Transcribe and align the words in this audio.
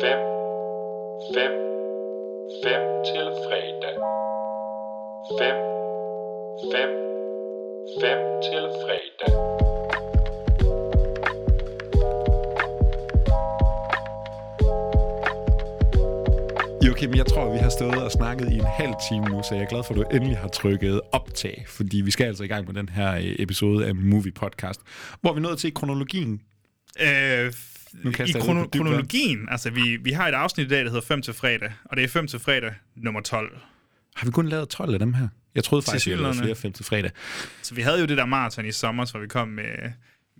5, 0.00 0.08
5, 1.34 1.52
5 2.64 2.80
til 3.08 3.26
fredag. 3.46 3.96
5, 5.40 5.56
5, 6.72 6.88
5 8.00 8.18
til 8.46 8.64
fredag. 8.82 9.32
Joachim, 16.86 17.14
jeg 17.14 17.26
tror, 17.26 17.52
vi 17.52 17.58
har 17.58 17.68
stået 17.68 18.02
og 18.04 18.10
snakket 18.10 18.52
i 18.52 18.54
en 18.54 18.64
halv 18.64 18.94
time 19.08 19.24
nu, 19.24 19.42
så 19.42 19.54
jeg 19.54 19.62
er 19.62 19.68
glad 19.68 19.84
for, 19.84 19.94
at 19.94 19.96
du 19.96 20.16
endelig 20.16 20.38
har 20.38 20.48
trykket 20.48 21.00
optag, 21.12 21.64
fordi 21.68 22.00
vi 22.00 22.10
skal 22.10 22.24
altså 22.24 22.44
i 22.44 22.46
gang 22.48 22.66
med 22.66 22.74
den 22.74 22.88
her 22.88 23.14
øh, 23.14 23.36
episode 23.38 23.86
af 23.86 23.94
Movie 23.94 24.32
Podcast, 24.32 24.80
hvor 25.20 25.32
vi 25.32 25.38
er 25.38 25.42
nået 25.42 25.58
til 25.58 25.74
kronologien. 25.74 26.40
Øh, 27.00 27.52
Nu 28.04 28.10
I 28.10 28.12
krono- 28.14 28.68
kronologien, 28.68 29.48
altså 29.50 29.70
vi, 29.70 29.96
vi 29.96 30.10
har 30.10 30.28
et 30.28 30.32
afsnit 30.34 30.66
i 30.66 30.68
dag, 30.68 30.78
der 30.84 30.90
hedder 30.90 31.06
5 31.06 31.22
til 31.22 31.34
fredag, 31.34 31.72
og 31.84 31.96
det 31.96 32.04
er 32.04 32.08
5 32.08 32.26
til 32.26 32.38
fredag 32.40 32.74
nummer 32.96 33.20
12. 33.20 33.58
Har 34.16 34.26
vi 34.26 34.30
kun 34.32 34.48
lavet 34.48 34.68
12 34.68 34.92
af 34.92 34.98
dem 34.98 35.14
her? 35.14 35.28
Jeg 35.54 35.64
troede 35.64 35.82
faktisk, 35.82 36.06
vi 36.06 36.12
havde 36.12 36.34
flere 36.34 36.54
5 36.54 36.72
til 36.72 36.84
fredag. 36.84 37.10
Så 37.62 37.74
vi 37.74 37.82
havde 37.82 38.00
jo 38.00 38.06
det 38.06 38.16
der 38.18 38.26
maraton 38.26 38.66
i 38.66 38.72
sommer, 38.72 39.10
hvor 39.10 39.20
vi 39.20 39.26
kom 39.28 39.48
med 39.48 39.92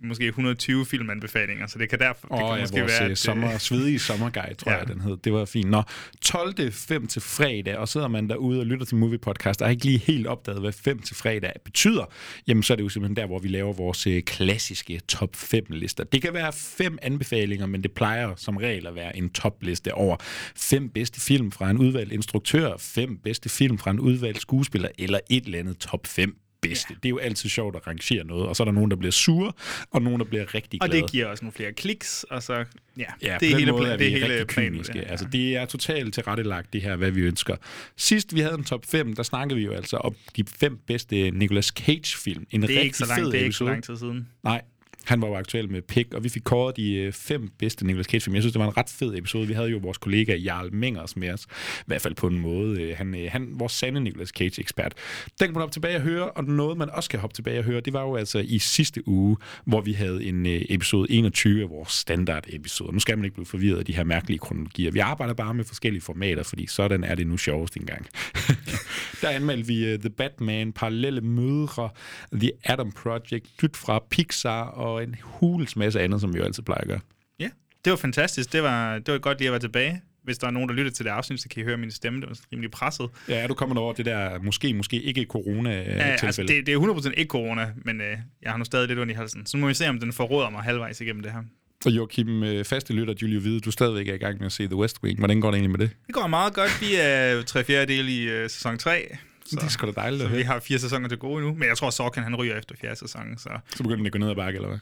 måske 0.03 0.27
120 0.27 0.85
filmanbefalinger, 0.85 1.67
så 1.67 1.79
det 1.79 1.89
kan 1.89 1.99
derfor 1.99 2.27
det 2.27 2.33
Åh, 2.33 2.39
kan 2.39 2.47
oh, 2.47 2.57
ja, 2.57 2.63
måske 2.63 2.79
vores 2.79 2.91
være, 2.91 2.99
være, 2.99 3.05
at, 3.05 3.11
øh, 3.11 3.17
sommer, 3.17 3.57
svedige 3.57 3.99
sommerguide, 3.99 4.53
tror 4.55 4.71
ja. 4.71 4.77
Ja. 4.77 4.83
jeg, 4.83 4.93
den 4.93 5.01
hed. 5.01 5.17
Det 5.17 5.33
var 5.33 5.45
fint. 5.45 5.69
Nå, 5.69 5.83
12. 6.21 6.71
5 6.71 7.07
til 7.07 7.21
fredag, 7.21 7.77
og 7.77 7.87
sidder 7.87 8.07
man 8.07 8.29
derude 8.29 8.59
og 8.59 8.65
lytter 8.65 8.85
til 8.85 8.97
Movie 8.97 9.17
Podcast, 9.17 9.61
og 9.61 9.67
har 9.67 9.71
ikke 9.71 9.85
lige 9.85 9.97
helt 9.97 10.27
opdaget, 10.27 10.61
hvad 10.61 10.71
5 10.71 10.99
til 10.99 11.15
fredag 11.15 11.53
betyder, 11.65 12.05
jamen 12.47 12.63
så 12.63 12.73
er 12.73 12.75
det 12.75 12.83
jo 12.83 12.89
simpelthen 12.89 13.15
der, 13.15 13.25
hvor 13.25 13.39
vi 13.39 13.47
laver 13.47 13.73
vores 13.73 14.07
øh, 14.07 14.21
klassiske 14.21 14.99
top 15.07 15.35
5 15.35 15.65
lister. 15.69 16.03
Det 16.03 16.21
kan 16.21 16.33
være 16.33 16.53
fem 16.53 16.97
anbefalinger, 17.01 17.65
men 17.65 17.83
det 17.83 17.91
plejer 17.91 18.35
som 18.35 18.57
regel 18.57 18.87
at 18.87 18.95
være 18.95 19.17
en 19.17 19.29
topliste 19.29 19.93
over 19.93 20.17
fem 20.55 20.89
bedste 20.89 21.21
film 21.21 21.51
fra 21.51 21.69
en 21.69 21.77
udvalgt 21.77 22.13
instruktør, 22.13 22.73
fem 22.79 23.17
bedste 23.17 23.49
film 23.49 23.77
fra 23.77 23.91
en 23.91 23.99
udvalgt 23.99 24.41
skuespiller, 24.41 24.89
eller 24.97 25.19
et 25.29 25.45
eller 25.45 25.59
andet 25.59 25.77
top 25.77 26.07
5 26.07 26.37
bedste. 26.61 26.87
Ja. 26.89 26.95
Det 26.95 27.05
er 27.05 27.09
jo 27.09 27.17
altid 27.17 27.49
sjovt 27.49 27.75
at 27.75 27.87
rangere 27.87 28.23
noget, 28.23 28.47
og 28.47 28.55
så 28.55 28.63
er 28.63 28.65
der 28.65 28.71
nogen, 28.71 28.91
der 28.91 28.97
bliver 28.97 29.11
sure, 29.11 29.51
og 29.91 30.01
nogen, 30.01 30.19
der 30.19 30.25
bliver 30.25 30.53
rigtig 30.55 30.81
og 30.81 30.89
glade. 30.89 31.01
det 31.01 31.11
giver 31.11 31.25
os 31.27 31.41
nogle 31.41 31.51
flere 31.53 31.73
kliks, 31.73 32.25
og 32.29 32.43
så, 32.43 32.53
ja, 32.97 33.03
Ja, 33.21 33.37
det 33.39 33.51
er 33.51 33.57
hele, 33.57 33.71
måde 33.71 33.85
pla- 33.87 33.91
er 33.93 33.97
det 33.97 34.11
hele 34.11 34.45
planen. 34.45 34.85
Ja. 34.95 34.99
Altså, 35.01 35.25
det 35.31 35.55
er 35.55 35.65
totalt 35.65 36.13
tilrettelagt, 36.13 36.73
det 36.73 36.81
her, 36.81 36.95
hvad 36.95 37.11
vi 37.11 37.21
ønsker. 37.21 37.55
Sidst 37.95 38.35
vi 38.35 38.39
havde 38.39 38.55
en 38.55 38.63
top 38.63 38.85
5, 38.85 39.15
der 39.15 39.23
snakkede 39.23 39.59
vi 39.59 39.65
jo 39.65 39.71
altså 39.71 39.97
om 39.97 40.15
de 40.35 40.43
fem 40.57 40.77
bedste 40.87 41.31
Nicolas 41.31 41.65
Cage-film. 41.65 42.45
En 42.51 42.61
det 42.61 42.67
er 42.69 42.69
rigtig 42.69 42.85
ikke 42.85 42.97
så 42.97 43.05
fed 43.05 43.15
langt, 43.15 43.31
det 43.33 43.39
er 43.41 43.43
ikke 43.45 43.55
så 43.55 43.63
episode. 43.63 43.71
lang 43.71 43.83
tid 43.83 43.97
siden. 43.97 44.27
Nej, 44.43 44.61
han 45.07 45.21
var 45.21 45.27
jo 45.27 45.35
aktuel 45.35 45.71
med 45.71 45.81
Pick, 45.81 46.13
og 46.13 46.23
vi 46.23 46.29
fik 46.29 46.41
kåret 46.45 46.77
de 46.77 46.93
øh, 46.93 47.13
fem 47.13 47.51
bedste 47.59 47.85
Nicolas 47.85 48.05
Cage-film. 48.05 48.35
Jeg 48.35 48.43
synes, 48.43 48.53
det 48.53 48.59
var 48.59 48.67
en 48.67 48.77
ret 48.77 48.89
fed 48.89 49.17
episode. 49.17 49.47
Vi 49.47 49.53
havde 49.53 49.69
jo 49.69 49.77
vores 49.77 49.97
kollega 49.97 50.35
Jarl 50.35 50.73
Mengers 50.73 51.15
med 51.15 51.29
os, 51.29 51.47
i 51.79 51.83
hvert 51.85 52.01
fald 52.01 52.15
på 52.15 52.27
en 52.27 52.39
måde. 52.39 52.81
Øh, 52.81 52.97
han, 52.97 53.15
øh, 53.15 53.31
han 53.31 53.47
vores 53.51 53.71
sande 53.71 54.01
Nicolas 54.01 54.29
Cage-ekspert. 54.29 54.93
Den 55.39 55.47
kan 55.47 55.53
man 55.53 55.61
hoppe 55.61 55.73
tilbage 55.73 55.95
og 55.95 56.01
høre, 56.01 56.31
og 56.31 56.43
noget, 56.43 56.77
man 56.77 56.89
også 56.89 57.09
kan 57.09 57.19
hoppe 57.19 57.33
tilbage 57.33 57.59
og 57.59 57.63
høre, 57.63 57.81
det 57.81 57.93
var 57.93 58.01
jo 58.01 58.15
altså 58.15 58.39
i 58.39 58.59
sidste 58.59 59.07
uge, 59.07 59.37
hvor 59.65 59.81
vi 59.81 59.93
havde 59.93 60.25
en 60.25 60.45
episode 60.45 61.11
21 61.11 61.63
af 61.63 61.69
vores 61.69 61.91
standard-episode. 61.91 62.93
Nu 62.93 62.99
skal 62.99 63.17
man 63.17 63.25
ikke 63.25 63.35
blive 63.35 63.45
forvirret 63.45 63.79
af 63.79 63.85
de 63.85 63.95
her 63.95 64.03
mærkelige 64.03 64.39
kronologier. 64.39 64.91
Vi 64.91 64.99
arbejder 64.99 65.33
bare 65.33 65.53
med 65.53 65.63
forskellige 65.63 66.01
formater, 66.01 66.43
fordi 66.43 66.67
sådan 66.67 67.03
er 67.03 67.15
det 67.15 67.27
nu 67.27 67.37
sjovest 67.37 67.77
engang. 67.77 68.07
Der 69.21 69.29
anmeldte 69.29 69.67
vi 69.67 69.97
The 69.97 70.09
Batman, 70.09 70.73
Parallelle 70.73 71.21
Mødre, 71.21 71.89
The 72.33 72.51
Adam 72.63 72.91
Project, 72.91 73.63
Nyt 73.63 73.77
fra 73.77 74.03
Pixar 74.09 74.63
og 74.63 74.96
en 74.99 75.15
hulens 75.23 75.75
masse 75.75 76.01
andet, 76.01 76.21
som 76.21 76.33
vi 76.33 76.39
jo 76.39 76.45
altid 76.45 76.63
plejer 76.63 76.81
at 76.81 76.87
gøre. 76.87 76.99
Ja, 77.39 77.49
det 77.85 77.91
var 77.91 77.97
fantastisk. 77.97 78.53
Det 78.53 78.63
var, 78.63 78.99
det 78.99 79.11
var 79.11 79.17
godt 79.17 79.37
lige 79.37 79.47
at 79.47 79.51
være 79.51 79.59
tilbage. 79.59 80.01
Hvis 80.23 80.37
der 80.37 80.47
er 80.47 80.51
nogen, 80.51 80.69
der 80.69 80.75
lytter 80.75 80.91
til 80.91 81.05
det 81.05 81.11
afsnit, 81.11 81.41
så 81.41 81.49
kan 81.49 81.61
I 81.61 81.65
høre 81.65 81.77
min 81.77 81.91
stemme. 81.91 82.21
Det 82.21 82.29
var 82.29 82.37
rimelig 82.51 82.71
presset. 82.71 83.09
Ja, 83.29 83.35
er 83.35 83.47
du 83.47 83.53
kommet 83.53 83.77
over 83.77 83.93
det 83.93 84.05
der 84.05 84.39
måske, 84.39 84.73
måske 84.73 85.01
ikke 85.01 85.25
corona-tilfælde? 85.29 86.03
Ja, 86.03 86.25
altså, 86.25 86.41
det, 86.41 86.65
det 86.65 86.73
er 86.73 86.79
100% 86.79 87.13
ikke 87.17 87.29
corona, 87.29 87.71
men 87.85 88.01
øh, 88.01 88.17
jeg 88.41 88.51
har 88.51 88.57
nu 88.57 88.63
stadig 88.63 88.87
lidt 88.87 88.99
ondt 88.99 89.11
i 89.11 89.15
halsen. 89.15 89.45
Så 89.45 89.57
må 89.57 89.67
vi 89.67 89.73
se, 89.73 89.89
om 89.89 89.99
den 89.99 90.13
forråder 90.13 90.49
mig 90.49 90.61
halvvejs 90.61 91.01
igennem 91.01 91.23
det 91.23 91.31
her. 91.31 91.43
Og 91.85 91.91
Joachim, 91.91 92.43
øh, 92.43 92.65
faste 92.65 92.93
lytter, 92.93 93.13
Julie 93.21 93.39
Hvide, 93.39 93.59
du 93.59 93.69
er 93.69 93.71
stadigvæk 93.71 94.07
er 94.07 94.13
i 94.13 94.17
gang 94.17 94.37
med 94.37 94.45
at 94.45 94.51
se 94.51 94.67
The 94.67 94.75
West 94.75 94.97
Wing. 95.03 95.19
Hvordan 95.19 95.41
går 95.41 95.51
det 95.51 95.55
egentlig 95.55 95.79
med 95.79 95.87
det? 95.87 95.95
Det 96.07 96.15
går 96.15 96.27
meget 96.27 96.53
godt. 96.53 96.81
Vi 96.81 96.95
er 96.99 97.41
tre 97.41 97.63
fjerdedel 97.63 98.09
i 98.09 98.29
øh, 98.29 98.49
sæson 98.49 98.77
3. 98.77 99.17
Så, 99.49 99.55
Det 99.55 99.63
er 99.63 99.69
sgu 99.69 99.87
da 99.87 99.91
dejligt 99.91 100.21
så 100.21 100.27
vi 100.27 100.41
har 100.41 100.59
fire 100.59 100.79
sæsoner 100.79 101.07
til 101.09 101.17
gode 101.17 101.41
nu. 101.41 101.53
Men 101.53 101.67
jeg 101.67 101.77
tror, 101.77 101.89
Sorkin 101.89 102.23
han 102.23 102.35
ryger 102.35 102.57
efter 102.57 102.75
fjerde 102.81 102.95
sæson. 102.95 103.37
Så 103.37 103.49
Så 103.75 103.83
begynder 103.83 103.97
det 103.97 104.05
at 104.05 104.11
gå 104.11 104.19
ned 104.19 104.29
ad 104.29 104.35
bakke, 104.35 104.57
eller 104.57 104.69
hvad? 104.69 104.79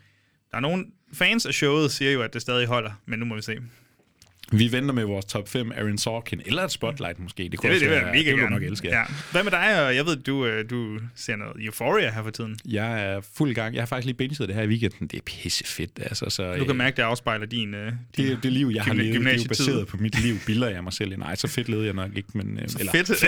der 0.52 0.58
er 0.58 0.62
nogle 0.62 0.86
fans 1.14 1.46
af 1.46 1.54
showet, 1.54 1.92
siger 1.92 2.12
jo, 2.12 2.22
at 2.22 2.34
det 2.34 2.42
stadig 2.42 2.68
holder. 2.68 2.92
Men 3.06 3.20
nu 3.20 3.26
må 3.26 3.36
vi 3.36 3.42
se. 3.42 3.58
Vi 4.52 4.72
venter 4.72 4.94
med 4.94 5.04
vores 5.04 5.26
top 5.26 5.50
5, 5.50 5.72
Aaron 5.72 5.98
Sorkin, 5.98 6.42
eller 6.46 6.64
et 6.64 6.72
Spotlight 6.72 7.20
måske. 7.20 7.44
Det, 7.44 7.52
Det 7.52 7.60
kunne 7.60 7.74
det 7.74 7.82
jeg 7.82 7.90
være- 7.90 8.14
mega 8.14 8.32
det 8.32 8.50
nok 8.52 8.64
elske. 8.64 8.88
Ja. 8.88 9.04
Hvad 9.32 9.44
med 9.44 9.52
dig? 9.52 9.92
Jeg 9.96 10.06
ved, 10.06 10.16
du, 10.16 10.46
øh, 10.46 10.70
du 10.70 11.00
ser 11.16 11.36
noget 11.36 11.66
Euphoria 11.66 12.12
her 12.12 12.24
for 12.24 12.30
tiden. 12.30 12.58
Jeg 12.66 13.04
er 13.06 13.22
fuld 13.38 13.56
gang. 13.56 13.76
Jeg 13.76 13.82
har 13.82 13.86
faktisk 13.86 14.06
lige 14.06 14.16
binget 14.18 14.40
det 14.40 14.56
her 14.56 14.62
i 14.64 14.68
weekenden. 14.68 15.08
Det 15.08 15.18
er 15.18 15.22
pisse 15.26 15.64
fedt. 15.68 15.92
Altså, 16.02 16.30
så, 16.30 16.54
Du 16.56 16.60
kan 16.64 16.70
øh, 16.72 16.76
mærke, 16.76 16.96
det 16.98 17.02
afspejler 17.04 17.46
din... 17.46 17.74
Øh, 17.74 17.92
din 18.18 18.26
det, 18.28 18.44
det 18.44 18.52
liv, 18.54 18.72
jeg 18.76 18.84
har 18.84 18.94
levet, 18.94 19.22
det 19.22 19.28
er 19.34 19.38
jo 19.38 19.48
baseret 19.48 19.88
på 19.88 19.98
mit 19.98 20.22
liv, 20.24 20.36
bilder 20.46 20.70
jeg 20.70 20.84
mig 20.84 20.94
selv 20.94 21.12
i. 21.12 21.16
Nej, 21.16 21.36
så 21.36 21.48
fedt 21.48 21.70
levede 21.70 21.86
jeg 21.86 21.94
nok 21.94 22.10
ikke, 22.16 22.30
men... 22.34 22.60
Øh, 22.60 22.68
eller, 22.80 22.92
fedt. 22.92 23.10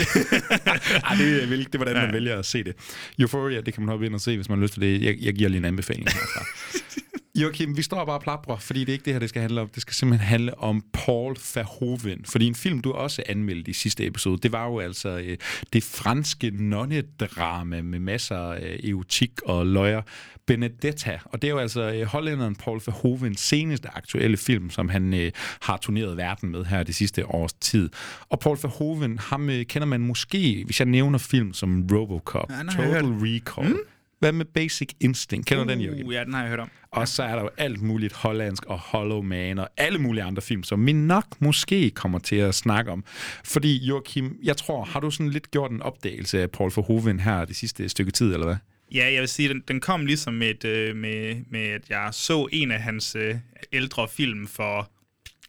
Ej, 1.06 1.16
det, 1.16 1.44
er 1.44 1.46
det 1.46 1.66
er, 1.74 1.78
hvordan 1.78 1.96
man 1.96 2.06
Ja. 2.06 2.12
vælger 2.12 2.40
at 2.40 2.46
se 2.46 2.64
det. 2.64 2.76
Euphoria, 3.20 3.62
det 3.62 3.74
kan 3.74 3.84
man 3.84 3.90
hoppe 3.90 4.06
ind 4.06 4.14
og 4.14 4.22
se, 4.22 4.36
hvis 4.36 4.50
man 4.50 4.58
har 4.58 4.64
lyst 4.64 4.74
til 4.74 4.82
det. 4.82 5.02
Jeg, 5.02 5.18
jeg 5.22 5.34
giver 5.34 5.50
lige 5.50 5.58
en 5.60 5.66
anbefaling 5.66 6.08
herfra. 6.10 6.46
Joachim, 7.38 7.78
vi 7.78 7.82
står 7.82 8.06
bare 8.06 8.16
og 8.16 8.22
plaprer, 8.22 8.58
fordi 8.58 8.80
det 8.80 8.90
er 8.90 8.94
ikke 8.94 9.06
det 9.06 9.14
her, 9.14 9.20
det 9.20 9.30
skal 9.30 9.42
handle 9.42 9.62
om. 9.62 9.70
Det 9.70 9.82
skal 9.82 9.94
simpelthen 9.94 10.28
handle 10.28 10.60
om 10.60 10.84
Paul 10.94 11.38
Verhoeven. 11.56 12.26
Fordi 12.26 12.46
en 12.46 12.56
film, 12.56 12.82
du 12.82 12.92
også 12.92 13.24
anmeldte 13.26 13.72
i 13.72 13.74
sidste 13.74 14.06
episode, 14.06 14.38
det 14.38 14.52
var 14.52 14.66
jo 14.66 14.80
altså 14.80 15.10
øh, 15.10 15.38
det 15.74 15.84
franske 15.84 16.50
nonnedrama 16.50 17.82
med 17.82 18.00
masser 18.00 18.38
af 18.38 18.80
erotik 18.84 19.32
og 19.46 19.68
løjer. 19.68 20.02
Benedetta. 20.48 21.20
Og 21.26 21.42
det 21.42 21.48
er 21.48 21.52
jo 21.52 21.58
altså 21.58 21.92
øh, 21.92 22.04
hollænderen 22.06 22.56
Paul 22.56 22.82
Verhoevens 22.86 23.40
seneste 23.40 23.90
aktuelle 23.96 24.38
film, 24.38 24.70
som 24.70 24.90
han 24.90 25.14
øh, 25.14 25.32
har 25.62 25.78
turneret 25.78 26.18
verden 26.18 26.50
med 26.50 26.66
her 26.66 26.84
det 26.84 26.96
sidste 26.96 27.26
års 27.26 27.54
tid. 27.54 27.90
Og 28.30 28.40
Paul 28.40 28.58
Verhoeven, 28.62 29.20
ham 29.20 29.50
øh, 29.50 29.66
kender 29.66 29.86
man 29.86 30.02
måske, 30.02 30.64
hvis 30.66 30.80
jeg 30.80 30.88
nævner 30.88 31.18
film 31.18 31.54
som 31.54 31.88
Robocop, 31.92 32.52
Ja, 32.52 32.64
Total 32.64 33.06
Recall. 33.06 33.70
Mm? 33.70 33.78
Hvad 34.20 34.32
med 34.32 34.46
Basic 34.46 34.90
Instinct? 35.00 35.48
Kender 35.48 35.64
du 35.64 35.70
den, 35.70 35.82
Jørgen? 35.82 36.04
Uh, 36.04 36.14
ja, 36.14 36.24
den 36.24 36.34
har 36.34 36.42
jeg 36.42 36.50
hørt 36.50 36.60
om. 36.60 36.70
Og 36.92 37.08
så 37.08 37.24
er 37.24 37.36
der 37.36 37.42
jo 37.42 37.50
alt 37.58 37.82
muligt 37.82 38.14
hollandsk 38.14 38.66
og 38.66 38.80
Hollow 38.80 39.22
Man 39.22 39.60
og 39.60 39.70
alle 39.78 40.00
mulige 40.00 40.24
andre 40.24 40.42
film, 40.42 40.64
som 40.64 40.86
vi 40.86 40.94
nok 40.94 41.26
måske 41.40 41.90
kommer 41.90 42.20
til 42.20 42.36
at 42.36 42.56
snakke 42.56 42.92
om. 42.92 43.04
Fordi 43.46 43.78
Joachim, 43.78 44.38
jeg 44.44 44.58
tror, 44.58 44.86
har 44.86 45.00
du 45.00 45.12
sådan 45.12 45.30
lidt 45.30 45.52
gjort 45.52 45.72
en 45.72 45.82
opdagelse 45.82 46.42
af 46.42 46.52
Paul 46.52 46.72
Verhoeven 46.76 47.20
her 47.20 47.46
det 47.46 47.56
sidste 47.56 47.90
stykke 47.90 48.12
tid, 48.12 48.34
eller 48.34 48.46
hvad? 48.46 48.56
Ja, 48.94 49.14
jeg 49.14 49.22
vil 49.22 49.30
sige, 49.30 49.50
den, 49.50 49.64
den 49.68 49.80
kom 49.80 50.06
ligesom 50.06 50.34
med, 50.34 50.50
et, 50.50 50.66
øh, 50.66 50.96
med, 50.96 51.36
med, 51.50 51.68
at 51.68 51.90
jeg 51.90 52.10
så 52.12 52.48
en 52.52 52.72
af 52.72 52.82
hans 52.82 53.16
øh, 53.16 53.36
ældre 53.74 54.08
film 54.08 54.48
for 54.48 54.92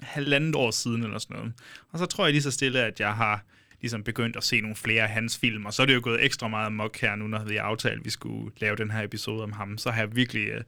halvandet 0.01 0.55
år 0.55 0.71
siden 0.71 1.05
eller 1.05 1.19
sådan 1.19 1.37
noget. 1.37 1.53
Og 1.93 1.99
så 1.99 2.07
tror 2.07 2.25
jeg 2.25 2.33
lige 2.33 2.43
så 2.43 2.51
stille, 2.51 2.85
at 2.85 3.01
jeg 3.01 3.13
har 3.13 3.45
ligesom 3.81 4.05
begyndt 4.05 4.37
at 4.37 4.45
se 4.45 4.61
nogle 4.61 4.77
flere 4.77 5.03
af 5.03 5.09
hans 5.09 5.39
film, 5.39 5.67
og 5.67 5.75
så 5.75 5.83
er 5.83 5.87
det 5.87 5.95
jo 5.95 6.01
gået 6.03 6.25
ekstra 6.25 6.49
meget 6.49 6.73
mok 6.73 7.01
her 7.01 7.17
nu, 7.17 7.27
når 7.27 7.45
vi 7.45 7.57
har 7.57 7.63
aftalt, 7.63 7.99
at 7.99 8.05
vi 8.05 8.11
skulle 8.11 8.53
lave 8.61 8.77
den 8.77 8.91
her 8.91 9.03
episode 9.03 9.43
om 9.43 9.53
ham. 9.53 9.79
Så 9.79 9.91
har 9.91 10.03
jeg 10.03 10.17
virkelig 10.17 10.49
øh, 10.49 10.61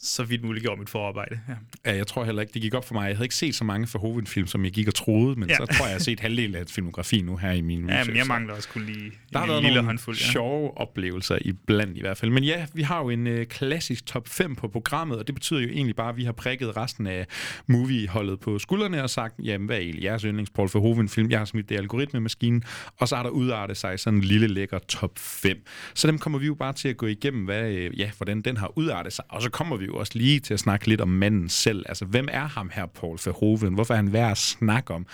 så 0.00 0.24
vidt 0.24 0.44
muligt 0.44 0.62
gjort 0.64 0.78
mit 0.78 0.88
forarbejde. 0.88 1.40
Ja. 1.48 1.54
Ja, 1.90 1.96
jeg 1.96 2.06
tror 2.06 2.24
heller 2.24 2.42
ikke, 2.42 2.52
det 2.54 2.62
gik 2.62 2.74
op 2.74 2.84
for 2.86 2.94
mig. 2.94 3.08
Jeg 3.08 3.16
havde 3.16 3.24
ikke 3.24 3.34
set 3.34 3.54
så 3.54 3.64
mange 3.64 3.88
Verhoeven-film, 3.92 4.46
som 4.46 4.64
jeg 4.64 4.72
gik 4.72 4.88
og 4.88 4.94
troede, 4.94 5.40
men 5.40 5.48
ja. 5.48 5.54
Ja. 5.60 5.66
så 5.66 5.66
tror 5.66 5.84
jeg, 5.84 5.90
jeg 5.90 5.94
har 5.94 5.98
set 5.98 6.20
halvdelen 6.20 6.54
af 6.54 6.64
filmografi 6.68 7.20
nu 7.22 7.36
her 7.36 7.50
i 7.52 7.60
min 7.60 7.80
ja, 7.80 7.86
research. 7.86 8.10
men 8.10 8.16
jeg 8.16 8.26
mangler 8.26 8.54
også 8.54 8.68
kun 8.68 8.82
lige 8.84 9.12
Der 9.32 9.38
har 9.38 9.46
været 9.46 9.62
lille 9.62 9.74
nogle 9.74 9.86
håndfuld. 9.86 10.16
Ja. 10.16 10.32
sjove 10.32 10.78
oplevelser 10.78 11.38
i 11.40 11.52
blandt 11.52 11.96
i 11.96 12.00
hvert 12.00 12.16
fald. 12.18 12.30
Men 12.30 12.44
ja, 12.44 12.66
vi 12.74 12.82
har 12.82 12.98
jo 13.02 13.10
en 13.10 13.26
øh, 13.26 13.46
klassisk 13.46 14.06
top 14.06 14.28
5 14.28 14.54
på 14.56 14.68
programmet, 14.68 15.18
og 15.18 15.26
det 15.26 15.34
betyder 15.34 15.60
jo 15.60 15.68
egentlig 15.68 15.96
bare, 15.96 16.08
at 16.08 16.16
vi 16.16 16.24
har 16.24 16.32
prikket 16.32 16.76
resten 16.76 17.06
af 17.06 17.26
movieholdet 17.66 18.40
på 18.40 18.58
skuldrene 18.58 19.02
og 19.02 19.10
sagt, 19.10 19.34
jamen 19.44 19.66
hvad 19.66 19.76
er 19.76 19.80
egentlig 19.80 20.04
jeres 20.04 20.22
yndlings 20.22 20.50
Paul 20.50 20.68
Verhoeven-film? 20.74 21.30
Jeg 21.30 21.38
har 21.40 21.44
smidt 21.44 21.68
det 21.68 21.76
algoritmemaskinen, 21.76 22.64
og 22.96 23.08
så 23.08 23.16
har 23.16 23.22
der 23.22 23.30
udartet 23.30 23.76
sig 23.76 24.00
sådan 24.00 24.18
en 24.18 24.24
lille 24.24 24.46
lækker 24.46 24.78
top 24.78 25.18
5. 25.18 25.64
Så 25.94 26.06
dem 26.06 26.18
kommer 26.18 26.38
vi 26.38 26.46
jo 26.46 26.54
bare 26.54 26.72
til 26.72 26.88
at 26.88 26.96
gå 26.96 27.06
igennem, 27.06 27.44
hvad, 27.44 27.70
øh, 27.70 27.98
ja, 28.00 28.10
hvordan 28.16 28.40
den 28.40 28.56
har 28.56 28.78
udartet 28.78 29.12
sig. 29.12 29.24
Og 29.28 29.42
så 29.42 29.50
kommer 29.50 29.76
vi 29.76 29.87
jo 29.88 29.96
også 29.96 30.12
lige 30.14 30.40
til 30.40 30.54
at 30.54 30.60
snakke 30.60 30.86
lidt 30.88 31.00
om 31.00 31.08
manden 31.08 31.48
selv. 31.48 31.84
Altså, 31.88 32.04
hvem 32.04 32.28
er 32.30 32.48
ham 32.48 32.70
her, 32.74 32.86
Paul 32.86 33.18
Verhoeven? 33.24 33.74
Hvorfor 33.74 33.94
er 33.94 33.96
han 33.96 34.12
værd 34.12 34.30
at 34.30 34.38
snakke 34.38 34.94
om? 34.94 35.06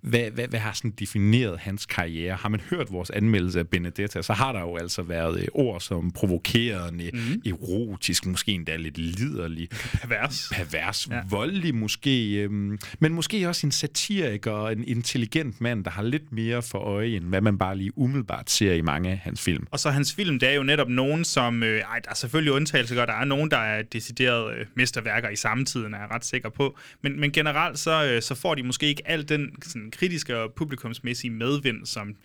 Hvad, 0.00 0.30
hvad, 0.30 0.48
hvad 0.48 0.60
har 0.60 0.72
sådan 0.72 0.90
defineret 0.90 1.58
hans 1.58 1.86
karriere? 1.86 2.36
Har 2.36 2.48
man 2.48 2.60
hørt 2.70 2.92
vores 2.92 3.10
anmeldelse 3.10 3.58
af 3.58 3.68
Benedetta, 3.68 4.22
så 4.22 4.32
har 4.32 4.52
der 4.52 4.60
jo 4.60 4.76
altså 4.76 5.02
været 5.02 5.40
øh, 5.40 5.48
ord 5.54 5.80
som 5.80 6.10
provokerende, 6.10 7.10
mm. 7.12 7.42
erotisk, 7.46 8.26
måske 8.26 8.52
endda 8.52 8.76
lidt 8.76 8.98
liderlig, 8.98 9.68
Pervers. 9.70 10.50
pervers, 10.52 11.08
ja. 11.10 11.20
Voldelig 11.28 11.74
måske, 11.74 12.34
øhm, 12.34 12.78
men 12.98 13.14
måske 13.14 13.48
også 13.48 13.66
en 13.66 13.72
satiriker 13.72 14.50
og 14.50 14.72
en 14.72 14.84
intelligent 14.84 15.60
mand, 15.60 15.84
der 15.84 15.90
har 15.90 16.02
lidt 16.02 16.32
mere 16.32 16.62
for 16.62 16.78
øje, 16.78 17.08
end 17.08 17.24
hvad 17.24 17.40
man 17.40 17.58
bare 17.58 17.76
lige 17.76 17.98
umiddelbart 17.98 18.50
ser 18.50 18.72
i 18.72 18.80
mange 18.80 19.10
af 19.10 19.18
hans 19.18 19.42
film. 19.42 19.66
Og 19.70 19.80
så 19.80 19.90
hans 19.90 20.14
film, 20.14 20.38
det 20.38 20.48
er 20.48 20.54
jo 20.54 20.62
netop 20.62 20.88
nogen, 20.88 21.24
som... 21.24 21.62
Øh, 21.62 21.80
ej, 21.80 21.98
der 21.98 22.10
er 22.10 22.14
selvfølgelig 22.14 22.52
undtagelser 22.52 22.94
godt. 22.94 23.08
Der 23.08 23.14
er 23.14 23.24
nogen, 23.24 23.50
der 23.50 23.56
er 23.56 23.82
deciderede 24.18 24.54
øh, 24.54 24.66
mesterværker 24.74 25.28
i 25.28 25.36
samtiden, 25.36 25.94
er 25.94 25.98
jeg 25.98 26.10
ret 26.10 26.24
sikker 26.24 26.48
på. 26.48 26.78
Men, 27.02 27.20
men 27.20 27.32
generelt 27.32 27.78
så, 27.78 28.04
øh, 28.04 28.22
så 28.22 28.34
får 28.34 28.54
de 28.54 28.62
måske 28.62 28.86
ikke 28.86 29.02
al 29.06 29.28
den 29.28 29.62
sådan, 29.62 29.90
kritiske 29.90 30.38
og 30.38 30.52
publikumsmæssige 30.52 31.30
medvind, 31.30 31.86
som 31.86 32.16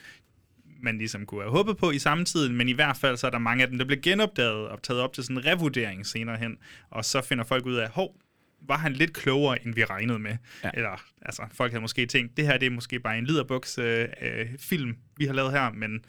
man 0.82 0.98
ligesom 0.98 1.26
kunne 1.26 1.42
have 1.42 1.52
håbet 1.52 1.78
på 1.78 1.92
i 1.92 2.00
samtiden, 2.00 2.56
men 2.56 2.70
i 2.70 2.72
hvert 2.72 2.98
fald 2.98 3.18
så 3.18 3.28
er 3.28 3.32
der 3.32 3.38
mange 3.38 3.64
af 3.64 3.70
dem, 3.70 3.78
der 3.78 3.86
bliver 3.86 4.02
genopdaget 4.02 4.68
og 4.68 4.84
taget 4.84 5.02
op 5.02 5.14
til 5.14 5.24
sådan 5.24 5.38
en 5.38 5.46
revurdering 5.46 6.06
senere 6.06 6.38
hen, 6.38 6.58
og 6.90 7.06
så 7.06 7.22
finder 7.22 7.44
folk 7.44 7.66
ud 7.66 7.76
af, 7.76 7.90
hov, 7.90 8.16
var 8.62 8.78
han 8.78 8.94
lidt 8.94 9.14
klogere, 9.14 9.66
end 9.66 9.76
vi 9.76 9.86
regnede 9.86 10.20
med. 10.20 10.38
Ja. 10.64 10.70
Eller, 10.74 11.04
altså, 11.22 11.44
folk 11.54 11.72
havde 11.72 11.82
måske 11.82 12.06
tænkt, 12.06 12.38
det 12.38 12.46
her 12.46 12.58
det 12.58 12.66
er 12.66 12.70
måske 12.70 13.00
bare 13.00 13.18
en 13.18 13.26
liderbuks 13.26 13.78
øh, 13.78 14.08
øh, 14.22 14.48
film, 14.60 14.96
vi 15.18 15.26
har 15.26 15.34
lavet 15.34 15.52
her, 15.52 15.72
men 15.72 16.06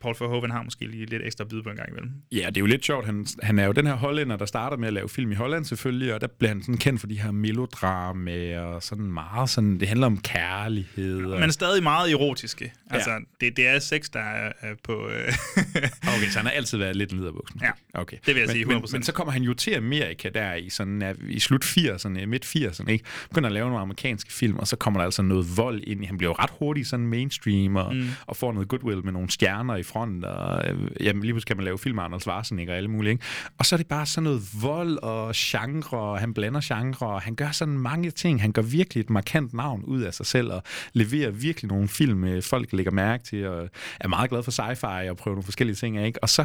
Paul 0.00 0.14
Verhoeven 0.20 0.50
har 0.50 0.62
måske 0.62 0.86
lige 0.86 1.06
lidt 1.06 1.22
ekstra 1.22 1.44
bid 1.44 1.62
på 1.62 1.70
en 1.70 1.76
gang 1.76 1.88
imellem. 1.88 2.10
Ja, 2.32 2.46
det 2.46 2.56
er 2.56 2.60
jo 2.60 2.66
lidt 2.66 2.84
sjovt. 2.84 3.06
Han, 3.06 3.26
han 3.42 3.58
er 3.58 3.66
jo 3.66 3.72
den 3.72 3.86
her 3.86 3.94
hollænder, 3.94 4.36
der 4.36 4.46
starter 4.46 4.76
med 4.76 4.88
at 4.88 4.94
lave 4.94 5.08
film 5.08 5.32
i 5.32 5.34
Holland 5.34 5.64
selvfølgelig, 5.64 6.14
og 6.14 6.20
der 6.20 6.26
bliver 6.38 6.48
han 6.48 6.62
sådan 6.62 6.76
kendt 6.76 7.00
for 7.00 7.06
de 7.06 7.20
her 7.20 7.30
melodrama 7.30 8.60
og 8.60 8.82
sådan 8.82 9.12
meget 9.12 9.50
sådan, 9.50 9.80
det 9.80 9.88
handler 9.88 10.06
om 10.06 10.18
kærlighed. 10.18 11.24
Og... 11.24 11.40
Men 11.40 11.52
stadig 11.52 11.82
meget 11.82 12.12
erotiske. 12.12 12.72
Altså, 12.90 13.10
ja. 13.10 13.18
det, 13.40 13.56
det 13.56 13.66
er 13.66 13.78
sex, 13.78 14.10
der 14.12 14.20
er, 14.20 14.52
er 14.60 14.74
på... 14.84 15.08
Øh... 15.08 15.32
okay, 16.14 16.28
så 16.30 16.38
han 16.38 16.46
har 16.46 16.50
altid 16.50 16.78
været 16.78 16.96
lidt 16.96 17.12
en 17.12 17.18
liderbuksen. 17.18 17.60
Ja, 17.62 17.70
okay. 17.94 18.16
det 18.26 18.34
vil 18.34 18.40
jeg 18.40 18.46
men, 18.46 18.54
sige 18.54 18.64
100%. 18.64 18.68
Men, 18.68 18.82
men, 18.92 19.02
så 19.02 19.12
kommer 19.12 19.32
han 19.32 19.42
jo 19.42 19.54
til 19.54 19.74
Amerika 19.74 20.28
der 20.28 20.54
i, 20.54 20.70
sådan, 20.70 21.16
i 21.28 21.40
slut 21.40 21.64
80'erne, 21.64 22.26
midt 22.26 22.44
80'erne, 22.44 22.90
ikke? 22.90 23.04
Begynder 23.28 23.48
at 23.48 23.52
lave 23.52 23.66
nogle 23.66 23.82
amerikanske 23.82 24.32
film, 24.32 24.56
og 24.56 24.66
så 24.66 24.76
kommer 24.76 25.00
der 25.00 25.04
altså 25.04 25.22
noget 25.22 25.56
vold 25.56 25.82
ind 25.86 26.02
i. 26.02 26.06
Han 26.06 26.18
bliver 26.18 26.30
jo 26.30 26.36
ret 26.38 26.50
hurtigt 26.58 26.88
sådan 26.88 27.06
mainstream, 27.06 27.76
og, 27.76 27.94
mm. 27.94 28.08
og 28.26 28.36
får 28.36 28.52
noget 28.52 28.68
goodwill 28.68 29.04
med 29.04 29.12
nogle 29.12 29.30
stjerner 29.30 29.67
i 29.76 29.82
front, 29.82 30.24
og 30.24 30.68
øh, 30.68 30.90
jamen, 31.00 31.22
lige 31.22 31.32
pludselig 31.32 31.46
kan 31.46 31.56
man 31.56 31.64
lave 31.64 31.78
film 31.78 31.94
med 31.94 32.04
Arnold 32.04 32.20
Schwarzenegger 32.20 32.72
og 32.72 32.76
alle 32.76 32.90
mulige, 32.90 33.12
ikke? 33.12 33.24
Og 33.58 33.66
så 33.66 33.74
er 33.74 33.76
det 33.76 33.86
bare 33.86 34.06
sådan 34.06 34.24
noget 34.24 34.42
vold 34.62 34.98
og 35.02 35.32
genre, 35.36 35.98
og 35.98 36.18
han 36.18 36.34
blander 36.34 36.60
genre, 36.64 37.06
og 37.06 37.22
han 37.22 37.34
gør 37.34 37.50
sådan 37.50 37.78
mange 37.78 38.10
ting. 38.10 38.40
Han 38.40 38.52
gør 38.52 38.62
virkelig 38.62 39.00
et 39.00 39.10
markant 39.10 39.54
navn 39.54 39.84
ud 39.84 40.00
af 40.00 40.14
sig 40.14 40.26
selv, 40.26 40.52
og 40.52 40.62
leverer 40.92 41.30
virkelig 41.30 41.68
nogle 41.68 41.88
film, 41.88 42.24
øh, 42.24 42.42
folk 42.42 42.72
lægger 42.72 42.92
mærke 42.92 43.24
til, 43.24 43.46
og 43.46 43.68
er 44.00 44.08
meget 44.08 44.30
glad 44.30 44.42
for 44.42 44.50
sci-fi 44.50 45.10
og 45.10 45.16
prøver 45.16 45.34
nogle 45.34 45.44
forskellige 45.44 45.76
ting, 45.76 46.06
ikke? 46.06 46.22
Og 46.22 46.28
så 46.28 46.44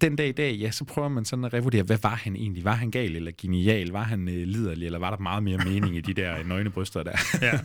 den 0.00 0.16
dag 0.16 0.28
i 0.28 0.32
dag, 0.32 0.54
ja, 0.54 0.70
så 0.70 0.84
prøver 0.84 1.08
man 1.08 1.24
sådan 1.24 1.44
at 1.44 1.54
revurdere, 1.54 1.82
hvad 1.82 1.98
var 2.02 2.14
han 2.14 2.36
egentlig? 2.36 2.64
Var 2.64 2.72
han 2.72 2.90
gal 2.90 3.16
eller 3.16 3.32
genial? 3.38 3.90
Var 3.90 4.02
han 4.02 4.28
øh, 4.28 4.34
liderlig, 4.34 4.86
eller 4.86 4.98
var 4.98 5.10
der 5.10 5.18
meget 5.18 5.42
mere 5.42 5.58
mening 5.58 5.96
i 5.96 6.00
de 6.00 6.14
der 6.14 6.44
nøgne 6.44 6.70
bryster 6.70 7.02
der? 7.02 7.12
ja. 7.46 7.58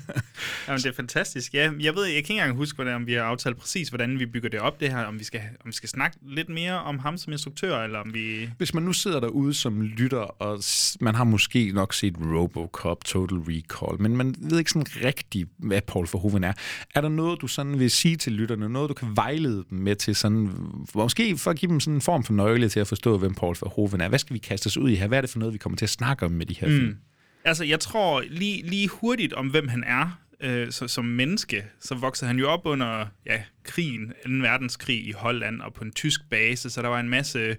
Jamen, 0.67 0.77
det 0.77 0.85
er 0.85 0.93
fantastisk. 0.93 1.53
Ja, 1.53 1.71
jeg 1.79 1.95
ved, 1.95 2.03
jeg 2.03 2.13
kan 2.13 2.17
ikke 2.17 2.31
engang 2.31 2.55
huske, 2.55 2.75
hvordan, 2.75 2.95
om 2.95 3.07
vi 3.07 3.13
har 3.13 3.23
aftalt 3.23 3.57
præcis, 3.57 3.89
hvordan 3.89 4.19
vi 4.19 4.25
bygger 4.25 4.49
det 4.49 4.59
op, 4.59 4.79
det 4.79 4.89
her. 4.89 5.05
Om 5.05 5.19
vi, 5.19 5.23
skal, 5.23 5.41
om 5.65 5.67
vi 5.67 5.71
skal 5.71 5.89
snakke 5.89 6.17
lidt 6.21 6.49
mere 6.49 6.79
om 6.79 6.99
ham 6.99 7.17
som 7.17 7.33
instruktør, 7.33 7.83
eller 7.83 7.99
om 7.99 8.13
vi... 8.13 8.49
Hvis 8.57 8.73
man 8.73 8.83
nu 8.83 8.93
sidder 8.93 9.19
derude 9.19 9.53
som 9.53 9.81
lytter, 9.81 10.41
og 10.41 10.63
man 10.99 11.15
har 11.15 11.23
måske 11.23 11.71
nok 11.71 11.93
set 11.93 12.15
Robocop, 12.19 13.05
Total 13.05 13.37
Recall, 13.37 14.01
men 14.01 14.17
man 14.17 14.35
ved 14.37 14.59
ikke 14.59 14.71
sådan 14.71 15.05
rigtigt, 15.05 15.49
hvad 15.57 15.81
Paul 15.81 16.07
Verhoeven 16.13 16.43
er. 16.43 16.53
Er 16.95 17.01
der 17.01 17.09
noget, 17.09 17.41
du 17.41 17.47
sådan 17.47 17.79
vil 17.79 17.91
sige 17.91 18.15
til 18.15 18.33
lytterne? 18.33 18.69
Noget, 18.69 18.89
du 18.89 18.93
kan 18.93 19.15
vejlede 19.15 19.65
dem 19.69 19.79
med 19.79 19.95
til 19.95 20.15
sådan... 20.15 20.49
Måske 20.95 21.37
for 21.37 21.51
at 21.51 21.57
give 21.57 21.71
dem 21.71 21.79
sådan 21.79 21.95
en 21.95 22.01
form 22.01 22.22
for 22.23 22.33
nøgle 22.33 22.69
til 22.69 22.79
at 22.79 22.87
forstå, 22.87 23.17
hvem 23.17 23.33
Paul 23.33 23.55
Verhoeven 23.61 24.01
er. 24.01 24.09
Hvad 24.09 24.19
skal 24.19 24.33
vi 24.33 24.39
kaste 24.39 24.67
os 24.67 24.77
ud 24.77 24.89
i 24.89 24.95
her? 24.95 25.07
Hvad 25.07 25.17
er 25.17 25.21
det 25.21 25.29
for 25.29 25.39
noget, 25.39 25.53
vi 25.53 25.57
kommer 25.57 25.77
til 25.77 25.85
at 25.85 25.89
snakke 25.89 26.25
om 26.25 26.31
med 26.31 26.45
de 26.45 26.53
her 26.53 26.67
mm. 26.67 26.73
film? 26.73 26.97
Altså, 27.45 27.63
jeg 27.63 27.79
tror 27.79 28.23
lige, 28.27 28.63
lige 28.69 28.87
hurtigt 28.87 29.33
om, 29.33 29.47
hvem 29.47 29.67
han 29.67 29.83
er 29.87 30.19
øh, 30.43 30.71
så, 30.71 30.87
som 30.87 31.05
menneske. 31.05 31.65
Så 31.79 31.95
voksede 31.95 32.27
han 32.27 32.39
jo 32.39 32.49
op 32.49 32.65
under 32.65 33.05
ja, 33.25 33.43
krigen, 33.63 34.07
2. 34.07 34.13
verdenskrig 34.31 35.07
i 35.07 35.11
Holland 35.11 35.61
og 35.61 35.73
på 35.73 35.83
en 35.83 35.91
tysk 35.91 36.21
base, 36.29 36.69
så 36.69 36.81
der 36.81 36.87
var 36.87 36.99
en 36.99 37.09
masse 37.09 37.57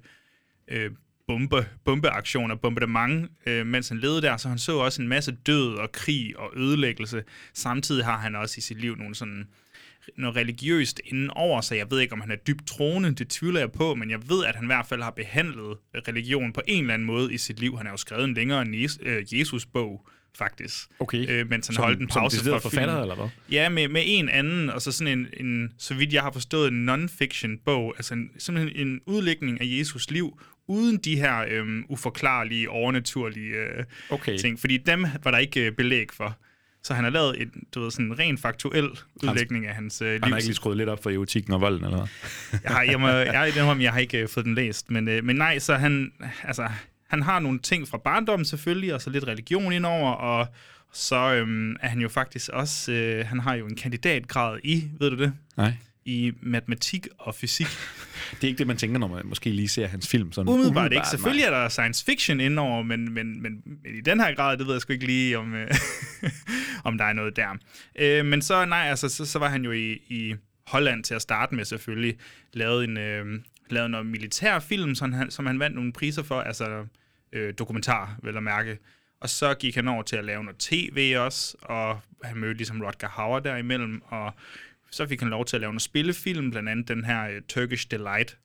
øh, 0.69 0.91
bombe, 1.27 1.67
bombeaktioner, 1.85 2.55
bombardement, 2.55 3.31
øh, 3.47 3.67
mens 3.67 3.89
han 3.89 3.99
levede 3.99 4.23
der. 4.23 4.37
Så 4.37 4.49
han 4.49 4.59
så 4.59 4.77
også 4.79 5.03
en 5.03 5.09
masse 5.09 5.37
død 5.47 5.75
og 5.75 5.93
krig 5.93 6.39
og 6.39 6.53
ødelæggelse. 6.57 7.23
Samtidig 7.55 8.05
har 8.05 8.19
han 8.19 8.37
også 8.37 8.55
i 8.59 8.61
sit 8.61 8.81
liv 8.81 8.97
nogle 8.97 9.15
sådan 9.15 9.49
noget 10.17 10.37
religiøst 10.37 11.01
inden 11.05 11.31
over 11.31 11.61
sig. 11.61 11.77
Jeg 11.77 11.91
ved 11.91 12.01
ikke, 12.01 12.13
om 12.13 12.21
han 12.21 12.31
er 12.31 12.37
dybt 12.37 12.67
troende, 12.67 13.15
det 13.15 13.29
tvivler 13.29 13.61
jeg 13.61 13.73
på, 13.73 13.95
men 13.95 14.11
jeg 14.11 14.29
ved, 14.29 14.45
at 14.45 14.55
han 14.55 14.65
i 14.65 14.67
hvert 14.67 14.87
fald 14.87 15.03
har 15.03 15.11
behandlet 15.11 15.77
religion 16.09 16.53
på 16.53 16.61
en 16.67 16.81
eller 16.81 16.95
anden 16.95 17.07
måde 17.07 17.35
i 17.35 17.39
sit 17.39 17.61
liv. 17.61 17.77
Han 17.77 17.87
har 17.87 17.93
jo 17.93 17.97
skrevet 17.97 18.25
en 18.25 18.35
længere 18.35 18.67
øh, 19.01 19.39
Jesus-bog, 19.39 20.07
faktisk. 20.39 20.89
Okay. 20.99 21.29
Øh, 21.29 21.51
mens 21.51 21.67
han 21.67 21.75
som, 21.75 21.85
holdt 21.85 22.01
en 22.01 22.09
pause 22.09 22.37
som 22.37 22.47
fra 22.47 22.59
forfatter, 22.59 23.01
eller 23.01 23.15
hvad? 23.15 23.29
Ja, 23.51 23.69
med, 23.69 23.89
med 23.89 24.03
en 24.07 24.29
anden, 24.29 24.71
og 24.71 24.83
så 24.83 24.93
sådan 24.93 25.19
en, 25.19 25.47
en, 25.47 25.73
så 25.79 25.95
vidt 25.95 26.13
jeg 26.13 26.23
har 26.23 26.33
forstået, 26.33 26.69
en 26.69 26.89
non-fiction 26.89 27.63
bog, 27.65 27.95
altså 27.97 28.15
en, 28.15 28.31
simpelthen 28.39 28.87
en 28.89 29.01
udlægning 29.07 29.61
af 29.61 29.65
Jesus 29.67 30.11
liv, 30.11 30.41
uden 30.67 30.97
de 30.97 31.17
her 31.17 31.45
øhm, 31.49 31.85
uforklarlige, 31.89 32.71
overnaturlige 32.71 33.55
øh, 33.55 33.85
okay. 34.11 34.39
ting, 34.39 34.61
fordi 34.61 34.77
dem 34.77 35.07
var 35.25 35.31
der 35.31 35.39
ikke 35.39 35.67
øh, 35.67 35.73
belæg 35.73 36.13
for. 36.13 36.39
Så 36.85 36.95
han 36.95 37.05
har 37.05 37.11
lavet 37.11 37.43
en, 37.43 37.51
du 37.75 37.81
ved, 37.81 37.91
sådan 37.91 38.07
en 38.07 38.19
rent 38.19 38.41
faktuel 38.41 38.89
udlægning 39.15 39.67
af 39.67 39.75
hans 39.75 40.03
øh, 40.03 40.13
liv. 40.13 40.21
Han 40.23 40.33
har 40.33 40.39
ikke 40.39 40.49
lige 40.49 40.57
skruet 40.57 40.77
lidt 40.77 40.89
op 40.89 41.03
for 41.03 41.11
erotikken 41.11 41.55
og 41.55 41.61
volden, 41.61 41.85
eller 41.85 41.97
hvad? 41.97 42.09
jeg, 42.65 42.73
har, 42.73 42.83
jeg, 42.83 43.01
må, 43.01 43.09
jeg, 43.33 43.53
jeg, 43.57 43.81
jeg 43.81 43.93
har 43.93 43.99
ikke 43.99 44.19
øh, 44.19 44.29
fået 44.29 44.47
den 44.47 44.55
læst, 44.55 44.91
men, 44.91 45.09
øh, 45.09 45.25
men 45.25 45.37
nej, 45.37 45.59
så 45.59 45.75
han, 45.75 46.13
altså, 46.43 46.69
han 47.09 47.23
har 47.23 47.39
nogle 47.39 47.59
ting 47.59 47.89
fra 47.89 47.99
barndommen 47.99 48.45
selvfølgelig, 48.45 48.95
og 48.95 49.03
så 49.03 49.11
lidt 49.11 49.27
religion 49.27 49.73
indover, 49.73 50.11
og 50.11 50.47
så 50.93 51.35
øhm, 51.35 51.77
er 51.81 51.89
han 51.89 52.01
jo 52.01 52.09
faktisk 52.09 52.49
også, 52.49 52.93
øh, 52.93 53.27
han 53.27 53.41
har 53.41 53.55
jo 53.55 53.67
en 53.67 53.77
kandidatgrad 53.77 54.59
i, 54.65 54.85
ved 55.01 55.11
du 55.11 55.17
det? 55.17 55.33
Nej 55.57 55.73
i 56.05 56.33
matematik 56.43 57.07
og 57.19 57.35
fysik. 57.35 57.67
Det 58.35 58.45
er 58.45 58.49
ikke 58.49 58.59
det, 58.59 58.67
man 58.67 58.77
tænker, 58.77 58.99
når 58.99 59.09
man 59.09 59.27
måske 59.27 59.51
lige 59.51 59.69
ser 59.69 59.87
hans 59.87 60.09
film. 60.09 60.33
Sådan 60.33 60.49
umiddelbart, 60.49 60.71
umiddelbart 60.71 60.93
ikke. 60.93 61.09
Selvfølgelig 61.09 61.47
nej. 61.47 61.59
er 61.59 61.63
der 61.63 61.69
science 61.69 62.05
fiction 62.05 62.41
indover, 62.41 62.83
men, 62.83 63.13
men, 63.13 63.43
men, 63.43 63.63
men 63.65 63.79
i 63.99 64.01
den 64.01 64.21
her 64.21 64.35
grad, 64.35 64.57
det 64.57 64.67
ved 64.67 64.75
jeg 64.75 64.81
sgu 64.81 64.93
ikke 64.93 65.07
lige, 65.07 65.39
om, 65.39 65.55
øh, 65.55 65.71
om 66.89 66.99
der 66.99 67.05
er 67.05 67.13
noget 67.13 67.37
der. 67.37 67.49
Øh, 67.99 68.27
men 68.27 68.43
så, 68.43 68.65
nej, 68.65 68.87
altså, 68.89 69.09
så, 69.09 69.25
så 69.25 69.39
var 69.39 69.49
han 69.49 69.65
jo 69.65 69.73
i, 69.73 69.93
i 70.09 70.35
Holland 70.67 71.05
til 71.05 71.15
at 71.15 71.23
starte 71.23 71.55
med 71.55 71.65
selvfølgelig, 71.65 72.17
lavet 72.53 72.85
en... 72.85 72.97
Øh, 72.97 73.41
lavet 73.71 73.91
noget 73.91 74.07
militærfilm, 74.07 74.95
som 74.95 75.13
han, 75.13 75.31
som 75.31 75.47
han 75.47 75.59
vandt 75.59 75.77
nogle 75.77 75.93
priser 75.93 76.23
for, 76.23 76.41
altså 76.41 76.87
øh, 77.33 77.55
dokumentar, 77.59 78.19
vel 78.23 78.37
at 78.37 78.43
mærke. 78.43 78.79
Og 79.21 79.31
så 79.31 79.55
gik 79.55 79.75
han 79.75 79.89
over 79.89 80.03
til 80.03 80.17
at 80.17 80.25
lave 80.25 80.45
noget 80.45 80.59
tv 80.59 81.15
også, 81.19 81.57
og 81.63 82.01
han 82.23 82.37
mødte 82.37 82.57
ligesom 82.57 82.81
Rodger 82.81 83.09
Hauer 83.09 83.41
derimellem, 83.41 84.03
og 84.07 84.33
så 84.95 85.07
fik 85.07 85.21
han 85.21 85.31
lov 85.31 85.45
til 85.45 85.57
at 85.57 85.61
lave 85.61 85.73
en 85.73 85.81
spillefilm, 85.81 86.51
blandt 86.51 86.69
andet 86.69 86.89
den 86.89 87.05
her 87.05 87.29
uh, 87.29 87.43
Turkish 87.49 87.91
Delight. 87.91 88.39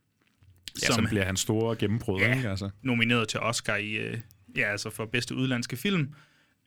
Ja, 0.82 0.94
som 0.94 1.06
bliver 1.06 1.26
hans 1.26 1.40
store 1.40 1.76
gennembrud, 1.76 2.22
ja, 2.22 2.36
ikke? 2.36 2.50
Altså. 2.50 2.70
nomineret 2.82 3.28
til 3.28 3.40
Oscar 3.40 3.76
i, 3.76 4.10
uh, 4.10 4.20
ja, 4.56 4.72
altså 4.72 4.90
for 4.90 5.06
bedste 5.06 5.36
udlandske 5.36 5.78
film. 5.78 6.14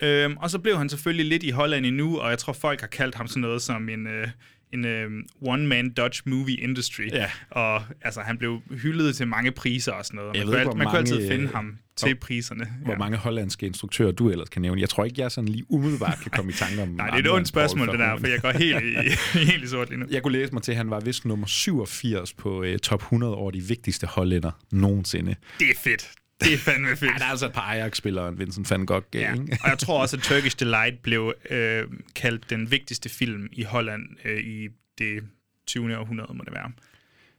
Øhm, 0.02 0.36
og 0.36 0.50
så 0.50 0.58
blev 0.58 0.78
han 0.78 0.88
selvfølgelig 0.88 1.26
lidt 1.26 1.42
i 1.42 1.50
Holland 1.50 1.86
endnu, 1.86 2.18
og 2.18 2.30
jeg 2.30 2.38
tror, 2.38 2.52
folk 2.52 2.80
har 2.80 2.86
kaldt 2.86 3.14
ham 3.14 3.26
sådan 3.26 3.40
noget 3.40 3.62
som 3.62 3.88
en, 3.88 4.06
uh, 4.06 4.28
en 4.72 4.84
uh, 4.84 5.48
one-man 5.48 5.90
Dutch 5.90 6.22
movie 6.26 6.56
industry. 6.56 7.08
Ja. 7.12 7.30
Og 7.50 7.82
altså, 8.02 8.20
han 8.20 8.38
blev 8.38 8.60
hyldet 8.70 9.16
til 9.16 9.26
mange 9.28 9.52
priser 9.52 9.92
og 9.92 10.04
sådan 10.04 10.16
noget. 10.16 10.36
Man, 10.36 10.46
ved, 10.46 10.64
kunne, 10.64 10.78
man 10.78 10.86
kunne 10.86 10.98
altid 10.98 11.28
finde 11.28 11.48
ham 11.48 11.78
til 11.96 12.14
priserne. 12.14 12.66
Hvor 12.82 12.92
ja. 12.92 12.98
mange 12.98 13.16
hollandske 13.18 13.66
instruktører 13.66 14.12
du 14.12 14.30
ellers 14.30 14.48
kan 14.48 14.62
nævne. 14.62 14.80
Jeg 14.80 14.88
tror 14.88 15.04
ikke, 15.04 15.20
jeg 15.20 15.30
sådan 15.30 15.48
lige 15.48 15.64
umiddelbart 15.68 16.18
kan 16.22 16.30
komme 16.30 16.52
i 16.52 16.54
tanke 16.54 16.82
om 16.82 16.88
Nej, 16.98 17.06
det 17.06 17.14
er 17.14 17.18
et 17.18 17.30
ondt 17.30 17.48
spørgsmål, 17.48 17.88
det 17.88 17.98
der, 17.98 18.18
for 18.18 18.26
jeg 18.26 18.40
går 18.40 18.50
helt 18.50 18.84
i, 18.92 19.38
helt 19.38 19.64
i 19.64 19.66
sort 19.66 19.88
lige 19.88 20.00
nu. 20.00 20.06
Jeg 20.10 20.22
kunne 20.22 20.32
læse 20.32 20.52
mig 20.52 20.62
til, 20.62 20.72
at 20.72 20.76
han 20.76 20.90
var 20.90 21.00
vist 21.00 21.24
nummer 21.24 21.46
87 21.46 22.32
på 22.32 22.60
uh, 22.60 22.76
top 22.76 23.00
100 23.00 23.34
over 23.34 23.50
de 23.50 23.60
vigtigste 23.60 24.06
hollænder 24.06 24.50
nogensinde. 24.70 25.34
Det 25.58 25.70
er 25.70 25.78
fedt. 25.84 26.10
Det 26.44 26.52
er 26.54 26.58
fandme 26.58 26.88
fedt. 26.88 27.02
ja, 27.02 27.18
der 27.18 27.24
er 27.24 27.30
altså 27.30 27.46
et 27.46 27.52
par 27.52 27.72
Ajax-spillere, 27.72 28.36
Vincent 28.36 28.70
van 28.70 28.86
Gogh. 28.86 29.04
Ja. 29.14 29.32
Ikke? 29.32 29.58
og 29.62 29.68
jeg 29.70 29.78
tror 29.78 30.00
også, 30.00 30.16
at 30.16 30.22
Turkish 30.22 30.58
Delight 30.60 31.02
blev 31.02 31.34
øh, 31.50 31.84
kaldt 32.14 32.50
den 32.50 32.70
vigtigste 32.70 33.08
film 33.08 33.48
i 33.52 33.62
Holland 33.62 34.02
øh, 34.24 34.40
i 34.40 34.68
det 34.98 35.22
20. 35.66 35.98
århundrede, 35.98 36.34
må 36.34 36.44
det 36.44 36.52
være. 36.54 36.72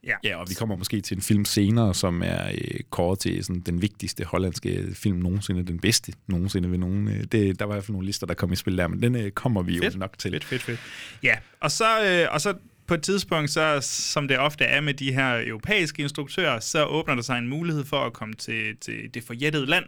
Ja. 0.06 0.16
ja, 0.24 0.36
og 0.36 0.46
vi 0.48 0.54
kommer 0.54 0.76
måske 0.76 1.00
til 1.00 1.16
en 1.16 1.22
film 1.22 1.44
senere, 1.44 1.94
som 1.94 2.22
er 2.22 2.48
øh, 2.48 2.80
kåret 2.90 3.18
til 3.18 3.44
sådan, 3.44 3.60
den 3.60 3.82
vigtigste 3.82 4.24
hollandske 4.24 4.86
film 4.94 5.18
nogensinde, 5.18 5.66
den 5.66 5.78
bedste 5.80 6.12
nogensinde 6.26 6.70
ved 6.70 6.78
nogen. 6.78 7.08
Øh, 7.08 7.24
det, 7.32 7.58
der 7.58 7.64
var 7.64 7.74
i 7.74 7.76
hvert 7.76 7.84
fald 7.84 7.92
nogle 7.92 8.06
lister, 8.06 8.26
der 8.26 8.34
kom 8.34 8.52
i 8.52 8.56
spil 8.56 8.78
der, 8.78 8.88
men 8.88 9.02
den 9.02 9.16
øh, 9.16 9.30
kommer 9.30 9.62
vi 9.62 9.78
fedt. 9.78 9.94
jo 9.94 9.98
nok 9.98 10.18
til. 10.18 10.30
Fedt, 10.32 10.44
fedt, 10.44 10.62
fedt. 10.62 10.80
Ja, 11.22 11.36
og 11.60 11.70
så, 11.70 12.04
øh, 12.04 12.34
og 12.34 12.40
så 12.40 12.54
på 12.86 12.94
et 12.94 13.02
tidspunkt, 13.02 13.50
så, 13.50 13.78
som 13.80 14.28
det 14.28 14.38
ofte 14.38 14.64
er 14.64 14.80
med 14.80 14.94
de 14.94 15.12
her 15.12 15.42
europæiske 15.46 16.02
instruktører, 16.02 16.60
så 16.60 16.84
åbner 16.84 17.14
der 17.14 17.22
sig 17.22 17.38
en 17.38 17.48
mulighed 17.48 17.84
for 17.84 17.96
at 17.96 18.12
komme 18.12 18.34
til, 18.34 18.76
til 18.76 19.14
det 19.14 19.24
forjættede 19.24 19.66
land. 19.66 19.84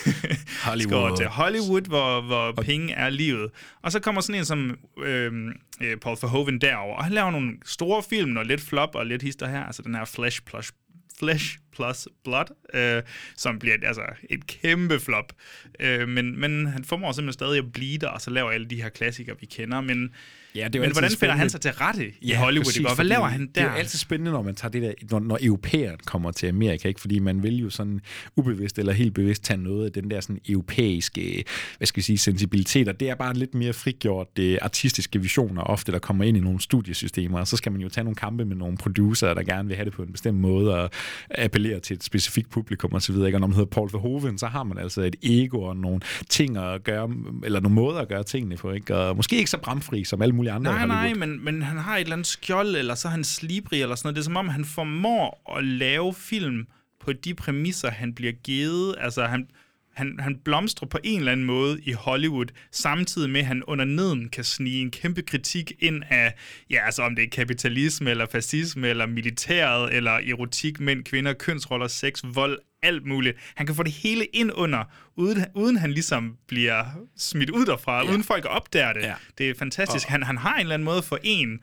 Hollywood. 0.68 1.16
til 1.16 1.26
Hollywood, 1.26 1.88
hvor, 1.88 2.20
hvor 2.20 2.52
penge 2.52 2.94
er 2.94 3.08
livet. 3.08 3.50
Og 3.82 3.92
så 3.92 4.00
kommer 4.00 4.20
sådan 4.20 4.38
en 4.38 4.44
som 4.44 4.78
øhm, 5.02 5.52
øh, 5.80 5.96
Paul 5.96 6.16
Verhoeven 6.22 6.60
derover, 6.60 6.96
og 6.96 7.04
han 7.04 7.12
laver 7.12 7.30
nogle 7.30 7.52
store 7.64 8.02
film, 8.10 8.36
og 8.36 8.46
lidt 8.46 8.60
flop 8.60 8.94
og 8.94 9.06
lidt 9.06 9.22
hister 9.22 9.48
her. 9.48 9.64
Altså 9.64 9.82
den 9.82 9.94
her 9.94 10.04
Flesh 10.04 10.42
Plus 10.46 10.72
Flesh 11.18 11.58
plus 11.72 12.08
Blood, 12.24 12.44
øh, 12.74 13.02
som 13.36 13.58
bliver 13.58 13.76
altså 13.82 14.02
et 14.30 14.46
kæmpe 14.46 15.00
flop. 15.00 15.32
Øh, 15.80 16.08
men, 16.08 16.40
men 16.40 16.66
han 16.66 16.84
formår 16.84 17.12
simpelthen 17.12 17.32
stadig 17.32 17.58
at 17.58 17.72
blive 17.72 17.98
der, 17.98 18.08
og 18.08 18.20
så 18.20 18.30
laver 18.30 18.50
alle 18.50 18.66
de 18.66 18.82
her 18.82 18.88
klassikere, 18.88 19.36
vi 19.40 19.46
kender. 19.46 19.80
Men 19.80 20.10
Ja, 20.54 20.64
det 20.64 20.74
er 20.76 20.80
men 20.80 20.92
hvordan 20.92 21.10
finder 21.10 21.34
han 21.34 21.50
sig 21.50 21.60
til 21.60 21.70
rette 21.72 22.06
i 22.20 22.28
Ja, 22.28 22.38
Hollywood? 22.38 22.64
præcis? 22.64 22.84
Og 22.84 22.94
Hvad 22.94 23.04
laver 23.04 23.26
han 23.26 23.40
der? 23.40 23.46
Det 23.46 23.62
er 23.62 23.70
altid 23.70 23.98
spændende, 23.98 24.32
når 24.32 24.42
man 24.42 24.54
tager 24.54 24.70
det 24.70 24.82
der, 24.82 24.92
når, 25.10 25.18
når 25.18 25.38
europæeren 25.42 25.96
kommer 26.06 26.30
til 26.32 26.46
Amerika, 26.46 26.88
ikke? 26.88 27.00
fordi 27.00 27.18
man 27.18 27.42
vil 27.42 27.56
jo 27.58 27.70
sådan 27.70 28.00
ubevidst 28.36 28.78
eller 28.78 28.92
helt 28.92 29.14
bevidst 29.14 29.44
tage 29.44 29.56
noget 29.56 29.86
af 29.86 29.92
den 29.92 30.10
der 30.10 30.20
sådan 30.20 30.38
europæiske, 30.48 31.44
hvad 31.78 31.86
skal 31.86 31.96
vi 31.96 32.02
sige, 32.02 32.18
sensibiliteter. 32.18 32.92
Det 32.92 33.10
er 33.10 33.14
bare 33.14 33.34
lidt 33.34 33.54
mere 33.54 33.72
frigjort 33.72 34.36
det 34.36 34.58
artistiske 34.62 35.22
visioner 35.22 35.62
ofte, 35.62 35.92
der 35.92 35.98
kommer 35.98 36.24
ind 36.24 36.36
i 36.36 36.40
nogle 36.40 36.60
studiesystemer, 36.60 37.38
og 37.38 37.48
så 37.48 37.56
skal 37.56 37.72
man 37.72 37.80
jo 37.80 37.88
tage 37.88 38.04
nogle 38.04 38.16
kampe 38.16 38.44
med 38.44 38.56
nogle 38.56 38.76
producer, 38.76 39.34
der 39.34 39.42
gerne 39.42 39.68
vil 39.68 39.76
have 39.76 39.84
det 39.84 39.92
på 39.92 40.02
en 40.02 40.12
bestemt 40.12 40.38
måde 40.38 40.74
og 40.82 40.90
appellere 41.38 41.80
til 41.80 41.94
et 41.96 42.04
specifikt 42.04 42.50
publikum 42.50 42.92
osv. 42.92 43.14
Og, 43.14 43.22
og 43.22 43.30
når 43.32 43.38
man 43.46 43.52
hedder 43.52 43.70
Paul 43.70 43.88
Verhoeven, 43.92 44.38
så 44.38 44.46
har 44.46 44.64
man 44.64 44.78
altså 44.78 45.00
et 45.02 45.16
ego 45.22 45.62
og 45.62 45.76
nogle 45.76 46.00
ting 46.28 46.56
at 46.56 46.84
gøre, 46.84 47.10
eller 47.44 47.60
nogle 47.60 47.74
måder 47.74 47.98
at 47.98 48.08
gøre 48.08 48.22
tingene 48.22 48.56
på, 48.56 48.72
ikke? 48.72 48.96
og 48.96 49.16
måske 49.16 49.36
ikke 49.36 49.50
så 49.50 49.58
bramfri 49.58 50.04
som 50.04 50.22
alle 50.22 50.34
mulige 50.40 50.52
andre 50.52 50.72
Nej, 50.72 50.86
nej, 50.86 51.14
men, 51.14 51.44
men 51.44 51.62
han 51.62 51.78
har 51.78 51.96
et 51.96 52.00
eller 52.00 52.12
andet 52.12 52.26
skjold, 52.26 52.76
eller 52.76 52.94
så 52.94 53.08
er 53.08 53.12
han 53.12 53.24
slibrig, 53.24 53.82
eller 53.82 53.94
sådan 53.94 54.06
noget. 54.06 54.16
Det 54.16 54.20
er 54.20 54.24
som 54.24 54.36
om, 54.36 54.48
han 54.48 54.64
formår 54.64 55.56
at 55.56 55.64
lave 55.64 56.14
film 56.14 56.66
på 57.00 57.12
de 57.12 57.34
præmisser, 57.34 57.90
han 57.90 58.14
bliver 58.14 58.32
givet. 58.32 58.94
Altså, 58.98 59.26
han, 59.26 59.48
han, 59.94 60.16
han 60.20 60.36
blomstrer 60.44 60.88
på 60.88 60.98
en 61.04 61.18
eller 61.18 61.32
anden 61.32 61.46
måde 61.46 61.80
i 61.82 61.92
Hollywood, 61.92 62.46
samtidig 62.70 63.30
med, 63.30 63.40
at 63.40 63.46
han 63.46 63.62
under 63.64 63.84
neden 63.84 64.28
kan 64.28 64.44
snige 64.44 64.82
en 64.82 64.90
kæmpe 64.90 65.22
kritik 65.22 65.72
ind 65.78 66.02
af, 66.10 66.34
ja, 66.70 66.84
altså 66.84 67.02
om 67.02 67.14
det 67.14 67.24
er 67.24 67.28
kapitalisme, 67.28 68.10
eller 68.10 68.26
fascisme, 68.26 68.88
eller 68.88 69.06
militæret, 69.06 69.94
eller 69.94 70.12
erotik, 70.12 70.80
mænd, 70.80 71.04
kvinder, 71.04 71.32
kønsroller, 71.32 71.86
sex, 71.88 72.22
vold, 72.34 72.58
alt 72.82 73.06
muligt. 73.06 73.36
Han 73.54 73.66
kan 73.66 73.74
få 73.74 73.82
det 73.82 73.92
hele 73.92 74.24
ind 74.24 74.50
under, 74.54 74.84
uden, 75.16 75.44
uden 75.54 75.76
han 75.76 75.92
ligesom 75.92 76.36
bliver 76.46 76.84
smidt 77.16 77.50
ud 77.50 77.66
derfra, 77.66 78.04
ja. 78.04 78.10
uden 78.10 78.24
folk 78.24 78.46
opdager 78.48 78.92
det. 78.92 79.02
Ja. 79.02 79.14
Det 79.38 79.50
er 79.50 79.54
fantastisk. 79.58 80.08
Han, 80.08 80.22
han 80.22 80.38
har 80.38 80.54
en 80.54 80.60
eller 80.60 80.74
anden 80.74 80.84
måde 80.84 81.02
for 81.02 81.18
en 81.22 81.60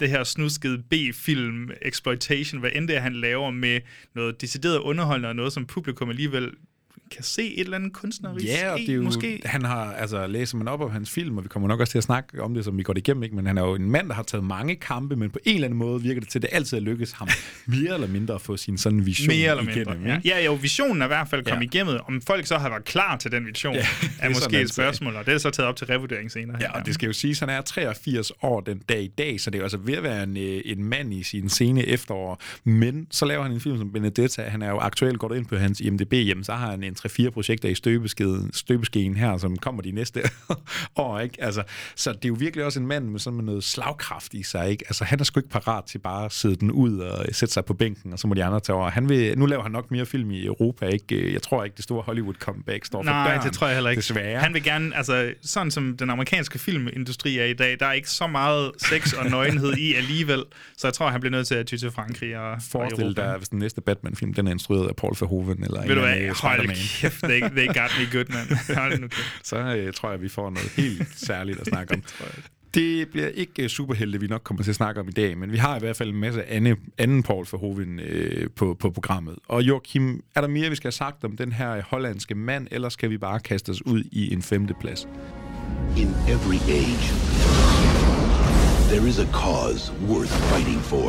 det 0.00 0.10
her 0.10 0.24
snuskede 0.24 0.82
B-film 0.90 1.70
exploitation, 1.82 2.60
hvad 2.60 2.70
end 2.74 2.88
det 2.88 2.96
er, 2.96 3.00
han 3.00 3.12
laver 3.12 3.50
med 3.50 3.80
noget 4.14 4.40
decideret 4.40 4.78
underholdende 4.78 5.28
og 5.28 5.36
noget, 5.36 5.52
som 5.52 5.66
publikum 5.66 6.10
alligevel 6.10 6.52
kan 7.14 7.22
se 7.22 7.54
et 7.54 7.60
eller 7.60 7.76
andet 7.76 7.92
kunstnerisk 7.92 8.46
Ja, 8.46 8.72
og 8.72 8.78
det 8.78 8.88
er 8.88 8.94
jo, 8.94 9.02
måske. 9.02 9.40
han 9.44 9.64
har, 9.64 9.92
altså 9.92 10.26
læser 10.26 10.56
man 10.56 10.68
op 10.68 10.80
om 10.80 10.90
hans 10.90 11.10
film, 11.10 11.38
og 11.38 11.44
vi 11.44 11.48
kommer 11.48 11.68
nok 11.68 11.80
også 11.80 11.90
til 11.90 11.98
at 11.98 12.04
snakke 12.04 12.42
om 12.42 12.54
det, 12.54 12.64
som 12.64 12.78
vi 12.78 12.82
går 12.82 12.92
det 12.92 13.00
igennem, 13.00 13.22
ikke? 13.22 13.36
men 13.36 13.46
han 13.46 13.58
er 13.58 13.62
jo 13.62 13.74
en 13.74 13.90
mand, 13.90 14.08
der 14.08 14.14
har 14.14 14.22
taget 14.22 14.44
mange 14.44 14.76
kampe, 14.76 15.16
men 15.16 15.30
på 15.30 15.38
en 15.44 15.54
eller 15.54 15.66
anden 15.66 15.78
måde 15.78 16.02
virker 16.02 16.20
det 16.20 16.30
til, 16.30 16.38
at 16.38 16.42
det 16.42 16.48
altid 16.52 16.76
er 16.76 16.80
lykkes 16.80 17.12
ham 17.12 17.28
mere 17.66 17.94
eller 17.94 18.08
mindre 18.08 18.34
at 18.34 18.40
få 18.40 18.56
sin 18.56 18.78
sådan 18.78 19.06
vision 19.06 19.28
Mere 19.28 19.50
eller 19.50 19.62
mindre. 19.64 19.80
igennem. 19.82 20.06
Ja. 20.06 20.20
ja, 20.24 20.44
jo, 20.44 20.54
visionen 20.54 21.02
er 21.02 21.06
i 21.06 21.08
hvert 21.08 21.28
fald 21.28 21.44
kommet 21.44 21.74
Ja. 21.74 21.78
igennem. 21.78 22.00
Om 22.08 22.20
folk 22.20 22.46
så 22.46 22.58
har 22.58 22.68
været 22.68 22.84
klar 22.84 23.16
til 23.16 23.32
den 23.32 23.46
vision, 23.46 23.74
Ja, 23.74 23.86
er 24.20 24.28
måske 24.28 24.60
et 24.60 24.70
spørgsmål, 24.72 25.16
og 25.16 25.26
det 25.26 25.34
er 25.34 25.38
så 25.38 25.50
taget 25.50 25.68
op 25.68 25.76
til 25.76 25.86
revurdering 25.86 26.30
senere. 26.30 26.56
Ja, 26.60 26.72
og 26.78 26.86
det 26.86 26.94
skal 26.94 27.06
jo 27.06 27.12
sige, 27.12 27.30
at 27.30 27.40
han 27.40 27.48
er 27.48 27.60
83 27.60 28.32
år 28.42 28.60
den 28.60 28.78
dag 28.88 29.02
i 29.02 29.06
dag, 29.18 29.40
så 29.40 29.50
det 29.50 29.58
er 29.58 29.62
altså 29.62 29.78
ved 29.78 29.94
at 29.94 30.02
være 30.02 30.22
en, 30.22 30.36
øh, 30.36 30.60
en 30.64 30.84
mand 30.84 31.14
i 31.14 31.22
sin 31.22 31.48
sene 31.48 31.86
efterår. 31.86 32.42
Men 32.64 33.06
så 33.10 33.24
laver 33.24 33.42
han 33.42 33.52
en 33.52 33.60
film 33.60 33.78
som 33.78 33.92
Benedetta. 33.92 34.42
Han 34.42 34.62
er 34.62 34.70
jo 34.70 34.78
aktuelt 34.78 35.18
gået 35.18 35.36
ind 35.36 35.46
på 35.46 35.56
hans 35.56 35.80
IMDb, 35.80 36.12
jamen, 36.12 36.44
så 36.44 36.52
har 36.52 36.70
han 36.70 36.84
en 36.84 36.94
3-4 37.06 37.30
projekter 37.30 37.68
i 37.68 37.74
støbeskeden, 37.74 38.52
støbeskeen 38.52 39.16
her, 39.16 39.36
som 39.38 39.56
kommer 39.56 39.82
de 39.82 39.90
næste 39.92 40.22
år. 40.96 41.18
Ikke? 41.18 41.44
Altså, 41.44 41.62
så 41.96 42.12
det 42.12 42.24
er 42.24 42.28
jo 42.28 42.36
virkelig 42.38 42.64
også 42.64 42.80
en 42.80 42.86
mand 42.86 43.08
med 43.08 43.20
sådan 43.20 43.36
med 43.36 43.44
noget 43.44 43.64
slagkraft 43.64 44.34
i 44.34 44.42
sig. 44.42 44.70
Ikke? 44.70 44.84
Altså, 44.88 45.04
han 45.04 45.20
er 45.20 45.24
sgu 45.24 45.40
ikke 45.40 45.50
parat 45.50 45.84
til 45.84 45.98
bare 45.98 46.24
at 46.24 46.32
sidde 46.32 46.56
den 46.56 46.70
ud 46.70 46.98
og 46.98 47.26
sætte 47.32 47.52
sig 47.54 47.64
på 47.64 47.74
bænken, 47.74 48.12
og 48.12 48.18
så 48.18 48.26
må 48.26 48.34
de 48.34 48.44
andre 48.44 48.60
tage 48.60 48.76
over. 48.76 48.90
Han 48.90 49.08
vil, 49.08 49.38
nu 49.38 49.46
laver 49.46 49.62
han 49.62 49.72
nok 49.72 49.90
mere 49.90 50.06
film 50.06 50.30
i 50.30 50.44
Europa. 50.46 50.86
Ikke? 50.86 51.32
Jeg 51.32 51.42
tror 51.42 51.64
ikke, 51.64 51.76
det 51.76 51.84
store 51.84 52.02
Hollywood-comeback 52.02 52.84
står 52.84 52.98
for 53.02 53.10
Nej, 53.10 53.28
døren, 53.28 53.46
det 53.46 53.52
tror 53.52 53.66
jeg 53.66 53.76
heller 53.76 53.90
ikke. 53.90 54.00
Desværre. 54.00 54.40
Han 54.40 54.54
vil 54.54 54.62
gerne, 54.62 54.96
altså 54.96 55.32
sådan 55.42 55.70
som 55.70 55.96
den 55.96 56.10
amerikanske 56.10 56.58
filmindustri 56.58 57.38
er 57.38 57.44
i 57.44 57.52
dag, 57.54 57.76
der 57.80 57.86
er 57.86 57.92
ikke 57.92 58.10
så 58.10 58.26
meget 58.26 58.70
sex 58.78 59.12
og 59.12 59.30
nøgenhed 59.30 59.76
i 59.76 59.94
alligevel, 59.94 60.42
så 60.76 60.86
jeg 60.86 60.94
tror, 60.94 61.08
han 61.10 61.20
bliver 61.20 61.30
nødt 61.30 61.46
til 61.46 61.54
at 61.54 61.66
ty 61.66 61.76
til 61.76 61.90
Frankrig 61.90 62.38
og, 62.38 62.50
og 62.50 62.56
Forestil 62.70 63.04
Europa. 63.04 63.22
dig, 63.22 63.36
hvis 63.38 63.48
den 63.48 63.58
næste 63.58 63.80
Batman-film, 63.80 64.34
den 64.34 64.46
er 64.46 64.50
instrueret 64.50 64.88
af 64.88 64.96
Paul 64.96 65.14
Verhoeven, 65.20 65.64
eller 65.64 65.80
Ved 65.80 65.88
du 65.88 65.94
en 65.94 65.98
hvad, 66.00 66.12
anden 66.12 66.34
hold 66.42 66.68
kæft, 67.00 67.22
they, 67.22 67.40
they 67.40 67.66
got 67.66 67.90
me 67.98 68.06
good, 68.12 68.24
man. 68.28 68.76
Hold 68.76 69.00
nu 69.00 69.08
kæft. 69.08 69.46
så 69.46 69.56
øh, 69.56 69.92
tror 69.92 70.10
jeg, 70.10 70.22
vi 70.22 70.28
får 70.28 70.50
noget 70.50 70.68
helt 70.76 71.08
særligt 71.16 71.60
at 71.60 71.66
snakke 71.66 71.94
om. 71.94 72.02
Det 72.74 73.08
bliver 73.08 73.28
ikke 73.28 73.62
øh, 73.62 73.68
superhelte, 73.68 74.20
vi 74.20 74.26
nok 74.26 74.40
kommer 74.44 74.62
til 74.62 74.70
at 74.70 74.76
snakke 74.76 75.00
om 75.00 75.08
i 75.08 75.12
dag, 75.12 75.38
men 75.38 75.52
vi 75.52 75.56
har 75.56 75.76
i 75.76 75.78
hvert 75.78 75.96
fald 75.96 76.08
en 76.08 76.16
masse 76.16 76.44
anden, 76.44 76.76
anden 76.98 77.22
Paul 77.22 77.46
Verhoeven 77.52 78.00
øh, 78.00 78.50
på, 78.56 78.76
på 78.80 78.90
programmet. 78.90 79.36
Og 79.48 79.62
Joachim, 79.62 80.24
er 80.34 80.40
der 80.40 80.48
mere, 80.48 80.70
vi 80.70 80.76
skal 80.76 80.86
have 80.86 80.92
sagt 80.92 81.24
om 81.24 81.36
den 81.36 81.52
her 81.52 81.82
hollandske 81.82 82.34
mand, 82.34 82.68
eller 82.70 82.88
skal 82.88 83.10
vi 83.10 83.18
bare 83.18 83.40
kaste 83.40 83.70
os 83.70 83.86
ud 83.86 84.04
i 84.12 84.32
en 84.32 84.42
femte 84.42 84.74
plads? 84.80 85.08
In 85.96 86.08
every 86.28 86.60
age, 86.68 87.06
there 88.92 89.08
is 89.08 89.18
a 89.18 89.26
cause 89.32 89.92
worth 90.08 90.32
fighting 90.50 90.80
for. 90.80 91.08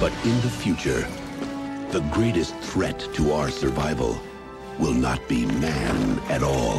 But 0.00 0.12
in 0.24 0.36
the 0.40 0.50
future, 0.50 1.21
the 1.92 2.00
greatest 2.10 2.54
threat 2.62 2.98
to 3.14 3.32
our 3.32 3.50
survival 3.50 4.18
will 4.80 4.94
not 4.94 5.20
be 5.28 5.44
man 5.44 6.18
at 6.30 6.42
all. 6.42 6.78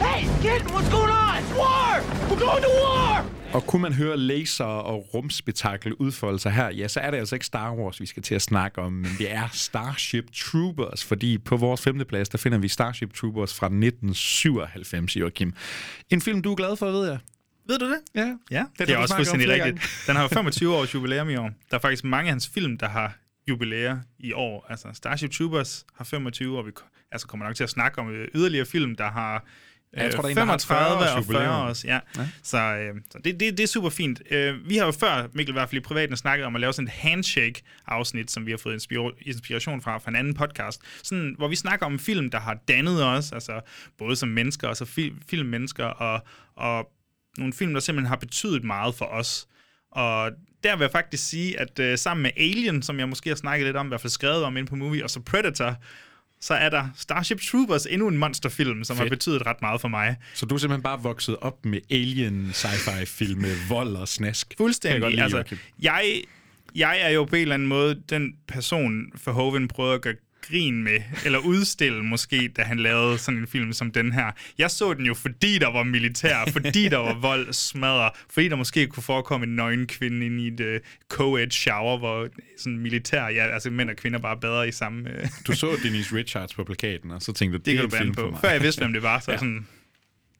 Hey, 0.00 0.22
kid, 0.40 0.62
what's 0.72 0.88
going 0.88 1.10
on? 1.10 1.36
It's 1.36 1.52
war! 1.54 2.00
We're 2.30 2.40
going 2.40 2.62
to 2.62 2.70
war! 2.70 3.24
Og 3.52 3.66
kunne 3.66 3.82
man 3.82 3.92
høre 3.92 4.16
laser 4.16 4.64
og 4.64 5.14
rumspektakel 5.14 5.94
udfolde 5.94 6.38
sig 6.38 6.52
her, 6.52 6.68
ja, 6.70 6.88
så 6.88 7.00
er 7.00 7.10
det 7.10 7.18
altså 7.18 7.34
ikke 7.34 7.46
Star 7.46 7.74
Wars, 7.74 8.00
vi 8.00 8.06
skal 8.06 8.22
til 8.22 8.34
at 8.34 8.42
snakke 8.42 8.80
om, 8.80 8.92
men 8.92 9.10
det 9.18 9.32
er 9.32 9.48
Starship 9.52 10.24
Troopers, 10.34 11.04
fordi 11.04 11.38
på 11.38 11.56
vores 11.56 11.82
femte 11.82 12.04
plads, 12.04 12.28
der 12.28 12.38
finder 12.38 12.58
vi 12.58 12.68
Starship 12.68 13.14
Troopers 13.14 13.54
fra 13.54 13.66
1997, 13.66 15.16
Joachim. 15.16 15.54
En 16.10 16.20
film, 16.20 16.42
du 16.42 16.52
er 16.52 16.56
glad 16.56 16.76
for, 16.76 16.90
ved 16.90 17.08
jeg. 17.08 17.18
Ved 17.68 17.78
du 17.78 17.90
det? 17.90 17.98
Ja, 18.14 18.34
Ja, 18.50 18.64
Den 18.78 18.86
det, 18.86 18.94
er 18.94 18.98
også 18.98 19.14
fuldstændig 19.16 19.48
rigtigt. 19.48 20.04
Den 20.06 20.16
har 20.16 20.22
jo 20.22 20.28
25 20.40 20.74
års 20.76 20.94
jubilæum 20.94 21.28
i 21.30 21.36
år. 21.36 21.50
Der 21.70 21.76
er 21.76 21.80
faktisk 21.80 22.04
mange 22.04 22.28
af 22.28 22.32
hans 22.32 22.48
film, 22.54 22.78
der 22.78 22.88
har 22.88 23.16
jubilæer 23.48 23.98
i 24.18 24.32
år. 24.32 24.66
Altså 24.68 24.88
Starship 24.92 25.30
Troopers 25.30 25.86
har 25.96 26.04
25 26.04 26.58
år. 26.58 26.62
Vi 26.62 26.70
altså, 27.12 27.26
kommer 27.26 27.46
nok 27.46 27.56
til 27.56 27.64
at 27.64 27.70
snakke 27.70 27.98
om 27.98 28.10
øh, 28.10 28.28
yderligere 28.34 28.66
film, 28.66 28.96
der 28.96 29.10
har 29.10 29.44
Ja, 29.96 29.98
jeg 30.02 30.06
øh, 30.06 30.12
tror, 30.12 30.22
der 30.22 30.28
er 30.28 30.30
en, 30.30 30.36
der 30.36 30.44
har 30.44 30.58
35 30.58 30.98
40 30.98 31.12
og 31.12 31.18
års 31.18 31.26
40 31.26 31.42
jubilæum. 31.42 31.68
års. 31.68 31.84
Ja. 31.84 32.00
ja. 32.18 32.28
Så, 32.42 32.58
øh, 32.58 32.94
så 33.10 33.18
det, 33.24 33.40
det, 33.40 33.58
det 33.58 33.60
er 33.60 33.66
super 33.66 33.90
fint. 33.90 34.22
Øh, 34.30 34.68
vi 34.68 34.76
har 34.76 34.84
jo 34.86 34.92
før, 34.92 35.26
Mikkel 35.32 35.52
i 35.52 35.56
hvert 35.56 35.68
fald 35.68 35.80
i 35.80 35.84
privaten, 35.84 36.16
snakket 36.16 36.46
om 36.46 36.54
at 36.54 36.60
lave 36.60 36.72
sådan 36.72 36.86
et 36.88 36.92
handshake-afsnit, 36.92 38.30
som 38.30 38.46
vi 38.46 38.50
har 38.50 38.58
fået 38.58 38.76
inspiro- 38.82 39.22
inspiration 39.22 39.82
fra 39.82 39.98
fra 39.98 40.10
en 40.10 40.16
anden 40.16 40.34
podcast, 40.34 40.80
sådan, 41.02 41.34
hvor 41.38 41.48
vi 41.48 41.56
snakker 41.56 41.86
om 41.86 41.98
film, 41.98 42.30
der 42.30 42.40
har 42.40 42.54
dannet 42.68 43.04
os, 43.04 43.32
altså 43.32 43.60
både 43.98 44.16
som 44.16 44.28
mennesker 44.28 44.68
og 44.68 44.76
så 44.76 44.84
fil- 44.84 45.14
filmmennesker, 45.30 45.84
og, 45.84 46.24
og 46.56 46.90
nogle 47.38 47.52
film, 47.52 47.72
der 47.72 47.80
simpelthen 47.80 48.08
har 48.08 48.16
betydet 48.16 48.64
meget 48.64 48.94
for 48.94 49.04
os. 49.04 49.46
Og 49.92 50.30
der 50.64 50.76
vil 50.76 50.84
jeg 50.84 50.90
faktisk 50.92 51.28
sige, 51.28 51.60
at 51.60 51.78
øh, 51.78 51.98
sammen 51.98 52.22
med 52.22 52.30
Alien, 52.36 52.82
som 52.82 52.98
jeg 52.98 53.08
måske 53.08 53.30
har 53.30 53.36
snakket 53.36 53.66
lidt 53.66 53.76
om, 53.76 53.86
i 53.86 53.88
hvert 53.88 54.00
fald 54.00 54.10
skrevet 54.10 54.42
om 54.44 54.56
inde 54.56 54.68
på 54.68 54.76
Movie, 54.76 55.04
og 55.04 55.10
så 55.10 55.20
Predator, 55.20 55.76
så 56.40 56.54
er 56.54 56.68
der 56.70 56.88
Starship 56.96 57.40
Troopers, 57.40 57.86
endnu 57.86 58.08
en 58.08 58.16
monsterfilm, 58.18 58.84
som 58.84 58.96
Fedt. 58.96 59.08
har 59.08 59.16
betydet 59.16 59.46
ret 59.46 59.62
meget 59.62 59.80
for 59.80 59.88
mig. 59.88 60.16
Så 60.34 60.46
du 60.46 60.54
er 60.54 60.58
simpelthen 60.58 60.82
bare 60.82 61.02
vokset 61.02 61.36
op 61.40 61.64
med 61.64 61.80
alien 61.90 62.50
sci-fi 62.50 63.04
film 63.04 63.40
med 63.40 63.56
vold 63.68 63.96
og 63.96 64.08
snask. 64.08 64.46
Jeg 64.50 64.56
Fuldstændig. 64.56 65.10
lide, 65.10 65.22
Altså, 65.22 65.56
jeg, 65.82 66.22
jeg 66.74 67.00
er 67.00 67.08
jo 67.08 67.24
på 67.24 67.36
en 67.36 67.42
eller 67.42 67.54
anden 67.54 67.68
måde 67.68 68.02
den 68.10 68.32
person, 68.48 69.04
Verhoeven 69.24 69.68
prøvede 69.68 69.94
at 69.94 70.02
gøre 70.02 70.14
grin 70.48 70.82
med, 70.82 71.02
eller 71.24 71.38
udstille 71.38 72.02
måske, 72.02 72.52
da 72.56 72.62
han 72.62 72.78
lavede 72.78 73.18
sådan 73.18 73.40
en 73.40 73.46
film 73.46 73.72
som 73.72 73.90
den 73.90 74.12
her. 74.12 74.30
Jeg 74.58 74.70
så 74.70 74.94
den 74.94 75.06
jo, 75.06 75.14
fordi 75.14 75.58
der 75.58 75.72
var 75.72 75.82
militær, 75.82 76.44
fordi 76.56 76.88
der 76.88 76.98
var 76.98 77.14
vold, 77.14 77.52
smadre, 77.52 78.10
fordi 78.30 78.48
der 78.48 78.56
måske 78.56 78.86
kunne 78.86 79.02
forekomme 79.02 79.46
en 79.46 79.56
nøgen 79.56 79.86
kvinde 79.86 80.26
inde 80.26 80.42
i 80.42 80.46
et 80.46 80.60
uh, 80.60 80.66
co-ed 81.14 81.50
shower, 81.50 81.98
hvor 81.98 82.28
sådan 82.58 82.78
militær, 82.78 83.28
ja, 83.28 83.46
altså 83.46 83.70
mænd 83.70 83.90
og 83.90 83.96
kvinder 83.96 84.18
bare 84.18 84.36
bader 84.40 84.62
i 84.62 84.72
samme... 84.72 85.10
Uh, 85.10 85.28
Du 85.46 85.52
så 85.52 85.76
Denise 85.82 86.16
Richards 86.16 86.54
på 86.54 86.64
plakaten, 86.64 87.10
og 87.10 87.22
så 87.22 87.32
tænkte 87.32 87.58
du, 87.58 87.62
det, 87.62 87.66
det 87.66 87.74
kan 87.74 87.90
du 87.90 87.96
film 87.96 88.14
på. 88.14 88.38
Før 88.40 88.50
jeg 88.50 88.62
vidste, 88.62 88.80
hvem 88.80 88.92
det 88.92 89.02
var, 89.02 89.20
så 89.20 89.30
ja. 89.32 89.38
sådan, 89.38 89.66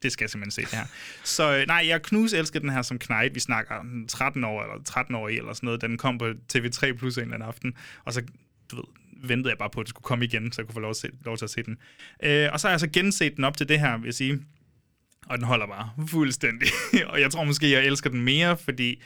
det 0.05 0.13
skal 0.13 0.25
jeg 0.25 0.31
simpelthen 0.31 0.65
se 0.65 0.71
det 0.71 0.79
her. 0.79 0.87
Så 1.25 1.57
øh, 1.57 1.67
nej, 1.67 1.85
jeg 1.89 2.03
knus 2.03 2.33
elsker 2.33 2.61
den 2.61 2.71
her 2.71 2.83
som 2.83 2.99
Knight. 2.99 3.35
Vi 3.35 3.41
snakker 3.41 3.75
om 3.75 4.05
13 4.09 4.45
år 4.45 4.63
eller 4.63 4.85
13 4.85 5.15
år 5.15 5.29
i 5.29 5.37
eller 5.37 5.53
sådan 5.53 5.67
noget. 5.67 5.81
Den 5.81 5.99
kom 5.99 6.19
på 6.19 6.33
TV3 6.53 6.93
Plus 6.93 7.17
en 7.17 7.23
eller 7.23 7.35
anden 7.35 7.49
aften. 7.49 7.75
Og 8.05 8.13
så, 8.13 8.23
du 8.71 8.77
ved, 8.77 8.85
ventede 9.29 9.51
jeg 9.51 9.59
bare 9.59 9.71
på, 9.71 9.81
at 9.81 9.85
det 9.85 9.91
skulle 9.91 10.05
komme 10.05 10.25
igen, 10.25 10.53
så 10.53 10.63
jeg 10.63 10.67
kunne 10.67 10.75
få 10.75 10.81
lov, 10.81 10.91
at 10.91 10.97
se, 10.97 11.09
lov 11.25 11.37
til 11.37 11.45
at 11.45 11.51
se 11.51 11.63
den. 11.63 11.79
Øh, 12.23 12.49
og 12.53 12.61
så 12.61 12.67
har 12.67 12.73
jeg 12.73 12.81
så 12.81 12.91
genset 12.91 13.37
den 13.37 13.45
op 13.45 13.57
til 13.57 13.69
det 13.69 13.81
her, 13.81 13.99
vil 13.99 14.07
jeg 14.07 14.15
sige. 14.15 14.39
Og 15.27 15.39
den 15.39 15.47
holder 15.47 15.67
bare 15.67 15.91
fuldstændig. 16.09 16.69
og 17.13 17.21
jeg 17.21 17.31
tror 17.31 17.45
måske, 17.45 17.71
jeg 17.71 17.85
elsker 17.85 18.11
den 18.11 18.23
mere, 18.23 18.57
fordi 18.57 19.03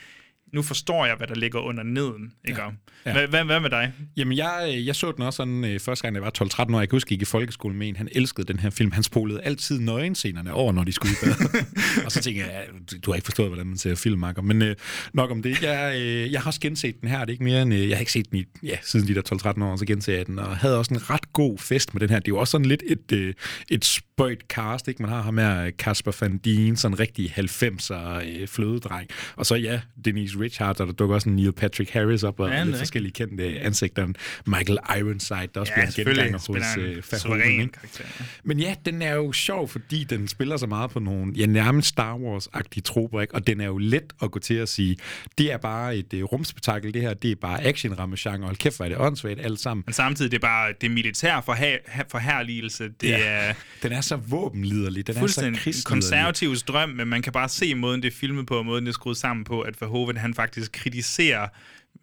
nu 0.53 0.61
forstår 0.61 1.05
jeg, 1.05 1.15
hvad 1.15 1.27
der 1.27 1.35
ligger 1.35 1.59
under 1.59 1.83
neden. 1.83 2.33
Ikke? 2.47 2.61
Ja. 2.61 2.69
Ja. 3.05 3.27
Hvad, 3.27 3.45
hvad, 3.45 3.59
med 3.59 3.69
dig? 3.69 3.93
Jamen, 4.17 4.37
jeg, 4.37 4.73
øh, 4.73 4.87
jeg 4.87 4.95
så 4.95 5.11
den 5.11 5.23
også 5.23 5.37
sådan 5.37 5.65
øh, 5.65 5.79
første 5.79 6.03
gang, 6.03 6.15
jeg 6.15 6.23
var 6.23 6.31
12-13 6.43 6.75
år. 6.75 6.79
Jeg 6.79 6.89
kan 6.89 6.95
huske, 6.95 7.13
jeg 7.13 7.19
gik 7.19 7.21
i 7.21 7.25
folkeskolen 7.25 7.77
med 7.77 7.87
en. 7.87 7.95
Han 7.95 8.09
elskede 8.11 8.47
den 8.47 8.59
her 8.59 8.69
film. 8.69 8.91
Han 8.91 9.03
spolede 9.03 9.41
altid 9.41 9.79
nøgenscenerne 9.79 10.53
over, 10.53 10.71
når 10.71 10.83
de 10.83 10.91
skulle 10.91 11.11
i 11.11 11.15
bad. 11.25 11.63
og 12.05 12.11
så 12.11 12.21
tænkte 12.21 12.43
jeg, 12.43 12.67
du, 13.05 13.11
har 13.11 13.15
ikke 13.15 13.25
forstået, 13.25 13.49
hvordan 13.49 13.67
man 13.67 13.77
ser 13.77 13.95
film, 13.95 14.19
Marker. 14.19 14.41
Men 14.41 14.61
øh, 14.61 14.75
nok 15.13 15.31
om 15.31 15.41
det. 15.41 15.61
Jeg, 15.61 15.95
øh, 16.01 16.31
jeg 16.31 16.41
har 16.41 16.47
også 16.47 16.59
genset 16.59 17.01
den 17.01 17.09
her. 17.09 17.19
Det 17.19 17.27
er 17.27 17.31
ikke 17.31 17.43
mere 17.43 17.61
end, 17.61 17.73
øh, 17.73 17.89
jeg 17.89 17.97
har 17.97 17.99
ikke 17.99 18.11
set 18.11 18.31
den 18.31 18.39
i, 18.39 18.45
ja, 18.63 18.77
siden 18.83 19.07
de 19.07 19.15
der 19.15 19.53
12-13 19.57 19.63
år, 19.63 19.75
så 19.75 19.85
genser 19.85 20.13
jeg 20.13 20.27
den. 20.27 20.39
Og 20.39 20.57
havde 20.57 20.77
også 20.77 20.93
en 20.93 21.09
ret 21.09 21.33
god 21.33 21.57
fest 21.57 21.93
med 21.93 22.01
den 22.01 22.09
her. 22.09 22.19
Det 22.19 22.27
er 22.27 22.31
jo 22.31 22.37
også 22.37 22.51
sådan 22.51 22.65
lidt 22.65 22.83
et, 22.85 23.11
øh, 23.11 23.33
et 23.69 23.85
spøjt 23.85 24.41
cast, 24.49 24.87
ikke? 24.87 25.01
Man 25.01 25.11
har 25.11 25.21
ham 25.21 25.37
her, 25.37 25.71
Kasper 25.79 26.17
Van 26.21 26.37
Dien, 26.37 26.77
sådan 26.77 26.95
en 26.95 26.99
rigtig 26.99 27.33
90'er 27.37 27.93
øh, 27.93 28.47
flødedreng. 28.47 29.09
Og 29.35 29.45
så 29.45 29.55
ja, 29.55 29.81
Denise 30.05 30.38
Richards, 30.39 30.79
og 30.79 30.87
der 30.87 30.93
dukker 30.93 31.15
også 31.15 31.29
en 31.29 31.35
Neil 31.35 31.51
Patrick 31.51 31.89
Harris 31.91 32.23
op, 32.23 32.39
og 32.39 32.49
Ja, 32.49 32.57
ja, 32.57 32.63
lidt 32.63 32.77
forskellige 32.77 33.11
kendte 33.11 33.59
ansigter. 33.59 34.07
Michael 34.45 34.79
Ironside, 34.99 35.47
der 35.53 35.59
også 35.59 35.73
bliver 35.73 35.85
en 35.85 35.91
genganger 36.15 36.37
hos 36.47 36.77
øh, 36.77 37.03
Verhoeven, 37.11 37.71
ja. 37.99 38.03
Men 38.43 38.59
ja, 38.59 38.75
den 38.85 39.01
er 39.01 39.13
jo 39.15 39.31
sjov, 39.31 39.67
fordi 39.69 40.03
den 40.03 40.27
spiller 40.27 40.57
så 40.57 40.67
meget 40.67 40.91
på 40.91 40.99
nogle, 40.99 41.33
ja, 41.37 41.45
nærmest 41.45 41.87
Star 41.87 42.15
Wars-agtige 42.17 42.81
troper, 42.81 43.21
ikke? 43.21 43.35
Og 43.35 43.47
den 43.47 43.61
er 43.61 43.65
jo 43.65 43.77
let 43.77 44.13
at 44.23 44.31
gå 44.31 44.39
til 44.39 44.53
at 44.53 44.69
sige, 44.69 44.97
det 45.37 45.51
er 45.51 45.57
bare 45.57 45.95
et 45.97 46.13
uh, 46.13 46.19
rumspektakel, 46.23 46.93
det 46.93 47.01
her, 47.01 47.13
det 47.13 47.31
er 47.31 47.35
bare 47.35 47.63
action 47.63 47.95
genre, 48.17 48.37
hold 48.45 48.55
kæft, 48.55 48.75
hvor 48.77 48.85
er 48.85 48.89
det 48.89 48.97
åndssvagt 48.97 49.39
alt 49.41 49.59
sammen. 49.59 49.83
Men 49.87 49.93
samtidig, 49.93 50.31
det 50.31 50.37
er 50.37 50.41
bare 50.41 50.73
det 50.81 50.91
militær 50.91 51.41
forha- 51.41 52.03
forherligelse. 52.11 52.83
Det 53.01 53.09
Ja. 53.09 53.19
er 53.19 53.53
Den 53.83 53.91
er 53.91 54.01
så 54.01 54.15
våbenliderlig, 54.15 55.07
den 55.07 55.17
er 55.17 55.27
så 55.27 55.41
krigsliderlig. 55.41 55.83
konservativs 55.85 56.63
drøm, 56.63 56.89
men 56.89 57.07
man 57.07 57.21
kan 57.21 57.33
bare 57.33 57.49
se 57.49 57.75
måden, 57.75 58.01
det 58.03 58.13
er 58.13 58.17
filmet 58.17 58.45
på, 58.47 58.55
og 58.57 58.65
måden, 58.65 58.85
det 58.85 58.89
er 58.89 58.93
skruet 58.93 59.17
sammen 59.17 59.43
på, 59.43 59.61
at 59.61 59.81
Verhoeven, 59.81 60.17
han 60.17 60.28
faktisk 60.33 60.71
kritiserer 60.71 61.47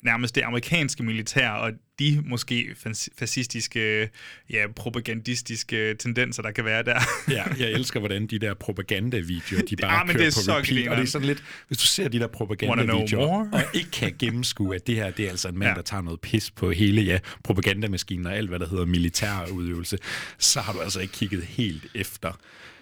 nærmest 0.03 0.35
det 0.35 0.43
amerikanske 0.43 1.03
militær, 1.03 1.51
og 1.51 1.73
de 1.99 2.23
måske 2.27 2.75
fas- 2.87 3.09
fascistiske, 3.19 4.09
ja, 4.51 4.67
propagandistiske 4.77 5.95
tendenser, 5.95 6.43
der 6.43 6.51
kan 6.51 6.65
være 6.65 6.83
der. 6.83 7.01
Ja, 7.37 7.45
jeg 7.59 7.71
elsker, 7.73 8.01
hvordan 8.01 8.27
de 8.27 8.39
der 8.39 8.55
propagandavideoer, 8.55 9.63
de 9.63 9.77
bare 9.77 9.93
Ja, 9.99 10.05
men 10.05 10.15
kører 10.17 10.25
det 10.25 10.37
er 10.37 10.41
på 10.41 10.45
så 10.45 10.53
repeat. 10.53 10.67
grineren. 10.69 10.89
Og 10.89 10.97
det 10.97 11.03
er 11.03 11.07
sådan 11.07 11.27
lidt, 11.27 11.43
hvis 11.69 11.79
du 11.79 11.87
ser 11.87 12.09
de 12.09 12.19
der 12.19 12.27
propagandavideoer, 12.27 13.49
og 13.53 13.63
ikke 13.75 13.91
kan 13.91 14.15
gennemskue, 14.19 14.75
at 14.75 14.87
det 14.87 14.95
her, 14.95 15.11
det 15.11 15.25
er 15.27 15.31
altså 15.31 15.49
en 15.49 15.59
mand, 15.59 15.69
Ja. 15.71 15.75
der 15.75 15.83
tager 15.83 16.03
noget 16.03 16.21
pis 16.21 16.51
på 16.51 16.71
hele, 16.71 17.03
ja, 17.03 17.19
propagandamaskinen 17.45 18.27
og 18.27 18.37
alt, 18.37 18.49
hvad 18.49 18.59
der 18.59 18.69
hedder 18.69 18.85
militær 18.87 19.47
udøvelse, 19.53 19.99
så 20.39 20.61
har 20.61 20.73
du 20.73 20.81
altså 20.81 21.01
ikke 21.01 21.13
kigget 21.13 21.43
helt 21.43 21.87
efter. 21.95 22.39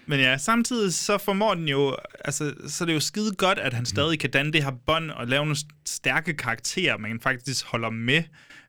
Men 0.07 0.19
ja, 0.19 0.37
samtidig 0.37 0.93
så 0.93 1.17
formår 1.17 1.55
den 1.55 1.67
jo, 1.67 1.97
altså, 2.25 2.53
så 2.67 2.83
er 2.83 2.85
det 2.85 2.93
jo 2.93 2.99
skide 2.99 3.35
godt, 3.35 3.59
at 3.59 3.73
han 3.73 3.85
stadig 3.85 4.19
kan 4.19 4.31
danne 4.31 4.53
det 4.53 4.63
her 4.63 4.71
bånd 4.85 5.11
og 5.11 5.27
lave 5.27 5.45
nogle 5.45 5.57
stærke 5.85 6.33
karakterer, 6.33 6.97
man 6.97 7.19
faktisk 7.19 7.65
holder 7.65 7.89
med. 7.89 8.23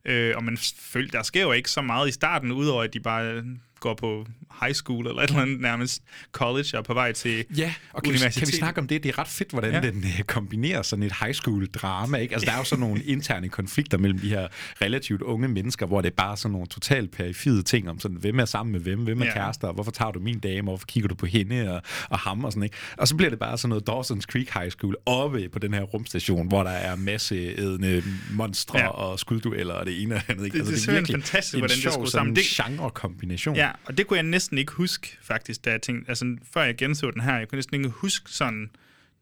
Øh, 0.05 0.37
og 0.37 0.45
man 0.45 0.59
føler, 0.79 1.11
der 1.11 1.23
sker 1.23 1.43
jo 1.43 1.53
ikke 1.53 1.71
så 1.71 1.83
meget 1.83 2.09
i 2.09 2.13
starten, 2.13 2.53
udover 2.53 2.83
at 2.83 2.95
de 2.95 3.01
bare 3.01 3.43
går 3.81 3.95
på 3.95 4.27
high 4.63 4.75
school 4.75 5.07
eller 5.07 5.23
et 5.23 5.29
eller 5.29 5.43
andet 5.43 5.61
nærmest 5.61 6.03
college 6.33 6.67
og 6.75 6.79
er 6.79 6.83
på 6.83 6.95
vej 6.95 7.13
til 7.13 7.45
Ja, 7.57 7.75
og 7.93 8.03
kan 8.03 8.13
vi, 8.13 8.17
universitet. 8.17 8.41
kan 8.43 8.53
vi 8.53 8.57
snakke 8.57 8.81
om 8.81 8.87
det? 8.89 9.03
Det 9.03 9.09
er 9.09 9.19
ret 9.19 9.29
fedt, 9.29 9.51
hvordan 9.51 9.73
Ja. 9.73 9.81
den 9.91 9.97
uh, 9.99 10.21
kombinerer 10.27 10.83
sådan 10.83 11.03
et 11.03 11.13
high 11.21 11.35
school 11.35 11.67
drama. 11.67 12.19
Ikke? 12.19 12.35
Altså, 12.35 12.47
der 12.47 12.53
er 12.53 12.59
jo 12.59 12.65
sådan 12.65 12.81
nogle 12.81 13.03
interne 13.15 13.49
konflikter 13.49 13.99
mellem 13.99 14.19
de 14.19 14.29
her 14.29 14.49
relativt 14.83 15.23
unge 15.23 15.49
mennesker, 15.49 15.87
hvor 15.87 16.01
det 16.01 16.11
er 16.11 16.15
bare 16.17 16.37
sådan 16.37 16.53
nogle 16.53 16.67
totalt 16.67 17.11
perifide 17.11 17.63
ting 17.63 17.91
om 17.91 18.01
sådan, 18.01 18.17
hvem 18.17 18.39
er 18.41 18.45
sammen 18.45 18.73
med 18.73 18.81
hvem, 18.81 18.99
hvem 19.05 19.21
er 19.23 19.27
Ja. 19.27 19.33
kærester, 19.33 19.69
og 19.69 19.75
hvorfor 19.75 19.91
tager 19.91 20.11
du 20.11 20.21
min 20.21 20.39
dame, 20.39 20.61
og 20.61 20.73
hvorfor 20.73 20.87
kigger 20.87 21.09
du 21.09 21.15
på 21.15 21.27
hende 21.27 21.73
og, 21.77 21.83
og 22.11 22.19
ham 22.19 22.45
og 22.45 22.53
sådan, 22.53 22.63
ikke? 22.63 22.77
Og 22.99 23.09
så 23.09 23.17
bliver 23.17 23.31
det 23.31 23.39
bare 23.39 23.59
sådan 23.59 23.69
noget 23.69 23.89
Dawson's 23.91 24.21
Creek 24.33 24.51
High 24.55 24.71
School 24.71 24.97
oppe 25.07 25.49
på 25.49 25.59
den 25.59 25.75
her 25.75 25.83
rumstation, 25.83 26.49
hvor 26.49 26.63
der 26.63 26.71
er 26.71 26.97
masse 26.97 27.35
ædende 27.35 28.03
monstre 28.33 28.79
Ja. 28.79 28.89
og 28.89 29.19
skuddueller 29.19 29.75
og 29.75 29.87
det 29.87 30.03
ene 30.03 30.15
og 30.15 30.21
det 30.21 30.31
andet. 30.33 30.45
Ikke? 30.45 30.59
Det- 30.59 30.67
det 30.67 30.75
er 30.75 30.79
simpelthen 30.79 31.23
fantastisk, 31.23 31.55
en 31.55 31.61
hvordan 31.61 31.77
det 31.77 31.87
er 31.87 31.91
skruet 31.91 32.11
sammen. 32.11 32.37
Det- 32.37 32.45
genre-kombination. 32.45 33.57
Ja, 33.57 33.66
og 33.85 33.99
det 33.99 34.07
kunne 34.07 34.17
jeg 34.17 34.27
næsten 34.27 34.59
ikke 34.59 34.73
huske, 34.73 35.19
faktisk, 35.23 35.65
da 35.65 35.71
jeg 35.71 35.83
tænkte, 35.83 36.09
altså, 36.09 36.37
før 36.53 36.63
jeg 36.63 36.77
genså 36.77 37.11
den 37.11 37.21
her, 37.21 37.39
jeg 37.39 37.49
kunne 37.49 37.57
næsten 37.57 37.75
ikke 37.75 37.89
huske 37.89 38.31
sådan, 38.31 38.71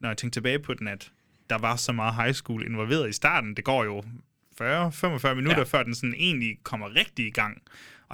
når 0.01 0.09
jeg 0.09 0.17
tænkte 0.17 0.37
tilbage 0.37 0.59
på 0.59 0.75
den, 0.75 0.89
at 0.89 1.11
der 1.51 1.59
var 1.59 1.77
så 1.77 1.93
meget 1.93 2.15
high 2.15 2.35
school 2.35 2.67
involveret 2.67 3.09
i 3.09 3.13
starten. 3.13 3.55
Det 3.55 3.65
går 3.65 3.85
jo 3.85 4.01
40-45 4.01 5.35
minutter, 5.35 5.53
ja. 5.53 5.59
Ja. 5.59 5.65
før 5.65 5.83
den 5.83 5.95
sådan 5.95 6.15
egentlig 6.15 6.59
kommer 6.63 6.95
rigtig 6.95 7.27
i 7.27 7.31
gang. 7.31 7.63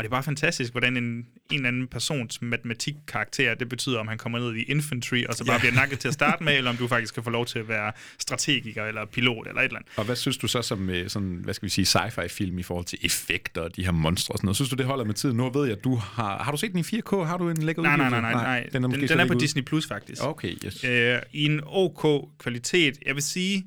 Og 0.00 0.04
det 0.04 0.09
er 0.09 0.11
bare 0.11 0.23
fantastisk, 0.23 0.73
hvordan 0.73 0.97
en, 0.97 1.04
en 1.04 1.26
eller 1.50 1.69
anden 1.69 1.87
persons 1.87 2.42
matematikkarakter, 2.42 3.54
det 3.54 3.69
betyder, 3.69 3.99
om 3.99 4.09
han 4.09 4.19
kommer 4.19 4.38
ned 4.38 4.54
i 4.57 4.62
infantry, 4.62 5.25
og 5.28 5.35
så 5.35 5.45
bare 5.45 5.54
Ja. 5.54 5.59
bliver 5.61 5.75
nakket 5.75 5.99
til 5.99 6.09
at 6.09 6.14
starte 6.14 6.45
med, 6.45 6.57
eller 6.59 6.71
om 6.71 6.76
du 6.76 6.88
faktisk 6.88 7.14
kan 7.14 7.23
få 7.25 7.30
lov 7.30 7.47
til 7.47 7.59
at 7.59 7.69
være 7.69 7.92
strategiker, 8.19 8.85
eller 8.85 9.04
pilot, 9.04 9.47
eller 9.49 9.61
et 9.61 9.64
eller 9.64 9.78
andet. 9.78 9.92
Og 9.97 10.04
hvad 10.04 10.16
synes 10.16 10.37
du 10.37 10.49
så 10.49 10.62
som 10.62 10.90
øh, 10.90 11.11
sådan, 11.11 11.40
hvad 11.45 11.54
skal 11.54 11.66
vi 11.66 11.71
sige, 11.71 11.99
sci-fi 11.99 12.26
film 12.28 12.59
i 12.59 12.62
forhold 12.62 12.85
til 12.87 12.99
effekter 13.02 13.61
og 13.61 13.76
de 13.76 13.85
her 13.85 13.92
monstre 13.92 14.33
og 14.33 14.38
sådan 14.38 14.47
noget? 14.47 14.57
Synes 14.57 14.71
du, 14.71 14.76
det 14.76 14.87
holder 14.87 15.04
med 15.04 15.14
tiden? 15.14 15.37
Nu 15.37 15.50
ved 15.50 15.66
jeg, 15.69 15.76
at 15.76 15.85
du 15.85 15.95
har... 15.95 16.42
Har 16.42 16.50
du 16.52 16.57
set 16.59 16.73
den 16.73 16.78
i 16.80 16.83
4K? 16.83 17.16
Har 17.25 17.37
du 17.38 17.48
en 17.51 17.57
lækker 17.62 17.83
Nej, 17.83 17.96
nej, 17.96 18.11
nej, 18.11 18.20
nej. 18.20 18.33
nej. 18.33 18.61
Den, 18.72 18.85
er, 18.85 18.88
den, 18.88 19.01
måske 19.01 19.09
den 19.09 19.20
er 19.20 19.27
på 19.27 19.33
ude. 19.33 19.40
Disney 19.40 19.62
Plus, 19.62 19.87
faktisk. 19.87 20.22
Okay, 20.24 20.55
yes. 20.66 20.85
øh, 20.85 21.18
i 21.33 21.44
en 21.44 21.61
OK 21.66 22.29
kvalitet. 22.38 22.98
Jeg 23.07 23.14
vil 23.14 23.22
sige, 23.22 23.66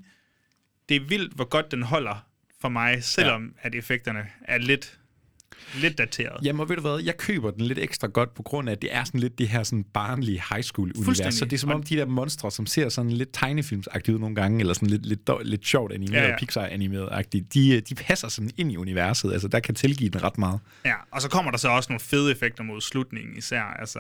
det 0.90 0.96
er 0.98 1.02
vildt, 1.08 1.34
hvor 1.34 1.46
godt 1.46 1.72
den 1.72 1.84
holder 1.84 2.26
for 2.62 2.70
mig, 2.70 3.04
selvom 3.04 3.54
ja. 3.64 3.68
at 3.68 3.76
effekterne 3.76 4.26
er 4.42 4.58
lidt, 4.58 4.98
lidt 5.76 5.98
dateret. 5.98 6.46
Jamen, 6.46 6.60
og 6.60 6.70
ved 6.70 6.76
du 6.76 6.82
hvad, 6.82 7.00
jeg 7.04 7.18
køber 7.18 7.52
den 7.52 7.62
lidt 7.62 7.80
ekstra 7.80 8.08
godt 8.08 8.34
på 8.34 8.44
grund 8.44 8.70
af, 8.70 8.74
at 8.74 8.82
det 8.82 8.96
er 8.96 9.04
sådan 9.04 9.20
lidt 9.20 9.38
det 9.38 9.48
her 9.50 9.64
sådan 9.64 9.84
barnlige 9.94 10.44
high 10.52 10.64
school 10.64 10.90
univers. 10.90 11.06
Fuldstændig. 11.06 11.34
Så 11.34 11.46
det 11.46 11.54
er 11.54 11.58
som 11.58 11.72
om 11.72 11.84
de 11.84 11.96
der 11.96 12.06
monstre, 12.06 12.52
som 12.52 12.66
ser 12.66 12.90
sådan 12.90 13.12
lidt 13.12 13.30
tegnefilmsagtige 13.34 14.16
ud 14.16 14.20
nogle 14.20 14.36
gange, 14.36 14.60
eller 14.60 14.74
sådan 14.74 14.90
lidt, 14.90 15.06
lidt, 15.06 15.28
dår- 15.28 15.42
lidt 15.44 15.68
sjovt 15.68 15.94
animeret, 15.94 16.22
Ja, 16.24 16.30
ja. 16.30 16.38
Pixar-animeret-agtige, 16.38 17.46
de, 17.54 17.76
øh, 17.76 17.82
de 17.90 17.96
passer 17.96 18.28
sådan 18.28 18.52
ind 18.58 18.72
i 18.72 18.78
universet. 18.78 19.34
Altså, 19.34 19.48
der 19.48 19.60
kan 19.60 19.76
tilgive 19.76 20.10
den 20.10 20.24
ret 20.24 20.38
meget. 20.38 20.60
Ja, 20.86 20.96
og 21.12 21.22
så 21.22 21.30
kommer 21.30 21.52
der 21.52 21.58
så 21.58 21.70
også 21.70 21.92
nogle 21.92 22.00
fede 22.00 22.32
effekter 22.32 22.64
mod 22.64 22.82
slutningen 22.82 23.38
især, 23.38 23.62
altså 23.80 24.00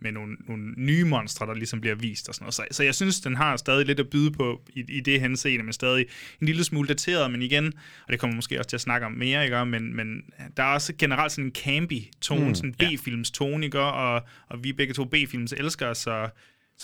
med 0.00 0.12
nogle, 0.12 0.36
nogle 0.48 0.74
nye 0.76 1.04
monstre, 1.04 1.46
der 1.46 1.54
ligesom 1.54 1.80
bliver 1.80 1.94
vist 1.94 2.28
og 2.28 2.34
sådan 2.34 2.44
noget. 2.44 2.54
Så, 2.54 2.64
så 2.70 2.82
jeg 2.82 2.94
synes, 2.94 3.20
den 3.20 3.36
har 3.36 3.56
stadig 3.56 3.86
lidt 3.86 4.00
at 4.00 4.08
byde 4.08 4.30
på 4.30 4.62
i, 4.68 4.84
i 4.88 5.00
det 5.00 5.20
henseende, 5.20 5.64
men 5.64 5.72
stadig 5.72 6.06
en 6.40 6.46
lille 6.46 6.64
smule 6.64 6.88
dateret, 6.88 7.30
men 7.30 7.42
igen, 7.42 7.72
og 8.06 8.12
det 8.12 8.20
kommer 8.20 8.36
måske 8.36 8.58
også 8.58 8.68
til 8.68 8.76
at 8.76 8.80
snakke 8.80 9.06
om 9.06 9.12
mere, 9.12 9.44
ikke? 9.44 9.64
Men, 9.64 9.96
men 9.96 10.22
der 10.56 10.62
er 10.62 10.74
også 10.74 10.92
generelt 10.98 11.32
sådan 11.32 11.44
en 11.44 11.52
campy 11.52 12.02
tone, 12.20 12.48
mm, 12.48 12.54
sådan 12.54 12.74
en. 12.80 12.98
B-films 12.98 13.30
tone, 13.30 13.66
ikke? 13.66 13.80
Og, 13.80 14.22
og 14.48 14.64
vi 14.64 14.68
er 14.68 14.74
begge 14.74 14.94
to 14.94 15.04
B-films 15.04 15.52
elskere, 15.52 15.94
så 15.94 16.28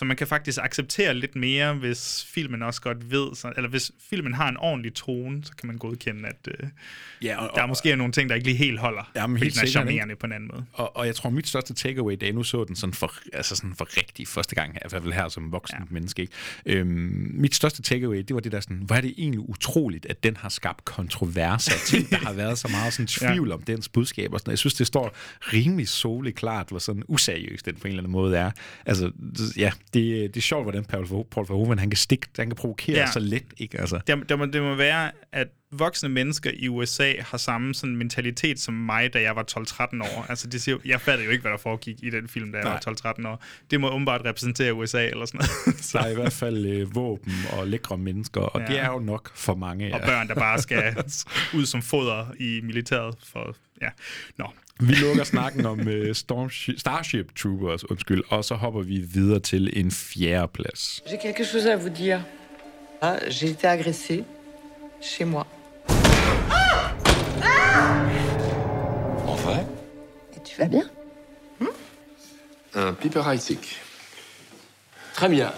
så 0.01 0.05
man 0.05 0.17
kan 0.17 0.27
faktisk 0.27 0.59
acceptere 0.61 1.13
lidt 1.13 1.35
mere, 1.35 1.73
hvis 1.73 2.27
filmen 2.29 2.61
også 2.61 2.81
godt 2.81 3.11
ved, 3.11 3.35
så, 3.35 3.53
eller 3.57 3.69
hvis 3.69 3.91
filmen 4.09 4.33
har 4.33 4.49
en 4.49 4.57
ordentlig 4.57 4.93
tone, 4.93 5.43
så 5.43 5.51
kan 5.55 5.67
man 5.67 5.77
godkende, 5.77 6.29
at 6.29 6.47
øh, 6.47 6.69
Ja, 7.21 7.37
og, 7.37 7.51
der 7.55 7.61
er 7.61 7.67
måske 7.67 7.95
nogle 7.95 8.13
ting, 8.13 8.29
der 8.29 8.35
ikke 8.35 8.47
lige 8.47 8.57
helt 8.57 8.79
holder. 8.79 9.11
Jamen, 9.15 9.37
helt 9.37 9.55
den 9.55 9.63
er 9.63 9.67
charmerende 9.67 10.15
på 10.15 10.25
en 10.25 10.31
anden 10.31 10.49
måde. 10.53 10.65
Og, 10.73 10.97
og 10.97 11.05
jeg 11.05 11.15
tror, 11.15 11.29
mit 11.29 11.47
største 11.47 11.73
takeaway, 11.73 12.17
da 12.21 12.25
jeg 12.25 12.33
nu 12.33 12.43
så 12.43 12.63
den 12.63 12.75
sådan 12.75 12.93
for, 12.93 13.13
altså 13.33 13.55
sådan 13.55 13.73
for 13.77 13.97
rigtig 13.97 14.27
første 14.27 14.55
gang, 14.55 14.75
i 14.75 14.77
hvert 14.89 15.03
fald 15.03 15.13
her 15.13 15.29
som 15.29 15.51
voksen 15.51 15.77
Ja. 15.79 15.85
menneske, 15.89 16.21
ikke? 16.21 16.33
Øhm, 16.65 17.31
mit 17.33 17.55
største 17.55 17.81
takeaway, 17.81 18.17
det 18.17 18.33
var 18.33 18.39
det 18.39 18.51
der 18.51 18.59
sådan, 18.59 18.77
hvor 18.77 18.95
er 18.95 19.01
det 19.01 19.13
egentlig 19.17 19.39
utroligt, 19.39 20.05
at 20.05 20.23
den 20.23 20.37
har 20.37 20.49
skabt 20.49 20.85
kontroverser, 20.85 21.73
ting, 21.97 22.09
der 22.09 22.17
har 22.17 22.33
været 22.33 22.57
så 22.59 22.67
meget 22.67 22.93
sådan 22.93 23.07
tvivl 23.07 23.47
ja. 23.47 23.53
om 23.53 23.61
dens 23.61 23.89
budskab 23.89 24.33
og 24.33 24.39
sådan 24.39 24.49
noget. 24.49 24.53
Jeg 24.53 24.59
synes, 24.59 24.73
det 24.73 24.87
står 24.87 25.15
rimelig 25.39 25.87
soleklart, 25.87 26.61
klart, 26.61 26.69
hvor 26.69 26.79
sådan 26.79 27.03
useriøst 27.07 27.65
den 27.65 27.75
på 27.75 27.87
en 27.87 27.89
eller 27.89 28.01
anden 28.01 28.11
måde 28.11 28.37
er. 28.37 28.51
Altså, 28.85 29.11
ja, 29.57 29.71
det, 29.93 30.33
det 30.33 30.37
er 30.37 30.41
sjovt, 30.41 30.63
hvordan 30.65 30.85
Paul, 30.85 31.05
Verho- 31.05 31.27
Paul 31.31 31.45
Verhoeven, 31.49 31.79
han 31.79 31.89
kan 31.89 31.97
stikke, 31.97 32.27
han 32.37 32.47
kan 32.47 32.55
provokere 32.55 32.97
Ja. 32.97 33.11
så 33.11 33.19
let, 33.19 33.43
ikke? 33.57 33.79
Altså, 33.79 33.99
Det, 34.07 34.29
det, 34.29 34.39
må, 34.39 34.45
det 34.45 34.61
må 34.61 34.75
være, 34.75 35.11
at 35.31 35.47
voksne 35.71 36.09
mennesker 36.09 36.51
i 36.53 36.67
USA 36.67 37.13
har 37.19 37.37
samme 37.37 37.73
sådan 37.75 37.95
mentalitet 37.95 38.59
som 38.59 38.73
mig, 38.73 39.13
da 39.13 39.21
jeg 39.21 39.35
var 39.35 39.43
12-13 39.59 40.01
år. 40.03 40.25
Altså, 40.29 40.47
det 40.47 40.61
siger, 40.61 40.77
jeg 40.85 41.01
fattede 41.01 41.25
jo 41.25 41.31
ikke, 41.31 41.41
hvad 41.41 41.51
der 41.51 41.57
foregik 41.57 41.95
i 42.03 42.09
den 42.09 42.27
film, 42.27 42.51
da 42.51 42.57
jeg 42.57 42.63
Nej. 42.65 42.79
var 43.03 43.13
12-13 43.19 43.27
år. 43.27 43.43
Det 43.71 43.81
må 43.81 43.89
åbenbart 43.89 44.21
repræsentere 44.25 44.73
USA 44.73 45.07
eller 45.07 45.25
sådan 45.25 45.37
noget. 45.65 45.77
der 45.77 45.83
Så, 45.83 45.97
er 45.99 46.07
i 46.09 46.13
hvert 46.13 46.33
fald 46.33 46.65
øh, 46.65 46.95
våben 46.95 47.33
og 47.53 47.67
lækre 47.67 47.97
mennesker, 47.97 48.41
og 48.41 48.61
ja. 48.61 48.67
det 48.67 48.79
er 48.79 48.87
jo 48.87 48.99
nok 48.99 49.31
for 49.35 49.55
mange. 49.55 49.87
Ja. 49.87 49.95
og 49.95 50.01
børn, 50.05 50.27
der 50.27 50.35
bare 50.35 50.59
skal 50.61 50.95
ud 51.57 51.65
som 51.65 51.81
foder 51.81 52.25
i 52.39 52.61
militæret. 52.63 53.15
For, 53.31 53.55
ja. 53.81 53.89
Nå, 54.37 54.45
Vi 54.81 54.93
lukker 54.95 55.23
snakken 55.23 55.65
om 55.65 55.79
uh, 55.87 56.13
Storm 56.13 56.49
Starship 56.77 57.35
Troopers, 57.35 57.83
undskyld, 57.91 58.23
og 58.29 58.45
så 58.45 58.55
hopper 58.55 58.81
vi 58.81 58.97
videre 58.99 59.39
til 59.39 59.69
en 59.79 59.91
fjerde 59.91 60.47
plads. 60.47 61.01
J'ai 61.07 61.17
quelque 61.17 61.43
chose 61.43 61.67
à 61.67 61.75
vous 61.75 61.89
dire. 61.89 62.19
Ah, 63.01 63.17
J'ai 63.29 63.49
été 63.49 63.67
agressée 63.67 64.23
chez 65.01 65.25
moi. 65.25 65.45
En 69.27 69.35
vrai? 69.35 69.65
Et 70.35 70.39
tu 70.43 70.57
vas 70.61 70.67
bien? 70.67 70.89
Un 72.75 72.93
Piper 72.93 73.23
Isaac. 73.35 73.81
Très 75.13 75.29
bien. 75.29 75.51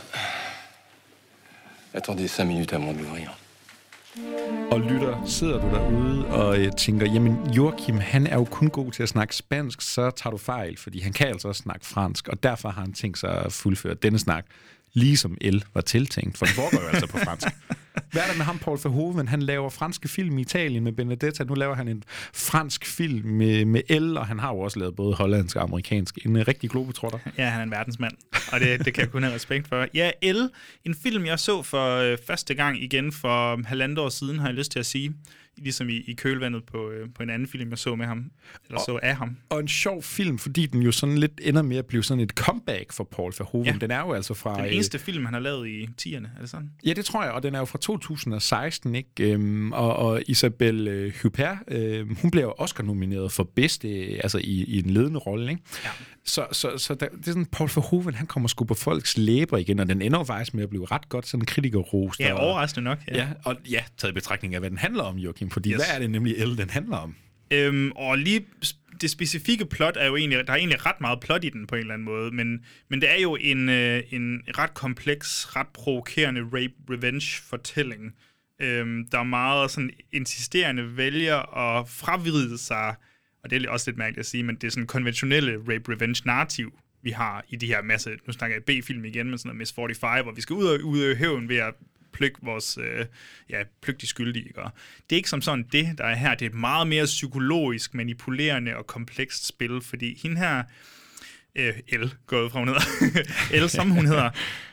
Attendez 1.94 2.28
cinq 2.28 2.46
minutes 2.46 2.74
avant 2.74 2.94
d'ouvrir. 2.94 3.38
Og 4.72 4.80
lytter, 4.80 5.26
sidder 5.26 5.62
du 5.62 5.68
derude 5.76 6.28
og 6.28 6.60
øh, 6.60 6.72
tænker, 6.78 7.12
jamen 7.12 7.54
Joachim, 7.54 7.98
han 7.98 8.28
er 8.28 8.36
jo 8.36 8.44
kun 8.44 8.70
god 8.70 8.92
til 8.92 9.04
at 9.04 9.10
snakke 9.10 9.36
spansk, 9.36 9.82
så 9.82 10.12
tager 10.12 10.32
du 10.32 10.38
fejl, 10.38 10.78
fordi 10.78 11.00
han 11.00 11.14
kan 11.14 11.28
altså 11.28 11.48
også 11.48 11.62
snakke 11.62 11.86
fransk, 11.86 12.28
og 12.28 12.44
derfor 12.44 12.70
har 12.70 12.82
han 12.82 12.94
tænkt 12.94 13.20
sig 13.20 13.46
at 13.46 13.54
fuldføre 13.54 13.94
denne 13.94 14.20
snak, 14.20 14.46
ligesom 14.94 15.38
El 15.42 15.64
var 15.74 15.82
tiltænkt, 15.82 16.38
for 16.38 16.46
det 16.46 16.56
foregår 16.56 16.82
jo 16.82 16.88
altså 16.88 17.08
på 17.08 17.18
fransk. 17.18 17.48
Hvad 18.12 18.22
er 18.22 18.28
der 18.28 18.38
med 18.38 18.46
ham, 18.46 18.60
Paul 18.60 18.80
Verhoeven? 18.84 19.28
Han 19.28 19.42
laver 19.42 19.70
franske 19.70 20.08
film 20.08 20.38
i 20.38 20.42
Italien 20.42 20.84
med 20.84 20.92
Benedetta. 20.92 21.44
Nu 21.44 21.54
laver 21.54 21.76
han 21.76 21.88
en 21.88 22.04
fransk 22.34 22.86
film 22.86 23.30
med, 23.30 23.66
med 23.66 24.00
L, 24.00 24.18
og 24.18 24.28
han 24.28 24.40
har 24.40 24.54
jo 24.54 24.60
også 24.60 24.80
lavet 24.80 24.96
både 24.96 25.16
hollandsk 25.16 25.56
og 25.56 25.64
amerikansk. 25.64 26.26
En 26.26 26.36
øh, 26.36 26.46
rigtig 26.48 26.70
globetrotter. 26.70 27.20
Ja, 27.38 27.50
han 27.50 27.60
er 27.60 27.64
en 27.64 27.72
verdensmand, 27.72 28.14
og 28.52 28.60
det, 28.60 28.86
det 28.86 28.94
kan 28.94 29.02
jeg 29.02 29.12
kun 29.12 29.24
have 29.24 29.36
respekt 29.36 29.68
for. 29.68 29.88
Ja, 29.94 30.12
L, 30.24 30.50
en 30.86 30.96
film, 31.04 31.26
jeg 31.26 31.40
så 31.40 31.64
for 31.64 31.98
øh, 31.98 32.18
første 32.28 32.54
gang 32.54 32.84
igen 32.84 33.12
for 33.12 33.54
um, 33.54 33.64
halvandet 33.64 34.00
år 34.00 34.10
siden, 34.10 34.40
har 34.40 34.48
jeg 34.48 34.56
lyst 34.56 34.72
til 34.72 34.80
at 34.80 34.86
sige. 34.86 35.14
Ligesom 35.58 35.90
i, 35.90 35.98
i 35.98 36.14
kølvandet 36.14 36.64
på, 36.64 36.90
øh, 36.90 37.10
på 37.16 37.24
en 37.24 37.30
anden 37.30 37.48
film, 37.48 37.70
jeg 37.70 37.78
så 37.78 37.96
med 37.96 38.06
ham, 38.06 38.32
eller 38.68 38.82
så 38.86 39.00
af 39.04 39.16
ham. 39.16 39.38
Og 39.50 39.60
en 39.60 39.68
sjov 39.68 40.04
film, 40.04 40.38
fordi 40.38 40.66
den 40.66 40.82
jo 40.82 40.92
sådan 40.92 41.18
lidt 41.18 41.42
ender 41.44 41.62
med 41.62 41.78
at 41.78 41.86
blive 41.86 42.04
sådan 42.04 42.24
et 42.24 42.30
comeback 42.32 42.94
for 42.94 43.04
Paul 43.04 43.34
Verhoeven. 43.38 43.74
Ja. 43.74 43.78
Den 43.82 43.92
er 43.92 44.00
jo 44.00 44.14
altså 44.14 44.34
fra... 44.34 44.56
Den 44.56 44.66
øh, 44.66 44.74
eneste 44.74 45.00
film, 45.00 45.26
han 45.26 45.34
har 45.34 45.42
lavet 45.42 45.68
i 45.68 45.86
10'erne, 46.02 46.28
er 46.38 46.42
det 46.42 46.50
sådan? 46.50 46.70
Ja, 46.86 46.94
det 46.94 47.06
tror 47.06 47.24
jeg, 47.24 47.32
og 47.32 47.44
den 47.44 47.56
er 47.56 47.60
jo 47.60 47.66
fra 47.66 47.78
2016, 47.78 48.96
ikke? 48.96 49.10
Øhm, 49.32 49.72
og, 49.72 49.96
og 49.96 50.24
Isabelle 50.28 50.92
øh, 50.92 51.14
Huppert, 51.24 51.58
øh, 51.68 52.22
hun 52.22 52.32
bliver 52.32 52.46
jo 52.46 52.54
Oscar-nomineret 52.58 53.32
for 53.32 53.44
bedste, 53.44 53.90
øh, 53.90 54.20
altså 54.24 54.38
i, 54.38 54.64
i 54.64 54.80
en 54.80 54.90
ledende 54.90 55.20
rolle, 55.20 55.52
ikke? 55.52 55.64
Ja. 55.84 55.90
Så, 56.26 56.48
så, 56.52 56.78
så 56.78 56.96
der, 56.96 57.08
det 57.08 57.28
er 57.28 57.32
sådan, 57.32 57.46
Paul 57.46 57.70
Verhoeven, 57.76 58.14
han 58.14 58.28
kommer 58.28 58.50
sgu 58.50 58.64
på 58.66 58.74
folks 58.74 59.18
læber 59.18 59.58
igen, 59.58 59.80
og 59.80 59.90
den 59.90 60.02
ender 60.02 60.20
jo 60.20 60.24
faktisk 60.24 60.54
med 60.54 60.64
at 60.64 60.70
blive 60.70 60.86
ret 60.86 61.10
godt 61.10 61.28
sådan 61.28 61.46
kritikerrost. 61.46 62.20
Ja, 62.20 62.34
overraskende 62.34 62.84
nok. 62.84 62.98
Ja, 63.08 63.28
og 63.46 63.56
ja, 63.70 63.84
taget 63.98 64.12
i 64.12 64.14
betragtning 64.14 64.54
af, 64.54 64.62
hvad 64.62 64.70
den 64.70 64.78
handler 64.78 65.04
om, 65.04 65.18
Joachim, 65.18 65.50
fordi 65.50 65.70
Yes. 65.70 65.76
hvad 65.76 65.86
er 65.96 66.00
det 66.00 66.10
nemlig 66.10 66.36
El, 66.38 66.58
den 66.58 66.70
handler 66.70 66.98
om? 66.98 67.16
Øhm, 67.52 67.92
og 67.96 68.18
lige 68.18 68.46
det 69.02 69.10
specifikke 69.10 69.66
plot 69.66 69.98
er 70.00 70.08
jo 70.08 70.16
egentlig, 70.16 70.48
der 70.48 70.54
er 70.54 70.58
egentlig 70.58 70.86
ret 70.86 71.02
meget 71.02 71.20
plot 71.20 71.44
i 71.44 71.50
den 71.50 71.68
på 71.68 71.76
en 71.76 71.82
eller 71.82 71.94
anden 71.94 72.06
måde, 72.06 72.32
men, 72.32 72.66
men 72.90 73.02
det 73.02 73.12
er 73.12 73.22
jo 73.22 73.38
en, 73.42 73.70
øh, 73.70 74.04
en 74.10 74.42
ret 74.58 74.74
kompleks, 74.74 75.56
ret 75.56 75.68
provokerende 75.74 76.42
rape-revenge-fortælling, 76.54 78.14
øhm, 78.62 79.08
der 79.12 79.20
er 79.20 79.24
meget 79.24 79.72
sådan 79.72 79.90
insisterende 80.12 80.98
vælger 80.98 81.58
at 81.58 81.90
fravride 81.90 82.58
sig, 82.58 82.96
og 83.44 83.50
det 83.50 83.66
er 83.66 83.70
også 83.70 83.92
lidt 83.92 83.98
mærkeligt 83.98 84.20
at 84.20 84.26
sige, 84.26 84.44
men 84.44 84.56
det 84.56 84.68
er 84.68 84.72
sådan 84.72 84.88
konventionelle 84.88 85.58
rape-revenge-narrativ, 85.68 86.74
vi 87.02 87.12
har 87.12 87.46
i 87.50 87.56
de 87.56 87.68
her 87.68 87.82
masse, 87.82 88.18
nu 88.28 88.34
snakker 88.34 88.58
jeg 88.58 88.64
B-film 88.64 89.06
igen, 89.06 89.30
men 89.30 89.38
sådan 89.38 89.50
noget 89.50 89.58
Miss 89.58 89.74
45, 89.74 90.24
hvor 90.24 90.32
vi 90.32 90.42
skal 90.42 90.54
ud 90.54 90.66
og 90.66 90.84
udøve 90.84 91.16
hævn 91.16 91.50
ved 91.50 91.58
at 91.58 91.74
pløkke 92.14 92.40
vores, 92.42 92.78
øh, 92.78 93.06
ja, 93.50 93.64
pløkke 93.82 94.02
de 94.02 94.08
skyldige. 94.08 94.46
Ikke? 94.46 94.62
Det 95.10 95.16
er 95.16 95.16
ikke 95.16 95.30
som 95.30 95.42
sådan 95.42 95.66
det, 95.72 95.98
der 95.98 96.04
er 96.04 96.16
her. 96.16 96.36
Det 96.36 96.46
er 96.46 96.50
et 96.50 96.56
meget 96.56 96.88
mere 96.88 97.06
psykologisk, 97.06 97.94
manipulerende 97.94 98.78
og 98.78 98.88
komplekst 98.88 99.48
spil, 99.48 99.82
fordi 99.82 100.20
hende 100.24 100.38
her, 100.38 100.64
øh, 101.56 101.74
El, 101.88 102.14
går 102.28 102.42
ud 102.42 102.50
fra, 102.50 102.60
hun 102.60 102.68
hedder, 102.68 102.82
El, 103.64 103.70
som 103.70 103.90
hun 103.90 104.06
hedder, 104.06 104.30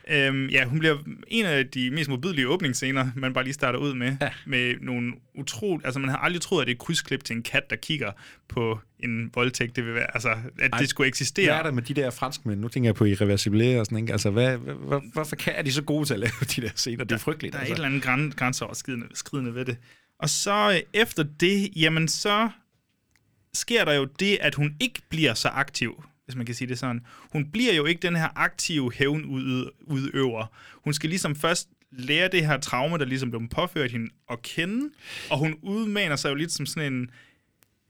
øhm, 0.09 0.49
ja, 0.49 0.65
hun 0.65 0.79
bliver 0.79 0.97
en 1.29 1.47
af 1.47 1.67
de 1.69 1.91
mest 1.91 2.11
modbydelige 2.11 2.49
åbningsscener, 2.49 3.11
man 3.17 3.33
bare 3.33 3.45
lige 3.45 3.55
starter 3.55 3.79
ud 3.79 3.95
med, 3.95 4.17
ja. 4.21 4.31
med 4.47 4.75
nogle 4.81 5.13
utroligt, 5.35 5.87
altså 5.87 6.01
man 6.01 6.11
har 6.11 6.17
aldrig 6.17 6.43
troet, 6.43 6.61
at 6.61 6.67
det 6.67 6.73
er 6.73 6.75
et 6.75 6.81
krydsklip 6.81 7.25
til 7.25 7.37
en 7.37 7.43
kat, 7.43 7.71
der 7.71 7.77
kigger 7.77 8.13
på 8.49 8.79
en 8.99 9.31
voldtægt, 9.35 9.77
det 9.77 9.87
vil 9.87 9.95
være, 9.95 10.15
altså, 10.15 10.31
at 10.59 10.71
Ej, 10.73 10.79
det 10.79 10.89
skulle 10.89 11.09
eksistere. 11.09 11.47
Hvad 11.47 11.59
er 11.59 11.63
der 11.63 11.71
med 11.71 11.83
de 11.83 11.95
der 11.95 12.11
franskmænd? 12.11 12.61
Nu 12.61 12.69
tænker 12.69 12.89
jeg 12.89 12.95
på 12.95 13.05
Irreversible 13.05 13.81
og 13.81 13.87
sådan, 13.87 13.99
ikke? 13.99 14.13
Altså, 14.13 14.31
hvad, 14.31 14.57
hvad, 14.57 15.13
hvorfor 15.13 15.37
kan, 15.37 15.53
er 15.57 15.63
de 15.63 15.73
så 15.73 15.83
gode 15.83 16.05
til 16.05 16.15
at 16.15 16.21
lave 16.21 16.33
de 16.57 16.61
der 16.61 16.71
scener? 16.75 17.05
Det 17.05 17.13
er 17.13 17.19
frygteligt. 17.19 17.53
Der 17.53 17.59
er 17.59 17.61
altså. 17.61 17.73
et 17.73 17.77
eller 17.77 17.89
andet 17.89 18.03
græn, 18.03 18.33
grænseoverskridende 18.37 19.07
skridende 19.15 19.55
ved 19.55 19.65
det. 19.65 19.77
Og 20.19 20.29
så 20.29 20.71
øh, 20.73 21.01
efter 21.01 21.23
det, 21.23 21.71
jamen 21.77 22.09
så 22.09 22.49
sker 23.55 23.85
der 23.85 23.93
jo 23.93 24.05
det, 24.05 24.39
at 24.41 24.55
hun 24.55 24.77
ikke 24.81 25.03
bliver 25.09 25.35
så 25.35 25.49
aktiv, 25.49 26.05
hvis 26.31 26.37
man 26.37 26.47
kan 26.47 26.55
sige 26.55 26.69
det 26.69 26.79
sådan. 26.79 27.01
Hun 27.33 27.51
bliver 27.51 27.75
jo 27.75 27.85
ikke 27.85 28.03
den 28.03 28.17
her 28.17 28.29
aktive 28.37 28.93
hævnudøver. 28.93 30.47
Hun 30.85 30.95
skal 30.95 31.11
ligesom 31.11 31.37
først 31.37 31.69
lære 31.93 32.29
det 32.29 32.47
her 32.47 32.59
traume, 32.59 32.99
der 32.99 33.05
ligesom 33.05 33.31
blev 33.31 33.49
påført 33.49 33.91
hende 33.91 34.11
at 34.31 34.43
kende, 34.43 34.91
og 35.31 35.39
hun 35.39 35.59
udmaner 35.63 36.17
sig 36.17 36.31
jo 36.31 36.35
lidt 36.35 36.53
som 36.53 36.67
sådan 36.67 36.93
en 36.93 37.11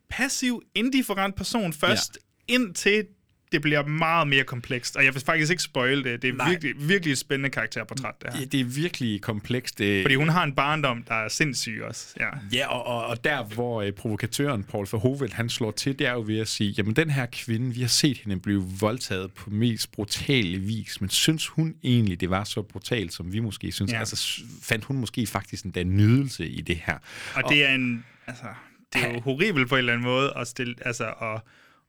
passiv, 0.08 0.62
indifferent 0.74 1.34
person 1.34 1.72
først, 1.72 2.18
ja. 2.48 2.54
indtil 2.54 3.06
det 3.52 3.62
bliver 3.62 3.86
meget 3.86 4.28
mere 4.28 4.44
komplekst. 4.44 4.96
Og 4.96 5.04
jeg 5.04 5.14
vil 5.14 5.22
faktisk 5.22 5.50
ikke 5.50 5.62
spoil 5.62 6.04
det. 6.04 6.22
Det 6.22 6.30
er 6.30 6.34
Nej. 6.34 6.48
virkelig, 6.50 6.88
virkelig 6.88 7.12
et 7.12 7.18
spændende 7.18 7.50
karakterportræt, 7.50 8.14
det 8.22 8.32
her. 8.32 8.40
Ja, 8.40 8.44
det 8.44 8.60
er 8.60 8.64
virkelig 8.64 9.22
komplekst. 9.22 9.78
Det, 9.78 10.04
Fordi 10.04 10.14
hun 10.14 10.28
har 10.28 10.44
en 10.44 10.52
barndom, 10.52 11.02
der 11.02 11.14
er 11.14 11.28
sindssyg 11.28 11.80
også. 11.84 12.14
Ja. 12.20 12.28
Ja, 12.52 12.66
og, 12.66 12.86
og, 12.86 13.06
og 13.06 13.24
der, 13.24 13.44
hvor 13.44 13.82
øh, 13.82 13.92
provokatøren 13.92 14.64
Paul 14.64 14.86
Verhoeven, 14.92 15.32
han 15.32 15.48
slår 15.48 15.70
til, 15.70 15.98
det 15.98 16.06
er 16.06 16.12
jo 16.12 16.24
ved 16.26 16.38
at 16.38 16.48
sige, 16.48 16.74
jamen 16.78 16.96
den 16.96 17.10
her 17.10 17.26
kvinde, 17.32 17.74
vi 17.74 17.80
har 17.80 17.88
set 17.88 18.18
hende 18.18 18.40
blive 18.40 18.64
voldtaget 18.80 19.32
på 19.32 19.50
mest 19.50 19.92
brutale 19.92 20.58
vis, 20.58 21.00
men 21.00 21.10
synes 21.10 21.46
hun 21.46 21.74
egentlig, 21.84 22.20
det 22.20 22.30
var 22.30 22.44
så 22.44 22.62
brutalt, 22.62 23.12
som 23.12 23.32
vi 23.32 23.40
måske 23.40 23.72
synes? 23.72 23.92
Ja. 23.92 23.98
Altså, 23.98 24.42
fandt 24.62 24.84
hun 24.84 24.96
måske 24.96 25.26
faktisk 25.26 25.64
en 25.64 25.96
nydelse 25.96 26.48
i 26.48 26.60
det 26.60 26.76
her? 26.86 26.98
Og 27.34 27.42
det 27.48 27.64
er 27.64 27.74
en... 27.74 28.04
Altså, 28.26 28.44
det 28.92 29.04
er 29.04 29.12
jo 29.12 29.20
horribelt 29.20 29.68
på 29.68 29.74
en 29.74 29.78
eller 29.78 29.92
anden 29.92 30.06
måde 30.06 30.32
at, 30.36 30.46
stille, 30.46 30.74
altså, 30.80 31.04
at, 31.04 31.40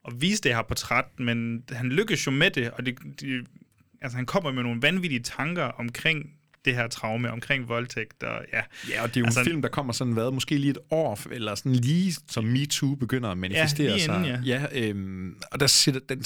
at 0.08 0.22
vise 0.22 0.42
det 0.42 0.56
her 0.56 0.62
portræt, 0.62 1.06
men 1.20 1.64
han 1.72 1.90
lykkes 1.90 2.26
jo 2.28 2.32
med 2.32 2.52
det, 2.52 2.72
og 2.72 2.86
det, 2.86 2.98
det, 3.20 3.48
altså, 4.02 4.16
han 4.16 4.26
kommer 4.26 4.52
med 4.52 4.64
nogle 4.64 4.82
vanvittige 4.82 5.24
tanker 5.24 5.64
omkring 5.64 6.34
det 6.66 6.76
her 6.76 6.88
traume, 6.88 7.32
omkring 7.32 7.68
voldtægt, 7.70 8.24
og 8.24 8.42
ja. 8.54 8.62
Ja, 8.90 9.04
og 9.04 9.10
det 9.10 9.18
er 9.18 9.22
jo 9.22 9.26
altså, 9.26 9.40
en 9.40 9.46
film, 9.46 9.62
der 9.62 9.70
kommer 9.70 9.94
sådan, 9.94 10.14
hvad, 10.14 10.32
måske 10.32 10.58
lige 10.58 10.72
et 10.72 10.78
år, 10.92 11.20
eller 11.32 11.56
sådan 11.56 11.76
lige 11.76 12.16
som 12.30 12.44
MeToo 12.44 12.96
begynder 12.96 13.30
at 13.30 13.38
manifestere 13.38 13.92
lige 13.92 14.02
sig. 14.02 14.16
inden, 14.26 14.44
ja. 14.44 14.66
øhm, 14.74 15.36
og 15.52 15.60
der 15.60 15.68
sætter 15.68 16.02
den, 16.10 16.18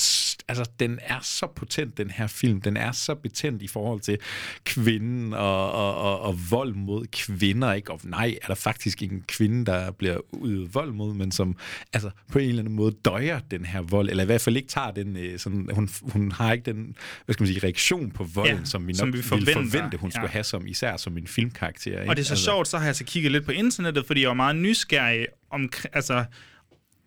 altså, 0.48 0.69
den 0.80 1.00
er 1.02 1.19
så 1.21 1.48
potent, 1.56 1.98
den 1.98 2.10
her 2.12 2.28
film. 2.28 2.62
Den 2.62 2.78
er 2.78 2.91
så 2.91 3.15
betændt 3.15 3.62
i 3.62 3.67
forhold 3.67 4.00
til 4.00 4.17
kvinden 4.65 5.34
og, 5.34 5.71
og, 5.71 5.95
og, 5.98 6.19
og 6.21 6.39
vold 6.52 6.74
mod 6.74 7.06
kvinder. 7.12 7.74
Ikke? 7.74 7.91
Og 7.91 8.00
nej, 8.04 8.38
er 8.41 8.48
der 8.48 8.56
faktisk 8.56 9.02
ikke 9.02 9.15
en 9.15 9.24
kvinde, 9.28 9.65
der 9.65 9.91
bliver 9.91 10.17
udøvet 10.32 10.74
vold 10.74 10.91
mod, 10.91 11.13
men 11.13 11.32
som 11.32 11.58
altså, 11.93 12.10
på 12.32 12.39
en 12.39 12.50
eller 12.50 12.62
anden 12.62 12.76
måde 12.76 12.95
døjer 13.06 13.39
den 13.52 13.65
her 13.65 13.82
vold, 13.82 14.10
eller 14.10 14.24
i 14.24 14.26
hvert 14.26 14.41
fald 14.41 14.58
ikke 14.58 14.69
tager 14.69 14.91
den, 14.91 15.17
øh, 15.17 15.39
sådan, 15.39 15.69
hun, 15.74 15.89
hun 16.02 16.32
har 16.32 16.54
ikke 16.54 16.71
den, 16.71 16.95
hvad 17.26 17.34
skal 17.34 17.43
man 17.43 17.48
sige, 17.48 17.63
reaktion 17.63 18.12
på 18.12 18.24
volden, 18.24 18.58
Ja, 18.58 18.65
som 18.65 18.88
vi 18.88 18.91
nok 18.91 18.98
som 18.98 19.08
vi 19.08 19.12
ville 19.12 19.24
forventer. 19.28 19.54
forvente, 19.54 19.98
hun 19.98 20.12
Ja. 20.15 20.21
Skulle 20.25 20.33
have 20.33 20.43
som, 20.43 20.67
især 20.67 20.97
som 20.97 21.17
en 21.17 21.27
filmkarakter. 21.27 21.99
Ikke? 21.99 22.11
Og 22.11 22.15
det 22.15 22.21
er 22.21 22.25
så 22.25 22.33
altså. 22.33 22.45
sjovt, 22.45 22.67
så 22.67 22.77
har 22.77 22.85
jeg 22.85 22.95
så 22.95 23.03
kigget 23.03 23.31
lidt 23.31 23.45
på 23.45 23.51
internettet, 23.51 24.05
fordi 24.05 24.21
jeg 24.21 24.27
var 24.27 24.33
meget 24.33 24.55
nysgerrig 24.55 25.27
om, 25.49 25.69
altså, 25.93 26.25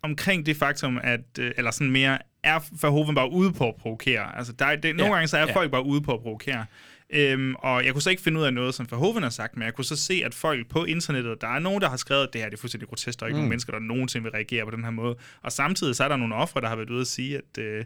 omkring 0.03 0.47
det 0.47 0.57
faktum, 0.57 0.99
at, 1.03 1.21
øh, 1.39 1.53
eller 1.57 1.71
sådan 1.71 1.91
mere, 1.91 2.19
er 2.43 2.61
Verhoeven 2.81 3.15
bare 3.15 3.33
ude 3.33 3.53
på 3.53 3.69
at 3.69 3.75
provokere? 3.77 4.39
Altså, 4.39 4.53
der 4.53 4.67
er, 4.67 4.77
det, 4.77 4.97
nogle 4.97 5.13
Ja, 5.13 5.15
gange 5.15 5.29
så 5.29 5.37
er 5.37 5.47
ja. 5.47 5.55
folk 5.55 5.71
bare 5.71 5.85
ude 5.85 6.01
på 6.01 6.13
at 6.13 6.21
provokere. 6.21 6.67
Øhm, 7.11 7.55
og 7.55 7.85
jeg 7.85 7.93
kunne 7.93 8.03
så 8.03 8.11
ikke 8.11 8.23
finde 8.23 8.41
ud 8.41 8.45
af 8.45 8.55
noget, 8.55 8.75
som 8.75 8.87
Verhoeven 8.91 9.23
har 9.23 9.31
sagt, 9.31 9.57
men 9.57 9.65
jeg 9.65 9.75
kunne 9.75 9.85
så 9.85 9.97
se, 9.97 10.23
at 10.25 10.35
folk 10.35 10.69
på 10.69 10.85
internettet, 10.85 11.41
der 11.41 11.49
er 11.49 11.59
nogen, 11.59 11.81
der 11.81 11.89
har 11.89 11.97
skrevet, 11.97 12.23
at 12.27 12.33
det 12.33 12.41
her 12.41 12.49
det 12.49 12.57
er 12.57 12.61
fuldstændig 12.61 12.89
grotesk, 12.89 13.21
der 13.21 13.25
er 13.25 13.29
ikke 13.29 13.35
mm. 13.35 13.39
nogen 13.39 13.49
mennesker, 13.49 13.73
der 13.73 13.81
nogensinde 13.81 14.25
vil 14.25 14.33
reagere 14.33 14.65
på 14.65 14.71
den 14.71 14.85
her 14.85 14.91
måde. 14.91 15.17
Og 15.43 15.53
samtidig 15.53 15.97
så 15.97 16.05
er 16.05 16.09
der 16.09 16.17
nogle 16.17 16.35
ofre, 16.35 16.61
der 16.61 16.69
har 16.69 16.77
været 16.77 16.91
ude 16.91 17.01
at 17.01 17.07
sige, 17.07 17.37
at 17.37 17.59
øh, 17.59 17.85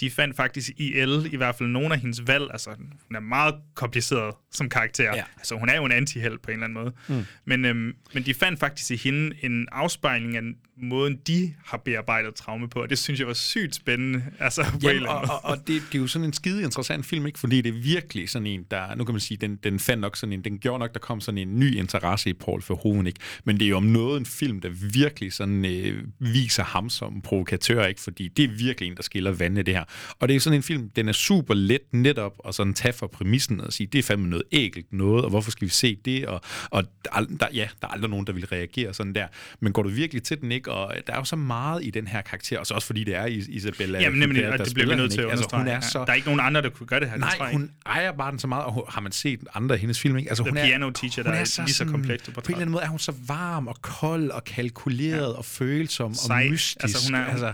de 0.00 0.10
fandt 0.10 0.36
faktisk 0.36 0.70
i 0.76 0.94
El, 0.94 1.28
i 1.32 1.36
hvert 1.36 1.54
fald 1.54 1.68
nogle 1.68 1.94
af 1.94 2.00
hendes 2.00 2.26
valg, 2.26 2.48
altså 2.50 2.70
hun 3.08 3.16
er 3.16 3.20
meget 3.20 3.54
kompliceret 3.74 4.34
som 4.52 4.68
karakter. 4.68 5.16
Ja. 5.16 5.22
Altså 5.36 5.58
hun 5.58 5.68
er 5.68 5.76
jo 5.76 5.84
en 5.84 5.92
antihelt 5.92 6.42
på 6.42 6.50
en 6.50 6.52
eller 6.52 6.64
anden 6.64 6.82
måde. 6.82 6.92
Mm. 7.08 7.24
Men, 7.44 7.64
øhm, 7.64 7.94
men 8.14 8.22
de 8.22 8.34
fandt 8.34 8.60
faktisk 8.60 8.90
i 8.90 8.96
hende 8.96 9.36
en 9.42 9.68
afspejling 9.72 10.36
af 10.36 10.42
måden, 10.76 11.18
de 11.26 11.54
har 11.64 11.78
bearbejdet 11.78 12.34
traume 12.34 12.68
på, 12.68 12.82
og 12.82 12.90
det 12.90 12.98
synes 12.98 13.20
jeg 13.20 13.26
var 13.26 13.34
sygt 13.34 13.74
spændende. 13.74 14.24
Altså 14.38 14.62
på 14.62 14.76
en 14.76 14.82
Jamen, 14.82 14.96
eller 14.96 15.08
og, 15.08 15.18
anden 15.18 15.30
og, 15.30 15.44
og 15.44 15.56
det, 15.56 15.82
det 15.92 15.98
er 15.98 16.02
jo 16.02 16.06
sådan 16.06 16.26
en 16.26 16.32
skide 16.32 16.62
interessant 16.62 17.06
film, 17.06 17.26
ikke? 17.26 17.38
Fordi 17.38 17.60
det 17.60 17.68
er 17.68 17.80
virkelig 17.82 18.28
sådan 18.28 18.46
en, 18.46 18.66
der, 18.70 18.94
nu 18.94 19.04
kan 19.04 19.14
man 19.14 19.20
sige, 19.20 19.38
den, 19.38 19.56
den 19.56 19.78
fandt 19.78 20.00
nok 20.00 20.16
sådan 20.16 20.32
en, 20.32 20.44
den 20.44 20.58
gjorde 20.58 20.78
nok, 20.78 20.92
der 20.94 21.00
kom 21.00 21.20
sådan 21.20 21.38
en 21.38 21.58
ny 21.58 21.76
interesse 21.76 22.30
i 22.30 22.32
Paul 22.32 22.62
Verhoeven, 22.68 23.06
ikke? 23.06 23.20
Men 23.44 23.58
det 23.58 23.64
er 23.64 23.68
jo 23.68 23.76
om 23.76 23.82
noget 23.82 24.20
en 24.20 24.26
film, 24.26 24.60
der 24.60 24.68
virkelig 24.92 25.32
sådan 25.32 25.64
øh, 25.64 26.04
viser 26.18 26.64
ham 26.64 26.90
som 26.90 27.22
provokatør, 27.22 27.86
ikke? 27.86 28.00
Fordi 28.00 28.28
det 28.28 28.44
er 28.44 28.48
virkelig 28.48 28.90
en, 28.90 28.96
der 28.96 29.02
skiller 29.02 29.30
vandene 29.30 29.62
det 29.62 29.74
her. 29.74 29.84
Og 30.20 30.28
det 30.28 30.36
er 30.36 30.40
sådan 30.40 30.58
en 30.58 30.62
film, 30.62 30.90
den 30.90 31.08
er 31.08 31.12
super 31.12 31.54
let 31.54 31.82
netop 31.92 32.34
og 32.38 32.54
sådan 32.54 32.74
tage 32.74 32.92
for 32.92 33.06
præmissen 33.06 33.60
og 33.60 33.72
sige, 33.72 33.86
det 33.86 33.98
er 33.98 34.02
fandme 34.02 34.28
noget 34.28 34.41
ægelt 34.52 34.92
noget, 34.92 35.24
og 35.24 35.30
hvorfor 35.30 35.50
skal 35.50 35.64
vi 35.66 35.70
se 35.72 35.98
det? 36.04 36.26
Og, 36.26 36.40
og 36.70 36.84
der, 37.04 37.26
der, 37.40 37.46
ja, 37.54 37.68
der 37.80 37.88
er 37.88 37.92
aldrig 37.92 38.10
nogen, 38.10 38.26
der 38.26 38.32
vil 38.32 38.46
reagere 38.46 38.94
sådan 38.94 39.12
der. 39.14 39.26
Men 39.60 39.72
går 39.72 39.82
du 39.82 39.88
virkelig 39.88 40.22
til 40.22 40.40
den, 40.40 40.52
ikke? 40.52 40.72
Og 40.72 40.94
der 41.06 41.12
er 41.12 41.16
jo 41.16 41.24
så 41.24 41.36
meget 41.36 41.84
i 41.84 41.90
den 41.90 42.06
her 42.06 42.22
karakter, 42.22 42.58
og 42.58 42.66
så 42.66 42.74
også 42.74 42.86
fordi 42.86 43.04
det 43.04 43.14
er 43.16 43.26
Is- 43.26 43.48
Isabella 43.48 44.00
Jamen 44.00 44.18
nemlig, 44.18 44.48
og 44.52 44.58
der 44.58 44.64
det 44.64 44.74
bliver 44.74 44.88
vi 44.88 44.94
nødt 44.96 45.12
til 45.12 45.20
at. 45.20 45.30
Altså, 45.30 45.48
hun 45.52 45.68
er 45.68 45.72
Ja, 45.72 45.80
så... 45.80 45.98
Der 45.98 46.06
er 46.10 46.14
ikke 46.14 46.26
nogen 46.26 46.40
andre, 46.40 46.62
der 46.62 46.68
kunne 46.70 46.86
gøre 46.86 47.00
det 47.00 47.10
her. 47.10 47.16
Nej, 47.16 47.52
hun 47.52 47.70
ejer 47.86 48.12
bare 48.12 48.30
den 48.30 48.38
så 48.38 48.46
meget, 48.46 48.64
og 48.64 48.86
har 48.90 49.00
man 49.00 49.12
set 49.12 49.40
andre 49.54 49.74
af 49.74 49.80
hendes 49.80 50.00
film, 50.00 50.16
ikke? 50.16 50.28
Altså, 50.30 50.44
The 50.44 50.50
hun 50.50 50.58
er, 50.58 50.64
Piano 50.66 50.90
Teacher, 50.90 51.22
der 51.22 51.30
hun 51.30 51.38
er 51.38 51.62
lige 51.64 51.74
så 51.74 51.84
komplekst 51.84 52.32
På 52.32 52.40
en 52.40 52.44
eller 52.48 52.56
anden 52.60 52.72
måde 52.72 52.84
er 52.84 52.88
hun 52.88 52.98
så 52.98 53.12
varm 53.26 53.66
og 53.68 53.76
kold 53.82 54.30
og 54.30 54.44
kalkuleret 54.44 55.16
ja. 55.20 55.26
og 55.26 55.44
følsom 55.44 56.14
Sej. 56.14 56.44
og 56.44 56.50
mystisk. 56.50 56.76
Altså, 56.82 57.08
hun 57.10 57.14
er- 57.20 57.24
altså, 57.24 57.52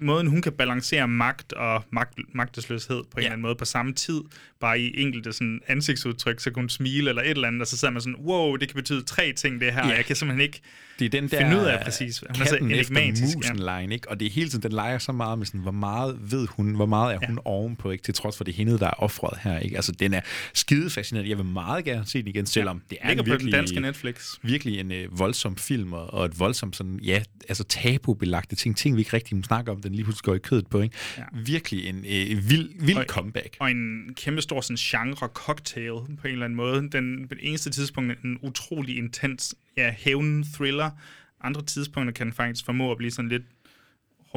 måden, 0.00 0.26
hun 0.26 0.42
kan 0.42 0.52
balancere 0.52 1.08
magt 1.08 1.52
og 1.52 1.84
magt, 1.90 2.18
magtesløshed 2.34 2.96
på 2.96 3.02
en 3.02 3.06
Ja. 3.16 3.20
eller 3.20 3.30
anden 3.32 3.42
måde 3.42 3.54
på 3.54 3.64
samme 3.64 3.92
tid, 3.92 4.20
bare 4.60 4.80
i 4.80 5.00
enkelte 5.00 5.32
sådan, 5.32 5.60
ansigtsudtryk, 5.68 6.40
så 6.40 6.50
kan 6.50 6.62
hun 6.62 6.68
smile 6.68 7.08
eller 7.08 7.22
et 7.22 7.30
eller 7.30 7.48
andet, 7.48 7.60
og 7.60 7.66
så 7.66 7.76
sidder 7.76 7.92
man 7.92 8.02
sådan, 8.02 8.16
wow, 8.16 8.56
det 8.56 8.68
kan 8.68 8.74
betyde 8.76 9.02
tre 9.02 9.32
ting, 9.32 9.60
det 9.60 9.72
her, 9.72 9.80
Ja. 9.86 9.88
ja. 9.90 9.96
jeg 9.96 10.04
kan 10.04 10.16
simpelthen 10.16 10.40
ikke 10.46 10.60
Det 10.98 11.04
er 11.04 11.08
den 11.08 11.28
der 11.28 11.38
finde 11.40 11.56
ud 11.56 11.66
af 11.66 11.84
præcis. 11.84 12.18
Hun 12.18 12.42
er 12.42 12.46
så 12.46 12.56
efter 12.70 13.10
musen 13.34 13.58
Ja. 13.62 13.78
line, 13.80 13.94
ikke? 13.94 14.10
Og 14.10 14.20
det 14.20 14.26
er 14.26 14.30
hele 14.30 14.48
tiden, 14.50 14.62
den 14.62 14.72
leger 14.72 14.98
så 14.98 15.12
meget 15.12 15.38
med 15.38 15.46
sådan, 15.46 15.60
hvor 15.60 15.70
meget 15.70 16.18
ved 16.30 16.46
hun, 16.50 16.74
hvor 16.74 16.86
meget 16.86 17.14
er 17.14 17.26
hun 17.26 17.38
ovenpå, 17.44 17.90
ikke? 17.90 18.04
Til 18.04 18.14
trods 18.14 18.36
for 18.36 18.44
det 18.44 18.54
hende, 18.54 18.78
der 18.78 18.86
er 18.86 19.02
offret 19.02 19.38
her, 19.42 19.58
ikke? 19.58 19.76
Altså, 19.76 19.92
den 19.92 20.14
er 20.14 20.20
skide 20.54 20.90
fascinerende. 20.90 21.30
Jeg 21.30 21.38
vil 21.38 21.46
meget 21.46 21.84
gerne 21.84 22.06
se 22.06 22.18
den 22.18 22.28
igen, 22.28 22.46
selvom 22.46 22.82
det 22.90 22.98
er 23.00 23.08
Ligger 23.08 23.22
en 23.22 23.26
på 23.26 23.30
virkelig, 23.32 23.52
den 23.52 23.58
danske 23.60 23.80
Netflix. 23.80 24.34
virkelig 24.42 24.80
en 24.80 24.92
øh, 24.92 25.18
voldsom 25.18 25.56
film, 25.56 25.92
og, 25.92 26.14
og 26.14 26.24
et 26.24 26.38
voldsomt 26.40 26.76
sådan, 26.76 27.00
ja, 27.02 27.22
altså 27.48 27.64
tabubelagte 27.64 28.56
ting, 28.56 28.76
ting 28.76 28.96
vi 28.96 29.00
ikke 29.00 29.12
rigtig 29.12 29.36
må 29.36 29.42
snakke 29.42 29.70
om, 29.70 29.82
den 29.88 29.94
lige 29.94 30.04
pludselig 30.04 30.24
går 30.24 30.34
i 30.34 30.38
kødet 30.38 30.66
på, 30.66 30.80
ikke? 30.80 30.96
Ja. 31.18 31.22
Virkelig 31.32 31.86
en 31.86 31.96
øh, 31.96 32.50
vild, 32.50 32.86
vild 32.86 32.96
Og- 32.98 33.04
comeback. 33.08 33.56
Og 33.60 33.70
en 33.70 34.14
kæmpe 34.16 34.42
stor 34.42 34.60
sådan, 34.60 34.76
genre-cocktail 34.76 36.16
på 36.20 36.26
en 36.26 36.32
eller 36.32 36.44
anden 36.44 36.56
måde. 36.56 36.88
Den, 36.92 37.28
på 37.28 37.34
det 37.34 37.48
eneste 37.48 37.70
tidspunkt 37.70 38.24
en 38.24 38.38
utrolig 38.42 38.96
intens 38.98 39.54
ja, 39.76 39.94
hævn-thriller. 39.98 40.90
Andre 41.40 41.62
tidspunkter 41.62 42.12
kan 42.12 42.26
den 42.26 42.32
faktisk 42.34 42.64
formå 42.64 42.90
at 42.92 42.98
blive 42.98 43.10
sådan 43.10 43.28
lidt 43.28 43.42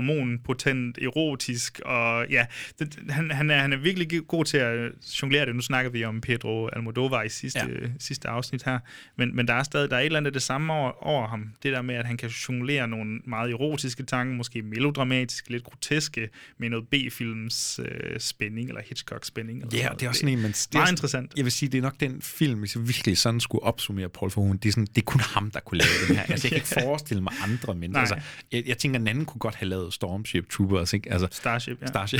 hormonpotent, 0.03 0.97
erotisk, 0.97 1.79
og 1.85 2.25
ja, 2.29 2.45
det, 2.79 2.99
han, 3.09 3.31
han, 3.31 3.49
er, 3.49 3.59
han 3.59 3.73
er 3.73 3.77
virkelig 3.77 4.27
god 4.27 4.45
til 4.45 4.57
at 4.57 4.91
jonglere 5.21 5.45
det. 5.45 5.55
Nu 5.55 5.61
snakker 5.61 5.91
vi 5.91 6.03
om 6.03 6.21
Pedro 6.21 6.67
Almodovar 6.67 7.23
i 7.23 7.29
sidste, 7.29 7.59
Ja. 7.59 7.65
ja. 7.81 7.87
sidste 7.99 8.27
afsnit 8.27 8.63
her, 8.63 8.79
men, 9.17 9.35
men 9.35 9.47
der 9.47 9.53
er 9.53 9.63
stadig 9.63 9.89
der 9.89 9.95
er 9.95 9.99
et 9.99 10.05
eller 10.05 10.17
andet 10.17 10.27
af 10.27 10.33
det 10.33 10.41
samme 10.41 10.73
over, 10.73 11.03
over 11.07 11.27
ham. 11.27 11.45
Det 11.63 11.73
der 11.73 11.81
med, 11.81 11.95
at 11.95 12.05
han 12.05 12.17
kan 12.17 12.29
jonglere 12.29 12.87
nogle 12.87 13.19
meget 13.27 13.51
erotiske 13.51 14.03
tanker, 14.03 14.35
måske 14.35 14.61
melodramatiske, 14.61 15.49
lidt 15.51 15.63
groteske, 15.63 16.29
med 16.57 16.69
noget 16.69 16.87
B-films 16.87 17.79
øh, 17.83 18.19
spænding, 18.19 18.67
eller 18.69 18.81
Hitchcock-spænding. 18.89 19.61
eller 19.63 19.77
Ja, 19.77 19.89
og 19.89 19.99
det 19.99 20.05
er 20.05 20.09
også 20.09 20.19
sådan 20.19 20.33
en, 20.37 20.41
man... 20.41 20.51
det 20.51 20.67
er 20.67 20.77
Meget 20.77 20.87
sådan- 20.87 20.93
interessant. 20.93 21.33
Jeg 21.37 21.43
vil 21.45 21.51
sige, 21.51 21.69
det 21.69 21.77
er 21.77 21.81
nok 21.81 21.99
den 21.99 22.21
film, 22.21 22.59
hvis 22.59 22.75
jeg 22.75 22.87
virkelig 22.87 23.17
sådan 23.17 23.39
skulle 23.39 23.63
opsummere 23.63 24.09
Paul 24.09 24.29
Verhoeven, 24.29 24.57
det 24.57 24.69
er, 24.69 24.71
sådan, 24.71 24.85
det 24.85 24.97
er 24.97 25.05
kun 25.05 25.19
ham, 25.19 25.51
der 25.51 25.59
kunne 25.59 25.77
lave 25.77 25.89
den 26.07 26.15
her. 26.15 26.23
Altså, 26.23 26.47
jeg 26.47 26.51
kan 26.51 26.57
ikke 26.57 26.81
forestille 26.87 27.23
mig 27.23 27.33
andre 27.43 27.75
mennesker. 27.75 27.99
Altså, 27.99 28.19
jeg, 28.51 28.63
jeg 28.67 28.77
tænker, 28.77 28.99
en 28.99 29.07
anden 29.07 29.25
kunne 29.25 29.39
godt 29.39 29.55
have 29.55 29.69
lavet 29.69 29.88
Stormship 29.91 30.49
Troopers, 30.49 30.93
ikke? 30.93 31.11
Altså, 31.11 31.27
Starship, 31.31 31.81
ja. 31.81 31.87
Starship. 31.87 32.19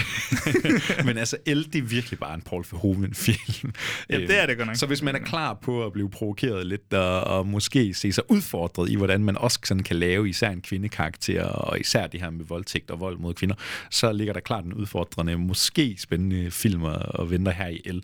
Men 1.06 1.18
altså, 1.18 1.38
El, 1.46 1.74
det 1.74 1.76
er 1.76 1.82
virkelig 1.82 2.20
bare 2.20 2.34
en 2.34 2.42
Paul 2.42 2.66
Verhoeven-film. 2.72 3.74
Ja, 4.10 4.18
det 4.18 4.42
er 4.42 4.46
det 4.46 4.58
godt 4.58 4.68
nok. 4.68 4.76
Så 4.76 4.86
hvis 4.86 5.02
man 5.02 5.16
er 5.16 5.20
klar 5.20 5.54
på 5.54 5.86
at 5.86 5.94
blive 5.94 6.10
provokeret 6.10 6.66
lidt, 6.66 6.94
og, 6.94 7.24
og 7.24 7.48
måske 7.48 7.94
se 7.94 8.12
sig 8.12 8.32
udfordret 8.32 8.90
i, 8.90 8.96
hvordan 8.96 9.24
man 9.24 9.38
også 9.38 9.60
sådan 9.64 9.84
kan 9.84 9.96
lave 9.96 10.30
især 10.30 10.50
en 10.50 10.62
kvindekarakter, 10.62 11.44
og 11.44 11.80
især 11.80 12.08
det 12.08 12.22
her 12.22 12.30
med 12.30 12.46
voldtægt 12.46 12.92
og 12.92 13.00
vold 13.00 13.18
mod 13.18 13.34
kvinder, 13.34 13.56
så 13.90 14.12
ligger 14.12 14.34
der 14.34 14.40
klart 14.40 14.66
en 14.66 14.74
udfordrende, 14.74 15.38
måske 15.38 15.96
spændende 16.00 16.52
film 16.52 16.86
at 16.86 17.20
at 17.20 17.32
vente 17.32 17.52
her 17.52 17.68
i 17.68 17.82
El. 17.86 18.04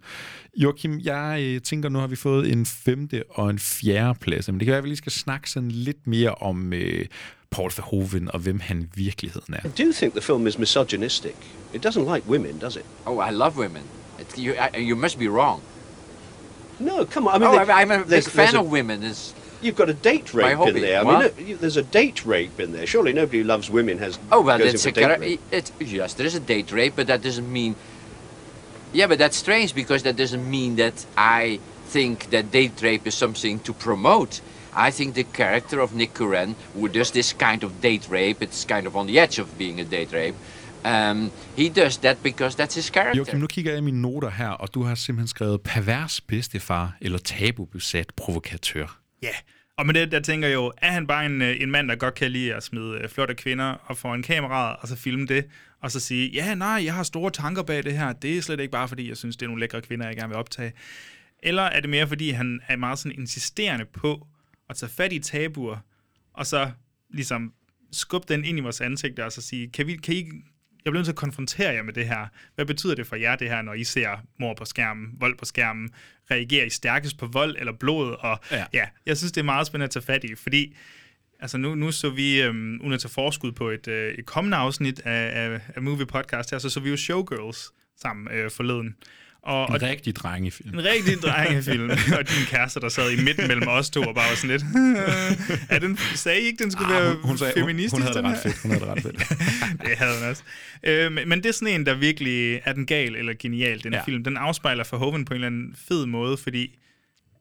Joachim, 0.57 0.99
jeg 0.99 1.39
øh, 1.43 1.61
tænker, 1.61 1.89
nu 1.89 1.99
har 1.99 2.07
vi 2.07 2.15
fået 2.15 2.51
en 2.51 2.65
femte 2.65 3.23
og 3.29 3.49
en 3.49 3.59
fjerde 3.59 4.19
plads, 4.19 4.47
men 4.47 4.59
det 4.59 4.65
kan 4.65 4.71
være, 4.71 4.77
at 4.77 4.83
vi 4.83 4.89
lige 4.89 4.97
skal 4.97 5.11
snakke 5.11 5.49
sådan 5.49 5.71
lidt 5.71 6.07
mere 6.07 6.35
om 6.35 6.73
øh, 6.73 7.05
Paul 7.51 7.71
Verhoeven 7.75 8.29
og 8.33 8.39
hvem 8.39 8.59
han 8.59 8.81
i 8.81 8.85
virkeligheden 8.95 9.53
er. 9.53 9.59
I 9.65 9.83
do 9.83 9.91
think 9.93 10.13
the 10.13 10.21
film 10.21 10.47
is 10.47 10.57
misogynistic. 10.57 11.35
It 11.73 11.83
doesn't 11.85 12.13
like 12.13 12.29
women, 12.29 12.59
does 12.59 12.75
it? 12.75 12.85
Oh, 13.05 13.19
I 13.19 13.31
love 13.31 13.57
women. 13.57 13.83
It, 14.19 14.37
you, 14.37 14.53
I, 14.53 14.77
you 14.77 14.95
must 14.95 15.19
be 15.19 15.27
wrong. 15.27 15.61
No, 16.79 17.05
come 17.05 17.27
on. 17.27 17.35
I 17.35 17.37
mean, 17.39 17.47
oh, 17.61 17.65
they- 17.65 17.71
I, 17.73 17.81
I'm 17.81 17.91
a 17.91 17.97
big 17.97 18.07
there's- 18.07 18.27
fan 18.27 18.35
there's 18.37 18.53
a- 18.55 18.59
of 18.59 18.71
women. 18.71 19.03
It's, 19.03 19.33
You've 19.61 19.75
got 19.77 19.89
a 19.89 19.93
date 19.93 20.33
rape 20.33 20.67
in 20.67 20.75
there. 20.81 20.99
I 20.99 21.03
What? 21.03 21.37
mean, 21.37 21.49
no, 21.49 21.55
there's 21.55 21.77
a 21.77 21.83
date 21.83 22.25
rape 22.25 22.59
in 22.59 22.71
there. 22.73 22.85
Surely 22.85 23.13
nobody 23.13 23.37
who 23.39 23.43
loves 23.45 23.69
women 23.69 23.97
has 23.99 24.19
oh, 24.31 24.41
well, 24.41 24.57
goes 24.59 24.71
that's 24.71 24.85
in 24.85 24.89
a 24.91 24.93
date 24.93 25.01
chara- 25.01 25.19
rape. 25.19 25.39
it, 25.51 25.71
Yes, 25.79 26.13
there 26.13 26.27
is 26.27 26.35
a 26.35 26.39
date 26.39 26.71
rape, 26.71 26.93
but 26.95 27.07
that 27.07 27.21
doesn't 27.23 27.51
mean. 27.51 27.75
Yeah, 28.93 29.07
but 29.07 29.17
that's 29.17 29.37
strange 29.37 29.73
because 29.73 30.03
that 30.03 30.15
doesn't 30.17 30.49
mean 30.49 30.75
that 30.75 31.05
I 31.17 31.59
think 31.87 32.29
that 32.29 32.51
date 32.51 32.81
rape 32.81 33.07
is 33.07 33.15
something 33.15 33.59
to 33.63 33.73
promote. 33.73 34.41
I 34.75 34.91
think 34.91 35.15
the 35.15 35.23
character 35.23 35.79
of 35.79 35.93
Nick 35.93 36.13
Curran, 36.13 36.55
who 36.75 36.87
does 36.87 37.11
this 37.11 37.33
kind 37.33 37.63
of 37.63 37.71
date 37.81 38.07
rape, 38.11 38.41
it's 38.41 38.65
kind 38.65 38.87
of 38.87 38.95
on 38.95 39.07
the 39.07 39.19
edge 39.19 39.39
of 39.39 39.47
being 39.57 39.79
a 39.79 39.83
date 39.83 40.13
rape. 40.13 40.35
Um, 40.85 41.31
he 41.57 41.69
does 41.69 41.97
that 41.97 42.17
because 42.23 42.55
that's 42.55 42.75
his 42.75 42.89
character. 42.89 43.17
Joachim, 43.17 43.39
nu 43.39 43.47
kigger 43.47 43.71
jeg 43.71 43.77
i 43.77 43.81
mine 43.81 44.01
noter 44.01 44.29
her, 44.29 44.49
og 44.49 44.73
du 44.73 44.83
har 44.83 44.95
simpelthen 44.95 45.27
skrevet 45.27 45.61
pervers 45.61 46.21
bedstefar 46.21 46.97
eller 47.01 47.17
tabubesat 47.17 48.11
provokatør. 48.17 48.99
Ja, 49.23 49.29
og 49.77 49.85
med 49.85 49.93
det, 49.93 50.11
der 50.11 50.19
tænker 50.19 50.47
jeg 50.47 50.55
jo, 50.55 50.71
er 50.77 50.91
han 50.91 51.07
bare 51.07 51.25
en, 51.25 51.41
øh, 51.41 51.61
en 51.61 51.71
mand, 51.71 51.89
der 51.89 51.95
godt 51.95 52.15
kan 52.15 52.31
lide 52.31 52.53
at 52.53 52.63
smide 52.63 52.99
øh, 53.01 53.09
flotte 53.09 53.35
kvinder 53.35 53.65
og 53.65 53.97
foran 53.97 54.23
kameraet, 54.23 54.77
og 54.79 54.87
så 54.87 54.95
filme 54.95 55.27
det, 55.27 55.45
og 55.81 55.91
så 55.91 55.99
sige, 55.99 56.29
ja, 56.33 56.55
nej, 56.55 56.81
jeg 56.85 56.93
har 56.93 57.03
store 57.03 57.31
tanker 57.31 57.63
bag 57.63 57.83
det 57.83 57.97
her, 57.97 58.13
det 58.13 58.37
er 58.37 58.41
slet 58.41 58.59
ikke 58.59 58.71
bare 58.71 58.87
fordi, 58.87 59.09
jeg 59.09 59.17
synes, 59.17 59.37
det 59.37 59.45
er 59.45 59.47
nogle 59.47 59.59
lækre 59.59 59.81
kvinder, 59.81 60.07
jeg 60.07 60.15
gerne 60.15 60.29
vil 60.29 60.37
optage. 60.37 60.73
Eller 61.43 61.63
er 61.63 61.79
det 61.79 61.89
mere, 61.89 62.07
fordi 62.07 62.29
han 62.29 62.61
er 62.67 62.75
meget 62.75 62.99
sådan 62.99 63.19
insisterende 63.19 63.85
på 63.85 64.27
at 64.69 64.75
tage 64.75 64.89
fat 64.89 65.13
i 65.13 65.19
tabuer, 65.19 65.77
og 66.33 66.45
så 66.45 66.71
ligesom 67.09 67.53
skubbe 67.91 68.33
den 68.33 68.45
ind 68.45 68.57
i 68.57 68.61
vores 68.61 68.81
ansigter, 68.81 69.23
og 69.25 69.31
så 69.31 69.41
sige, 69.41 69.69
kan, 69.69 69.87
vi, 69.87 69.95
kan 69.95 70.15
I 70.15 70.31
jeg 70.85 70.91
bliver 70.91 70.99
nødt 70.99 71.05
til 71.05 71.11
at 71.11 71.17
konfrontere 71.17 71.73
jer 71.73 71.83
med 71.83 71.93
det 71.93 72.07
her. 72.07 72.27
Hvad 72.55 72.65
betyder 72.65 72.95
det 72.95 73.07
for 73.07 73.15
jer, 73.15 73.35
det 73.35 73.49
her, 73.49 73.61
når 73.61 73.73
I 73.73 73.83
ser 73.83 74.17
mor 74.39 74.53
på 74.53 74.65
skærmen, 74.65 75.07
vold 75.19 75.37
på 75.37 75.45
skærmen? 75.45 75.89
Reagerer 76.31 76.65
I 76.65 76.69
stærkest 76.69 77.17
på 77.17 77.25
vold 77.25 77.55
eller 77.59 77.73
blod? 77.73 78.15
Og 78.19 78.39
Ja. 78.51 78.65
ja, 78.73 78.87
jeg 79.05 79.17
synes, 79.17 79.31
det 79.31 79.41
er 79.41 79.45
meget 79.45 79.67
spændende 79.67 79.83
at 79.83 79.91
tage 79.91 80.03
fat 80.03 80.23
i, 80.23 80.35
fordi 80.35 80.75
altså 81.39 81.57
nu, 81.57 81.75
nu 81.75 81.91
så 81.91 82.09
vi, 82.09 82.41
øhm, 82.41 82.81
uden 82.81 82.93
at 82.93 82.99
tage 82.99 83.11
forskud 83.11 83.51
på 83.51 83.69
et, 83.69 83.87
øh, 83.87 84.13
et 84.13 84.25
kommende 84.25 84.57
afsnit 84.57 84.99
af, 84.99 85.49
af, 85.49 85.61
af 85.75 85.81
Movie 85.81 86.05
Podcast 86.05 86.51
her, 86.51 86.59
så 86.59 86.69
så 86.69 86.79
vi 86.79 86.89
jo 86.89 86.97
Showgirls 86.97 87.71
sammen 87.97 88.27
øh, 88.33 88.51
forleden. 88.51 88.95
Og, 89.45 89.65
og 89.69 89.75
En 89.75 89.81
rigtig 89.81 90.15
drengefilm. 90.15 90.73
en 90.79 90.83
rigtig 90.85 91.17
drengefilm, 91.21 91.89
og 92.19 92.29
din 92.29 92.45
kæreste, 92.47 92.79
der 92.79 92.89
sad 92.89 93.11
i 93.11 93.23
midten 93.23 93.47
mellem 93.47 93.67
os 93.67 93.89
to, 93.89 94.01
og 94.01 94.15
bare 94.15 94.29
var 94.29 94.35
sådan 94.35 94.49
lidt, 94.49 94.63
er 95.69 95.79
den, 95.79 95.97
sagde 96.15 96.41
I 96.41 96.43
ikke, 96.43 96.63
den 96.63 96.71
skulle 96.71 96.93
være 96.93 97.01
Ah, 97.09 97.15
hun, 97.15 97.21
hun, 97.23 97.37
sagde, 97.37 97.53
hun, 97.53 97.61
feministisk? 97.61 97.93
hun 97.93 98.01
havde 98.01 98.15
det 98.15 98.23
ret 98.23 98.37
fedt. 98.43 98.61
Hun 98.61 98.71
havde 98.71 98.85
det 98.85 98.89
ret 98.93 99.01
fedt. 99.03 99.17
det 99.89 99.97
havde 99.97 100.19
han 100.21 100.29
også. 100.29 100.43
Øh, 100.83 101.11
men, 101.11 101.37
det 101.37 101.45
er 101.45 101.51
sådan 101.51 101.73
en, 101.73 101.85
der 101.85 101.93
virkelig 101.93 102.61
er 102.65 102.73
den 102.73 102.85
gal 102.85 103.15
eller 103.15 103.33
genial, 103.39 103.83
den 103.83 103.93
Ja. 103.93 104.03
film. 104.03 104.23
Den 104.23 104.37
afspejler 104.37 104.83
Verhoeven 104.91 105.25
på 105.25 105.33
en 105.33 105.35
eller 105.35 105.47
anden 105.47 105.75
fed 105.87 106.05
måde, 106.05 106.37
fordi 106.37 106.79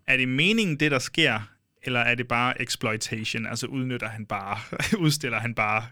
er 0.09 0.17
det 0.17 0.29
meningen, 0.29 0.81
det 0.81 0.91
der 0.91 0.99
sker, 0.99 1.41
eller 1.83 2.01
er 2.01 2.15
det 2.15 2.29
bare 2.29 2.63
exploitation? 2.63 3.47
Altså 3.47 3.67
udnytter 3.67 4.09
han 4.09 4.27
bare, 4.27 4.59
udstiller 5.05 5.41
han 5.41 5.55
bare 5.55 5.85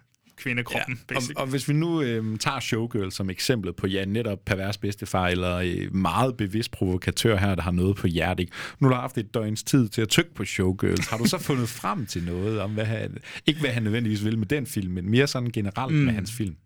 kvindekroppen, 0.42 1.00
ja. 1.11 1.16
og, 1.16 1.22
og 1.37 1.46
hvis 1.46 1.68
vi 1.68 1.72
nu 1.72 2.02
øh, 2.02 2.38
tager 2.38 2.61
Showgirl 2.61 3.11
som 3.11 3.31
eksempel 3.31 3.72
på, 3.72 3.87
ja, 3.87 4.05
netop 4.05 4.38
pervers 4.46 4.78
bedstefar, 4.78 5.28
eller 5.28 5.57
øh, 5.57 5.94
meget 5.94 6.37
bevidst 6.37 6.70
provokatør 6.70 7.37
her, 7.37 7.55
der 7.55 7.62
har 7.62 7.70
noget 7.70 7.96
på 7.96 8.07
hjertet. 8.07 8.48
Nu 8.81 8.88
har 8.88 8.94
du 8.94 9.00
haft 9.00 9.18
et 9.18 9.35
døgns 9.35 9.62
tid 9.62 9.88
til 9.88 10.02
at 10.02 10.09
tykke 10.09 10.35
på 10.35 10.44
Showgirls. 10.44 11.09
Har 11.09 11.18
du 11.18 11.24
så 11.24 11.38
fundet 11.48 11.68
frem 11.68 12.07
til 12.07 12.24
noget 12.24 12.61
om, 12.61 12.70
hvad 12.70 12.85
han, 12.85 13.16
ikke 13.46 13.61
hvad 13.61 13.70
han 13.70 13.83
nødvendigvis 13.83 14.24
vil 14.24 14.38
med 14.38 14.46
den 14.46 14.66
film, 14.66 14.92
men 14.92 15.11
mere 15.11 15.26
sådan 15.26 15.50
generelt 15.50 15.94
mm. 15.94 16.00
med 16.00 16.12
hans 16.12 16.33
film? 16.33 16.57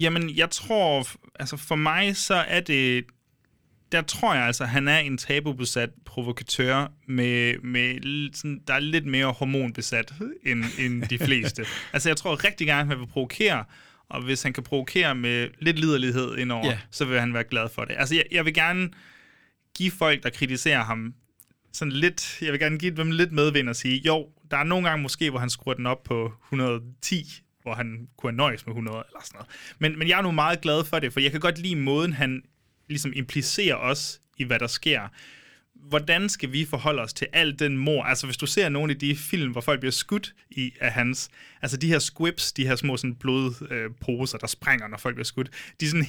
Jamen, 0.00 0.36
jeg 0.36 0.50
tror, 0.50 1.06
altså 1.40 1.56
for 1.56 1.76
mig, 1.76 2.16
så 2.16 2.34
er 2.34 2.60
det, 2.60 3.04
der 3.92 4.02
tror 4.02 4.34
jeg 4.34 4.44
altså, 4.44 4.64
han 4.64 4.88
er 4.88 4.98
en 4.98 5.18
tabubesat 5.18 5.90
provokatør, 6.04 6.92
med, 7.06 7.58
med 7.58 8.34
sådan, 8.34 8.60
der 8.66 8.74
er 8.74 8.80
lidt 8.80 9.06
mere 9.06 9.26
hormonbesat 9.32 10.14
end, 10.46 10.64
end 10.78 11.02
de 11.02 11.18
fleste. 11.26 11.66
altså, 11.92 12.08
jeg 12.08 12.16
tror 12.16 12.44
rigtig 12.44 12.66
gerne, 12.66 12.80
at 12.80 12.86
han 12.86 12.98
vil 12.98 13.06
provokere, 13.06 13.64
og 14.08 14.22
hvis 14.22 14.42
han 14.42 14.52
kan 14.52 14.62
provokere 14.62 15.14
med 15.14 15.48
lidt 15.58 15.78
liderlighed 15.78 16.36
indover, 16.36 16.66
yeah. 16.66 16.78
så 16.90 17.04
vil 17.04 17.20
han 17.20 17.34
være 17.34 17.44
glad 17.44 17.68
for 17.68 17.84
det. 17.84 17.96
Altså, 17.98 18.14
jeg, 18.14 18.24
jeg 18.30 18.44
vil 18.44 18.54
gerne 18.54 18.90
give 19.76 19.90
folk, 19.90 20.22
der 20.22 20.30
kritiserer 20.30 20.84
ham, 20.84 21.14
sådan 21.72 21.92
lidt, 21.92 22.38
jeg 22.42 22.52
vil 22.52 22.60
gerne 22.60 22.78
give 22.78 22.96
dem 22.96 23.10
lidt 23.10 23.32
medvind 23.32 23.68
og 23.68 23.76
sige, 23.76 24.02
jo, 24.06 24.28
der 24.50 24.56
er 24.56 24.64
nogle 24.64 24.88
gange 24.88 25.02
måske, 25.02 25.30
hvor 25.30 25.38
han 25.38 25.50
skruer 25.50 25.74
den 25.74 25.86
op 25.86 26.02
på 26.02 26.32
110, 26.44 27.24
hvor 27.62 27.74
han 27.74 28.08
kunne 28.16 28.30
have 28.30 28.36
nøjes 28.36 28.66
med 28.66 28.72
100 28.72 28.96
eller 28.96 29.20
sådan 29.24 29.36
noget. 29.36 29.48
Men, 29.78 29.98
men 29.98 30.08
jeg 30.08 30.18
er 30.18 30.22
nu 30.22 30.30
meget 30.30 30.60
glad 30.60 30.84
for 30.84 30.98
det, 30.98 31.12
for 31.12 31.20
jeg 31.20 31.30
kan 31.30 31.40
godt 31.40 31.58
lide 31.58 31.76
måden, 31.76 32.12
han 32.12 32.42
ligesom 32.88 33.12
implicerer 33.14 33.76
os 33.76 34.20
i, 34.38 34.44
hvad 34.44 34.58
der 34.58 34.66
sker. 34.66 35.00
Hvordan 35.74 36.28
skal 36.28 36.52
vi 36.52 36.64
forholde 36.64 37.02
os 37.02 37.12
til 37.12 37.26
al 37.32 37.58
den 37.58 37.78
mor? 37.78 38.04
Altså, 38.04 38.26
hvis 38.26 38.36
du 38.36 38.46
ser 38.46 38.68
nogle 38.68 38.92
af 38.92 38.98
de 38.98 39.16
film, 39.16 39.52
hvor 39.52 39.60
folk 39.60 39.80
bliver 39.80 39.92
skudt 39.92 40.34
i 40.50 40.72
af 40.80 40.92
hans... 40.92 41.28
Altså, 41.62 41.76
de 41.76 41.88
her 41.88 41.98
squibs, 41.98 42.52
de 42.52 42.66
her 42.66 42.76
små 42.76 42.96
sådan 42.96 43.14
blodposer, 43.14 44.36
øh, 44.36 44.40
der 44.40 44.46
springer, 44.46 44.88
når 44.88 44.98
folk 44.98 45.14
bliver 45.14 45.24
skudt, 45.24 45.50
de 45.80 45.84
er 45.86 45.90
sådan 45.90 46.06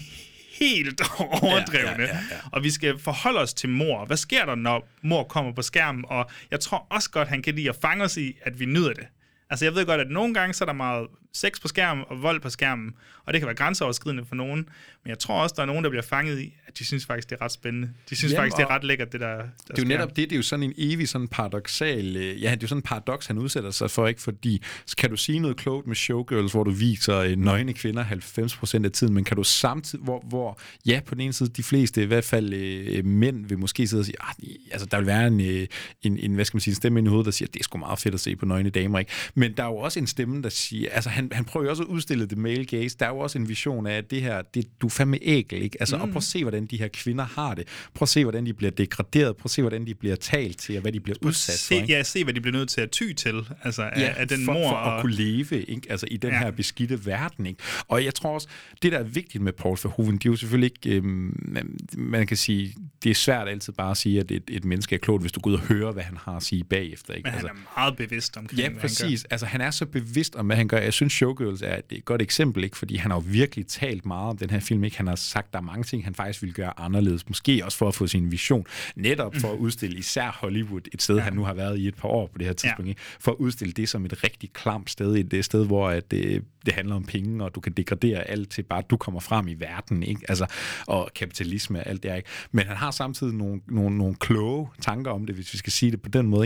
helt 0.59 1.01
overdrevne. 1.19 2.03
ja, 2.03 2.15
ja, 2.15 2.19
ja. 2.31 2.37
Og 2.51 2.63
vi 2.63 2.69
skal 2.71 2.99
forholde 2.99 3.39
os 3.39 3.53
til 3.53 3.69
mor. 3.69 4.05
Hvad 4.05 4.17
sker 4.17 4.45
der, 4.45 4.55
når 4.55 4.87
mor 5.01 5.23
kommer 5.23 5.51
på 5.51 5.61
skærmen? 5.61 6.05
Og 6.07 6.29
jeg 6.51 6.59
tror 6.59 6.87
også 6.89 7.09
godt, 7.09 7.27
han 7.27 7.41
kan 7.41 7.55
lide 7.55 7.69
at 7.69 7.75
fange 7.81 8.03
os 8.03 8.17
i, 8.17 8.37
at 8.41 8.59
vi 8.59 8.65
nyder 8.65 8.93
det. 8.93 9.07
Altså, 9.49 9.65
jeg 9.65 9.75
ved 9.75 9.85
godt, 9.85 10.01
at 10.01 10.09
nogle 10.09 10.33
gange 10.33 10.53
så 10.53 10.63
er 10.63 10.65
der 10.65 10.73
meget 10.73 11.07
sex 11.33 11.61
på 11.61 11.67
skærmen 11.67 12.05
og 12.07 12.21
vold 12.21 12.41
på 12.41 12.49
skærmen, 12.49 12.93
og 13.25 13.33
det 13.33 13.41
kan 13.41 13.45
være 13.45 13.55
grænseoverskridende 13.55 14.25
for 14.25 14.35
nogen, 14.35 14.69
men 15.03 15.09
jeg 15.09 15.19
tror 15.19 15.41
også, 15.41 15.53
der 15.55 15.61
er 15.61 15.65
nogen, 15.65 15.83
der 15.83 15.89
bliver 15.89 16.03
fanget 16.03 16.39
i, 16.39 16.55
de 16.79 16.85
synes 16.85 17.05
faktisk, 17.05 17.29
det 17.29 17.37
er 17.39 17.45
ret 17.45 17.51
spændende. 17.51 17.89
De 18.09 18.15
synes 18.15 18.33
Jamen, 18.33 18.41
faktisk, 18.41 18.57
det 18.57 18.63
er 18.63 18.69
ret 18.69 18.83
lækkert, 18.83 19.11
det 19.11 19.21
der, 19.21 19.27
der 19.27 19.43
Det 19.67 19.79
er 19.79 19.83
jo 19.83 19.87
netop 19.87 20.09
det, 20.09 20.15
det 20.15 20.31
er 20.31 20.35
jo 20.35 20.43
sådan 20.43 20.63
en 20.63 20.73
evig 20.77 21.09
sådan 21.09 21.27
paradoxal, 21.27 22.15
øh, 22.15 22.43
ja, 22.43 22.51
det 22.51 22.57
er 22.57 22.57
jo 22.61 22.67
sådan 22.67 22.77
en 22.77 22.81
paradoks, 22.81 23.27
han 23.27 23.37
udsætter 23.37 23.71
sig 23.71 23.91
for, 23.91 24.07
ikke? 24.07 24.21
Fordi 24.21 24.63
kan 24.97 25.09
du 25.09 25.15
sige 25.15 25.39
noget 25.39 25.57
klogt 25.57 25.87
med 25.87 25.95
showgirls, 25.95 26.51
hvor 26.51 26.63
du 26.63 26.71
viser 26.71 27.17
øh, 27.17 27.35
nøgne 27.35 27.73
kvinder 27.73 28.03
90% 28.03 28.85
af 28.85 28.91
tiden, 28.91 29.13
men 29.13 29.23
kan 29.23 29.37
du 29.37 29.43
samtidig, 29.43 30.03
hvor, 30.03 30.25
hvor 30.29 30.59
ja, 30.85 30.99
på 31.05 31.15
den 31.15 31.21
ene 31.21 31.33
side, 31.33 31.49
de 31.49 31.63
fleste, 31.63 32.03
i 32.03 32.05
hvert 32.05 32.23
fald 32.23 32.53
øh, 32.53 33.05
mænd, 33.05 33.45
vil 33.45 33.59
måske 33.59 33.87
sidde 33.87 34.01
og 34.01 34.05
sige, 34.05 34.15
ah, 34.19 34.33
altså 34.71 34.85
der 34.85 34.97
vil 34.97 35.07
være 35.07 35.27
en, 35.27 35.41
øh, 35.41 35.67
en, 36.01 36.17
en, 36.17 36.35
hvad 36.35 36.45
skal 36.45 36.55
man 36.55 36.61
sige, 36.61 36.71
en 36.71 36.75
stemme 36.75 36.99
ind 36.99 37.07
i 37.07 37.09
hovedet, 37.09 37.25
der 37.25 37.31
siger, 37.31 37.49
det 37.53 37.59
er 37.59 37.63
sgu 37.63 37.77
meget 37.77 37.99
fedt 37.99 38.13
at 38.13 38.19
se 38.19 38.35
på 38.35 38.45
nøgne 38.45 38.69
damer, 38.69 38.99
ikke? 38.99 39.11
Men 39.35 39.53
der 39.57 39.63
er 39.63 39.67
jo 39.67 39.77
også 39.77 39.99
en 39.99 40.07
stemme, 40.07 40.41
der 40.43 40.49
siger, 40.49 40.89
altså 40.91 41.09
han, 41.09 41.29
han 41.31 41.45
prøver 41.45 41.63
jo 41.63 41.69
også 41.69 41.83
at 41.83 41.87
udstille 41.87 42.27
the 42.27 42.35
male 42.35 42.65
gaze, 42.65 42.97
der 42.99 43.05
er 43.05 43.09
jo 43.09 43.17
også 43.17 43.37
en 43.37 43.49
vision 43.49 43.87
af, 43.87 43.97
at 43.97 44.11
det 44.11 44.21
her, 44.21 44.41
det, 44.41 44.81
du 44.81 44.87
er 44.87 44.91
fandme 44.91 45.17
ægel, 45.21 45.61
ikke? 45.61 45.77
Altså, 45.79 45.95
mm. 45.95 46.01
og 46.01 46.07
prøv 46.07 46.17
at 46.17 46.23
se, 46.23 46.43
hvordan 46.43 46.58
de 46.65 46.77
her 46.77 46.87
kvinder 46.93 47.25
har 47.25 47.55
det. 47.55 47.67
Prøv 47.93 48.03
at 48.03 48.09
se, 48.09 48.23
hvordan 48.23 48.45
de 48.45 48.53
bliver 48.53 48.71
degraderet. 48.71 49.37
Prøv 49.37 49.45
at 49.45 49.51
se, 49.51 49.61
hvordan 49.61 49.87
de 49.87 49.95
bliver 49.95 50.15
talt 50.15 50.57
til, 50.57 50.75
og 50.75 50.81
hvad 50.81 50.91
de 50.91 50.99
bliver 50.99 51.17
udsat 51.21 51.55
se, 51.55 51.67
for. 51.67 51.81
Ikke? 51.81 51.93
ja, 51.93 52.03
se, 52.03 52.23
hvad 52.23 52.33
de 52.33 52.41
bliver 52.41 52.57
nødt 52.57 52.69
til 52.69 52.81
at 52.81 52.91
ty 52.91 53.13
til, 53.13 53.41
altså 53.63 53.81
af, 53.81 54.13
af 54.17 54.27
den 54.27 54.45
for, 54.45 54.53
mor. 54.53 54.69
for 54.69 54.75
og, 54.75 54.95
at 54.95 55.01
kunne 55.01 55.13
leve 55.15 55.61
ikke? 55.61 55.81
Altså, 55.89 56.05
i 56.11 56.17
den 56.17 56.29
Ja. 56.29 56.35
ja. 56.35 56.43
her 56.43 56.51
beskidte 56.51 57.05
verden. 57.05 57.45
Ikke? 57.45 57.59
Og 57.87 58.05
jeg 58.05 58.15
tror 58.15 58.33
også, 58.33 58.47
det 58.81 58.91
der 58.91 58.99
er 58.99 59.03
vigtigt 59.03 59.43
med 59.43 59.53
Paul 59.53 59.77
Verhoeven, 59.83 60.17
det 60.17 60.25
er 60.25 60.29
jo 60.29 60.35
selvfølgelig 60.35 60.71
ikke, 60.85 60.97
øhm, 60.97 61.77
man, 61.97 62.27
kan 62.27 62.37
sige, 62.37 62.75
det 63.03 63.09
er 63.09 63.15
svært 63.15 63.47
altid 63.47 63.73
bare 63.73 63.91
at 63.91 63.97
sige, 63.97 64.19
at 64.19 64.31
et, 64.31 64.43
et 64.47 64.65
menneske 64.65 64.95
er 64.95 64.99
klogt, 64.99 65.23
hvis 65.23 65.31
du 65.31 65.39
går 65.39 65.49
ud 65.49 65.55
og 65.55 65.61
hører, 65.61 65.91
hvad 65.91 66.03
han 66.03 66.17
har 66.17 66.31
at 66.31 66.43
sige 66.43 66.63
bagefter. 66.63 67.13
Ikke? 67.13 67.27
men 67.27 67.33
han 67.33 67.45
altså, 67.45 67.53
er 67.77 67.79
meget 67.79 67.97
bevidst 67.97 68.37
omkring, 68.37 68.59
Ja, 68.59 68.69
hvad 68.69 68.81
han 68.81 68.81
præcis. 68.81 69.23
Altså, 69.29 69.45
han 69.45 69.61
er 69.61 69.71
så 69.71 69.85
bevidst 69.85 70.35
om, 70.35 70.45
hvad 70.45 70.55
han 70.55 70.67
gør. 70.67 70.77
Jeg 70.77 70.93
synes, 70.93 71.13
Showgirls 71.13 71.61
er 71.61 71.81
et 71.89 72.05
godt 72.05 72.21
eksempel, 72.21 72.63
ikke? 72.63 72.77
fordi 72.77 72.95
han 72.95 73.11
har 73.11 73.17
jo 73.17 73.23
virkelig 73.27 73.67
talt 73.67 74.05
meget 74.05 74.29
om 74.29 74.37
den 74.37 74.49
her 74.49 74.59
film. 74.59 74.83
Ikke? 74.83 74.97
Han 74.97 75.07
har 75.07 75.15
sagt, 75.15 75.53
der 75.53 75.59
er 75.59 75.63
mange 75.63 75.83
ting, 75.83 76.03
han 76.03 76.15
faktisk 76.15 76.41
ville 76.41 76.48
gøre 76.51 76.79
anderledes. 76.79 77.27
Måske 77.27 77.65
også 77.65 77.77
for 77.77 77.87
at 77.87 77.95
få 77.95 78.07
sin 78.07 78.31
vision. 78.31 78.65
Netop 78.95 79.35
for 79.35 79.51
at 79.51 79.57
udstille 79.57 79.97
især 79.97 80.37
Hollywood, 80.41 80.81
et 80.93 81.01
sted, 81.01 81.15
ja. 81.15 81.21
han 81.21 81.33
nu 81.33 81.43
har 81.43 81.53
været 81.53 81.79
i 81.79 81.87
et 81.87 81.95
par 81.95 82.09
år 82.09 82.27
på 82.27 82.37
det 82.37 82.47
her 82.47 82.53
tidspunkt. 82.53 82.85
Ja. 82.85 82.89
Ikke? 82.89 83.01
For 83.19 83.31
at 83.31 83.37
udstille 83.39 83.71
det 83.73 83.89
som 83.89 84.05
et 84.05 84.23
rigtig 84.23 84.53
klamt 84.53 84.89
sted. 84.89 85.33
Et 85.33 85.45
sted, 85.45 85.65
hvor 85.65 85.89
at 85.89 86.11
det, 86.11 86.43
det 86.65 86.73
handler 86.73 86.95
om 86.95 87.03
penge, 87.03 87.43
og 87.43 87.55
du 87.55 87.59
kan 87.59 87.71
degradere 87.71 88.23
alt 88.29 88.49
til 88.49 88.63
bare, 88.63 88.79
at 88.79 88.89
du 88.89 88.97
kommer 88.97 89.19
frem 89.19 89.47
i 89.47 89.53
verden. 89.53 90.03
Ikke? 90.03 90.21
Altså, 90.29 90.45
og 90.87 91.11
kapitalisme 91.15 91.79
og 91.79 91.87
alt 91.87 92.03
det 92.03 92.11
her. 92.11 92.15
Ikke? 92.17 92.29
Men 92.51 92.65
han 92.65 92.75
har 92.75 92.91
samtidig 92.91 93.33
nogle, 93.33 93.61
nogle, 93.67 93.97
nogle 93.97 94.15
kloge 94.15 94.67
tanker 94.81 95.11
om 95.11 95.25
det, 95.25 95.35
hvis 95.35 95.53
vi 95.53 95.57
skal 95.57 95.73
sige 95.73 95.91
det 95.91 96.01
på 96.01 96.09
den 96.09 96.27
måde. 96.27 96.45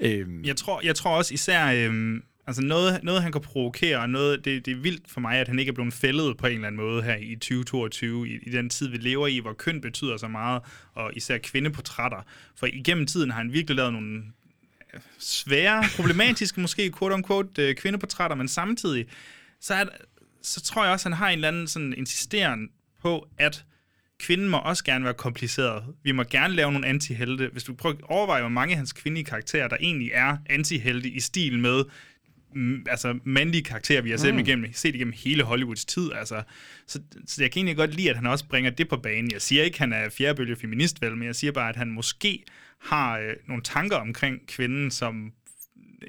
Ikke? 0.00 0.20
Øhm, 0.20 0.44
Jeg 0.44 0.56
tror, 0.56 0.80
jeg 0.84 0.94
tror 0.94 1.16
også 1.16 1.34
især, 1.34 1.72
øhm, 1.72 2.22
altså 2.46 2.62
noget, 2.62 3.02
noget 3.02 3.22
han 3.22 3.32
kan 3.32 3.40
provokere, 3.40 3.98
og 3.98 4.10
noget, 4.10 4.44
det, 4.44 4.66
det 4.66 4.72
er 4.72 4.76
vildt 4.76 5.10
for 5.10 5.20
mig, 5.20 5.38
at 5.38 5.48
han 5.48 5.58
ikke 5.58 5.70
er 5.70 5.74
blevet 5.74 5.94
fældet 5.94 6.36
på 6.36 6.46
en 6.46 6.52
eller 6.52 6.66
anden 6.66 6.80
måde 6.80 7.02
her 7.02 7.16
i 7.16 7.34
2022, 7.34 8.28
i, 8.28 8.38
i 8.42 8.50
den 8.50 8.70
tid, 8.70 8.88
vi 8.88 8.96
lever 8.96 9.26
i, 9.26 9.38
hvor 9.38 9.52
køn 9.52 9.80
betyder 9.80 10.16
så 10.16 10.28
meget, 10.28 10.62
og 10.94 11.12
især 11.16 11.38
kvindeportrætter. 11.38 12.26
For 12.56 12.66
igennem 12.66 13.06
tiden 13.06 13.30
har 13.30 13.38
han 13.38 13.52
virkelig 13.52 13.76
lavet 13.76 13.92
nogle 13.92 14.22
svære, 15.18 15.84
problematiske 15.96 16.60
måske, 16.60 16.92
quote-unquote, 16.98 17.62
øh, 17.62 17.74
kvindeportrætter, 17.74 18.36
men 18.36 18.48
samtidig, 18.48 19.06
så, 19.60 19.74
er, 19.74 19.84
så 20.42 20.60
tror 20.60 20.84
jeg 20.84 20.92
også, 20.92 21.08
at 21.08 21.12
han 21.12 21.18
har 21.18 21.28
en 21.28 21.34
eller 21.34 21.48
anden 21.48 21.66
sådan 21.66 21.94
insisteren 21.96 22.68
på, 23.02 23.28
at 23.38 23.64
kvinden 24.18 24.48
må 24.48 24.56
også 24.56 24.84
gerne 24.84 25.04
være 25.04 25.14
kompliceret. 25.14 25.84
Vi 26.02 26.12
må 26.12 26.22
gerne 26.22 26.54
lave 26.54 26.72
nogle 26.72 26.86
antihelte. 26.86 27.48
Hvis 27.52 27.64
du 27.64 27.74
prøver 27.74 27.94
at 27.94 28.02
overveje, 28.02 28.40
hvor 28.40 28.48
mange 28.48 28.72
af 28.72 28.76
hans 28.76 28.92
kvindelige 28.92 29.24
karakterer, 29.24 29.68
der 29.68 29.76
egentlig 29.80 30.10
er 30.14 30.36
antihelte 30.46 31.08
i 31.08 31.20
stil 31.20 31.58
med 31.58 31.84
altså 32.88 33.18
mandlige 33.24 33.62
karakterer, 33.62 34.02
vi 34.02 34.10
har 34.10 34.16
set, 34.16 34.34
mm. 34.34 34.40
igennem, 34.40 34.72
set 34.72 34.94
igennem 34.94 35.14
hele 35.16 35.42
Hollywoods 35.42 35.84
tid. 35.84 36.12
Altså. 36.12 36.42
Så, 36.86 37.00
så 37.26 37.42
jeg 37.42 37.50
kan 37.50 37.58
egentlig 37.58 37.76
godt 37.76 37.94
lide, 37.94 38.10
at 38.10 38.16
han 38.16 38.26
også 38.26 38.48
bringer 38.48 38.70
det 38.70 38.88
på 38.88 38.96
banen. 38.96 39.30
Jeg 39.32 39.42
siger 39.42 39.62
ikke, 39.62 39.74
at 39.74 39.78
han 39.78 39.92
er 39.92 40.08
fjerdebølge 40.08 40.56
feminist, 40.56 41.02
vel, 41.02 41.16
men 41.16 41.26
jeg 41.26 41.36
siger 41.36 41.52
bare, 41.52 41.68
at 41.68 41.76
han 41.76 41.90
måske 41.90 42.42
har 42.78 43.18
øh, 43.18 43.34
nogle 43.48 43.62
tanker 43.62 43.96
omkring 43.96 44.46
kvinden, 44.46 44.90
som 44.90 45.32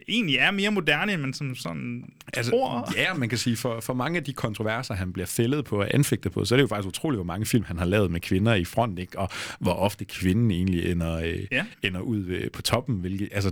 egentlig 0.08 0.36
er 0.36 0.52
mere 0.52 0.72
moderne, 0.72 1.14
end 1.14 1.22
man 1.22 1.34
som 1.34 1.56
sådan 1.56 2.04
altså, 2.34 2.52
tror. 2.52 2.94
Ja, 2.96 3.14
man 3.14 3.30
kan 3.30 3.38
sige, 3.38 3.58
for, 3.58 3.80
for 3.80 3.94
mange 3.94 4.18
af 4.18 4.24
de 4.24 4.34
kontroverser, 4.34 4.94
han 4.94 5.14
bliver 5.14 5.26
fældet 5.26 5.66
på 5.66 5.80
og 5.80 5.94
anfægtet 5.94 6.32
på, 6.32 6.46
så 6.46 6.56
er 6.56 6.58
det 6.58 6.62
jo 6.62 6.68
faktisk 6.68 6.88
utroligt, 6.88 7.18
hvor 7.18 7.26
mange 7.26 7.46
film 7.46 7.64
han 7.64 7.78
har 7.78 7.86
lavet 7.86 8.12
med 8.12 8.20
kvinder 8.20 8.54
i 8.56 8.66
front, 8.66 9.00
ikke? 9.00 9.20
og 9.20 9.30
hvor 9.60 9.74
ofte 9.74 10.06
kvinden 10.06 10.52
egentlig 10.52 10.92
ender, 10.92 11.18
øh, 11.18 11.40
Ja. 11.52 11.66
ender 11.84 12.00
ud 12.00 12.26
øh, 12.26 12.52
på 12.52 12.62
toppen, 12.62 12.96
hvilket 12.96 13.30
altså, 13.32 13.52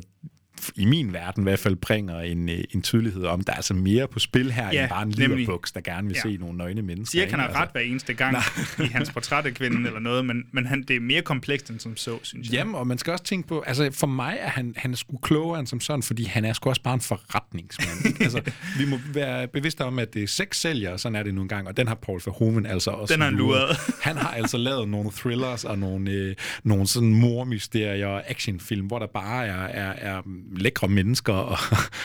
i 0.75 0.85
min 0.85 1.13
verden 1.13 1.43
i 1.43 1.45
hvert 1.45 1.59
fald 1.59 1.75
bringer 1.75 2.19
en, 2.19 2.49
øh, 2.49 2.63
en 2.71 2.81
tydelighed 2.81 3.23
om, 3.23 3.41
der 3.43 3.51
er 3.51 3.55
altså 3.55 3.73
mere 3.73 4.07
på 4.07 4.19
spil 4.19 4.51
her, 4.51 4.69
Ja, 4.73 4.81
end 4.81 4.89
bare 4.89 5.01
en 5.03 5.07
nemlig. 5.17 5.37
liderbuks, 5.37 5.71
der 5.71 5.81
gerne 5.81 6.07
vil 6.07 6.15
Ja. 6.25 6.29
se 6.31 6.37
nogle 6.37 6.57
nøgne 6.57 6.81
mennesker. 6.81 7.11
siger 7.11 7.29
han 7.29 7.39
har 7.39 7.61
ret 7.61 7.69
hver 7.71 7.81
eneste 7.81 8.13
gang 8.13 8.37
i 8.83 8.87
hans 8.87 9.11
portræt 9.11 9.45
af 9.45 9.53
kvinden 9.53 9.85
eller 9.85 9.99
noget, 9.99 10.25
men, 10.25 10.43
men 10.51 10.65
han, 10.65 10.83
det 10.83 10.95
er 10.95 10.99
mere 10.99 11.21
komplekst 11.21 11.69
end 11.69 11.79
som 11.79 11.97
så, 11.97 12.19
synes 12.23 12.47
jeg. 12.47 12.53
Jamen, 12.53 12.75
og 12.75 12.87
man 12.87 12.97
skal 12.97 13.11
også 13.13 13.23
tænke 13.25 13.47
på, 13.47 13.61
altså 13.67 13.89
for 13.91 14.07
mig 14.07 14.37
er 14.39 14.49
han, 14.49 14.73
han 14.77 14.91
er 14.91 14.95
sgu 14.95 15.17
klogere 15.17 15.59
end 15.59 15.67
som 15.67 15.79
sådan, 15.79 16.03
fordi 16.03 16.23
han 16.23 16.45
er 16.45 16.53
sgu 16.53 16.69
også 16.69 16.81
bare 16.81 16.93
en 16.93 17.01
forretningsmand. 17.01 18.21
altså, 18.21 18.41
vi 18.79 18.85
må 18.85 18.99
være 19.13 19.47
bevidste 19.47 19.81
om, 19.85 19.99
at 19.99 20.13
det 20.13 20.23
er 20.23 20.27
seks 20.27 20.59
sælgere, 20.59 20.97
sådan 20.97 21.15
er 21.15 21.23
det 21.23 21.33
nu 21.33 21.41
engang, 21.41 21.67
og 21.67 21.77
den 21.77 21.87
har 21.87 21.95
Paul 21.95 22.21
Verhoeven 22.25 22.65
altså 22.65 22.91
også 22.91 23.13
Den 23.13 23.21
har 23.21 23.29
han 23.29 23.37
luret. 23.37 23.77
Han 24.01 24.17
har 24.17 24.29
altså 24.29 24.57
lavet 24.57 24.89
nogle 24.89 25.11
thrillers 25.15 25.63
og 25.65 25.79
nogle, 25.79 26.11
øh, 26.11 26.35
nogle 26.63 26.87
sådan 26.87 27.13
mormysterier 27.13 28.07
og 28.07 28.29
actionfilm, 28.29 28.87
hvor 28.87 28.99
der 28.99 29.07
bare 29.13 29.45
er, 29.47 29.53
er, 29.63 29.93
er 30.15 30.21
lækre 30.57 30.87
mennesker 30.87 31.33
og, 31.33 31.57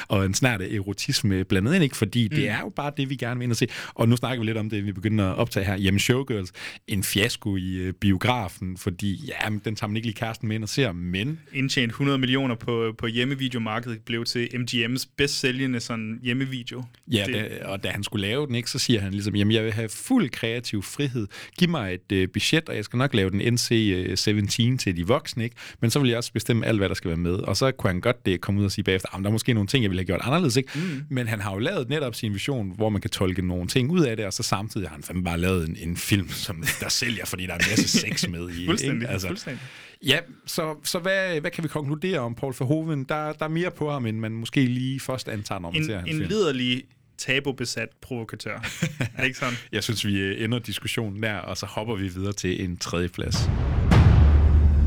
og 0.19 0.27
en 0.27 0.35
snært 0.35 0.61
af 0.61 0.67
erotisme 0.67 1.45
blandet 1.45 1.75
ind, 1.75 1.85
ikke? 1.85 1.97
fordi 1.97 2.29
mm. 2.31 2.37
det 2.37 2.49
er 2.49 2.59
jo 2.61 2.69
bare 2.69 2.93
det, 2.97 3.11
vi 3.11 3.17
gerne 3.17 3.39
vil 3.39 3.45
ind 3.45 3.53
og 3.53 3.57
se. 3.57 3.67
Og 3.95 4.09
nu 4.09 4.17
snakker 4.17 4.41
vi 4.41 4.47
lidt 4.47 4.59
om 4.59 4.71
det, 4.71 4.87
vi 4.87 4.93
begynder 4.93 5.31
at 5.31 5.37
optage 5.37 5.67
her. 5.67 5.77
Jamen, 5.77 5.99
Showgirls, 5.99 6.53
en 6.89 7.03
fiasko 7.03 7.57
i 7.57 7.77
øh, 7.77 7.93
biografen, 7.93 8.77
fordi 8.77 9.25
ja, 9.27 9.51
men 9.51 9.61
den 9.65 9.77
tager 9.77 9.89
man 9.89 9.97
ikke 9.97 10.07
lige 10.07 10.17
kæresten 10.17 10.49
med 10.49 10.57
ind 10.57 10.63
og 10.63 10.69
ser, 10.69 10.93
men 10.93 11.41
Indtjent 11.53 11.91
100 11.91 12.19
millioner 12.19 12.55
på, 12.55 12.95
på 12.99 13.07
hjemmevideomarkedet, 13.07 14.01
blev 14.01 14.25
til 14.25 14.49
MGM's 14.55 15.07
bedst 15.17 15.41
sælgende 15.41 15.81
sådan 15.81 16.19
hjemmevideo. 16.23 16.85
Ja, 17.09 17.25
det, 17.27 17.35
da, 17.35 17.67
og 17.67 17.85
da 17.85 17.89
han 17.89 18.03
skulle 18.05 18.27
lave 18.27 18.47
den, 18.47 18.55
ikke, 18.55 18.71
så 18.71 18.79
siger 18.79 19.01
han 19.01 19.13
ligesom, 19.13 19.37
jamen 19.37 19.53
jeg 19.55 19.65
vil 19.65 19.73
have 19.73 19.89
fuld 19.89 20.31
kreativ 20.31 20.83
frihed. 20.83 21.27
Giv 21.59 21.69
mig 21.69 21.95
et 21.95 22.13
øh, 22.13 22.29
budget, 22.33 22.69
og 22.69 22.77
jeg 22.77 22.85
skal 22.85 22.97
nok 22.97 23.15
lave 23.15 23.31
den 23.31 23.41
NC-17 23.41 24.77
til 24.77 24.97
de 24.97 25.07
voksne, 25.07 25.45
ikke? 25.45 25.57
men 25.81 25.91
så 25.91 25.99
vil 25.99 26.09
jeg 26.09 26.19
også 26.19 26.33
bestemme 26.33 26.67
alt, 26.67 26.79
hvad 26.79 26.89
der 26.89 26.95
skal 26.95 27.09
være 27.09 27.19
med. 27.19 27.33
Og 27.33 27.57
så 27.57 27.71
kunne 27.71 27.91
han 27.91 28.01
godt 28.01 28.27
det 28.33 28.41
komme 28.41 28.61
ud 28.61 28.65
og 28.65 28.73
sige 28.73 28.85
bagefter, 28.85 29.09
at 29.17 29.21
der 29.23 29.29
er 29.29 29.33
måske 29.33 29.55
nogle 29.55 29.67
ting, 29.67 29.83
jeg 29.85 29.91
ville 29.91 30.01
have 30.01 30.07
gjort 30.07 30.21
anderledes. 30.23 30.57
Ikke? 30.57 30.71
Mm. 30.75 31.03
Men 31.09 31.29
han 31.29 31.41
har 31.41 31.53
jo 31.53 31.59
lavet 31.59 31.89
netop 31.89 32.15
sin 32.15 32.33
vision, 32.35 32.73
hvor 32.77 32.89
man 32.89 33.01
kan 33.01 33.11
tolke 33.11 33.47
nogle 33.47 33.67
ting 33.69 33.91
ud 33.91 34.01
af 34.01 34.17
det, 34.17 34.27
og 34.27 34.33
så 34.33 34.43
samtidig 34.43 34.89
har 34.89 34.95
han 34.95 35.03
fandme 35.03 35.25
bare 35.25 35.39
lavet 35.39 35.69
en, 35.69 35.77
en 35.81 35.97
film, 35.97 36.29
som 36.29 36.65
der 36.81 36.89
sælger, 36.89 37.27
fordi 37.27 37.47
der 37.47 37.53
er 37.53 37.59
en 37.59 37.65
masse 37.71 37.89
sex 38.09 38.29
med 38.29 38.51
i. 38.51 38.67
fuldstændig, 38.67 38.97
ikke? 39.03 39.09
Altså, 39.09 39.27
fuldstændig. 39.27 39.63
Ja, 40.07 40.19
så, 40.47 40.75
så 40.85 40.99
hvad, 40.99 41.41
hvad 41.41 41.51
kan 41.51 41.65
vi 41.65 41.69
konkludere 41.69 42.19
om 42.21 42.35
Paul 42.35 42.55
Verhoeven? 42.59 43.05
Der, 43.05 43.33
der 43.33 43.45
er 43.45 43.49
mere 43.49 43.71
på 43.71 43.91
ham, 43.91 44.07
end 44.07 44.19
man 44.19 44.33
måske 44.33 44.65
lige 44.67 45.01
først 45.01 45.29
antager, 45.29 45.59
når 45.59 45.71
man 45.71 45.85
ser 45.85 45.93
En, 45.93 45.99
hans 46.01 46.11
en 46.11 46.17
film. 46.17 46.29
liderlig 46.29 46.83
tabubesat 47.19 47.89
provokatør. 48.03 48.55
er 49.01 49.07
det 49.17 49.25
ikke 49.25 49.39
sådan? 49.39 49.55
Jeg 49.73 49.83
synes, 49.85 50.07
vi 50.07 50.19
øh, 50.19 50.45
ender 50.45 50.59
diskussionen 50.59 51.23
der, 51.23 51.35
og 51.37 51.57
så 51.57 51.67
hopper 51.67 51.97
vi 51.97 52.09
videre 52.09 52.33
til 52.33 52.65
en 52.65 52.77
tredje 52.77 53.09
plads. 53.09 53.37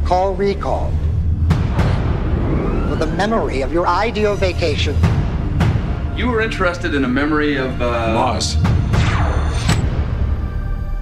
Call 0.07 0.31
recall. 0.39 1.22
For 3.03 3.09
the 3.09 3.17
memory 3.17 3.61
of 3.63 3.73
your 3.73 3.85
ideal 3.85 4.33
vacation. 4.33 4.95
You 6.15 6.29
were 6.29 6.39
interested 6.39 6.95
in 6.95 7.03
a 7.03 7.07
memory 7.09 7.57
of, 7.57 7.81
uh... 7.81 8.13
Mars. 8.13 8.55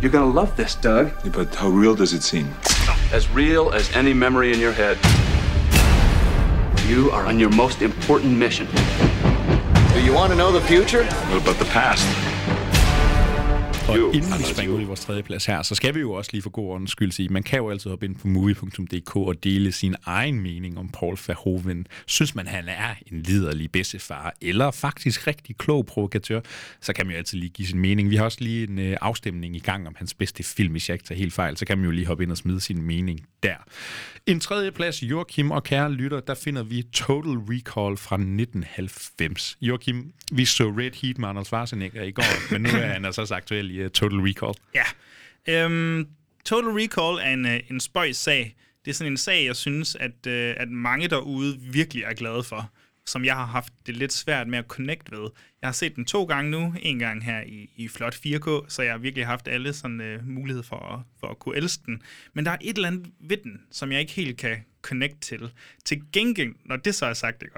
You're 0.01 0.09
gonna 0.09 0.25
love 0.25 0.57
this, 0.57 0.73
Doug. 0.73 1.11
Yeah, 1.23 1.29
but 1.31 1.53
how 1.53 1.69
real 1.69 1.93
does 1.93 2.13
it 2.13 2.23
seem? 2.23 2.55
As 3.13 3.29
real 3.29 3.69
as 3.69 3.95
any 3.95 4.15
memory 4.15 4.51
in 4.51 4.59
your 4.59 4.71
head. 4.71 4.97
You 6.87 7.11
are 7.11 7.27
on 7.27 7.37
your 7.37 7.51
most 7.51 7.83
important 7.83 8.35
mission. 8.35 8.65
Do 9.93 10.03
you 10.03 10.11
want 10.11 10.31
to 10.31 10.35
know 10.35 10.51
the 10.51 10.61
future? 10.61 11.05
What 11.05 11.43
about 11.43 11.57
the 11.57 11.65
past? 11.65 12.30
Og 13.89 13.97
Jo, 13.97 14.11
inden 14.11 14.29
vi 14.29 14.33
Anders, 14.33 14.47
springer 14.49 14.75
ud 14.75 14.81
i 14.81 14.83
vores 14.83 14.99
tredje 14.99 15.23
plads 15.23 15.45
her, 15.45 15.61
så 15.61 15.75
skal 15.75 15.95
vi 15.95 15.99
jo 15.99 16.11
også 16.11 16.29
lige 16.33 16.41
for 16.41 16.49
god 16.49 16.67
ordens 16.67 16.91
skyld 16.91 17.11
sige, 17.11 17.29
man 17.29 17.43
kan 17.43 17.59
jo 17.59 17.69
altid 17.69 17.89
hoppe 17.89 18.05
ind 18.05 18.15
på 18.15 18.27
movie.dk 18.27 19.15
og 19.15 19.43
dele 19.43 19.71
sin 19.71 19.95
egen 20.05 20.41
mening 20.41 20.77
om 20.77 20.89
Paul 20.89 21.17
Verhoeven. 21.27 21.87
Synes 22.05 22.35
man, 22.35 22.47
han 22.47 22.69
er 22.69 22.95
en 23.11 23.21
liderlig 23.21 23.71
bedstefar, 23.71 24.33
eller 24.41 24.71
faktisk 24.71 25.27
rigtig 25.27 25.57
klog 25.57 25.85
provokatør, 25.85 26.41
så 26.81 26.93
kan 26.93 27.05
man 27.05 27.13
jo 27.13 27.17
altid 27.17 27.37
lige 27.37 27.49
give 27.49 27.67
sin 27.67 27.79
mening. 27.79 28.09
Vi 28.09 28.15
har 28.15 28.23
også 28.23 28.37
lige 28.41 28.67
en 28.67 28.79
øh, 28.79 28.97
afstemning 29.01 29.55
i 29.55 29.59
gang 29.59 29.87
om 29.87 29.95
hans 29.97 30.13
bedste 30.13 30.43
film, 30.43 30.71
hvis 30.71 30.89
jeg 30.89 30.95
ikke 30.95 31.05
tager 31.05 31.19
helt 31.19 31.33
fejl, 31.33 31.57
så 31.57 31.65
kan 31.65 31.77
man 31.77 31.85
jo 31.85 31.91
lige 31.91 32.07
hoppe 32.07 32.23
ind 32.23 32.31
og 32.31 32.37
smide 32.37 32.61
sin 32.61 32.81
mening 32.81 33.19
der. 33.43 33.55
En 34.25 34.39
tredje 34.39 34.71
plads, 34.71 35.03
Joachim 35.03 35.51
og 35.51 35.63
kære 35.63 35.91
lytter, 35.91 36.19
der 36.19 36.33
finder 36.33 36.63
vi 36.63 36.83
Total 36.93 37.31
Recall 37.31 37.97
fra 37.97 38.15
1990. 38.15 39.57
Joachim, 39.61 40.11
vi 40.31 40.45
så 40.45 40.63
Red 40.63 41.01
Heat 41.01 41.17
med 41.17 41.29
Arnold 41.29 41.45
Schwarzenegger 41.45 42.03
i 42.03 42.11
går, 42.11 42.51
men 42.51 42.61
nu 42.61 42.69
er 42.69 42.87
han 42.87 43.05
altså 43.05 43.33
aktuel 43.35 43.71
i 43.71 43.80
uh, 43.85 43.91
Total 43.91 44.19
Recall. 44.19 44.53
Ja. 44.75 44.83
Øhm, 45.47 46.07
Total 46.45 46.69
Recall 46.69 47.17
er 47.17 47.33
en, 47.33 47.45
øh, 47.45 47.59
en 47.69 47.79
spøjs 47.79 48.17
sag. 48.17 48.55
Det 48.85 48.91
er 48.91 48.95
sådan 48.95 49.13
en 49.13 49.17
sag, 49.17 49.45
jeg 49.45 49.55
synes, 49.55 49.95
at, 49.95 50.27
øh, 50.27 50.53
at 50.57 50.69
mange 50.69 51.07
derude 51.07 51.59
virkelig 51.59 52.03
er 52.03 52.13
glade 52.13 52.43
for. 52.43 52.71
som 53.05 53.25
jeg 53.25 53.35
har 53.35 53.45
haft 53.45 53.73
det 53.85 53.97
lidt 53.97 54.13
svært 54.13 54.47
med 54.47 54.59
at 54.59 54.65
connect 54.65 55.11
ved. 55.11 55.29
Jeg 55.61 55.67
har 55.67 55.71
set 55.73 55.95
den 55.95 56.05
to 56.05 56.23
gange 56.23 56.51
nu, 56.51 56.75
en 56.81 56.99
gang 56.99 57.25
her 57.25 57.41
i, 57.41 57.69
i 57.75 57.87
flot 57.87 58.15
4K, 58.15 58.69
så 58.69 58.81
jeg 58.81 58.93
har 58.93 58.97
virkelig 58.97 59.25
haft 59.25 59.47
alle 59.47 59.73
sådan 59.73 60.01
øh, 60.01 60.19
uh, 60.19 60.27
mulighed 60.27 60.63
for 60.63 60.75
at, 60.75 60.99
for 61.19 61.27
at 61.27 61.39
kunne 61.39 61.57
elske 61.57 61.83
den. 61.85 62.01
Men 62.33 62.45
der 62.45 62.51
er 62.51 62.57
et 62.61 62.75
eller 62.75 62.87
andet 62.87 63.11
ved 63.19 63.37
den, 63.37 63.61
som 63.71 63.91
jeg 63.91 63.99
ikke 63.99 64.11
helt 64.11 64.37
kan 64.37 64.57
connect 64.81 65.21
til. 65.21 65.51
Til 65.85 66.01
gengæld, 66.13 66.53
når 66.65 66.75
det 66.75 66.95
så 66.95 67.05
er 67.05 67.13
sagt, 67.13 67.43
ikke? 67.43 67.55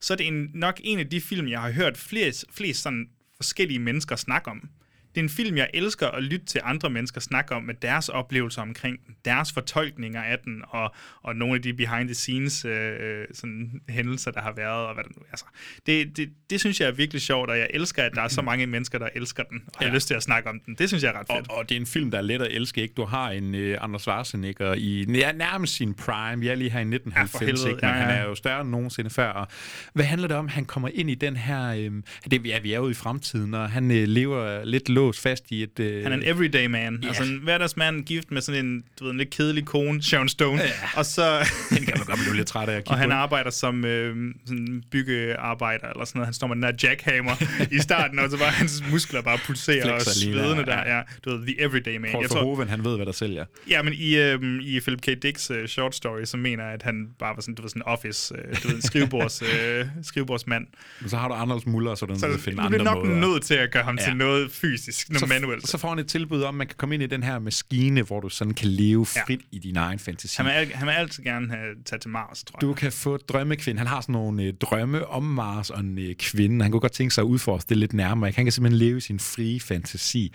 så 0.00 0.14
er 0.14 0.16
det 0.16 0.26
en, 0.26 0.50
nok 0.54 0.80
en 0.84 0.98
af 0.98 1.10
de 1.10 1.20
film, 1.20 1.48
jeg 1.48 1.60
har 1.60 1.70
hørt 1.70 1.96
flest, 1.96 2.44
flest 2.50 2.82
sådan 2.82 3.08
forskellige 3.36 3.78
mennesker 3.78 4.16
snakke 4.16 4.50
om 4.50 4.68
det 5.14 5.20
er 5.20 5.24
en 5.24 5.28
film, 5.28 5.56
jeg 5.56 5.70
elsker 5.74 6.08
at 6.08 6.22
lytte 6.22 6.46
til 6.46 6.60
andre 6.64 6.90
mennesker 6.90 7.20
snakke 7.20 7.54
om 7.54 7.62
med 7.62 7.74
deres 7.74 8.08
oplevelser 8.08 8.62
omkring 8.62 9.06
den, 9.06 9.14
deres 9.24 9.52
fortolkninger 9.52 10.22
af 10.22 10.38
den, 10.38 10.62
og, 10.68 10.94
og 11.22 11.36
nogle 11.36 11.54
af 11.54 11.62
de 11.62 11.74
behind-the-scenes 11.74 12.64
øh, 12.64 13.24
sådan, 13.32 13.80
hændelser, 13.88 14.30
der 14.30 14.40
har 14.40 14.52
været. 14.52 14.86
Og 14.86 14.94
hvad 14.94 15.04
der 15.04 15.10
nu, 15.16 15.22
altså, 15.30 15.44
det, 15.86 16.16
det, 16.16 16.30
det 16.50 16.60
synes 16.60 16.80
jeg 16.80 16.88
er 16.88 16.92
virkelig 16.92 17.22
sjovt, 17.22 17.50
og 17.50 17.58
jeg 17.58 17.70
elsker, 17.74 18.02
at 18.02 18.12
der 18.14 18.22
er 18.22 18.28
så 18.28 18.42
mange 18.50 18.66
mennesker, 18.66 18.98
der 18.98 19.08
elsker 19.14 19.42
den, 19.42 19.62
og 19.66 19.80
ja. 19.80 19.86
har 19.86 19.94
lyst 19.94 20.06
til 20.06 20.14
at 20.14 20.22
snakke 20.22 20.48
om 20.48 20.60
den. 20.60 20.74
Det 20.78 20.88
synes 20.88 21.02
jeg 21.02 21.14
er 21.14 21.18
ret 21.18 21.26
fedt. 21.36 21.50
Og, 21.50 21.56
og 21.56 21.68
det 21.68 21.76
er 21.76 21.80
en 21.80 21.86
film, 21.86 22.10
der 22.10 22.18
er 22.18 22.22
let 22.22 22.42
at 22.42 22.52
elske. 22.52 22.82
Ikke? 22.82 22.94
Du 22.94 23.04
har 23.04 23.30
en 23.30 23.54
uh, 23.54 23.74
Anders 23.80 24.02
Schwarzenegger 24.02 24.74
i 24.74 25.04
ja, 25.08 25.32
nærmest 25.32 25.74
sin 25.74 25.94
prime. 25.94 26.46
Jeg 26.46 26.50
er 26.50 26.54
lige 26.54 26.70
her 26.70 26.78
i 26.78 26.94
1990, 26.94 27.64
ja, 27.64 27.68
ikke? 27.68 27.76
men 27.76 27.90
ja, 27.90 27.96
ja. 27.96 28.02
han 28.02 28.18
er 28.18 28.28
jo 28.28 28.34
større 28.34 28.60
end 28.60 28.70
nogensinde 28.70 29.10
før. 29.10 29.28
Og 29.28 29.48
hvad 29.92 30.04
handler 30.04 30.28
det 30.28 30.36
om? 30.36 30.48
Han 30.48 30.64
kommer 30.64 30.88
ind 30.94 31.10
i 31.10 31.14
den 31.14 31.36
her... 31.36 31.68
Øh, 31.68 31.92
det, 32.30 32.46
ja, 32.46 32.58
vi 32.58 32.72
er 32.72 32.78
jo 32.78 32.88
i 32.88 32.94
fremtiden, 32.94 33.54
og 33.54 33.70
han 33.70 33.90
øh, 33.90 34.08
lever 34.08 34.64
lidt 34.64 34.88
låst 35.06 35.20
fast 35.20 35.44
i 35.50 35.62
et... 35.62 35.80
Øh... 35.80 36.02
Han 36.02 36.12
er 36.12 36.16
en 36.16 36.22
everyday 36.24 36.66
man. 36.66 36.92
Yeah. 36.92 37.08
Altså 37.08 37.22
en 37.22 37.40
hverdagsmand, 37.42 38.04
gift 38.04 38.30
med 38.30 38.42
sådan 38.42 38.66
en, 38.66 38.84
du 38.98 39.04
ved, 39.04 39.12
en 39.12 39.18
lidt 39.18 39.30
kedelig 39.30 39.64
kone, 39.64 40.02
Sharon 40.02 40.28
Stone. 40.28 40.58
Yeah. 40.58 40.98
Og 40.98 41.06
så... 41.06 41.38
den 41.70 41.84
kan 41.84 41.94
man 41.98 42.06
godt 42.06 42.18
blive 42.18 42.36
lidt 42.36 42.46
træt 42.46 42.68
af 42.68 42.76
at 42.76 42.88
Og 42.88 42.98
han 42.98 43.08
på. 43.10 43.14
arbejder 43.14 43.50
som 43.50 43.84
øh, 43.84 44.34
sådan 44.46 44.82
byggearbejder, 44.90 45.88
eller 45.88 46.04
sådan 46.04 46.18
noget. 46.18 46.26
Han 46.26 46.34
står 46.34 46.46
med 46.46 46.56
den 46.56 46.62
der 46.62 46.72
jackhammer 46.82 47.32
i 47.72 47.78
starten, 47.78 48.18
og 48.18 48.30
så 48.30 48.38
bare 48.38 48.50
hans 48.50 48.82
muskler 48.90 49.22
bare 49.22 49.38
pulserer 49.38 49.92
og 49.92 50.00
svedende 50.00 50.64
der. 50.66 50.96
Ja. 50.96 51.02
Du 51.24 51.30
ved, 51.30 51.46
the 51.46 51.60
everyday 51.60 51.96
man. 51.96 52.10
Paul 52.12 52.24
Verhoeven, 52.30 52.68
han 52.68 52.84
ved, 52.84 52.96
hvad 52.96 53.06
der 53.06 53.12
sælger. 53.12 53.44
Ja, 53.70 53.82
men 53.82 53.92
i, 53.92 54.16
øh, 54.16 54.40
i 54.62 54.80
Philip 54.80 55.00
K. 55.00 55.22
Dicks 55.22 55.50
uh, 55.50 55.56
short 55.66 55.94
story, 55.94 56.24
så 56.24 56.36
mener 56.36 56.64
jeg, 56.64 56.72
at 56.72 56.82
han 56.82 57.06
bare 57.18 57.36
var 57.36 57.40
sådan, 57.40 57.54
du 57.54 57.62
ved, 57.62 57.68
sådan 57.68 57.82
en 57.82 57.86
office, 57.86 58.34
uh, 58.34 58.62
du 58.62 58.68
ved, 58.68 58.76
en 58.76 58.82
skrivebords, 58.82 59.42
uh, 59.42 59.48
skrivebordsmand. 60.10 60.66
Men 61.00 61.10
så 61.10 61.16
har 61.16 61.28
du 61.28 61.34
Anders 61.34 61.66
Muller, 61.66 61.94
så 61.94 62.06
måder. 62.06 62.18
Så 62.18 62.26
du 62.26 62.68
bliver 62.68 62.82
nok 62.82 63.06
nødt 63.06 63.42
til 63.42 63.54
at 63.54 63.70
gøre 63.70 63.82
ham 63.82 63.98
ja. 63.98 64.04
til 64.04 64.16
noget 64.16 64.50
fysisk, 64.50 64.93
noget 65.08 65.28
manuelt. 65.28 65.68
Så 65.68 65.78
får 65.78 65.88
han 65.88 65.98
et 65.98 66.06
tilbud 66.06 66.42
om, 66.42 66.54
at 66.54 66.58
man 66.58 66.66
kan 66.66 66.76
komme 66.76 66.94
ind 66.94 67.04
i 67.04 67.06
den 67.06 67.22
her 67.22 67.38
maskine, 67.38 68.02
hvor 68.02 68.20
du 68.20 68.28
sådan 68.28 68.54
kan 68.54 68.68
leve 68.68 69.06
frit 69.06 69.40
ja. 69.40 69.56
i 69.56 69.58
din 69.58 69.76
egen 69.76 69.98
fantasi. 69.98 70.42
Han 70.42 70.46
vil, 70.46 70.74
han 70.74 70.86
vil 70.86 70.92
altid 70.92 71.24
gerne 71.24 71.48
have 71.48 71.74
tage 71.84 72.00
til 72.00 72.10
Mars, 72.10 72.44
tror 72.44 72.56
jeg. 72.56 72.68
Du 72.68 72.74
kan 72.74 72.92
få 72.92 73.16
drømmekvinde. 73.16 73.78
Han 73.78 73.86
har 73.86 74.00
sådan 74.00 74.12
nogle 74.12 74.42
øh, 74.42 74.54
drømme 74.54 75.06
om 75.06 75.22
Mars 75.22 75.70
og 75.70 75.80
en 75.80 75.98
øh, 75.98 76.14
kvinde. 76.14 76.62
Han 76.62 76.72
kunne 76.72 76.80
godt 76.80 76.92
tænke 76.92 77.14
sig 77.14 77.22
at 77.22 77.26
udforske 77.26 77.68
det 77.68 77.76
lidt 77.76 77.92
nærmere. 77.92 78.32
Han 78.36 78.44
kan 78.44 78.52
simpelthen 78.52 78.78
leve 78.78 78.96
i 78.96 79.00
sin 79.00 79.20
frie 79.20 79.60
fantasi. 79.60 80.32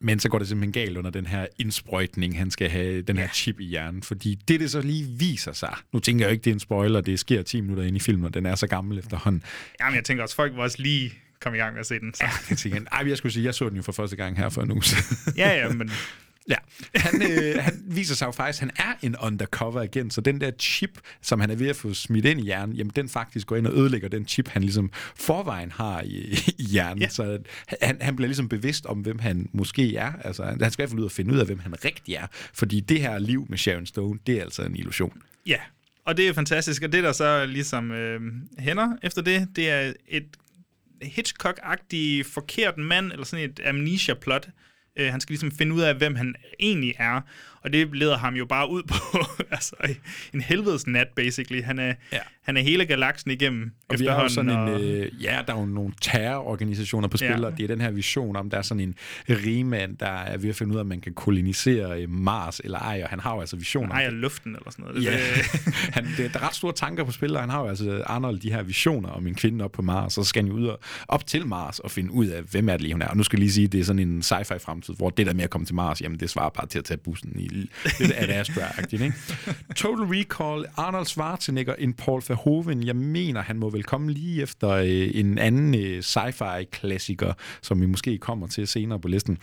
Men 0.00 0.20
så 0.20 0.28
går 0.28 0.38
det 0.38 0.48
simpelthen 0.48 0.72
galt 0.72 0.96
under 0.96 1.10
den 1.10 1.26
her 1.26 1.46
indsprøjtning, 1.58 2.38
han 2.38 2.50
skal 2.50 2.70
have 2.70 3.02
den 3.02 3.16
her 3.16 3.24
ja. 3.24 3.30
chip 3.32 3.60
i 3.60 3.64
hjernen. 3.64 4.02
Fordi 4.02 4.34
det, 4.34 4.60
det 4.60 4.70
så 4.70 4.80
lige 4.80 5.04
viser 5.18 5.52
sig, 5.52 5.74
nu 5.92 5.98
tænker 5.98 6.24
jeg 6.24 6.32
ikke, 6.32 6.44
det 6.44 6.50
er 6.50 6.54
en 6.54 6.60
spoiler, 6.60 7.00
det 7.00 7.18
sker 7.18 7.42
10 7.42 7.60
minutter 7.60 7.84
ind 7.84 7.96
i 7.96 8.00
filmen, 8.00 8.24
og 8.24 8.34
den 8.34 8.46
er 8.46 8.54
så 8.54 8.66
gammel 8.66 8.98
efterhånden. 8.98 9.42
Jamen, 9.80 9.96
jeg 9.96 10.04
tænker 10.04 10.22
også, 10.22 10.36
folk 10.36 10.56
var 10.56 10.62
også 10.62 10.82
lige 10.82 11.12
komme 11.40 11.58
i 11.58 11.60
gang 11.60 11.72
med 11.72 11.80
at 11.80 11.86
se 11.86 11.98
den. 12.00 12.14
Så. 12.14 12.24
Ja. 12.64 12.78
Ej, 12.92 13.08
jeg 13.08 13.16
skulle 13.16 13.32
sige, 13.32 13.44
jeg 13.44 13.54
så 13.54 13.68
den 13.68 13.76
jo 13.76 13.82
for 13.82 13.92
første 13.92 14.16
gang 14.16 14.36
her 14.36 14.48
for 14.48 14.62
en 14.62 14.70
uge 14.70 14.82
Ja, 15.36 15.56
ja, 15.56 15.68
men... 15.68 15.90
Ja, 16.48 16.56
han, 16.94 17.22
øh, 17.22 17.62
han 17.62 17.82
viser 17.86 18.14
sig 18.14 18.26
jo 18.26 18.30
faktisk, 18.30 18.62
at 18.62 18.70
han 18.76 18.88
er 18.88 19.06
en 19.06 19.16
undercover 19.16 19.80
agent, 19.80 20.14
så 20.14 20.20
den 20.20 20.40
der 20.40 20.50
chip, 20.58 20.90
som 21.22 21.40
han 21.40 21.50
er 21.50 21.54
ved 21.54 21.68
at 21.68 21.76
få 21.76 21.94
smidt 21.94 22.24
ind 22.24 22.40
i 22.40 22.42
hjernen, 22.42 22.74
jamen 22.76 22.92
den 22.96 23.08
faktisk 23.08 23.46
går 23.46 23.56
ind 23.56 23.66
og 23.66 23.78
ødelægger 23.78 24.08
den 24.08 24.26
chip, 24.26 24.48
han 24.48 24.62
ligesom 24.62 24.90
forvejen 25.16 25.72
har 25.72 26.02
i, 26.02 26.38
i 26.58 26.64
hjernen. 26.64 27.02
Ja. 27.02 27.08
Så 27.08 27.38
han, 27.82 27.98
han 28.00 28.16
bliver 28.16 28.26
ligesom 28.26 28.48
bevidst 28.48 28.86
om, 28.86 28.98
hvem 28.98 29.18
han 29.18 29.48
måske 29.52 29.96
er. 29.96 30.12
Altså, 30.24 30.44
han 30.44 30.70
skal 30.70 30.82
i 30.82 30.82
hvert 30.82 30.90
fald 30.90 31.00
ud 31.00 31.04
og 31.04 31.12
finde 31.12 31.34
ud 31.34 31.38
af, 31.38 31.46
hvem 31.46 31.58
han 31.58 31.84
rigtig 31.84 32.14
er. 32.14 32.26
Fordi 32.32 32.80
det 32.80 33.00
her 33.00 33.18
liv 33.18 33.46
med 33.48 33.58
Sharon 33.58 33.86
Stone, 33.86 34.18
det 34.26 34.38
er 34.38 34.42
altså 34.42 34.62
en 34.62 34.76
illusion. 34.76 35.22
Ja, 35.46 35.58
og 36.04 36.16
det 36.16 36.28
er 36.28 36.32
fantastisk. 36.32 36.82
Og 36.82 36.92
det, 36.92 37.04
der 37.04 37.12
så 37.12 37.46
ligesom 37.46 37.90
øh, 37.90 38.20
hænder 38.58 38.96
efter 39.02 39.22
det, 39.22 39.48
det 39.56 39.70
er 39.70 39.92
et 40.08 40.26
Hitchcock-agtig 41.02 42.24
forkert 42.26 42.78
mand, 42.78 43.12
eller 43.12 43.24
sådan 43.24 43.50
et 43.50 43.60
amnesia-plot. 43.66 44.48
Øh, 44.96 45.10
han 45.10 45.20
skal 45.20 45.32
ligesom 45.32 45.52
finde 45.52 45.74
ud 45.74 45.80
af, 45.80 45.94
hvem 45.94 46.14
han 46.14 46.34
egentlig 46.60 46.94
er. 46.98 47.20
Og 47.66 47.72
det 47.72 47.96
leder 47.96 48.18
ham 48.18 48.34
jo 48.34 48.44
bare 48.44 48.70
ud 48.70 48.82
på 48.82 49.18
altså, 49.50 49.76
en 50.34 50.40
helvedes 50.40 50.86
nat, 50.86 51.08
basically. 51.16 51.62
Han 51.62 51.78
er, 51.78 51.94
ja. 52.12 52.18
han 52.42 52.56
er 52.56 52.60
hele 52.60 52.84
galaksen 52.84 53.30
igennem 53.30 53.70
og 53.88 54.00
vi 54.00 54.06
har 54.06 54.28
sådan 54.28 54.50
og... 54.50 54.80
en, 54.80 54.80
øh, 54.80 55.22
ja, 55.22 55.42
der 55.46 55.54
er 55.54 55.58
jo 55.58 55.66
nogle 55.66 55.92
terrororganisationer 56.00 57.08
på 57.08 57.16
spil, 57.16 57.28
ja. 57.28 57.46
og 57.46 57.58
det 57.58 57.64
er 57.64 57.68
den 57.68 57.80
her 57.80 57.90
vision 57.90 58.36
om, 58.36 58.50
der 58.50 58.58
er 58.58 58.62
sådan 58.62 58.80
en 58.80 58.94
rigmand, 59.28 59.96
der 59.96 60.06
er 60.06 60.38
ved 60.38 60.48
at 60.48 60.56
finde 60.56 60.72
ud 60.72 60.76
af, 60.76 60.80
at 60.80 60.86
man 60.86 61.00
kan 61.00 61.14
kolonisere 61.14 62.02
øh, 62.02 62.10
Mars 62.10 62.60
eller 62.64 62.78
ej, 62.78 63.00
og 63.04 63.08
han 63.08 63.20
har 63.20 63.34
jo 63.34 63.40
altså 63.40 63.56
visioner. 63.56 63.94
Han 63.94 64.02
ejer 64.02 64.10
luften 64.10 64.56
eller 64.56 64.70
sådan 64.70 64.84
noget. 64.84 65.04
Ja, 65.04 65.18
han, 65.96 66.06
det, 66.16 66.34
der 66.34 66.40
er 66.40 66.48
ret 66.48 66.54
store 66.54 66.72
tanker 66.72 67.04
på 67.04 67.12
spil, 67.12 67.34
og 67.34 67.40
han 67.40 67.50
har 67.50 67.60
jo 67.60 67.68
altså, 67.68 68.02
Arnold, 68.06 68.38
de 68.38 68.52
her 68.52 68.62
visioner 68.62 69.08
om 69.08 69.26
en 69.26 69.34
kvinde 69.34 69.64
op 69.64 69.72
på 69.72 69.82
Mars, 69.82 70.18
og 70.18 70.24
så 70.24 70.28
skal 70.28 70.42
han 70.42 70.52
jo 70.52 70.58
ud 70.58 70.66
og, 70.66 70.80
op 71.08 71.26
til 71.26 71.46
Mars 71.46 71.78
og 71.78 71.90
finde 71.90 72.10
ud 72.10 72.26
af, 72.26 72.42
hvem 72.42 72.68
er 72.68 72.72
det 72.72 72.80
lige, 72.80 72.94
hun 72.94 73.02
er. 73.02 73.08
Og 73.08 73.16
nu 73.16 73.22
skal 73.22 73.36
jeg 73.36 73.40
lige 73.40 73.52
sige, 73.52 73.64
at 73.64 73.72
det 73.72 73.80
er 73.80 73.84
sådan 73.84 74.08
en 74.08 74.20
sci-fi 74.20 74.58
fremtid, 74.58 74.94
hvor 74.94 75.10
det 75.10 75.26
der 75.26 75.34
med 75.34 75.44
at 75.44 75.50
komme 75.50 75.66
til 75.66 75.74
Mars, 75.74 76.02
jamen 76.02 76.20
det 76.20 76.30
svarer 76.30 76.50
bare 76.50 76.66
til 76.66 76.78
at 76.78 76.84
tage 76.84 76.98
bussen 76.98 77.32
i 77.40 77.48
lidt 77.56 78.12
Astra-agtigt, 78.12 79.02
ikke? 79.02 79.16
Total 79.76 80.04
Recall, 80.04 80.66
Arnold 80.76 81.06
Schwarzenegger, 81.06 81.74
en 81.74 81.94
Paul 81.94 82.22
Verhoeven, 82.28 82.86
jeg 82.86 82.96
mener, 82.96 83.42
han 83.42 83.58
må 83.58 83.70
vel 83.70 83.84
komme 83.84 84.12
lige 84.12 84.42
efter 84.42 84.70
øh, 84.70 85.10
en 85.14 85.38
anden 85.38 85.74
øh, 85.74 86.02
sci-fi-klassiker, 86.02 87.32
som 87.62 87.80
vi 87.80 87.86
måske 87.86 88.18
kommer 88.18 88.46
til 88.46 88.68
senere 88.68 89.00
på 89.00 89.08
listen. 89.08 89.38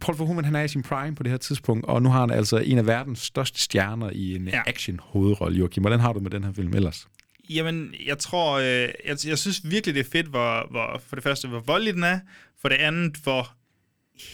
Paul 0.00 0.18
Verhoeven, 0.18 0.44
han 0.44 0.56
er 0.56 0.62
i 0.62 0.68
sin 0.68 0.82
prime 0.82 1.14
på 1.14 1.22
det 1.22 1.30
her 1.30 1.38
tidspunkt, 1.38 1.86
og 1.86 2.02
nu 2.02 2.08
har 2.08 2.20
han 2.20 2.30
altså 2.30 2.58
en 2.58 2.78
af 2.78 2.86
verdens 2.86 3.18
største 3.18 3.60
stjerner 3.60 4.10
i 4.10 4.34
en 4.34 4.48
ja. 4.48 4.62
action-hovedrolle. 4.66 5.58
Joachim, 5.58 5.82
hvordan 5.82 6.00
har 6.00 6.12
du 6.12 6.20
med 6.20 6.30
den 6.30 6.44
her 6.44 6.52
film 6.52 6.74
ellers? 6.74 7.08
Jamen, 7.50 7.94
jeg 8.06 8.18
tror, 8.18 8.58
øh, 8.58 8.88
jeg, 9.06 9.16
jeg 9.26 9.38
synes 9.38 9.60
virkelig, 9.70 9.94
det 9.94 10.06
er 10.06 10.10
fedt, 10.12 10.26
hvor, 10.26 10.70
hvor 10.70 11.02
for 11.06 11.16
det 11.16 11.22
første, 11.22 11.48
hvor 11.48 11.60
voldelig 11.60 11.94
den 11.94 12.04
er, 12.04 12.20
for 12.60 12.68
det 12.68 12.76
andet, 12.76 13.16
hvor 13.16 13.52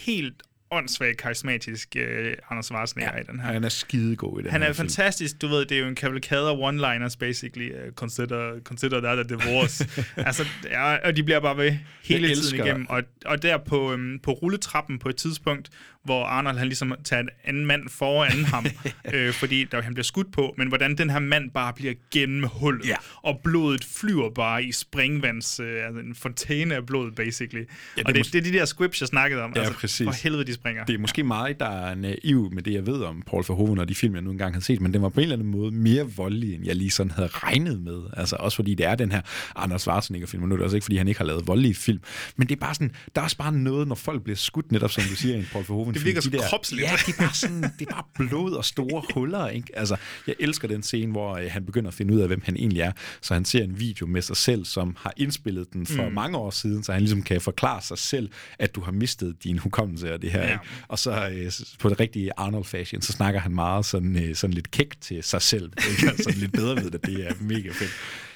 helt 0.07 0.43
åndssvagt 0.75 1.17
karismatisk 1.17 1.97
uh, 1.97 2.03
Anders 2.51 2.67
Schwarzenegger 2.67 3.13
ja, 3.15 3.21
i 3.21 3.25
den 3.25 3.41
her. 3.41 3.53
Han 3.53 3.65
er 3.65 3.69
skidegod 3.69 4.41
i 4.41 4.43
den 4.43 4.51
Han 4.51 4.63
er 4.63 4.73
fantastisk. 4.73 5.43
Du 5.43 5.49
ved, 5.49 5.67
det 5.67 5.77
er 5.77 5.81
jo 5.81 5.87
en 5.87 5.95
kavalkade 5.95 6.49
af 6.49 6.55
one-liners, 6.55 7.17
basically. 7.19 7.71
Uh, 7.71 7.93
consider, 7.95 8.61
consider 8.65 9.01
that 9.01 9.19
a 9.19 9.23
divorce. 9.23 9.89
altså, 10.17 10.45
ja, 10.71 11.09
og 11.09 11.17
de 11.17 11.23
bliver 11.23 11.41
bare 11.41 11.57
ved 11.57 11.77
hele 12.05 12.35
tiden 12.35 12.59
igennem. 12.59 12.87
Og, 12.89 13.03
og 13.25 13.43
der 13.43 13.59
på, 13.59 13.93
um, 13.93 14.21
på 14.23 14.33
rulletrappen 14.33 14.99
på 14.99 15.09
et 15.09 15.17
tidspunkt, 15.17 15.71
hvor 16.05 16.25
Arnold 16.25 16.59
han 16.59 16.67
ligesom 16.67 16.95
tager 17.05 17.23
en 17.23 17.29
anden 17.45 17.67
mand 17.67 17.89
foran 17.89 18.45
ham, 18.55 18.67
øh, 19.15 19.33
fordi 19.33 19.65
der, 19.65 19.83
han 19.83 19.95
bliver 19.95 20.05
skudt 20.05 20.33
på, 20.33 20.55
men 20.59 20.69
hvordan 20.69 20.99
den 20.99 21.11
her 21.11 21.19
mand 21.19 21.51
bare 21.51 21.73
bliver 21.73 21.95
gennemhullet, 22.11 22.87
ja. 22.89 22.97
og 23.23 23.41
blodet 23.45 23.85
flyver 23.85 24.31
bare 24.31 24.65
i 24.65 24.73
springvands, 24.73 25.61
øh, 25.61 25.87
altså 25.87 26.01
en 26.01 26.15
fontæne 26.15 26.75
af 26.75 26.87
blod, 26.87 27.13
basically. 27.13 27.61
Ja, 27.97 28.01
det 28.03 28.07
og 28.07 28.15
det, 28.15 28.33
det 28.33 28.39
er 28.39 28.43
de 28.43 28.53
der 28.53 28.65
squips, 28.65 29.01
jeg 29.01 29.09
snakkede 29.09 29.43
om. 29.43 29.53
Ja, 29.57 29.61
altså, 29.61 29.75
præcis. 29.75 30.05
For 30.05 30.23
helvede, 30.23 30.45
de 30.45 30.55
springer. 30.55 30.85
Det 30.85 30.95
er 30.95 30.99
måske 30.99 31.23
mig, 31.23 31.61
der 31.61 31.67
er 31.67 31.95
naiv 31.95 32.51
med 32.53 32.63
det, 32.63 32.73
jeg 32.73 32.87
ved 32.87 33.03
om 33.03 33.23
Paul 33.27 33.45
Verhoeven 33.49 33.79
og 33.79 33.89
de 33.89 33.95
film, 33.95 34.15
jeg 34.15 34.23
nu 34.23 34.31
engang 34.31 34.55
har 34.55 34.61
set, 34.61 34.81
men 34.81 34.95
den 34.95 35.03
var 35.03 35.09
på 35.09 35.21
en 35.21 35.23
eller 35.23 35.37
anden 35.37 35.51
måde 35.51 35.71
mere 35.71 36.11
voldelig, 36.17 36.55
end 36.55 36.67
jeg 36.67 36.77
lige 36.77 36.91
sådan 36.91 37.11
havde 37.11 37.29
regnet 37.29 37.81
med. 37.81 38.03
Altså 38.17 38.37
også 38.37 38.57
fordi 38.57 38.75
det 38.75 38.87
er 38.87 38.95
den 38.95 39.13
her 39.13 39.21
Anders 39.57 39.81
Schwarzenegger-film, 39.81 40.43
og 40.43 40.49
nu 40.49 40.55
er 40.55 40.57
det 40.57 40.65
også 40.65 40.77
ikke, 40.77 40.85
fordi 40.85 40.97
han 40.97 41.09
ikke 41.09 41.19
har 41.19 41.27
lavet 41.27 41.47
voldelige 41.47 41.75
film. 41.75 42.01
Men 42.37 42.49
det 42.49 42.55
er 42.55 42.61
bare 42.61 42.75
sådan, 42.75 42.93
der 43.15 43.21
er 43.21 43.25
også 43.25 43.37
bare 43.37 43.53
noget, 43.53 43.89
når 43.89 43.95
folk 43.95 44.23
bliver 44.23 44.37
skudt, 44.37 44.73
netop 44.73 44.91
som 44.91 45.03
du 45.03 45.17
siger, 45.17 45.37
en 45.37 45.47
Paul 45.53 45.65
Verhoeven 45.69 45.94
det 45.95 46.05
virker 46.05 46.21
så 46.21 46.31
de 46.31 46.37
der, 46.37 46.49
kropsligt. 46.49 46.83
Ja, 46.83 46.97
det 47.07 47.15
er, 47.15 47.19
bare 47.19 47.35
sådan, 47.35 47.63
det 47.63 47.89
er 47.89 47.93
bare 47.93 48.05
blod 48.15 48.53
og 48.53 48.65
store 48.65 49.03
huller. 49.15 49.49
Ikke? 49.49 49.79
Altså, 49.79 49.97
jeg 50.27 50.35
elsker 50.39 50.69
den 50.69 50.83
scene, 50.83 51.13
hvor 51.13 51.37
øh, 51.37 51.51
han 51.51 51.67
begynder 51.67 51.89
at 51.89 51.95
finde 51.95 52.15
ud 52.15 52.21
af, 52.21 52.27
hvem 52.27 52.43
han 52.45 52.57
egentlig 52.57 52.81
er. 52.81 52.93
Så 53.21 53.35
han 53.35 53.45
ser 53.45 53.65
en 53.65 53.81
video 53.81 54.07
med 54.07 54.23
sig 54.23 54.37
selv, 54.37 54.65
som 54.65 54.97
har 55.01 55.13
indspillet 55.17 55.73
den 55.73 55.87
for 55.87 56.09
mm. 56.09 56.15
mange 56.15 56.39
år 56.39 56.51
siden, 56.51 56.85
så 56.85 56.93
han 56.93 57.01
ligesom 57.01 57.23
kan 57.23 57.41
forklare 57.41 57.83
sig 57.83 57.99
selv, 57.99 58.31
at 58.59 58.75
du 58.75 58.81
har 58.81 58.93
mistet 58.93 59.45
din 59.45 59.59
hukommelse 59.59 60.15
og 60.15 60.23
det 60.23 60.31
her. 60.31 60.43
Ja. 60.43 60.53
Ikke? 60.53 60.65
Og 60.89 60.99
så 60.99 61.29
øh, 61.29 61.53
på 61.79 61.89
det 61.89 62.01
rigtige 62.01 62.31
Arnold-fashion, 62.37 63.03
så 63.03 63.13
snakker 63.13 63.41
han 63.41 63.55
meget 63.55 63.87
sådan, 63.87 64.25
øh, 64.25 64.35
sådan 64.35 64.55
lidt 64.55 64.71
kæk 64.71 64.95
til 65.01 65.23
sig 65.23 65.43
selv. 65.43 65.73
Ikke? 65.91 66.09
Altså 66.11 66.33
lidt 66.37 66.53
bedre 66.53 66.77
ved 66.77 66.91
det, 66.91 67.07
det 67.07 67.27
er 67.27 67.33
mega 67.41 67.69
fedt. 67.69 67.91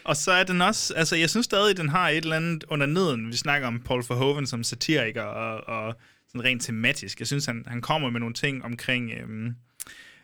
Og 0.08 0.16
så 0.16 0.32
er 0.32 0.44
den 0.44 0.62
også, 0.62 0.94
altså 0.94 1.16
jeg 1.16 1.30
synes 1.30 1.44
stadig, 1.44 1.76
den 1.76 1.88
har 1.88 2.08
et 2.08 2.16
eller 2.16 2.36
andet 2.36 2.64
under 2.68 2.86
neden. 2.86 3.28
Vi 3.28 3.36
snakker 3.36 3.68
om 3.68 3.80
Paul 3.80 4.04
Verhoeven 4.08 4.46
som 4.46 4.64
satiriker 4.64 5.22
og, 5.22 5.68
og 5.68 5.94
sådan 6.28 6.44
rent 6.44 6.62
tematisk. 6.62 7.18
Jeg 7.18 7.26
synes, 7.26 7.46
han, 7.46 7.64
han 7.66 7.80
kommer 7.80 8.10
med 8.10 8.20
nogle 8.20 8.34
ting 8.34 8.64
omkring... 8.64 9.12
Øhm, 9.12 9.54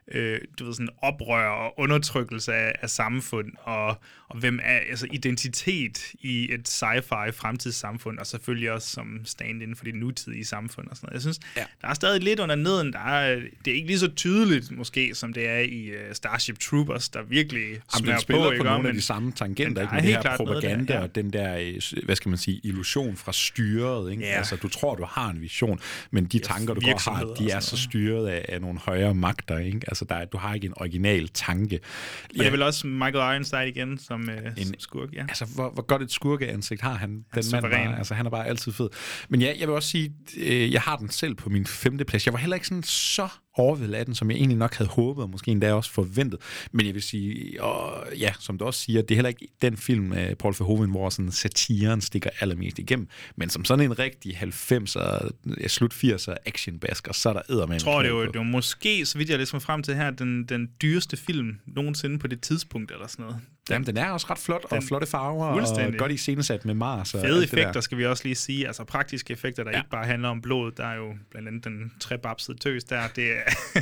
øh, 0.08 0.40
du 0.58 0.64
ved, 0.64 0.74
sådan 0.74 0.88
oprør 1.02 1.48
og 1.48 1.74
undertrykkelse 1.78 2.54
af, 2.54 2.72
af 2.82 2.90
samfund, 2.90 3.52
og, 3.62 3.96
og 4.28 4.38
hvem 4.38 4.60
er, 4.62 4.78
altså 4.90 5.06
identitet 5.12 6.12
i 6.20 6.52
et 6.52 6.68
sci-fi 6.68 7.30
fremtidssamfund, 7.30 8.18
og 8.18 8.26
selvfølgelig 8.26 8.72
også 8.72 8.88
som 8.88 9.20
stand 9.24 9.62
inden 9.62 9.76
for 9.76 9.84
det 9.84 9.94
nutidige 9.94 10.44
samfund 10.44 10.88
og 10.88 10.96
sådan 10.96 11.06
noget. 11.06 11.14
Jeg 11.14 11.20
synes, 11.20 11.40
ja. 11.56 11.64
der 11.82 11.88
er 11.88 11.94
stadig 11.94 12.22
lidt 12.22 12.40
under 12.40 12.54
neden, 12.54 12.92
der 12.92 12.98
er, 12.98 13.40
det 13.64 13.70
er 13.70 13.74
ikke 13.74 13.86
lige 13.86 13.98
så 13.98 14.08
tydeligt 14.08 14.70
måske, 14.70 15.14
som 15.14 15.32
det 15.32 15.48
er 15.48 15.58
i 15.58 15.90
uh, 15.90 15.96
Starship 16.12 16.58
Troopers, 16.58 17.08
der 17.08 17.22
virkelig 17.22 17.62
smører 17.98 18.20
på. 18.30 18.32
på 18.32 18.50
ikke, 18.50 18.64
nogle 18.64 18.82
men, 18.82 18.86
af 18.86 18.94
de 18.94 19.02
samme 19.02 19.32
tangenter, 19.32 19.82
ikke? 19.82 19.94
Med 19.94 20.02
det 20.02 20.10
her 20.10 20.36
propaganda 20.36 20.92
der, 20.92 20.98
ja. 20.98 21.04
og 21.04 21.14
den 21.14 21.32
der, 21.32 21.56
øh, 21.56 22.04
hvad 22.04 22.16
skal 22.16 22.28
man 22.28 22.38
sige, 22.38 22.60
illusion 22.64 23.16
fra 23.16 23.32
styret, 23.32 24.10
ikke? 24.10 24.22
Ja. 24.22 24.28
Altså, 24.28 24.56
du 24.56 24.68
tror, 24.68 24.94
du 24.94 25.04
har 25.08 25.30
en 25.30 25.40
vision, 25.40 25.80
men 26.10 26.24
de 26.24 26.38
tanker, 26.38 26.74
du 26.74 26.80
går 26.80 27.10
har, 27.10 27.34
de 27.34 27.50
er 27.50 27.60
så 27.60 27.76
styret 27.76 28.28
af, 28.28 28.44
af 28.48 28.60
nogle 28.60 28.78
højere 28.78 29.14
magter, 29.14 29.58
ikke? 29.58 29.80
Altså, 29.94 30.04
der, 30.04 30.24
du 30.24 30.38
har 30.38 30.54
ikke 30.54 30.66
en 30.66 30.72
original 30.76 31.28
tanke. 31.28 31.80
Og 32.24 32.36
ja. 32.36 32.38
det 32.38 32.46
er 32.46 32.50
vel 32.50 32.62
også 32.62 32.86
Michael 32.86 33.34
Ironside 33.34 33.68
igen 33.68 33.98
som 33.98 34.30
øh, 34.30 34.52
en, 34.56 34.74
skurk, 34.78 35.08
ja. 35.12 35.22
Altså, 35.28 35.44
hvor, 35.54 35.70
hvor 35.70 35.82
godt 35.82 36.02
et 36.02 36.12
skurkeansigt 36.12 36.80
har 36.80 36.94
han, 36.94 37.24
han 37.30 37.42
den 37.42 37.52
mand 37.52 37.62
bare. 37.62 37.98
Altså, 37.98 38.14
han 38.14 38.26
er 38.26 38.30
bare 38.30 38.46
altid 38.46 38.72
fed. 38.72 38.88
Men 39.28 39.40
ja, 39.40 39.52
jeg 39.58 39.68
vil 39.68 39.74
også 39.74 39.88
sige, 39.88 40.12
øh, 40.36 40.72
jeg 40.72 40.80
har 40.80 40.96
den 40.96 41.08
selv 41.08 41.34
på 41.34 41.48
min 41.48 41.66
femte 41.66 42.04
plads. 42.04 42.26
Jeg 42.26 42.32
var 42.32 42.38
heller 42.38 42.54
ikke 42.54 42.66
sådan 42.66 42.82
så 42.82 43.28
overvældet 43.54 43.94
af 43.94 44.06
den, 44.06 44.14
som 44.14 44.30
jeg 44.30 44.36
egentlig 44.36 44.58
nok 44.58 44.74
havde 44.74 44.90
håbet, 44.90 45.22
og 45.24 45.30
måske 45.30 45.50
endda 45.50 45.72
også 45.72 45.90
forventet. 45.90 46.40
Men 46.72 46.86
jeg 46.86 46.94
vil 46.94 47.02
sige, 47.02 47.62
og 47.62 48.06
ja, 48.18 48.32
som 48.40 48.58
du 48.58 48.64
også 48.64 48.80
siger, 48.80 49.02
det 49.02 49.10
er 49.10 49.14
heller 49.14 49.28
ikke 49.28 49.48
den 49.62 49.76
film 49.76 50.12
af 50.12 50.38
Paul 50.38 50.54
Verhoeven, 50.58 50.90
hvor 50.90 51.10
sådan 51.10 51.32
satiren 51.32 52.00
stikker 52.00 52.30
allermest 52.40 52.78
igennem, 52.78 53.08
men 53.36 53.50
som 53.50 53.64
sådan 53.64 53.84
en 53.84 53.98
rigtig 53.98 54.36
90'er, 54.36 55.68
slut 55.68 55.94
80'er 55.94 56.34
actionbasker, 56.46 57.12
så 57.12 57.28
er 57.28 57.32
der 57.32 57.42
æder 57.50 57.66
med 57.66 57.74
Jeg 57.74 57.80
tror, 57.80 58.02
det 58.02 58.12
var, 58.12 58.24
det 58.24 58.38
var 58.38 58.42
måske, 58.42 59.06
så 59.06 59.18
vidt 59.18 59.30
jeg 59.30 59.38
læser 59.38 59.58
frem 59.58 59.82
til 59.82 59.94
her, 59.94 60.10
den, 60.10 60.44
den 60.44 60.70
dyreste 60.82 61.16
film 61.16 61.58
nogensinde 61.66 62.18
på 62.18 62.26
det 62.26 62.40
tidspunkt, 62.40 62.92
eller 62.92 63.06
sådan 63.06 63.24
noget. 63.24 63.40
Jamen, 63.70 63.86
den 63.86 63.96
er 63.96 64.10
også 64.10 64.26
ret 64.30 64.38
flot, 64.38 64.64
og 64.70 64.82
flotte 64.82 65.06
farver, 65.06 65.46
og 65.46 65.94
godt 65.98 66.12
iscenesat 66.12 66.64
med 66.64 66.74
Mars. 66.74 67.14
Og 67.14 67.20
Fede 67.20 67.44
effekter, 67.44 67.80
skal 67.80 67.98
vi 67.98 68.06
også 68.06 68.24
lige 68.24 68.34
sige. 68.34 68.66
Altså 68.66 68.84
praktiske 68.84 69.32
effekter, 69.32 69.64
der 69.64 69.70
ja. 69.70 69.76
ikke 69.76 69.90
bare 69.90 70.06
handler 70.06 70.28
om 70.28 70.40
blod. 70.40 70.72
Der 70.72 70.86
er 70.86 70.96
jo 70.96 71.14
blandt 71.30 71.48
andet 71.48 71.64
den 71.64 71.92
trebabsede 72.00 72.58
tøs 72.58 72.84
der. 72.84 73.02
Det 73.16 73.32
er, 73.32 73.50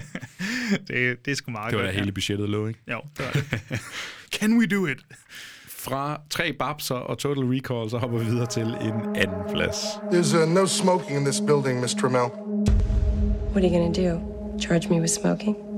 det, 0.89 1.25
det 1.25 1.31
er 1.31 1.35
sgu 1.35 1.51
meget 1.51 1.71
Det 1.71 1.79
var 1.79 1.85
godt, 1.85 1.95
da 1.95 2.01
hele 2.01 2.13
budgettet 2.13 2.49
lå, 2.49 2.67
ikke? 2.67 2.81
Jo, 2.91 3.01
det 3.19 3.25
var 3.25 3.33
det. 3.41 3.81
Can 4.33 4.59
we 4.59 4.67
do 4.67 4.87
it? 4.87 4.99
Fra 5.69 6.21
tre 6.31 6.53
babser 6.53 6.95
og 6.95 7.19
Total 7.19 7.45
Recall, 7.45 7.91
så 7.91 7.99
hopper 7.99 8.19
vi 8.19 8.25
videre 8.25 8.47
til 8.47 8.63
en 8.63 9.17
anden 9.17 9.55
plads. 9.55 9.77
There's 10.13 10.43
uh, 10.43 10.49
no 10.49 10.67
smoking 10.67 11.19
in 11.19 11.25
this 11.25 11.41
building, 11.41 11.81
Miss 11.81 11.95
Trammell. 11.95 12.31
What 13.53 13.65
are 13.65 13.71
you 13.71 13.79
gonna 13.79 14.11
do? 14.11 14.21
Charge 14.61 14.89
me 14.89 15.01
with 15.01 15.13
smoking? 15.13 15.72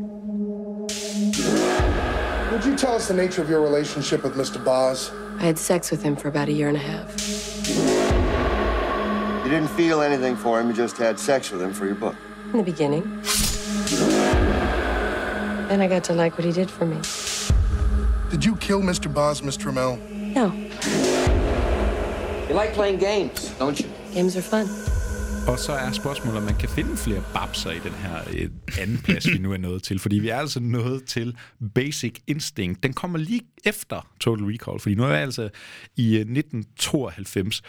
Would 2.65 2.71
you 2.71 2.79
tell 2.79 2.95
us 2.95 3.09
the 3.09 3.15
nature 3.15 3.43
of 3.43 3.51
your 3.51 3.61
relationship 3.61 4.23
with 4.23 4.37
Mr. 4.37 4.65
Boz? 4.65 5.13
I 5.37 5.43
had 5.43 5.59
sex 5.59 5.91
with 5.91 6.03
him 6.03 6.17
for 6.17 6.29
about 6.29 6.49
a 6.49 6.53
year 6.53 6.69
and 6.69 6.79
a 6.79 6.81
half. 6.81 7.11
You 9.45 9.51
didn't 9.51 9.69
feel 9.69 10.01
anything 10.01 10.35
for 10.35 10.59
him, 10.59 10.69
you 10.69 10.73
just 10.73 10.97
had 10.97 11.21
sex 11.21 11.51
with 11.51 11.61
him 11.61 11.75
for 11.75 11.85
your 11.85 11.95
book. 11.95 12.17
In 12.55 12.57
the 12.57 12.65
beginning. 12.65 13.03
Then 15.69 15.83
I 15.83 15.87
got 15.89 16.05
to 16.05 16.15
like 16.15 16.39
what 16.39 16.47
he 16.47 16.53
did 16.53 16.71
for 16.71 16.87
me. 16.87 16.97
Did 18.31 18.43
you 18.47 18.57
kill 18.57 18.81
Mr. 18.81 19.13
Boz, 19.13 19.43
Miss 19.43 19.59
Trammell? 19.59 19.99
No. 20.35 20.51
You 22.49 22.55
like 22.55 22.73
playing 22.73 22.97
games, 22.97 23.51
don't 23.59 23.79
you? 23.79 23.91
Games 24.15 24.39
are 24.39 24.43
fun. 24.43 24.94
Og 25.49 25.59
så 25.59 25.73
er 25.73 25.93
spørgsmålet, 25.93 26.39
om 26.39 26.45
man 26.45 26.55
kan 26.55 26.69
finde 26.69 26.97
flere 26.97 27.23
babser 27.35 27.71
i 27.71 27.79
den 27.79 27.93
her 27.93 28.19
øh, 28.33 28.49
anden 28.81 28.99
plads, 28.99 29.29
vi 29.29 29.39
nu 29.39 29.53
er 29.53 29.57
nået 29.57 29.83
til. 29.83 29.99
Fordi 29.99 30.19
vi 30.19 30.29
er 30.29 30.37
altså 30.37 30.61
nået 30.61 31.05
til 31.05 31.37
Basic 31.75 32.15
Instinct. 32.27 32.83
Den 32.83 32.93
kommer 32.93 33.19
lige 33.19 33.41
efter 33.65 34.11
Total 34.21 34.45
Recall, 34.45 34.81
fordi 34.81 34.95
nu 34.95 35.05
er 35.05 35.09
vi 35.09 35.15
altså 35.15 35.43
i 35.97 36.15
1992. 36.15 37.61
Øh, 37.61 37.65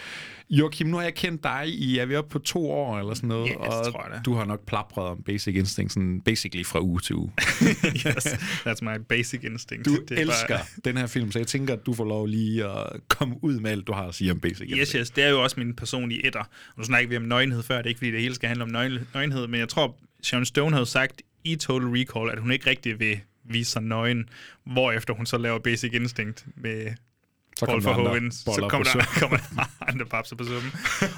Joachim, 0.50 0.88
nu 0.88 0.98
har 0.98 1.04
jeg 1.04 1.16
kendt 1.16 1.44
dig 1.44 1.68
i, 1.68 1.98
er 1.98 2.06
vi 2.06 2.16
oppe 2.16 2.30
på 2.30 2.40
to 2.40 2.72
år 2.72 3.00
eller 3.00 3.14
sådan 3.14 3.28
noget? 3.28 3.50
Yes, 3.50 3.58
og 3.58 3.92
tror 3.92 4.04
jeg 4.04 4.18
det. 4.18 4.26
du 4.26 4.34
har 4.34 4.46
nok 4.46 4.66
plapret 4.66 5.06
om 5.06 5.24
Basic 5.26 5.56
Instinct 5.56 5.94
sådan 5.94 6.22
basically 6.22 6.66
fra 6.66 6.82
uge 6.82 7.00
til 7.00 7.16
uge. 7.16 7.32
yes, 8.08 8.26
that's 8.68 8.82
my 8.82 8.98
basic 9.10 9.44
instinct. 9.44 9.86
Du 9.86 9.98
det 10.10 10.20
elsker 10.20 10.58
bare... 10.58 10.66
den 10.86 10.98
her 10.98 11.08
film, 11.08 11.32
så 11.32 11.40
jeg 11.40 11.48
tænker, 11.48 11.74
at 11.74 11.86
du 11.86 11.94
får 11.94 12.06
lov 12.06 12.26
lige 12.26 12.66
at 12.66 12.88
komme 13.08 13.36
ud 13.42 13.60
med 13.60 13.72
alt, 13.72 13.88
du 13.88 13.94
har 13.94 14.08
at 14.08 14.16
sige 14.16 14.32
om 14.32 14.40
Basic 14.40 14.62
Instinct. 14.62 14.82
Yes, 14.82 14.92
yes, 14.92 15.10
det 15.10 15.24
er 15.24 15.30
jo 15.30 15.44
også 15.44 15.60
min 15.60 15.76
personlige 15.76 16.28
etter. 16.28 16.40
Og 16.40 16.74
nu 16.78 16.84
snakker 16.84 17.10
vi 17.10 17.18
om 17.18 17.24
nøgenhed 17.24 17.64
før, 17.64 17.78
det 17.78 17.86
er 17.86 17.90
ikke 17.90 18.00
fordi, 18.00 18.12
det 18.12 18.22
hele 18.22 18.36
skal 18.36 18.48
handle 18.48 18.64
om 18.64 18.70
nøgenhed, 19.14 19.48
men 19.48 19.60
jeg 19.60 19.70
tror, 19.70 19.98
Sharon 20.24 20.46
Stone 20.46 20.76
havde 20.76 20.86
sagt 20.86 21.22
i 21.44 21.56
Total 21.56 21.88
Recall, 21.88 22.32
at 22.32 22.40
hun 22.40 22.52
ikke 22.52 22.70
rigtig 22.70 23.00
vil 23.00 23.20
vise 23.46 23.72
sig 23.72 23.82
nøgen, 23.84 24.30
hvorefter 24.64 25.14
hun 25.14 25.26
så 25.26 25.38
laver 25.38 25.60
Basic 25.60 25.94
Instinct 25.94 26.46
med 26.56 26.92
så 27.58 27.66
Paul 27.66 27.84
Verhoeven, 27.84 28.32
så 28.32 28.68
kommer 28.70 28.84
der, 28.84 29.20
kommer 29.20 29.38
der 29.38 29.70
andre 29.92 30.06
babser 30.06 30.36
på 30.36 30.44
summen. 30.44 30.72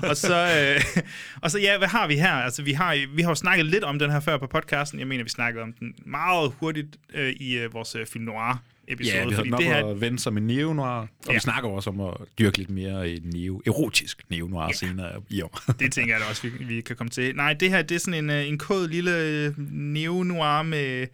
og, 0.09 0.17
så, 0.17 0.36
øh, 0.36 1.03
og 1.41 1.51
så 1.51 1.59
ja, 1.59 1.78
hvad 1.78 1.88
har 1.88 2.07
vi 2.07 2.15
her? 2.15 2.34
Altså, 2.34 2.63
vi 2.63 2.71
har, 2.71 3.15
vi 3.15 3.21
har 3.21 3.32
jo 3.32 3.36
snakket 3.36 3.65
lidt 3.65 3.84
om 3.84 3.99
den 3.99 4.11
her 4.11 4.19
før 4.19 4.38
på 4.38 4.47
podcasten. 4.47 4.99
Jeg 4.99 5.07
mener, 5.07 5.23
vi 5.23 5.30
snakkede 5.30 5.63
om 5.63 5.73
den 5.73 5.93
meget 6.05 6.53
hurtigt 6.59 6.97
øh, 7.13 7.30
i 7.30 7.57
øh, 7.57 7.73
vores 7.73 7.95
øh, 7.95 8.05
film 8.05 8.23
noir 8.23 8.63
episode. 8.88 9.17
Ja, 9.17 9.25
vi 9.25 9.34
havde 9.34 9.49
nok 9.49 9.59
det 9.59 9.67
her... 9.67 9.86
at 9.86 10.01
vende 10.01 10.19
som 10.19 10.38
en 10.38 10.47
neo-noir, 10.47 10.86
og 10.86 11.07
ja. 11.28 11.34
vi 11.34 11.39
snakker 11.39 11.69
også 11.69 11.89
om 11.89 12.01
at 12.01 12.13
dyrke 12.39 12.57
lidt 12.57 12.69
mere 12.69 13.09
en 13.09 13.21
neo, 13.23 13.61
erotisk 13.65 14.21
neo-noir 14.30 14.67
ja. 14.67 14.73
senere 14.73 15.21
i 15.30 15.41
år. 15.41 15.59
det 15.80 15.93
tænker 15.93 16.13
jeg 16.13 16.21
da 16.21 16.30
også, 16.30 16.41
vi, 16.41 16.63
vi 16.63 16.82
kan 16.82 16.95
komme 16.95 17.09
til. 17.09 17.36
Nej, 17.36 17.53
det 17.53 17.69
her 17.69 17.82
det 17.82 17.95
er 17.95 17.99
sådan 17.99 18.23
en, 18.23 18.30
øh, 18.30 18.47
en 18.47 18.57
kod 18.57 18.88
lille 18.88 19.17
øh, 19.17 19.53
neo-noir 19.71 20.61
med 20.61 21.07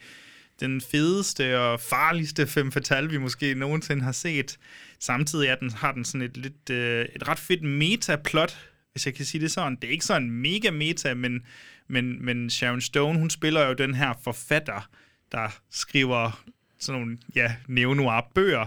den 0.60 0.82
fedeste 0.82 1.60
og 1.60 1.80
farligste 1.80 2.48
fem 2.48 2.72
fatale, 2.72 3.10
vi 3.10 3.18
måske 3.18 3.56
nogensinde 3.56 4.04
har 4.04 4.12
set. 4.12 4.58
Samtidig 5.00 5.48
er 5.48 5.56
den, 5.56 5.72
har 5.72 5.92
den 5.92 6.06
sådan 6.06 6.22
et, 6.22 6.38
lidt, 6.38 6.70
øh, 6.70 7.06
et 7.16 7.28
ret 7.28 7.40
fedt 7.40 7.64
metaplot, 7.64 8.70
hvis 8.92 9.06
jeg 9.06 9.14
kan 9.14 9.26
sige 9.26 9.42
det 9.42 9.52
sådan. 9.52 9.76
Det 9.76 9.84
er 9.84 9.92
ikke 9.92 10.06
sådan 10.06 10.32
mega 10.32 10.72
meta, 10.72 11.14
men, 11.14 11.42
men, 11.88 12.26
men 12.26 12.50
Sharon 12.50 12.82
Stone, 12.82 13.20
hun 13.20 13.30
spiller 13.30 13.68
jo 13.68 13.74
den 13.74 13.94
her 13.94 14.14
forfatter, 14.24 14.90
der 15.32 15.60
skriver 15.72 16.44
sådan 16.80 17.02
nogle 17.02 17.18
ja, 17.36 17.56
neo-noir-bøger, 17.68 18.66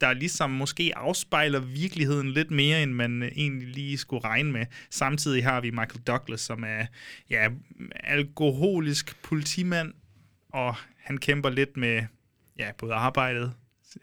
der 0.00 0.12
ligesom 0.12 0.50
måske 0.50 0.92
afspejler 0.96 1.60
virkeligheden 1.60 2.30
lidt 2.30 2.50
mere, 2.50 2.82
end 2.82 2.92
man 2.92 3.22
øh, 3.22 3.32
egentlig 3.36 3.68
lige 3.68 3.98
skulle 3.98 4.24
regne 4.24 4.52
med. 4.52 4.66
Samtidig 4.90 5.44
har 5.44 5.60
vi 5.60 5.70
Michael 5.70 6.00
Douglas, 6.06 6.40
som 6.40 6.64
er 6.64 6.86
ja, 7.30 7.48
alkoholisk 7.94 9.22
politimand, 9.22 9.92
og 10.52 10.76
han 11.02 11.18
kæmper 11.18 11.50
lidt 11.50 11.76
med 11.76 12.02
ja, 12.58 12.70
både 12.78 12.94
arbejdet, 12.94 13.52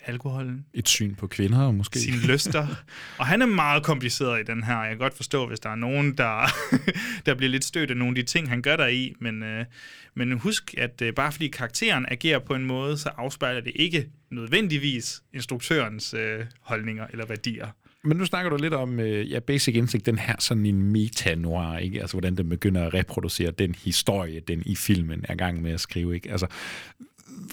alkoholen. 0.05 0.65
Et 0.73 0.87
syn 0.87 1.15
på 1.15 1.27
kvinder, 1.27 1.71
måske. 1.71 1.99
Sine 1.99 2.17
lyster. 2.17 2.67
og 3.19 3.27
han 3.27 3.41
er 3.41 3.45
meget 3.45 3.83
kompliceret 3.83 4.39
i 4.39 4.43
den 4.43 4.63
her. 4.63 4.79
Jeg 4.79 4.89
kan 4.89 4.97
godt 4.97 5.13
forstå, 5.13 5.47
hvis 5.47 5.59
der 5.59 5.69
er 5.69 5.75
nogen, 5.75 6.17
der, 6.17 6.47
der 7.25 7.35
bliver 7.35 7.49
lidt 7.49 7.65
stødt 7.65 7.91
af 7.91 7.97
nogle 7.97 8.11
af 8.11 8.25
de 8.25 8.31
ting, 8.31 8.49
han 8.49 8.61
gør 8.61 8.75
der 8.75 8.87
i. 8.87 9.13
Men, 9.19 9.43
øh, 9.43 9.65
men 10.13 10.31
husk, 10.31 10.75
at 10.77 11.01
øh, 11.01 11.13
bare 11.13 11.31
fordi 11.31 11.47
karakteren 11.47 12.05
agerer 12.11 12.39
på 12.39 12.55
en 12.55 12.65
måde, 12.65 12.97
så 12.97 13.09
afspejler 13.09 13.61
det 13.61 13.71
ikke 13.75 14.09
nødvendigvis 14.31 15.23
instruktørens 15.33 16.13
øh, 16.13 16.45
holdninger 16.61 17.07
eller 17.07 17.25
værdier. 17.25 17.67
Men 18.07 18.17
nu 18.17 18.25
snakker 18.25 18.49
du 18.49 18.57
lidt 18.57 18.73
om 18.73 18.99
øh, 18.99 19.31
ja, 19.31 19.39
Basic 19.39 19.75
Instinct, 19.75 20.05
den 20.05 20.17
her 20.17 20.35
sådan 20.39 20.65
en 20.65 20.83
meta-noir, 20.83 21.77
ikke? 21.77 22.01
Altså, 22.01 22.13
hvordan 22.13 22.37
den 22.37 22.49
begynder 22.49 22.85
at 22.87 22.93
reproducere 22.93 23.51
den 23.51 23.75
historie, 23.75 24.39
den 24.39 24.63
i 24.65 24.75
filmen 24.75 25.25
er 25.29 25.35
gang 25.35 25.61
med 25.61 25.71
at 25.71 25.79
skrive, 25.79 26.15
ikke? 26.15 26.31
Altså, 26.31 26.47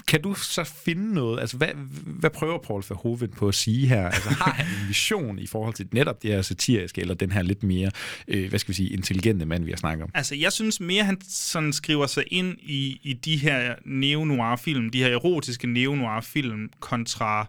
kan 0.07 0.21
du 0.21 0.33
så 0.33 0.63
finde 0.63 1.13
noget? 1.13 1.39
Altså, 1.39 1.57
hvad, 1.57 1.67
hvad 2.05 2.29
prøver 2.29 2.57
Paul 2.57 2.83
Verhoeven 2.89 3.29
på 3.29 3.47
at 3.47 3.55
sige 3.55 3.87
her? 3.87 4.05
Altså, 4.05 4.29
har 4.29 4.51
han 4.51 4.65
en 4.65 4.87
vision 4.87 5.39
i 5.39 5.47
forhold 5.47 5.73
til 5.73 5.87
netop 5.91 6.23
det 6.23 6.31
her 6.31 6.41
satiriske, 6.41 7.01
eller 7.01 7.13
den 7.13 7.31
her 7.31 7.41
lidt 7.41 7.63
mere, 7.63 7.91
øh, 8.27 8.49
hvad 8.49 8.59
skal 8.59 8.69
vi 8.69 8.73
sige, 8.73 8.89
intelligente 8.89 9.45
mand, 9.45 9.63
vi 9.65 9.71
har 9.71 9.77
snakket 9.77 10.03
om? 10.03 10.09
Altså, 10.13 10.35
jeg 10.35 10.51
synes 10.51 10.79
mere, 10.79 11.03
han 11.03 11.21
sådan 11.29 11.73
skriver 11.73 12.07
sig 12.07 12.23
ind 12.27 12.57
i, 12.61 12.99
i 13.03 13.13
de 13.13 13.37
her 13.37 13.75
neo-noir-film, 13.85 14.89
de 14.89 15.03
her 15.03 15.07
erotiske 15.07 15.67
neo-noir-film, 15.67 16.69
kontra 16.79 17.47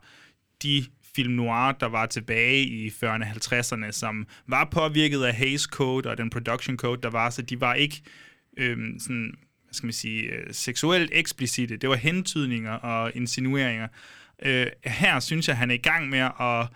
de 0.62 0.84
film 1.16 1.32
noir, 1.32 1.72
der 1.72 1.86
var 1.86 2.06
tilbage 2.06 2.62
i 2.62 2.88
40'erne 2.88 3.04
og 3.04 3.58
50'erne, 3.58 3.92
som 3.92 4.26
var 4.46 4.64
påvirket 4.64 5.22
af 5.22 5.34
Hays 5.34 5.62
Code 5.62 6.10
og 6.10 6.18
den 6.18 6.30
production 6.30 6.76
code, 6.76 7.02
der 7.02 7.10
var, 7.10 7.30
så 7.30 7.42
de 7.42 7.60
var 7.60 7.74
ikke 7.74 8.02
øhm, 8.56 8.98
sådan 8.98 9.34
hvad 9.64 9.74
skal 9.74 9.86
man 9.86 9.92
sige, 9.92 10.22
øh, 10.22 10.46
seksuelt 10.50 11.10
eksplicite. 11.12 11.76
Det 11.76 11.88
var 11.88 11.96
hentydninger 11.96 12.72
og 12.72 13.12
insinueringer. 13.14 13.88
Øh, 14.42 14.66
her 14.84 15.20
synes 15.20 15.48
jeg, 15.48 15.56
han 15.56 15.70
er 15.70 15.74
i 15.74 15.78
gang 15.78 16.08
med 16.08 16.18
at, 16.18 16.68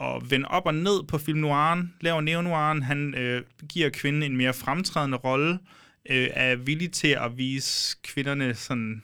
at 0.00 0.30
vende 0.30 0.48
op 0.48 0.66
og 0.66 0.74
ned 0.74 1.06
på 1.08 1.18
film 1.18 1.38
noiren, 1.38 1.94
laver 2.00 2.20
neo-noiren. 2.20 2.82
Han 2.82 3.14
øh, 3.14 3.42
giver 3.68 3.90
kvinden 3.90 4.22
en 4.22 4.36
mere 4.36 4.52
fremtrædende 4.52 5.16
rolle, 5.16 5.58
øh, 6.10 6.28
er 6.30 6.56
villig 6.56 6.92
til 6.92 7.08
at 7.08 7.38
vise 7.38 7.96
kvinderne 8.02 8.54
sådan 8.54 9.02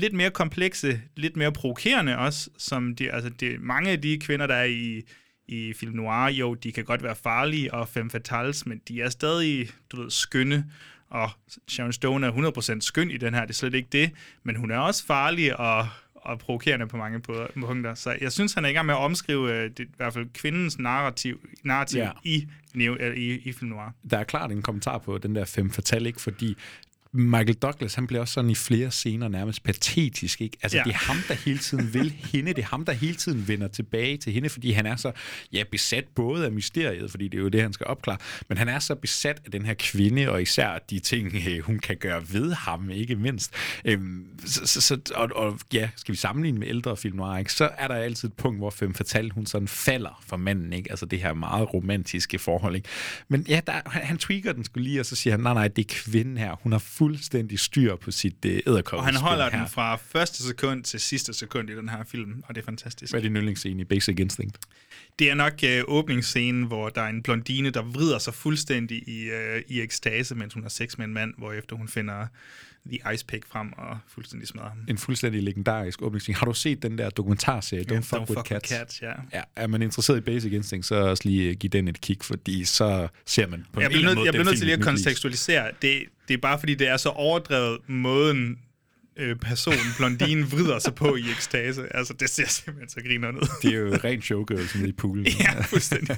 lidt 0.00 0.12
mere 0.12 0.30
komplekse, 0.30 1.00
lidt 1.16 1.36
mere 1.36 1.52
provokerende 1.52 2.18
også, 2.18 2.50
som 2.58 2.96
de, 2.96 3.12
altså 3.12 3.30
det, 3.30 3.60
mange 3.60 3.90
af 3.90 4.02
de 4.02 4.18
kvinder, 4.18 4.46
der 4.46 4.54
er 4.54 4.64
i, 4.64 5.02
i 5.48 5.72
film 5.72 5.96
noir, 5.96 6.28
jo, 6.28 6.54
de 6.54 6.72
kan 6.72 6.84
godt 6.84 7.02
være 7.02 7.16
farlige 7.16 7.74
og 7.74 7.88
femme 7.88 8.10
fatales, 8.10 8.66
men 8.66 8.80
de 8.88 9.02
er 9.02 9.08
stadig, 9.08 9.68
du 9.92 10.02
ved, 10.02 10.10
skønne 10.10 10.66
Og 11.08 11.30
Sharon 11.68 11.92
Stone 11.92 12.26
er 12.26 12.32
100% 12.76 12.80
skøn 12.80 13.10
i 13.10 13.16
den 13.16 13.34
her, 13.34 13.40
det 13.40 13.50
er 13.50 13.54
slet 13.54 13.74
ikke 13.74 13.88
det, 13.92 14.10
men 14.42 14.56
hun 14.56 14.70
er 14.70 14.78
også 14.78 15.06
farlig 15.06 15.60
og, 15.60 15.88
og 16.14 16.38
provokerende 16.38 16.86
på 16.88 16.96
mange 16.96 17.20
punkter. 17.20 17.94
Så 17.94 18.16
jeg 18.20 18.32
synes, 18.32 18.54
han 18.54 18.64
er 18.64 18.68
i 18.68 18.72
gang 18.72 18.86
med 18.86 18.94
at 18.94 19.00
omskrive 19.00 19.52
øh, 19.52 19.70
det, 19.70 19.80
i 19.80 19.94
hvert 19.96 20.14
fald 20.14 20.26
kvindens 20.34 20.78
narrativ, 20.78 21.48
narrativ 21.64 21.98
ja. 21.98 22.10
i, 22.24 22.48
i, 22.74 23.40
i 23.44 23.52
film 23.52 23.70
noir. 23.70 23.94
Der 24.10 24.18
er 24.18 24.24
klart 24.24 24.52
en 24.52 24.62
kommentar 24.62 24.98
på 24.98 25.18
den 25.18 25.34
der 25.34 25.44
fem 25.44 25.70
fatal, 25.70 26.06
ikke? 26.06 26.20
Fordi 26.20 26.56
Michael 27.12 27.54
Douglas, 27.54 27.94
han 27.94 28.06
bliver 28.06 28.20
også 28.20 28.34
sådan 28.34 28.50
i 28.50 28.54
flere 28.54 28.90
scener 28.90 29.28
nærmest 29.28 29.62
patetisk, 29.62 30.40
ikke? 30.40 30.56
Altså, 30.62 30.78
ja. 30.78 30.82
Det 30.82 30.90
er 30.90 30.98
ham, 30.98 31.16
der 31.28 31.34
hele 31.34 31.58
tiden 31.58 31.94
vil 31.94 32.10
hende. 32.32 32.52
Det 32.54 32.62
er 32.62 32.66
ham, 32.66 32.84
der 32.84 32.92
hele 32.92 33.14
tiden 33.14 33.48
vender 33.48 33.68
tilbage 33.68 34.16
til 34.16 34.32
hende, 34.32 34.48
fordi 34.48 34.70
han 34.70 34.86
er 34.86 34.96
så, 34.96 35.12
ja, 35.52 35.62
besat 35.70 36.04
både 36.14 36.44
af 36.44 36.52
mysteriet, 36.52 37.10
fordi 37.10 37.28
det 37.28 37.38
er 37.38 37.42
jo 37.42 37.48
det, 37.48 37.62
han 37.62 37.72
skal 37.72 37.86
opklare, 37.86 38.18
men 38.48 38.58
han 38.58 38.68
er 38.68 38.78
så 38.78 38.94
besat 38.94 39.40
af 39.44 39.50
den 39.50 39.66
her 39.66 39.74
kvinde, 39.74 40.30
og 40.30 40.42
især 40.42 40.78
de 40.90 40.98
ting, 40.98 41.34
øh, 41.48 41.58
hun 41.58 41.78
kan 41.78 41.96
gøre 41.96 42.22
ved 42.32 42.52
ham, 42.52 42.90
ikke 42.90 43.16
mindst. 43.16 43.54
Øhm, 43.84 44.26
så, 44.46 44.66
så, 44.66 44.80
så, 44.80 44.98
og, 45.14 45.28
og, 45.34 45.58
ja, 45.72 45.90
skal 45.96 46.12
vi 46.12 46.16
sammenligne 46.18 46.58
med 46.58 46.68
ældre 46.68 46.96
film 46.96 47.16
noir, 47.16 47.38
ikke? 47.38 47.52
så 47.52 47.70
er 47.78 47.88
der 47.88 47.94
altid 47.94 48.28
et 48.28 48.34
punkt, 48.34 48.58
hvor 48.58 48.70
Femme 48.70 48.94
Fatale, 48.94 49.30
hun 49.30 49.46
sådan 49.46 49.68
falder 49.68 50.22
for 50.26 50.36
manden, 50.36 50.72
ikke? 50.72 50.90
Altså 50.90 51.06
det 51.06 51.22
her 51.22 51.34
meget 51.34 51.74
romantiske 51.74 52.38
forhold, 52.38 52.76
ikke? 52.76 52.88
Men 53.28 53.46
ja, 53.48 53.60
der, 53.66 53.72
han, 53.86 54.02
han 54.02 54.18
tweaker 54.18 54.52
den 54.52 54.64
skulle 54.64 54.88
lige, 54.88 55.00
og 55.00 55.06
så 55.06 55.16
siger 55.16 55.34
han, 55.34 55.40
nej, 55.40 55.54
nej, 55.54 55.68
det 55.68 55.82
er 55.90 55.94
kvinden 55.94 56.36
her. 56.36 56.56
Hun 56.62 56.72
har 56.72 56.78
fuldstændig 57.04 57.58
styr 57.58 57.96
på 57.96 58.10
sit 58.10 58.44
øh, 58.44 58.60
Og 58.66 59.04
han 59.04 59.14
holder 59.16 59.50
her. 59.50 59.58
den 59.58 59.68
fra 59.68 59.96
første 59.96 60.42
sekund 60.42 60.84
til 60.84 61.00
sidste 61.00 61.32
sekund 61.34 61.70
i 61.70 61.76
den 61.76 61.88
her 61.88 62.04
film, 62.04 62.42
og 62.48 62.54
det 62.54 62.60
er 62.60 62.64
fantastisk. 62.64 63.12
Hvad 63.12 63.20
er 63.20 63.22
din 63.22 63.36
yndlingsscene 63.36 63.80
i 63.82 63.84
Basic 63.84 64.16
Instinct? 64.18 64.56
Det 65.18 65.30
er 65.30 65.34
nok 65.34 65.52
øh, 65.64 65.82
åbningsscenen, 65.88 66.62
hvor 66.64 66.88
der 66.88 67.00
er 67.02 67.08
en 67.08 67.22
blondine, 67.22 67.70
der 67.70 67.82
vrider 67.82 68.18
sig 68.18 68.34
fuldstændig 68.34 69.08
i, 69.08 69.22
øh, 69.30 69.62
i 69.68 69.80
ekstase, 69.80 70.34
mens 70.34 70.54
hun 70.54 70.62
har 70.62 70.70
sex 70.70 70.98
med 70.98 71.06
en 71.06 71.14
mand, 71.14 71.34
hvor 71.38 71.52
efter 71.52 71.76
hun 71.76 71.88
finder 71.88 72.26
The 72.86 73.14
Ice 73.14 73.26
Pick 73.26 73.46
frem 73.46 73.72
og 73.72 73.98
fuldstændig 74.08 74.48
smadrer 74.48 74.68
ham. 74.68 74.78
En 74.88 74.98
fuldstændig 74.98 75.42
legendarisk 75.42 76.02
åbningsscene. 76.02 76.36
Har 76.36 76.46
du 76.46 76.54
set 76.54 76.82
den 76.82 76.98
der 76.98 77.10
dokumentarserie, 77.10 77.84
Don't, 77.90 77.94
Ja, 77.94 77.98
Fuck, 77.98 78.12
Don't 78.12 78.18
with, 78.20 78.32
Fuck 78.38 78.46
Cats? 78.48 78.70
with 78.70 78.78
Cats, 78.80 79.02
ja. 79.02 79.12
ja. 79.32 79.42
Er 79.56 79.66
man 79.66 79.82
interesseret 79.82 80.18
i 80.18 80.20
Basic 80.20 80.52
Instinct, 80.52 80.86
så 80.86 80.94
også 80.94 81.22
lige 81.28 81.54
give 81.54 81.70
den 81.70 81.88
et 81.88 82.00
kig, 82.00 82.18
fordi 82.22 82.64
så 82.64 83.08
ser 83.26 83.46
man 83.46 83.64
på 83.72 83.80
jeg 83.80 83.86
en 83.86 83.92
eller 83.96 84.08
anden 84.10 84.18
måde 84.18 84.26
jeg 84.26 84.32
bliver 84.32 84.44
nødt 84.44 84.56
til 84.58 84.66
lige 84.66 84.76
at 84.76 84.82
kontekstualisere. 84.82 85.70
Det, 85.82 86.02
det 86.30 86.36
er 86.36 86.40
bare 86.40 86.58
fordi, 86.58 86.74
det 86.74 86.88
er 86.88 86.96
så 86.96 87.08
overdrevet 87.08 87.78
måden, 87.86 88.58
øh, 89.16 89.36
person, 89.36 89.74
blondinen, 89.96 90.52
vrider 90.52 90.78
sig 90.78 90.94
på 90.94 91.16
i 91.16 91.30
ekstase. 91.30 91.96
Altså, 91.96 92.14
det 92.14 92.30
ser 92.30 92.48
simpelthen 92.48 92.88
så 92.88 93.00
griner 93.08 93.28
ud. 93.28 93.48
Det 93.62 93.74
er 93.74 93.78
jo 93.78 93.98
ren 94.04 94.22
showgirls 94.22 94.74
nede 94.74 94.88
i 94.88 94.92
poolen. 94.92 95.26
ja, 95.40 95.60
fuldstændig. 95.60 96.16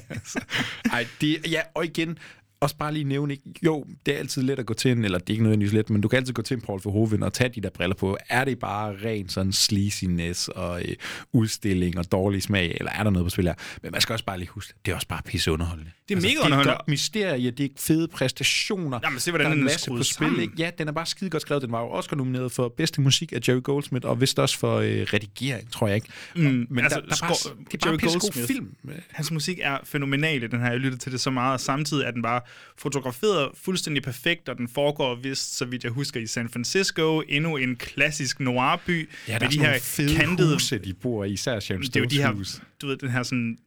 Ej, 0.91 1.07
det, 1.21 1.51
ja, 1.51 1.61
og 1.73 1.85
igen, 1.85 2.17
også 2.63 2.75
bare 2.77 2.93
lige 2.93 3.03
nævne, 3.03 3.33
ikke? 3.33 3.43
jo, 3.63 3.85
det 4.05 4.13
er 4.13 4.17
altid 4.19 4.41
let 4.41 4.59
at 4.59 4.65
gå 4.65 4.73
til 4.73 4.91
en, 4.91 5.05
eller 5.05 5.17
det 5.17 5.29
er 5.29 5.33
ikke 5.33 5.43
nødvendigvis 5.43 5.73
let, 5.73 5.89
men 5.89 6.01
du 6.01 6.07
kan 6.07 6.17
altid 6.17 6.33
gå 6.33 6.41
til 6.41 6.55
en 6.55 6.61
Paul 6.61 6.81
Verhoeven 6.83 7.23
og 7.23 7.33
tage 7.33 7.49
de 7.49 7.61
der 7.61 7.69
briller 7.69 7.95
på. 7.95 8.17
Er 8.29 8.45
det 8.45 8.59
bare 8.59 8.95
ren 9.05 9.29
sådan 9.29 9.53
sleaziness 9.53 10.47
og 10.47 10.81
øh, 10.81 10.95
udstilling 11.33 11.97
og 11.97 12.11
dårlig 12.11 12.43
smag, 12.43 12.77
eller 12.79 12.91
er 12.91 13.03
der 13.03 13.11
noget 13.11 13.25
på 13.25 13.29
spil 13.29 13.45
her? 13.45 13.53
Men 13.83 13.91
man 13.91 14.01
skal 14.01 14.13
også 14.13 14.25
bare 14.25 14.37
lige 14.39 14.49
huske, 14.49 14.73
det 14.85 14.91
er 14.91 14.95
også 14.95 15.07
bare 15.07 15.21
pisse 15.25 15.51
underholdende. 15.51 15.91
Det 16.09 16.15
er 16.17 16.21
mega 16.21 16.27
Det 16.29 16.35
er 16.39 16.45
underholdende. 16.45 16.75
godt 16.77 16.87
mysterie, 16.87 17.51
det 17.51 17.65
er 17.65 17.69
fede 17.79 18.07
præstationer. 18.07 18.99
Jamen, 19.03 19.19
se, 19.19 19.31
hvordan 19.31 19.45
der 19.45 19.51
er 19.51 19.55
den 19.55 19.63
en 19.63 19.67
er 19.67 19.71
masse 19.73 19.89
på 19.89 20.03
spil. 20.03 20.39
Ikke? 20.39 20.53
Ja, 20.57 20.69
den 20.77 20.87
er 20.87 20.91
bare 20.91 21.05
skide 21.05 21.29
godt 21.29 21.41
skrevet. 21.41 21.63
Den 21.63 21.71
var 21.71 21.81
jo 21.81 21.87
også 21.89 22.15
nomineret 22.15 22.51
for 22.51 22.73
bedste 22.77 23.01
musik 23.01 23.33
af 23.33 23.39
Jerry 23.47 23.61
Goldsmith, 23.63 24.07
og 24.07 24.21
vist 24.21 24.39
også 24.39 24.59
for 24.59 24.77
øh, 24.77 24.85
redigering, 25.13 25.71
tror 25.71 25.87
jeg 25.87 25.95
ikke. 25.95 26.07
Mm, 26.35 26.67
Men 26.69 26.83
altså, 26.83 26.99
der, 26.99 27.05
der 27.05 27.15
er 27.23 27.27
bare, 27.27 27.55
det 27.71 27.73
er 27.73 27.77
bare 27.77 27.91
Jerry 27.91 28.13
en 28.13 28.19
god 28.19 28.47
film. 28.47 28.75
Hans 29.11 29.31
musik 29.31 29.59
er 29.61 29.77
fænomenal 29.83 30.43
i 30.43 30.47
den 30.47 30.59
her. 30.59 30.69
Jeg 30.69 30.79
lytter 30.79 30.97
til 30.97 31.11
det 31.11 31.21
så 31.21 31.31
meget, 31.31 31.53
og 31.53 31.59
samtidig 31.59 32.05
er 32.05 32.11
den 32.11 32.21
bare 32.21 32.41
fotograferet 32.77 33.51
fuldstændig 33.53 34.03
perfekt, 34.03 34.49
og 34.49 34.57
den 34.57 34.67
foregår 34.67 35.15
vist, 35.15 35.57
så 35.57 35.65
vidt 35.65 35.83
jeg 35.83 35.91
husker, 35.91 36.19
i 36.19 36.27
San 36.27 36.49
Francisco. 36.49 37.21
Endnu 37.21 37.57
en 37.57 37.75
klassisk 37.75 38.39
noirby. 38.39 39.09
Ja, 39.27 39.33
der 39.33 39.39
med 39.39 39.47
er 39.47 39.49
de 39.49 39.59
her 39.59 39.79
fede 39.79 40.15
kantede, 40.15 40.53
huse, 40.53 40.77
de 40.77 40.93
bor 40.93 41.23
i, 41.23 41.31
især 41.31 41.59
Sharon 41.59 41.81
det 41.81 41.95
er 41.95 41.99
jo 41.99 42.05
de 42.05 42.21
her, 42.21 42.31
hus. 42.31 42.61
du 42.81 42.87
ved, 42.87 42.97
den 42.97 43.09
her 43.09 43.23
sådan 43.23 43.57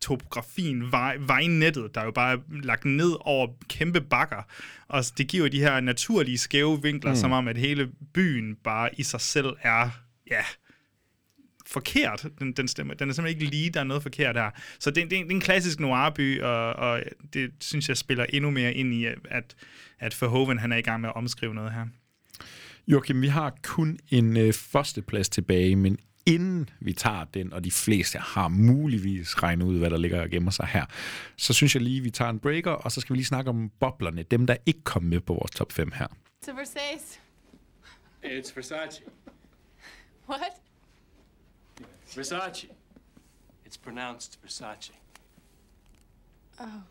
topografien, 0.00 0.92
vej, 0.92 1.16
vejnettet, 1.20 1.94
der 1.94 2.00
er 2.00 2.04
jo 2.04 2.10
bare 2.10 2.40
lagt 2.62 2.84
ned 2.84 3.16
over 3.20 3.48
kæmpe 3.68 4.00
bakker. 4.00 4.42
Og 4.88 5.04
det 5.18 5.28
giver 5.28 5.48
de 5.48 5.60
her 5.60 5.80
naturlige 5.80 6.38
skæve 6.38 6.82
vinkler, 6.82 7.10
mm. 7.10 7.16
som 7.16 7.32
om, 7.32 7.48
at 7.48 7.56
hele 7.56 7.90
byen 8.14 8.56
bare 8.64 8.90
i 9.00 9.02
sig 9.02 9.20
selv 9.20 9.56
er, 9.62 9.90
ja, 10.30 10.44
forkert. 11.70 12.26
Den, 12.38 12.52
den, 12.52 12.68
stemmer. 12.68 12.94
den 12.94 13.08
er 13.08 13.14
simpelthen 13.14 13.42
ikke 13.42 13.56
lige, 13.56 13.70
der 13.70 13.80
er 13.80 13.84
noget 13.84 14.02
forkert 14.02 14.36
her. 14.36 14.50
Så 14.78 14.90
det, 14.90 15.10
det, 15.10 15.18
er, 15.18 15.22
det 15.22 15.30
er 15.30 15.34
en 15.34 15.40
klassisk 15.40 15.80
noirby, 15.80 16.40
og, 16.40 16.72
og 16.72 17.02
det 17.32 17.50
synes 17.60 17.88
jeg 17.88 17.96
spiller 17.96 18.26
endnu 18.28 18.50
mere 18.50 18.74
ind 18.74 18.94
i, 18.94 19.04
at, 19.04 19.54
at 19.98 20.16
Verhoeven 20.20 20.58
han 20.58 20.72
er 20.72 20.76
i 20.76 20.82
gang 20.82 21.00
med 21.00 21.08
at 21.08 21.16
omskrive 21.16 21.54
noget 21.54 21.72
her. 21.72 21.86
Joachim, 22.88 23.22
vi 23.22 23.28
har 23.28 23.58
kun 23.62 23.98
en 24.08 24.36
øh, 24.36 24.52
førsteplads 24.52 25.28
tilbage, 25.28 25.76
men 25.76 25.98
inden 26.26 26.70
vi 26.80 26.92
tager 26.92 27.24
den, 27.24 27.52
og 27.52 27.64
de 27.64 27.70
fleste 27.70 28.18
har 28.18 28.48
muligvis 28.48 29.42
regnet 29.42 29.66
ud, 29.66 29.78
hvad 29.78 29.90
der 29.90 29.96
ligger 29.96 30.22
og 30.22 30.30
gemmer 30.30 30.50
sig 30.50 30.66
her, 30.66 30.84
så 31.36 31.52
synes 31.52 31.74
jeg 31.74 31.82
lige, 31.82 32.00
vi 32.00 32.10
tager 32.10 32.30
en 32.30 32.38
breaker, 32.38 32.70
og 32.70 32.92
så 32.92 33.00
skal 33.00 33.14
vi 33.14 33.18
lige 33.18 33.26
snakke 33.26 33.50
om 33.50 33.70
boblerne, 33.80 34.22
dem 34.22 34.46
der 34.46 34.56
ikke 34.66 34.82
kom 34.84 35.02
med 35.02 35.20
på 35.20 35.34
vores 35.34 35.50
top 35.50 35.72
5 35.72 35.92
her. 35.94 36.06
To 36.46 36.52
Versace. 36.52 37.20
It's 38.24 38.56
Versace. 38.56 39.02
What? 40.28 40.69
Versace. 42.14 42.68
It's 43.64 43.76
pronounced 43.76 44.38
Versace. 44.44 44.90
Oh. 46.58 46.82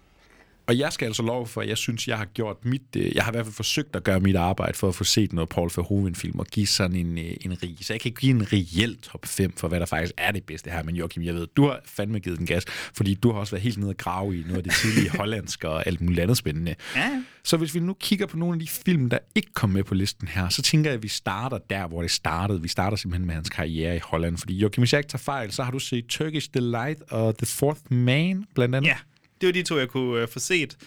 Og 0.69 0.77
jeg 0.77 0.93
skal 0.93 1.05
altså 1.05 1.23
lov 1.23 1.47
for, 1.47 1.61
at 1.61 1.69
jeg 1.69 1.77
synes, 1.77 2.07
jeg 2.07 2.17
har 2.17 2.25
gjort 2.25 2.65
mit... 2.65 2.81
Øh, 2.97 3.15
jeg 3.15 3.23
har 3.23 3.31
i 3.31 3.35
hvert 3.35 3.45
fald 3.45 3.55
forsøgt 3.55 3.95
at 3.95 4.03
gøre 4.03 4.19
mit 4.19 4.35
arbejde 4.35 4.77
for 4.77 4.87
at 4.87 4.95
få 4.95 5.03
set 5.03 5.33
noget 5.33 5.49
Paul 5.49 5.69
Verhoeven-film 5.75 6.39
og 6.39 6.45
give 6.45 6.67
sådan 6.67 6.95
en, 6.95 7.17
øh, 7.17 7.31
en 7.41 7.63
rig. 7.63 7.77
Så 7.81 7.93
jeg 7.93 8.01
kan 8.01 8.09
ikke 8.09 8.21
give 8.21 8.31
en 8.31 8.53
reel 8.53 8.97
top 8.97 9.25
5 9.25 9.53
for, 9.57 9.67
hvad 9.67 9.79
der 9.79 9.85
faktisk 9.85 10.13
er 10.17 10.31
det 10.31 10.43
bedste 10.43 10.69
her. 10.69 10.83
Men 10.83 10.95
Joachim, 10.95 11.23
jeg 11.23 11.35
ved, 11.35 11.47
du 11.55 11.65
har 11.65 11.79
fandme 11.85 12.19
givet 12.19 12.37
den 12.37 12.45
gas, 12.45 12.65
fordi 12.93 13.13
du 13.13 13.31
har 13.31 13.39
også 13.39 13.51
været 13.51 13.63
helt 13.63 13.77
nede 13.77 13.89
og 13.89 13.97
grave 13.97 14.39
i 14.39 14.41
noget 14.41 14.57
af 14.57 14.63
det 14.63 14.73
tidlige 14.73 15.09
hollandske 15.17 15.69
og 15.69 15.87
alt 15.87 16.01
muligt 16.01 16.19
andet 16.19 16.37
spændende. 16.37 16.75
Ja. 16.95 17.23
Så 17.43 17.57
hvis 17.57 17.75
vi 17.75 17.79
nu 17.79 17.93
kigger 17.93 18.25
på 18.25 18.37
nogle 18.37 18.53
af 18.53 18.59
de 18.59 18.67
film, 18.67 19.09
der 19.09 19.17
ikke 19.35 19.53
kom 19.53 19.69
med 19.69 19.83
på 19.83 19.93
listen 19.93 20.27
her, 20.27 20.49
så 20.49 20.61
tænker 20.61 20.89
jeg, 20.89 20.95
at 20.95 21.03
vi 21.03 21.07
starter 21.07 21.57
der, 21.57 21.87
hvor 21.87 22.01
det 22.01 22.11
startede. 22.11 22.61
Vi 22.61 22.67
starter 22.67 22.97
simpelthen 22.97 23.27
med 23.27 23.35
hans 23.35 23.49
karriere 23.49 23.95
i 23.95 23.99
Holland. 24.03 24.37
Fordi 24.37 24.57
Joachim, 24.57 24.81
hvis 24.81 24.93
jeg 24.93 24.99
ikke 24.99 25.09
tager 25.09 25.23
fejl, 25.23 25.51
så 25.51 25.63
har 25.63 25.71
du 25.71 25.79
set 25.79 26.05
Turkish 26.07 26.49
Delight 26.53 27.01
og 27.09 27.37
The 27.37 27.45
Fourth 27.45 27.81
Man, 27.89 28.45
blandt 28.55 28.75
andet. 28.75 28.89
Ja, 28.89 28.95
det 29.41 29.47
var 29.47 29.53
de 29.53 29.63
to, 29.63 29.77
jeg 29.77 29.89
kunne 29.89 30.21
øh, 30.21 30.27
få 30.27 30.39
set. 30.39 30.77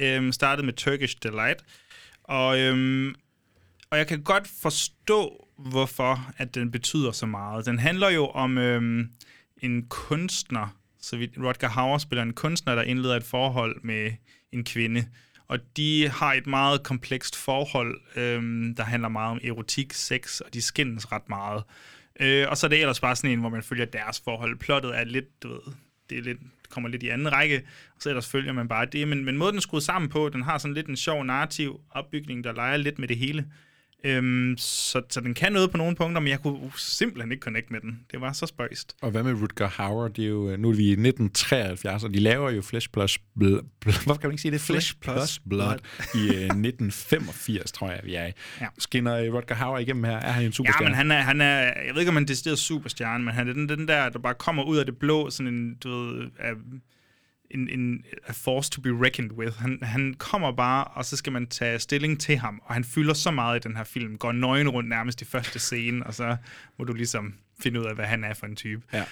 Øhm, 0.00 0.32
startede 0.32 0.66
med 0.66 0.72
Turkish 0.72 1.16
Delight. 1.22 1.64
Og, 2.24 2.60
øhm, 2.60 3.14
og 3.90 3.98
jeg 3.98 4.06
kan 4.06 4.22
godt 4.22 4.48
forstå, 4.62 5.48
hvorfor 5.58 6.32
at 6.36 6.54
den 6.54 6.70
betyder 6.70 7.12
så 7.12 7.26
meget. 7.26 7.66
Den 7.66 7.78
handler 7.78 8.10
jo 8.10 8.26
om 8.26 8.58
øhm, 8.58 9.08
en 9.62 9.86
kunstner, 9.88 10.76
så 11.00 11.16
vidt 11.16 11.32
Rodger 11.38 11.68
Hauer 11.68 11.98
spiller 11.98 12.22
en 12.22 12.32
kunstner, 12.32 12.74
der 12.74 12.82
indleder 12.82 13.16
et 13.16 13.24
forhold 13.24 13.80
med 13.82 14.12
en 14.52 14.64
kvinde. 14.64 15.06
Og 15.48 15.58
de 15.76 16.08
har 16.08 16.32
et 16.32 16.46
meget 16.46 16.82
komplekst 16.82 17.36
forhold, 17.36 18.00
øhm, 18.16 18.74
der 18.74 18.82
handler 18.82 19.08
meget 19.08 19.30
om 19.30 19.40
erotik, 19.44 19.92
sex, 19.92 20.40
og 20.40 20.54
de 20.54 20.62
skændes 20.62 21.12
ret 21.12 21.28
meget. 21.28 21.62
Øh, 22.20 22.46
og 22.48 22.56
så 22.56 22.66
er 22.66 22.68
det 22.68 22.80
ellers 22.80 23.00
bare 23.00 23.16
sådan 23.16 23.30
en, 23.30 23.40
hvor 23.40 23.48
man 23.48 23.62
følger 23.62 23.84
deres 23.84 24.20
forhold. 24.24 24.58
Plottet 24.58 24.98
er 24.98 25.04
lidt, 25.04 25.42
du 25.42 25.48
ved, 25.48 25.72
det 26.10 26.18
er 26.18 26.22
lidt, 26.22 26.38
kommer 26.70 26.88
lidt 26.88 27.02
i 27.02 27.08
anden 27.08 27.32
række, 27.32 27.62
og 27.96 28.02
så 28.02 28.08
ellers 28.08 28.28
følger 28.28 28.52
man 28.52 28.68
bare 28.68 28.86
det. 28.86 29.08
Men, 29.08 29.24
men 29.24 29.36
måden, 29.36 29.52
den 29.52 29.58
er 29.58 29.62
skruet 29.62 29.82
sammen 29.82 30.08
på, 30.10 30.28
den 30.28 30.42
har 30.42 30.58
sådan 30.58 30.74
lidt 30.74 30.86
en 30.86 30.96
sjov 30.96 31.24
narrativ 31.24 31.80
opbygning, 31.90 32.44
der 32.44 32.52
leger 32.52 32.76
lidt 32.76 32.98
med 32.98 33.08
det 33.08 33.16
hele. 33.16 33.46
Øhm, 34.04 34.54
så, 34.58 35.02
så 35.10 35.20
den 35.20 35.34
kan 35.34 35.52
noget 35.52 35.70
på 35.70 35.76
nogle 35.76 35.96
punkter, 35.96 36.20
men 36.20 36.28
jeg 36.28 36.40
kunne 36.40 36.58
simpelthen 36.76 37.32
ikke 37.32 37.42
connect 37.42 37.70
med 37.70 37.80
den. 37.80 38.00
Det 38.10 38.20
var 38.20 38.32
så 38.32 38.46
spøjst. 38.46 38.96
Og 39.02 39.10
hvad 39.10 39.22
med 39.22 39.32
Rutger 39.42 39.68
Hauer? 39.68 40.08
Det 40.08 40.24
er 40.24 40.28
jo, 40.28 40.50
øh, 40.50 40.58
nu 40.58 40.68
er 40.70 40.74
vi 40.74 40.82
i 40.84 40.90
1973, 40.90 42.04
og 42.04 42.14
de 42.14 42.18
laver 42.20 42.50
jo 42.50 42.62
Flesh 42.62 42.88
Plus 42.92 43.18
Blood. 43.38 43.60
Hvorfor 43.84 44.14
kan 44.14 44.28
man 44.28 44.30
ikke 44.32 44.42
sige 44.42 44.52
det? 44.52 44.60
Flesh, 44.60 44.94
Flesh 44.94 44.94
Plus 45.00 45.14
Plus 45.14 45.40
Blood 45.48 45.78
i 46.14 46.28
øh, 46.28 46.34
1985, 46.34 47.72
tror 47.72 47.90
jeg, 47.90 48.00
vi 48.04 48.14
er 48.14 48.26
i. 48.26 48.30
Ja. 48.60 48.66
Skinner 48.78 49.16
øh, 49.16 49.34
Rutger 49.34 49.54
Hauer 49.54 49.78
igennem 49.78 50.04
her? 50.04 50.16
Er 50.16 50.32
han 50.32 50.42
en 50.42 50.46
Ja, 50.48 50.52
superstjerne? 50.52 50.88
men 50.88 50.94
han 50.96 51.10
er, 51.10 51.20
han 51.20 51.40
er, 51.40 51.58
jeg 51.58 51.90
ved 51.94 52.00
ikke, 52.00 52.08
om 52.08 52.16
han 52.16 52.22
er 52.22 52.26
decideret 52.26 52.58
superstjerne, 52.58 53.24
men 53.24 53.34
han 53.34 53.48
er 53.48 53.52
den, 53.52 53.68
den 53.68 53.88
der, 53.88 54.08
der 54.08 54.18
bare 54.18 54.34
kommer 54.34 54.62
ud 54.62 54.76
af 54.76 54.86
det 54.86 54.96
blå, 54.98 55.30
sådan 55.30 55.54
en, 55.54 55.74
du 55.84 55.88
ved, 55.90 56.26
af, 56.38 56.52
en, 57.54 57.68
en 57.68 58.04
a 58.26 58.32
force 58.32 58.70
to 58.70 58.80
be 58.80 58.90
reckoned 58.90 59.32
with. 59.32 59.56
Han, 59.58 59.78
han 59.82 60.14
kommer 60.18 60.52
bare, 60.52 60.84
og 60.84 61.04
så 61.04 61.16
skal 61.16 61.32
man 61.32 61.46
tage 61.46 61.78
stilling 61.78 62.20
til 62.20 62.38
ham, 62.38 62.62
og 62.64 62.74
han 62.74 62.84
fylder 62.84 63.14
så 63.14 63.30
meget 63.30 63.64
i 63.64 63.68
den 63.68 63.76
her 63.76 63.84
film, 63.84 64.18
går 64.18 64.32
nøgen 64.32 64.68
rundt 64.68 64.88
nærmest 64.88 65.22
i 65.22 65.24
første 65.24 65.58
scene, 65.58 66.06
og 66.06 66.14
så 66.14 66.36
må 66.78 66.84
du 66.84 66.92
ligesom 66.92 67.34
finde 67.60 67.80
ud 67.80 67.84
af, 67.84 67.94
hvad 67.94 68.04
han 68.04 68.24
er 68.24 68.34
for 68.34 68.46
en 68.46 68.56
type. 68.56 68.82
Ja. 68.92 69.04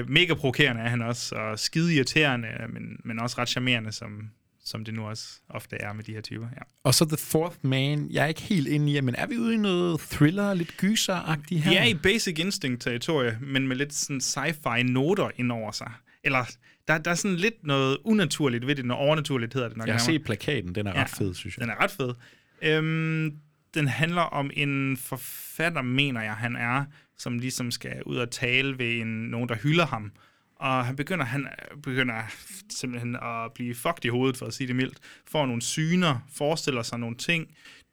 Øh, 0.00 0.10
mega 0.10 0.34
provokerende 0.34 0.82
er 0.82 0.88
han 0.88 1.02
også, 1.02 1.34
og 1.34 1.58
skide 1.58 1.94
irriterende, 1.94 2.48
men, 2.68 2.82
men 3.04 3.20
også 3.20 3.36
ret 3.38 3.48
charmerende, 3.48 3.92
som, 3.92 4.30
som 4.64 4.84
det 4.84 4.94
nu 4.94 5.06
også 5.06 5.40
ofte 5.50 5.76
er 5.76 5.92
med 5.92 6.04
de 6.04 6.12
her 6.12 6.20
typer. 6.20 6.46
Ja. 6.56 6.62
Og 6.84 6.94
så 6.94 7.04
The 7.04 7.16
Fourth 7.16 7.56
Man. 7.62 8.06
Jeg 8.10 8.24
er 8.24 8.26
ikke 8.26 8.42
helt 8.42 8.68
inde 8.68 8.92
i, 8.92 9.00
men 9.00 9.14
er 9.14 9.26
vi 9.26 9.38
ude 9.38 9.54
i 9.54 9.56
noget 9.56 10.00
thriller, 10.00 10.54
lidt 10.54 10.76
gyser-agtigt 10.76 11.60
her? 11.60 11.70
De 11.70 11.76
er 11.76 11.84
i 11.84 11.94
Basic 11.94 12.38
Instinct-territorie, 12.38 13.38
men 13.40 13.68
med 13.68 13.76
lidt 13.76 13.94
sådan 13.94 14.20
sci-fi 14.20 14.82
noter 14.82 15.30
ind 15.36 15.52
over 15.52 15.72
sig. 15.72 15.92
Eller, 16.24 16.44
der, 16.88 16.98
der 16.98 17.10
er 17.10 17.14
sådan 17.14 17.36
lidt 17.36 17.66
noget 17.66 17.98
unaturligt 18.04 18.66
ved 18.66 18.74
det, 18.74 18.84
noget 18.84 19.04
overnaturligt 19.04 19.54
hedder 19.54 19.68
det 19.68 19.76
nok. 19.76 19.86
Jeg 19.86 19.94
har 19.94 20.00
set 20.00 20.24
plakaten, 20.24 20.74
den 20.74 20.86
er 20.86 20.92
ret 20.92 21.08
fed, 21.08 21.34
synes 21.34 21.56
jeg. 21.56 21.62
Den 21.62 21.70
er 21.70 21.82
ret 21.82 21.90
fed. 21.90 22.14
Øhm, 22.62 23.32
den 23.74 23.88
handler 23.88 24.22
om 24.22 24.50
en 24.54 24.96
forfatter, 24.96 25.82
mener 25.82 26.22
jeg, 26.22 26.34
han 26.34 26.56
er, 26.56 26.84
som 27.18 27.38
ligesom 27.38 27.70
skal 27.70 28.02
ud 28.02 28.16
og 28.16 28.30
tale 28.30 28.78
ved 28.78 29.00
en, 29.00 29.06
nogen, 29.06 29.48
der 29.48 29.54
hylder 29.54 29.86
ham. 29.86 30.12
Og 30.56 30.86
han 30.86 30.96
begynder, 30.96 31.24
han 31.24 31.48
begynder 31.82 32.22
simpelthen 32.70 33.16
at 33.16 33.52
blive 33.54 33.74
fucked 33.74 34.04
i 34.04 34.08
hovedet, 34.08 34.36
for 34.36 34.46
at 34.46 34.54
sige 34.54 34.68
det 34.68 34.76
mildt. 34.76 34.98
Får 35.30 35.46
nogle 35.46 35.62
syner, 35.62 36.26
forestiller 36.34 36.82
sig 36.82 36.98
nogle 36.98 37.16
ting. 37.16 37.48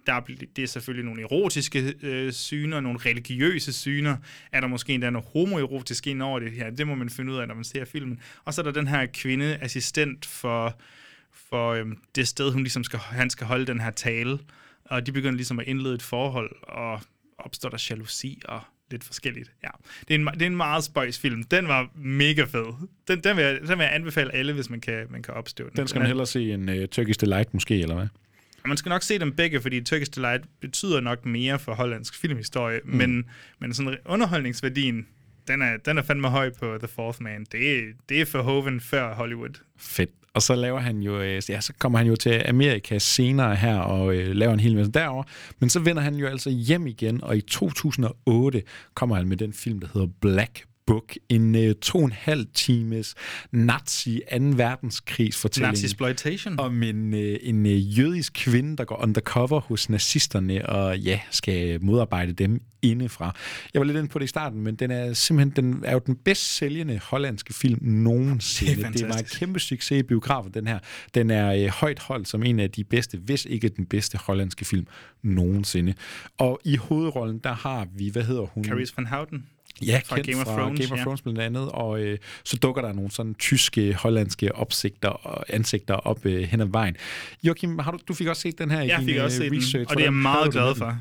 Der 0.06 0.14
er, 0.14 0.20
det 0.56 0.64
er 0.64 0.68
selvfølgelig 0.68 1.06
nogle 1.06 1.22
erotiske 1.22 1.94
øh, 2.02 2.32
syner, 2.32 2.80
nogle 2.80 3.00
religiøse 3.00 3.74
syner. 3.74 4.18
Er 4.52 4.62
der 4.62 4.68
måske 4.68 4.94
endda 4.94 5.10
noget 5.10 5.28
homoerotisk 5.34 6.08
ind 6.08 6.22
over 6.22 6.40
det 6.40 6.52
her? 6.52 6.70
Det 6.70 6.88
må 6.88 6.96
man 6.96 7.10
finde 7.10 7.32
ud 7.32 7.38
af, 7.38 7.48
når 7.48 7.56
man 7.56 7.64
ser 7.64 7.86
filmen. 7.86 8.20
Og 8.46 8.54
så 8.54 8.62
er 8.62 8.64
der 8.64 8.72
den 8.72 8.88
her 8.88 9.06
kvinde, 9.06 9.58
assistent 9.62 10.26
for, 10.26 10.80
for 11.32 11.72
øhm, 11.72 11.98
det 12.16 12.28
sted, 12.28 12.52
hun 12.52 12.62
ligesom 12.62 12.84
skal, 12.84 13.00
han 13.00 13.30
skal 13.30 13.48
holde 13.48 13.66
den 13.66 13.80
her 13.80 13.92
tale. 13.92 14.40
Og 14.86 15.06
de 15.06 15.12
begynder 15.12 15.36
ligesom 15.36 15.60
at 15.60 15.68
indlede 15.68 15.96
et 15.96 16.02
forhold, 16.02 16.56
og 16.62 17.02
opstår 17.38 17.70
der 17.70 17.88
jalousi 17.90 18.42
og 18.46 18.62
lidt 18.92 19.04
forskelligt. 19.04 19.52
Ja. 19.64 19.70
Det, 20.08 20.16
er 20.16 20.20
en, 20.20 20.28
det 20.28 20.42
er 20.42 20.46
en 20.46 20.58
meget 20.58 20.84
spøjs 20.84 21.20
film. 21.20 21.44
Den 21.44 21.68
var 21.68 21.90
mega 21.96 22.44
fed. 22.44 22.88
Den, 23.08 23.20
den, 23.20 23.38
vil, 23.38 23.44
jeg, 23.44 23.60
den 23.60 23.78
vil 23.78 23.84
jeg 23.84 23.96
anbefale 23.96 24.36
alle, 24.36 24.54
hvis 24.54 24.70
man 24.70 24.82
kan, 24.82 25.08
man 25.10 25.24
kan 25.24 25.34
opstå 25.34 25.64
den. 25.64 25.78
Den 25.78 25.88
skal 25.88 26.00
man 26.00 26.08
hellere 26.08 26.26
se 26.26 26.54
en 26.54 26.70
uh, 26.70 26.86
Turkish 26.92 27.22
Delight 27.22 27.54
måske, 27.54 27.82
eller 27.82 27.96
hvad? 27.96 28.08
Man 28.68 28.78
skal 28.78 28.90
nok 28.90 29.04
se 29.04 29.20
dem 29.20 29.32
begge, 29.32 29.62
fordi 29.62 29.82
Turkish 29.82 30.12
Delight 30.16 30.44
betyder 30.62 31.00
nok 31.00 31.26
mere 31.26 31.60
for 31.60 31.74
hollandsk 31.74 32.16
filmhistorie, 32.16 32.80
mm. 32.86 32.96
men, 32.96 33.26
men 33.60 33.74
sådan 33.74 33.98
underholdningsværdien, 34.06 35.08
den 35.48 35.62
er, 35.62 35.78
den 35.78 35.98
er 35.98 36.02
fandme 36.02 36.30
høj 36.30 36.50
på 36.60 36.78
The 36.78 36.88
Fourth 36.88 37.22
Man. 37.22 37.46
Det, 37.52 37.94
det 38.10 38.22
er 38.22 38.26
for 38.26 38.42
Hoven 38.42 38.82
før 38.82 39.14
Hollywood. 39.14 39.62
Fedt. 39.78 40.10
Og 40.34 40.42
så 40.42 40.56
laver 40.56 40.80
han 40.80 41.00
jo, 41.00 41.22
øh, 41.22 41.42
ja, 41.50 41.62
så 41.62 41.74
kommer 41.80 41.98
han 41.98 42.08
jo 42.08 42.16
til 42.16 42.44
Amerika 42.46 43.00
senere 43.00 43.56
her 43.56 43.78
og 43.78 44.16
øh, 44.16 44.36
laver 44.36 44.54
en 44.54 44.60
hel 44.60 44.76
masse 44.76 44.92
derover. 44.92 45.24
Men 45.60 45.70
så 45.70 45.80
vender 45.80 46.02
han 46.02 46.16
jo 46.16 46.28
altså 46.28 46.50
hjem 46.50 46.88
igen, 46.88 47.24
og 47.24 47.38
i 47.38 47.42
2008 47.42 48.64
kommer 48.94 49.16
han 49.16 49.28
med 49.28 49.38
den 49.38 49.54
film, 49.54 49.80
der 49.80 49.88
hedder 49.94 50.08
Black 50.22 50.66
Book, 50.88 51.16
en 51.30 51.56
uh, 51.56 51.72
to 51.82 51.98
og 51.98 52.06
en 52.06 52.12
halv 52.12 52.46
times 52.54 53.16
nazi 53.52 54.20
2. 54.32 54.38
verdenskrigs 54.38 55.38
fortælling. 55.38 55.72
Nazi-exploitation. 55.72 56.60
Om 56.60 56.84
en, 56.84 57.14
uh, 57.14 57.20
en 57.20 57.66
uh, 57.66 58.00
jødisk 58.00 58.34
kvinde, 58.34 58.78
der 58.78 58.86
går 58.86 59.04
undercover 59.04 59.60
hos 59.60 59.90
nazisterne 59.90 60.70
og 60.70 61.00
ja, 61.00 61.20
skal 61.32 61.84
modarbejde 61.84 62.34
dem 62.34 62.62
indefra. 62.82 63.36
Jeg 63.74 63.80
var 63.80 63.86
lidt 63.86 63.98
inde 63.98 64.10
på 64.10 64.20
det 64.20 64.26
i 64.26 64.28
starten, 64.28 64.62
men 64.62 64.76
den 64.76 64.92
er 64.92 65.14
simpelthen 65.14 65.74
den 65.74 65.84
er 65.86 65.94
jo 65.94 66.02
den 66.06 66.16
bedst 66.16 66.56
sælgende 66.56 67.00
hollandske 67.04 67.54
film 67.54 67.80
nogensinde. 67.82 68.84
Det, 68.84 68.94
det 68.94 69.08
var 69.08 69.18
en 69.18 69.26
kæmpe 69.26 69.60
succes 69.60 70.00
i 70.00 70.04
biografen, 70.04 70.52
den 70.54 70.68
her. 70.68 70.80
Den 71.14 71.30
er 71.30 71.66
uh, 71.66 71.70
højt 71.70 72.00
holdt 72.00 72.28
som 72.28 72.44
en 72.44 72.60
af 72.60 72.72
de 72.72 72.84
bedste, 72.84 73.18
hvis 73.18 73.46
ikke 73.46 73.70
den 73.70 73.86
bedste 73.86 74.18
hollandske 74.18 74.66
film 74.66 74.88
nogensinde. 75.24 75.94
Og 76.38 76.60
i 76.66 76.76
hovedrollen, 76.76 77.40
der 77.40 77.54
har 77.54 77.88
vi, 77.96 78.10
hvad 78.10 78.24
hedder 78.24 78.46
hun? 78.46 78.64
Caris 78.64 78.98
van 78.98 79.06
Houten. 79.06 79.46
Ja, 79.82 80.02
fra 80.06 80.16
kendt 80.16 80.30
Game 80.30 80.42
of 80.42 80.46
fra 80.48 80.58
Thrones, 80.62 80.80
Game 80.80 80.94
of 80.94 80.98
ja. 80.98 81.04
Thrones 81.04 81.22
blandt 81.22 81.40
andet, 81.40 81.70
og 81.72 82.00
øh, 82.00 82.18
så 82.44 82.58
dukker 82.58 82.82
der 82.82 82.94
nogle 82.94 83.12
sådan 83.12 83.36
tyske, 83.36 83.94
hollandske 83.94 84.56
opsigter 84.56 85.10
og 85.10 85.46
ansigter 85.50 85.94
op 85.94 86.26
øh, 86.26 86.44
hen 86.44 86.62
ad 86.62 86.66
vejen. 86.66 86.96
Joachim, 87.44 87.80
har 87.80 87.92
du, 87.92 88.00
du 88.08 88.14
fik 88.14 88.28
også 88.28 88.42
set 88.42 88.58
den 88.58 88.72
her 88.72 88.82
i 88.82 88.88
Jeg 88.88 89.00
din 89.00 89.08
fik 89.08 89.18
også 89.18 89.44
øh, 89.44 89.50
set 89.50 89.58
research. 89.58 89.74
den, 89.78 89.86
og 89.88 89.96
det 89.96 90.02
er 90.02 90.06
jeg 90.06 90.14
meget 90.14 90.52
glad 90.52 90.76
for. 90.76 90.98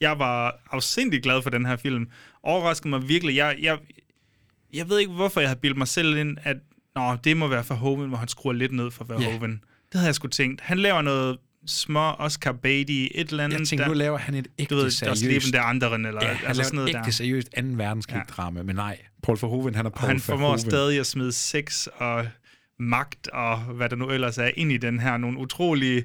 Jeg 0.00 0.18
var 0.18 0.60
afsindig 0.70 1.22
glad 1.22 1.42
for 1.42 1.50
den 1.50 1.66
her 1.66 1.76
film. 1.76 2.08
Overraskede 2.42 2.88
mig 2.88 3.08
virkelig. 3.08 3.36
Jeg, 3.36 3.56
jeg, 3.62 3.78
jeg 4.74 4.88
ved 4.88 4.98
ikke, 4.98 5.12
hvorfor 5.12 5.40
jeg 5.40 5.48
havde 5.48 5.60
bildt 5.60 5.78
mig 5.78 5.88
selv 5.88 6.16
ind, 6.16 6.36
at 6.42 6.56
Nå, 6.94 7.16
det 7.24 7.36
må 7.36 7.48
være 7.48 7.64
Verhoeven, 7.68 8.08
hvor 8.08 8.18
han 8.18 8.28
skruer 8.28 8.52
lidt 8.52 8.72
ned 8.72 8.90
for 8.90 9.04
Verhoeven. 9.04 9.50
Yeah. 9.50 9.60
Det 9.92 10.00
havde 10.00 10.06
jeg 10.06 10.14
sgu 10.14 10.28
tænkt. 10.28 10.60
Han 10.60 10.78
laver 10.78 11.02
noget 11.02 11.38
små 11.66 12.10
Oscar 12.10 12.52
Beatty, 12.52 12.92
et 12.92 13.30
eller 13.30 13.44
andet. 13.44 13.58
Jeg 13.58 13.66
tænkte, 13.66 13.82
der, 13.82 13.88
nu 13.88 13.94
laver 13.94 14.18
han 14.18 14.34
et 14.34 14.48
ægte 14.58 14.74
du 14.74 14.80
ved, 14.80 14.90
seriøst... 14.90 15.22
Der 15.22 15.28
Leben 15.28 15.52
der 15.52 15.62
anderen, 15.62 16.06
eller 16.06 16.24
ja, 16.24 16.32
han 16.34 16.46
altså 16.46 16.62
sådan 16.62 16.76
noget 16.76 16.90
et 16.90 16.96
ægte 16.96 17.06
der. 17.06 17.10
seriøst 17.10 17.48
2. 17.56 17.62
verdenskrig-drama, 17.66 18.62
men 18.62 18.76
nej, 18.76 18.98
Paul 19.22 19.38
Verhoeven, 19.40 19.74
han 19.74 19.86
er 19.86 19.90
Og 19.90 19.96
Paul 19.96 20.08
han 20.08 20.20
formår 20.20 20.38
Verhoeven. 20.38 20.70
stadig 20.70 21.00
at 21.00 21.06
smide 21.06 21.32
sex 21.32 21.86
og 21.86 22.26
magt 22.78 23.28
og 23.28 23.58
hvad 23.58 23.88
der 23.88 23.96
nu 23.96 24.10
ellers 24.10 24.38
er 24.38 24.50
ind 24.56 24.72
i 24.72 24.76
den 24.76 25.00
her. 25.00 25.16
Nogle 25.16 25.38
utrolige 25.38 26.04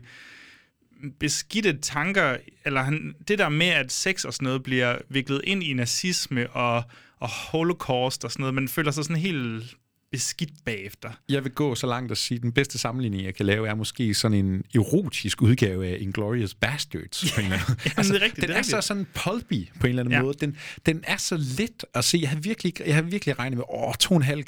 beskidte 1.20 1.78
tanker, 1.78 2.38
eller 2.66 2.82
han, 2.82 3.16
det 3.28 3.40
der 3.40 3.50
med, 3.50 3.68
at 3.68 3.92
sex 3.92 4.26
og 4.26 4.34
sådan 4.34 4.46
noget 4.46 4.64
bliver 4.64 4.98
viklet 5.10 5.42
ind 5.44 5.64
i 5.64 5.74
nazisme 5.74 6.50
og, 6.50 6.84
og 7.20 7.30
holocaust 7.30 8.26
og 8.26 8.32
sådan 8.32 8.42
noget, 8.42 8.54
man 8.54 8.68
føler 8.68 8.92
sig 8.92 9.04
sådan 9.04 9.16
helt 9.16 9.76
beskidt 10.12 10.50
bagefter. 10.66 11.10
Jeg 11.30 11.44
vil 11.44 11.52
gå 11.52 11.76
så 11.76 11.88
langt 11.88 12.12
at 12.12 12.18
sige, 12.18 12.36
at 12.36 12.42
den 12.42 12.52
bedste 12.52 12.78
sammenligning, 12.78 13.24
jeg 13.24 13.36
kan 13.36 13.46
lave, 13.46 13.68
er 13.68 13.76
måske 13.76 14.14
sådan 14.14 14.46
en 14.46 14.64
erotisk 14.76 15.42
udgave 15.42 15.88
af 15.88 15.98
Inglourious 16.00 16.54
Bastards. 16.54 17.32
På 17.36 17.40
en 17.42 17.46
eller 17.46 17.58
anden. 17.60 17.76
Jamen, 17.98 18.12
det 18.12 18.22
er 18.22 18.26
rigtigt, 18.26 18.36
den 18.36 18.48
det 18.50 18.56
er 18.56 18.60
er 18.60 18.82
så 18.82 18.82
sådan 18.82 19.08
pulpy 19.14 19.68
på 19.80 19.88
en 19.88 19.90
eller 19.90 20.02
anden 20.04 20.12
Ja. 20.12 20.18
ja. 20.18 20.24
måde. 20.24 20.38
Den, 20.42 20.58
den 20.86 21.04
er 21.08 21.18
så 21.18 21.38
let 21.38 21.86
at 21.94 22.06
se. 22.06 22.18
Jeg 22.22 22.30
har 22.30 22.38
virkelig, 22.40 22.74
jeg 22.86 22.96
har 22.96 23.02
virkelig 23.02 23.40
regnet 23.40 23.58
med, 23.58 23.66
åh, 23.70 23.94
to 24.00 24.10
og 24.14 24.18
en 24.18 24.24
halv, 24.24 24.44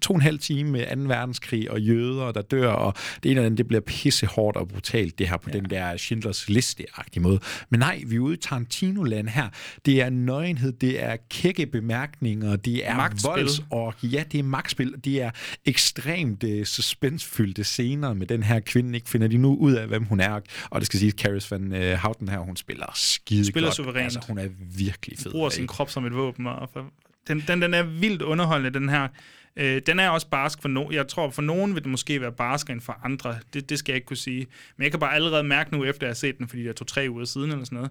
to 0.00 0.12
og 0.12 0.16
en 0.16 0.22
halv 0.22 0.38
time 0.38 0.70
med 0.70 0.96
2. 0.96 1.02
verdenskrig 1.02 1.70
og 1.70 1.80
jøder, 1.80 2.32
der 2.32 2.42
dør, 2.42 2.68
og 2.72 2.94
det 3.22 3.30
ene 3.30 3.30
eller 3.30 3.46
andet, 3.46 3.58
det 3.58 3.66
bliver 3.68 3.80
pissehårdt 3.80 4.56
og 4.56 4.68
brutalt, 4.68 5.18
det 5.18 5.28
her 5.28 5.36
på 5.36 5.50
ja. 5.52 5.58
den 5.58 5.70
der 5.70 5.96
Schindlers 5.96 6.48
Liste-agtige 6.48 7.20
måde. 7.20 7.40
Men 7.70 7.80
nej, 7.80 8.02
vi 8.06 8.16
er 8.16 8.20
ude 8.20 8.34
i 8.34 8.38
Tarantino-land 8.38 9.28
her. 9.28 9.48
Det 9.86 10.00
er 10.02 10.10
nøgenhed, 10.10 10.72
det 10.72 11.02
er 11.02 11.16
kække 11.30 11.66
bemærkninger, 11.66 12.56
det 12.56 12.88
er 12.88 12.96
Magtspil. 12.96 13.28
volds 13.30 13.62
og 13.70 13.94
ja, 14.02 14.24
det 14.32 14.38
er 14.38 14.42
magtspil. 14.44 14.89
De 14.96 15.20
er 15.20 15.30
ekstremt 15.64 16.44
uh, 16.44 16.64
suspensfyldte 16.64 17.64
scener 17.64 18.14
med 18.14 18.26
den 18.26 18.42
her 18.42 18.60
kvinde. 18.60 18.94
Ikke 18.94 19.10
finder 19.10 19.28
de 19.28 19.36
nu 19.36 19.56
ud 19.56 19.72
af, 19.72 19.86
hvem 19.86 20.04
hun 20.04 20.20
er. 20.20 20.40
Og 20.70 20.80
det 20.80 20.86
skal 20.86 20.98
sige, 20.98 21.08
at 21.08 21.20
Caris 21.20 21.50
van 21.50 21.72
uh, 21.72 21.92
Houten 21.92 22.28
her, 22.28 22.38
hun 22.38 22.56
spiller 22.56 22.86
skide 22.94 23.46
Spiller 23.46 23.68
godt. 23.68 23.76
suverænt. 23.76 24.04
Altså, 24.04 24.20
hun 24.26 24.38
er 24.38 24.48
virkelig 24.76 25.18
fed. 25.18 25.30
bruger 25.30 25.50
sin 25.50 25.66
krop 25.66 25.90
som 25.90 26.06
et 26.06 26.14
våben. 26.14 26.46
Og 26.46 26.68
for, 26.72 26.92
den, 27.28 27.44
den, 27.48 27.62
den 27.62 27.74
er 27.74 27.82
vildt 27.82 28.22
underholdende, 28.22 28.78
den 28.78 28.88
her. 28.88 29.08
Øh, 29.56 29.82
den 29.86 29.98
er 29.98 30.08
også 30.08 30.28
barsk 30.28 30.62
for 30.62 30.68
nogen. 30.68 30.92
Jeg 30.94 31.08
tror, 31.08 31.30
for 31.30 31.42
nogen 31.42 31.74
vil 31.74 31.82
det 31.82 31.90
måske 31.90 32.20
være 32.20 32.32
barskere 32.32 32.72
end 32.72 32.80
for 32.80 33.00
andre. 33.04 33.38
Det, 33.54 33.70
det 33.70 33.78
skal 33.78 33.92
jeg 33.92 33.96
ikke 33.96 34.06
kunne 34.06 34.16
sige. 34.16 34.46
Men 34.76 34.82
jeg 34.82 34.90
kan 34.90 35.00
bare 35.00 35.14
allerede 35.14 35.44
mærke 35.44 35.72
nu, 35.72 35.84
efter 35.84 36.06
jeg 36.06 36.10
har 36.10 36.14
set 36.14 36.38
den, 36.38 36.48
fordi 36.48 36.62
det 36.62 36.68
er 36.68 36.72
to-tre 36.72 37.06
uger 37.10 37.24
siden 37.24 37.50
eller 37.50 37.64
sådan 37.64 37.76
noget. 37.76 37.90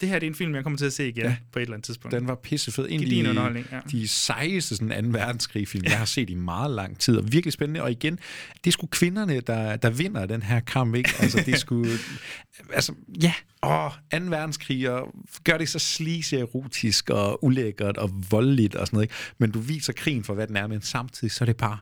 Det 0.00 0.08
her 0.08 0.18
det 0.18 0.26
er 0.26 0.30
en 0.30 0.34
film, 0.34 0.54
jeg 0.54 0.62
kommer 0.62 0.78
til 0.78 0.86
at 0.86 0.92
se 0.92 1.08
igen 1.08 1.24
ja. 1.24 1.36
på 1.52 1.58
et 1.58 1.62
eller 1.62 1.74
andet 1.74 1.84
tidspunkt. 1.84 2.16
Den 2.16 2.28
var 2.28 2.34
pissefed. 2.34 2.86
En 2.90 3.26
af 3.26 3.34
de, 3.54 3.64
ja. 3.72 3.80
de 3.90 4.08
sejeste 4.08 4.76
sådan 4.76 5.04
2. 5.04 5.18
verdenskrig-film, 5.18 5.84
jeg 5.84 5.98
har 5.98 6.04
set 6.04 6.30
i 6.30 6.34
meget 6.34 6.70
lang 6.70 6.98
tid. 6.98 7.16
Og 7.16 7.32
virkelig 7.32 7.52
spændende. 7.52 7.82
Og 7.82 7.90
igen, 7.90 8.18
det 8.64 8.66
er 8.66 8.72
sgu 8.72 8.86
kvinderne, 8.86 9.40
der, 9.40 9.76
der 9.76 9.90
vinder 9.90 10.26
den 10.26 10.42
her 10.42 10.60
kamp. 10.60 10.94
Ikke? 10.94 11.10
Altså, 11.18 11.42
det 11.46 11.54
er 11.54 11.58
sgu... 11.58 11.84
altså, 12.74 12.92
ja. 13.22 13.34
Åh, 13.62 13.90
2. 14.12 14.18
verdenskrig, 14.26 14.90
og 14.90 15.14
gør 15.44 15.58
det 15.58 15.68
så 15.68 15.78
sleazy, 15.78 16.34
erotisk 16.34 17.10
og 17.10 17.44
ulækkert 17.44 17.96
og 17.96 18.10
voldeligt 18.30 18.74
og 18.74 18.86
sådan 18.86 18.96
noget. 18.96 19.04
Ikke? 19.04 19.14
Men 19.38 19.50
du 19.50 19.58
viser 19.60 19.92
krigen 19.92 20.24
for, 20.24 20.34
hvad 20.34 20.46
den 20.46 20.56
er, 20.56 20.66
men 20.66 20.82
samtidig 20.82 21.32
så 21.32 21.44
er 21.44 21.46
det 21.46 21.56
bare 21.56 21.78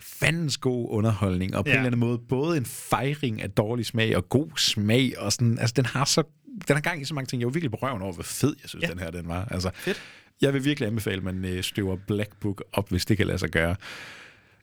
fandens 0.00 0.56
god 0.58 0.86
underholdning, 0.90 1.56
og 1.56 1.64
på 1.64 1.68
Ja. 1.68 1.74
en 1.74 1.78
eller 1.78 1.86
anden 1.86 2.00
måde 2.00 2.18
både 2.18 2.56
en 2.56 2.64
fejring 2.64 3.42
af 3.42 3.50
dårlig 3.50 3.86
smag 3.86 4.16
og 4.16 4.28
god 4.28 4.48
smag, 4.56 5.18
og 5.18 5.32
sådan, 5.32 5.58
altså 5.58 5.74
den 5.76 5.86
har 5.86 6.04
så, 6.04 6.22
den 6.68 6.76
har 6.76 6.80
gang 6.80 7.02
i 7.02 7.04
så 7.04 7.14
mange 7.14 7.26
ting. 7.26 7.40
Jeg 7.40 7.46
var 7.46 7.52
virkelig 7.52 7.70
på 7.70 7.76
røven 7.76 8.02
over, 8.02 8.12
hvor 8.12 8.22
fed 8.22 8.54
jeg 8.62 8.68
synes, 8.68 8.82
Ja. 8.82 8.88
den 8.88 8.98
her 8.98 9.10
den 9.10 9.28
var. 9.28 9.48
Altså, 9.50 9.70
Fedt. 9.74 10.02
Jeg 10.40 10.54
vil 10.54 10.64
virkelig 10.64 10.86
anbefale, 10.86 11.16
at 11.16 11.22
man 11.24 11.44
øh, 11.44 11.62
støver 11.62 11.96
Black 12.06 12.30
Book 12.40 12.62
op, 12.72 12.90
hvis 12.90 13.04
det 13.06 13.16
kan 13.16 13.26
lade 13.26 13.38
sig 13.38 13.50
gøre. 13.50 13.76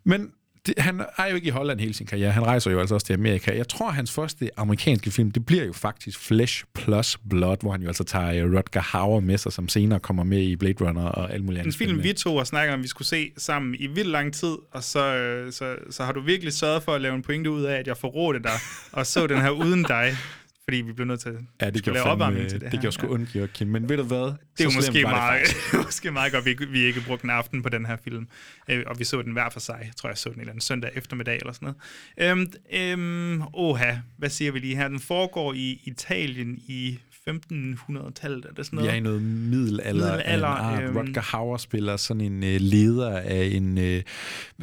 Men 0.04 0.30
det, 0.66 0.74
han 0.80 1.02
er 1.18 1.28
jo 1.30 1.36
ikke 1.36 1.48
i 1.48 1.50
Holland 1.50 1.80
hele 1.80 1.94
sin 1.94 2.06
karriere. 2.08 2.32
Han 2.32 2.44
rejser 2.46 2.72
jo 2.72 2.80
altså 2.80 2.96
også 2.96 3.08
til 3.08 3.14
Amerika. 3.14 3.58
Jeg 3.58 3.68
tror, 3.68 3.90
hans 3.92 4.12
første 4.12 4.50
amerikanske 4.58 5.12
film, 5.12 5.32
det 5.32 5.46
bliver 5.46 5.64
jo 5.66 5.74
faktisk 5.74 6.20
Flesh 6.20 6.64
Plus 6.76 7.18
Blood, 7.30 7.58
hvor 7.62 7.72
han 7.72 7.82
jo 7.82 7.88
altså 7.88 8.04
tager 8.04 8.46
øh, 8.46 8.58
Rutger 8.58 8.82
Hauer 8.82 9.20
med 9.20 9.38
sig, 9.38 9.54
som 9.54 9.70
senere 9.70 10.00
kommer 10.00 10.24
med 10.24 10.42
i 10.42 10.56
Blade 10.56 10.86
Runner 10.88 11.02
og 11.06 11.34
alt 11.34 11.44
muligt 11.44 11.60
En 11.60 11.62
andet. 11.62 11.76
film, 11.76 11.88
spændende. 11.90 12.04
vi 12.10 12.14
to 12.14 12.36
og 12.36 12.48
snakker 12.48 12.74
om, 12.74 12.84
vi 12.84 12.88
skulle 12.88 13.08
se 13.08 13.32
sammen 13.38 13.76
i 13.80 13.88
vildt 13.88 14.10
lang 14.10 14.34
tid, 14.34 14.56
og 14.72 14.84
så, 14.84 15.16
øh, 15.16 15.52
så, 15.54 15.76
så 15.90 16.04
har 16.04 16.12
du 16.12 16.22
virkelig 16.22 16.54
sørget 16.54 16.84
for 16.84 16.92
at 16.94 17.02
lave 17.02 17.16
en 17.16 17.22
pointe 17.22 17.50
ud 17.50 17.64
af, 17.64 17.76
at 17.80 17.88
jeg 17.88 17.98
forrådte 17.98 18.40
dig, 18.44 18.60
og 18.92 19.06
så 19.06 19.28
den 19.28 19.42
her 19.42 19.50
uden 19.50 19.84
dig, 19.84 20.16
fordi 20.70 20.82
vi 20.82 20.94
blev 20.94 21.08
nødt 21.08 21.20
til 21.20 21.38
Ja, 21.62 21.70
det 21.70 21.88
lave 21.88 22.04
opvarmning 22.06 22.50
til 22.50 22.54
det, 22.54 22.62
det, 22.62 22.72
det 22.72 22.80
her. 22.80 22.82
gjorde 22.82 22.94
sgu 22.94 23.14
ondt, 23.14 23.36
Joachim. 23.36 23.68
Men 23.68 23.90
ved 23.90 23.98
du 23.98 24.04
hvad? 24.04 24.18
Det 24.18 24.34
er 24.60 24.64
jo 24.64 24.72
måske 24.76 24.94
det 24.94 25.02
meget, 25.02 25.48
måske 25.86 26.12
meget 26.12 26.32
godt, 26.34 26.46
vi, 26.46 26.50
ikke- 26.50 26.68
vi 26.68 26.80
ikke 26.84 27.02
brugte 27.08 27.24
en 27.24 27.30
aften 27.30 27.62
på 27.62 27.70
den 27.70 27.86
her 27.86 27.98
film. 28.04 28.28
Øh, 28.70 28.84
og 28.88 29.00
vi 29.00 29.04
så 29.04 29.22
den 29.22 29.32
hver 29.34 29.50
for 29.50 29.60
sig. 29.60 29.80
Jeg 29.82 29.92
tror, 29.96 30.10
jeg 30.10 30.18
så 30.18 30.30
den 30.30 30.36
en 30.36 30.40
eller 30.40 30.52
anden 30.52 30.62
søndag 30.62 30.92
eftermiddag 30.96 31.36
eller 31.38 31.54
sådan 31.54 31.74
noget. 32.18 32.32
Øhm, 32.32 32.54
øhm, 32.74 33.42
oha, 33.54 33.96
hvad 34.18 34.30
siger 34.30 34.52
vi 34.52 34.60
lige 34.60 34.76
her? 34.76 34.88
Den 34.88 35.00
foregår 35.00 35.54
i 35.54 35.82
Italien 35.84 36.58
i 36.68 37.00
1500-tallet. 37.30 38.46
Er 38.46 38.54
det 38.58 38.66
sådan 38.66 38.78
noget? 38.78 38.92
er 38.92 38.96
i 38.96 39.00
noget 39.00 39.22
middelalder, 39.22 40.12
Middelalder, 40.16 40.48
en 40.48 40.76
art. 40.76 40.84
øhm. 40.84 40.98
Rutger 40.98 41.22
Hauer 41.22 41.58
spiller 41.58 41.98
sådan 41.98 42.22
en 42.22 42.44
uh, 42.44 42.62
leder 42.62 43.10
af 43.20 43.50
en, 43.54 43.78
uh, 43.78 43.84
hvad 43.84 44.02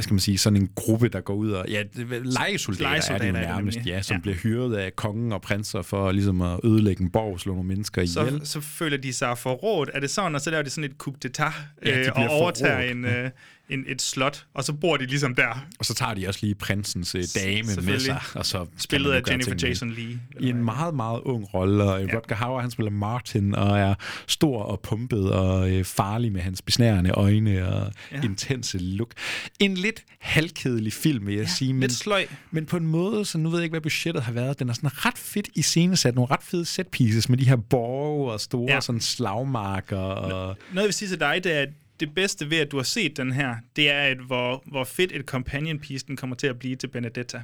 skal 0.02 0.12
man 0.14 0.20
sige, 0.20 0.38
sådan 0.38 0.56
en 0.62 0.68
gruppe, 0.74 1.08
der 1.08 1.20
går 1.20 1.34
ud 1.34 1.50
og, 1.50 1.64
ja, 1.68 1.82
det- 1.96 2.26
lejesoldater, 2.26 2.82
Lejesoldater 2.90 3.14
er 3.14 3.18
det 3.18 3.28
jo 3.28 3.32
det 3.46 3.48
nærmest, 3.56 3.76
nemlig. 3.78 3.90
ja, 3.90 4.02
som 4.02 4.14
Ja. 4.14 4.18
ja. 4.18 4.20
bliver 4.22 4.36
hyret 4.36 4.74
af 4.76 4.96
kongen 4.96 5.32
og 5.32 5.42
prinser 5.42 5.82
for 5.82 6.12
ligesom 6.12 6.40
at 6.42 6.60
ødelægge 6.64 7.02
en 7.02 7.10
borg 7.10 7.32
og 7.32 7.40
slå 7.40 7.52
nogle 7.54 7.68
mennesker 7.68 8.02
ihjel. 8.02 8.40
så, 8.40 8.52
så 8.52 8.60
føler 8.60 8.96
de 8.96 9.12
sig 9.12 9.38
forrådt. 9.38 9.90
Er 9.94 10.00
det 10.00 10.10
sådan, 10.10 10.34
og 10.34 10.40
så 10.40 10.50
laver 10.50 10.62
de 10.62 10.70
sådan 10.70 10.90
et 10.90 10.96
coup 10.98 11.14
d'etat 11.24 11.52
Ja, 11.86 11.90
de 11.94 12.00
øh, 12.00 12.06
og 12.08 12.14
bliver 12.14 12.28
overtager 12.28 12.76
forrådt. 12.80 12.90
en, 12.96 13.04
Ja. 13.04 13.24
øh, 13.24 13.30
en, 13.72 13.84
et 13.88 14.02
slot, 14.02 14.46
og 14.54 14.64
så 14.64 14.72
bor 14.72 14.96
de 14.96 15.06
ligesom 15.06 15.34
der. 15.34 15.66
Og 15.78 15.84
så 15.84 15.94
tager 15.94 16.14
de 16.14 16.28
også 16.28 16.40
lige 16.42 16.54
prinsens 16.54 17.14
øh, 17.14 17.24
dame 17.34 17.62
med 17.82 18.00
sig. 18.00 18.20
Og 18.34 18.46
så 18.46 18.66
Spillet 18.78 19.12
af 19.12 19.22
Jennifer. 19.30 19.54
Jason 19.62 19.90
Leigh. 19.90 20.16
I 20.40 20.48
en 20.48 20.64
meget, 20.64 20.94
meget 20.94 21.20
ung 21.20 21.54
rolle, 21.54 21.84
og 21.84 22.04
ja. 22.04 22.16
Rutger 22.16 22.36
Hauer, 22.36 22.60
han 22.60 22.70
spiller 22.70 22.90
Martin, 22.90 23.54
og 23.54 23.78
er 23.78 23.94
stor 24.26 24.62
og 24.62 24.80
pumpet 24.80 25.32
og 25.32 25.70
øh, 25.70 25.84
farlig 25.84 26.32
med 26.32 26.40
hans 26.40 26.62
besnærende 26.62 27.10
øjne 27.10 27.68
og 27.68 27.92
Ja. 28.12 28.20
intense 28.24 28.78
look. 28.78 29.12
En 29.58 29.74
lidt 29.74 30.04
halvkedelig 30.18 30.92
film, 30.92 31.26
vil 31.26 31.34
jeg 31.34 31.44
ja, 31.44 31.48
sige. 31.48 31.72
Men, 31.72 31.80
lidt 31.80 31.92
sløj. 31.92 32.26
Men 32.50 32.66
på 32.66 32.76
en 32.76 32.86
måde, 32.86 33.24
så 33.24 33.38
nu 33.38 33.48
ved 33.48 33.58
jeg 33.58 33.64
ikke, 33.64 33.72
hvad 33.72 33.80
budgettet 33.80 34.22
har 34.22 34.32
været. 34.32 34.58
Den 34.58 34.68
er 34.68 34.72
sådan 34.72 35.06
ret 35.06 35.18
fedt 35.18 35.48
i 35.54 35.62
scenesat. 35.62 36.14
Nogle 36.14 36.30
ret 36.30 36.42
fede 36.42 36.64
set 36.64 36.88
pieces 36.88 37.28
med 37.28 37.38
de 37.38 37.48
her 37.48 37.56
borge 37.56 38.32
og 38.32 38.40
store 38.40 38.72
ja. 38.72 38.80
sådan 38.80 39.00
slagmarker. 39.00 39.96
Og... 39.96 40.30
Noget, 40.30 40.56
jeg 40.74 40.84
vil 40.84 40.92
sige 40.92 41.08
til 41.08 41.20
dig, 41.20 41.40
det 41.44 41.52
er, 41.52 41.60
at 41.60 41.68
det 42.06 42.14
bedste 42.14 42.50
ved, 42.50 42.58
at 42.58 42.72
du 42.72 42.76
har 42.76 42.84
set 42.84 43.16
den 43.16 43.32
her, 43.32 43.56
det 43.76 43.90
er, 43.90 44.00
at 44.02 44.18
hvor, 44.18 44.62
hvor 44.66 44.84
fedt 44.84 45.12
et 45.12 45.24
companion 45.24 45.78
piece 45.78 46.06
den 46.06 46.16
kommer 46.16 46.36
til 46.36 46.46
at 46.46 46.58
blive 46.58 46.76
til 46.76 46.86
Benedetta. 46.88 47.42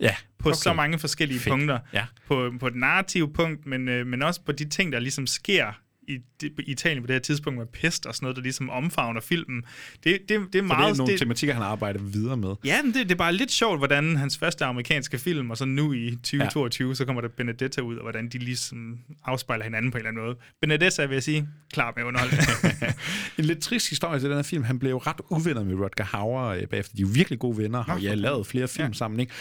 Ja, 0.00 0.16
På 0.38 0.48
okay. 0.48 0.56
så 0.56 0.72
mange 0.72 0.98
forskellige 0.98 1.40
Fedt. 1.40 1.50
punkter. 1.50 1.78
Ja. 1.92 2.06
På, 2.26 2.52
på 2.60 2.66
et 2.66 2.74
narrative 2.74 3.32
punkt, 3.32 3.66
men, 3.66 3.88
øh, 3.88 4.06
men 4.06 4.22
også 4.22 4.40
på 4.42 4.52
de 4.52 4.68
ting, 4.68 4.92
der 4.92 5.00
ligesom 5.00 5.26
sker 5.26 5.72
i, 6.08 6.18
i 6.42 6.50
Italien 6.66 7.02
på 7.02 7.06
det 7.06 7.14
her 7.14 7.20
tidspunkt 7.20 7.58
med 7.58 7.66
pest 7.66 8.06
og 8.06 8.14
sådan 8.14 8.24
noget, 8.24 8.36
der 8.36 8.42
ligesom 8.42 8.70
omfavner 8.70 9.20
filmen. 9.20 9.62
Det, 10.04 10.18
det, 10.28 10.28
det 10.28 10.34
er 10.34 10.42
Så 10.58 10.62
meget... 10.62 10.86
det 10.86 10.92
er 10.92 10.96
nogle 10.96 11.12
det, 11.12 11.20
tematikker, 11.20 11.54
han 11.54 11.62
arbejder 11.62 12.00
videre 12.00 12.36
med. 12.36 12.54
Ja, 12.64 12.82
men 12.82 12.94
det, 12.94 13.02
det 13.02 13.10
er 13.10 13.16
bare 13.16 13.32
lidt 13.32 13.50
sjovt, 13.50 13.78
hvordan 13.78 14.16
hans 14.16 14.38
første 14.38 14.64
amerikanske 14.64 15.18
film, 15.18 15.50
og 15.50 15.56
så 15.56 15.64
nu 15.64 15.92
i 15.92 16.10
2022, 16.10 16.88
ja. 16.88 16.94
så 16.94 17.04
kommer 17.04 17.22
der 17.22 17.28
Benedetta 17.28 17.80
ud, 17.80 17.96
og 17.96 18.02
hvordan 18.02 18.28
de 18.28 18.38
ligesom 18.38 18.98
afspejler 19.24 19.64
hinanden 19.64 19.90
på 19.90 19.98
en 19.98 20.00
eller 20.00 20.08
anden 20.08 20.24
måde. 20.24 20.36
Benedetta, 20.60 21.06
vil 21.06 21.14
jeg 21.14 21.22
sige, 21.22 21.48
klar 21.72 21.92
med 21.96 22.04
underholdning. 22.04 22.42
en 23.38 23.44
lidt 23.44 23.62
trist 23.62 23.88
historie 23.88 24.20
til 24.20 24.28
den 24.28 24.36
her 24.36 24.42
film. 24.42 24.64
Han 24.64 24.78
blev 24.78 24.90
jo 24.90 24.98
ret 24.98 25.20
uvenner 25.30 25.64
med 25.64 25.74
Rutger 25.74 26.04
Hauer 26.04 26.44
øh, 26.44 26.66
bagefter. 26.66 26.96
De 26.96 27.02
er 27.02 27.06
jo 27.06 27.12
virkelig 27.12 27.38
gode 27.38 27.58
venner, 27.58 27.84
og 27.84 28.02
jeg 28.02 28.10
har 28.10 28.16
lavet 28.16 28.46
flere 28.46 28.68
film 28.68 28.88
ja. 28.88 28.92
sammen. 28.92 29.20
Ikke? 29.20 29.32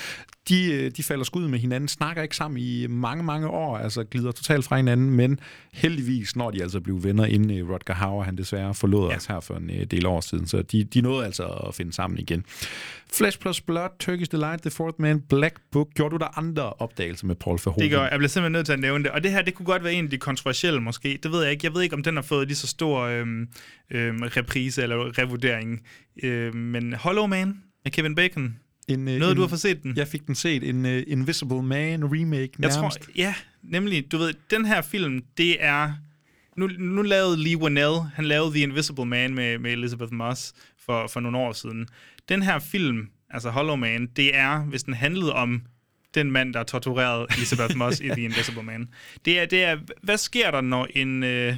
De, 0.50 0.74
øh, 0.74 0.92
de 0.92 1.04
falder 1.04 1.24
skud 1.24 1.48
med 1.48 1.60
hinanden, 1.60 1.88
snakker 1.88 2.24
ikke 2.24 2.36
sammen 2.36 2.62
i 2.62 2.88
mange, 2.88 3.24
mange 3.24 3.48
år, 3.48 3.78
altså 3.78 4.04
glider 4.04 4.32
totalt 4.32 4.66
fra 4.66 4.76
hinanden, 4.76 5.10
men 5.10 5.40
heldigvis 5.74 6.36
når 6.36 6.52
de 6.52 6.57
altså 6.62 6.80
blive 6.80 7.04
venner, 7.04 7.26
inden 7.26 7.60
øh, 7.60 7.70
Rutger 7.70 7.94
Hauer 7.94 8.24
han 8.24 8.38
desværre 8.38 8.74
forlod 8.74 9.10
ja. 9.10 9.16
os 9.16 9.26
her 9.26 9.40
for 9.40 9.56
en 9.56 9.70
øh, 9.70 9.86
del 9.86 10.06
år 10.06 10.22
siden. 10.22 10.48
Så 10.48 10.62
de, 10.62 10.84
de 10.84 11.02
nåede 11.02 11.26
altså 11.26 11.44
at 11.44 11.76
finde 11.76 11.94
sammen 11.94 12.20
igen. 12.20 12.46
Flesh 13.14 13.40
plus 13.40 13.62
Blood, 13.62 13.90
Turkish 14.00 14.32
Delight, 14.32 14.62
The 14.62 14.70
Fourth 14.72 15.02
Man, 15.02 15.22
Black 15.22 15.56
Book. 15.72 15.88
Gjorde 15.96 16.14
du 16.14 16.18
der 16.18 16.38
andre 16.38 16.74
opdagelser 16.74 17.28
med 17.28 17.36
Paul 17.36 17.60
Verhoeven? 17.66 17.82
Det 17.82 17.92
gør, 17.92 18.08
jeg 18.08 18.20
bliver 18.20 18.30
simpelthen 18.30 18.52
nødt 18.52 18.66
til 18.66 18.74
at 18.74 18.80
nævne 18.80 19.04
det. 19.04 19.12
Og 19.12 19.24
det 19.24 19.32
her, 19.32 19.42
det 19.42 19.54
kunne 19.54 19.66
godt 19.66 19.84
være 19.84 19.94
en 19.94 20.04
af 20.04 20.10
de 20.10 20.18
kontroversielle 20.18 20.82
måske. 20.82 21.20
Det 21.24 21.32
ved 21.32 21.42
jeg 21.44 21.52
ikke. 21.52 21.66
Jeg 21.66 21.74
ved 21.74 21.82
ikke, 21.82 21.96
om 21.96 22.04
den 22.04 22.16
har 22.16 22.24
fået 22.24 22.48
lige 22.48 22.58
så 22.58 22.68
stor 22.68 23.00
øhm, 23.02 23.48
øhm, 23.92 24.22
reprise 24.24 24.84
eller 24.84 25.20
revurdering. 25.20 25.82
Øhm, 26.24 26.58
men 26.58 26.94
Hollow 26.94 27.28
Man 27.28 27.58
med 27.84 27.92
Kevin 27.92 28.16
Bacon. 28.16 28.56
En, 28.88 29.08
øh, 29.08 29.18
Noget, 29.18 29.32
en, 29.32 29.36
du 29.36 29.42
har 29.42 29.50
fået 29.50 29.62
set 29.62 29.84
den? 29.84 29.98
Jeg 29.98 30.08
fik 30.08 30.28
den 30.28 30.36
set. 30.36 30.70
En 30.70 30.86
uh, 30.86 30.92
Invisible 31.08 31.64
Man 31.64 32.04
remake 32.04 32.52
Jeg 32.60 32.72
tror, 32.72 32.82
nærmest. 32.82 33.10
ja, 33.16 33.34
nemlig, 33.64 34.12
du 34.12 34.18
ved, 34.18 34.34
den 34.50 34.66
her 34.66 34.82
film, 34.82 35.22
det 35.38 35.64
er... 35.64 35.94
Nu, 36.58 36.68
nu 36.68 37.02
lavede 37.02 37.44
Lee 37.44 37.58
Winnell, 37.58 37.96
han 38.16 38.26
lavede 38.26 38.52
The 38.52 38.62
Invisible 38.62 39.06
Man 39.06 39.34
med, 39.34 39.58
med 39.58 39.72
Elizabeth 39.72 40.14
Moss 40.14 40.54
for, 40.86 41.08
for 41.08 41.20
nogle 41.20 41.38
år 41.38 41.54
siden. 41.54 41.88
Den 42.30 42.42
her 42.42 42.60
film, 42.60 43.10
altså 43.30 43.50
Hollow 43.50 43.76
Man, 43.76 44.08
det 44.16 44.36
er, 44.36 44.60
hvis 44.60 44.84
den 44.84 44.94
handlede 44.94 45.34
om 45.34 45.62
den 46.16 46.32
mand, 46.32 46.54
der 46.54 46.64
torturerede 46.64 47.28
Elizabeth 47.38 47.78
Moss 47.78 48.00
i 48.00 48.08
The 48.08 48.22
Invisible 48.22 48.64
Man. 48.64 48.90
Det 49.26 49.40
er, 49.40 49.46
det 49.46 49.64
er, 49.64 49.78
hvad 50.04 50.18
sker 50.18 50.52
der, 50.52 50.62
når 50.62 50.88
en, 50.96 51.24
øh, 51.24 51.58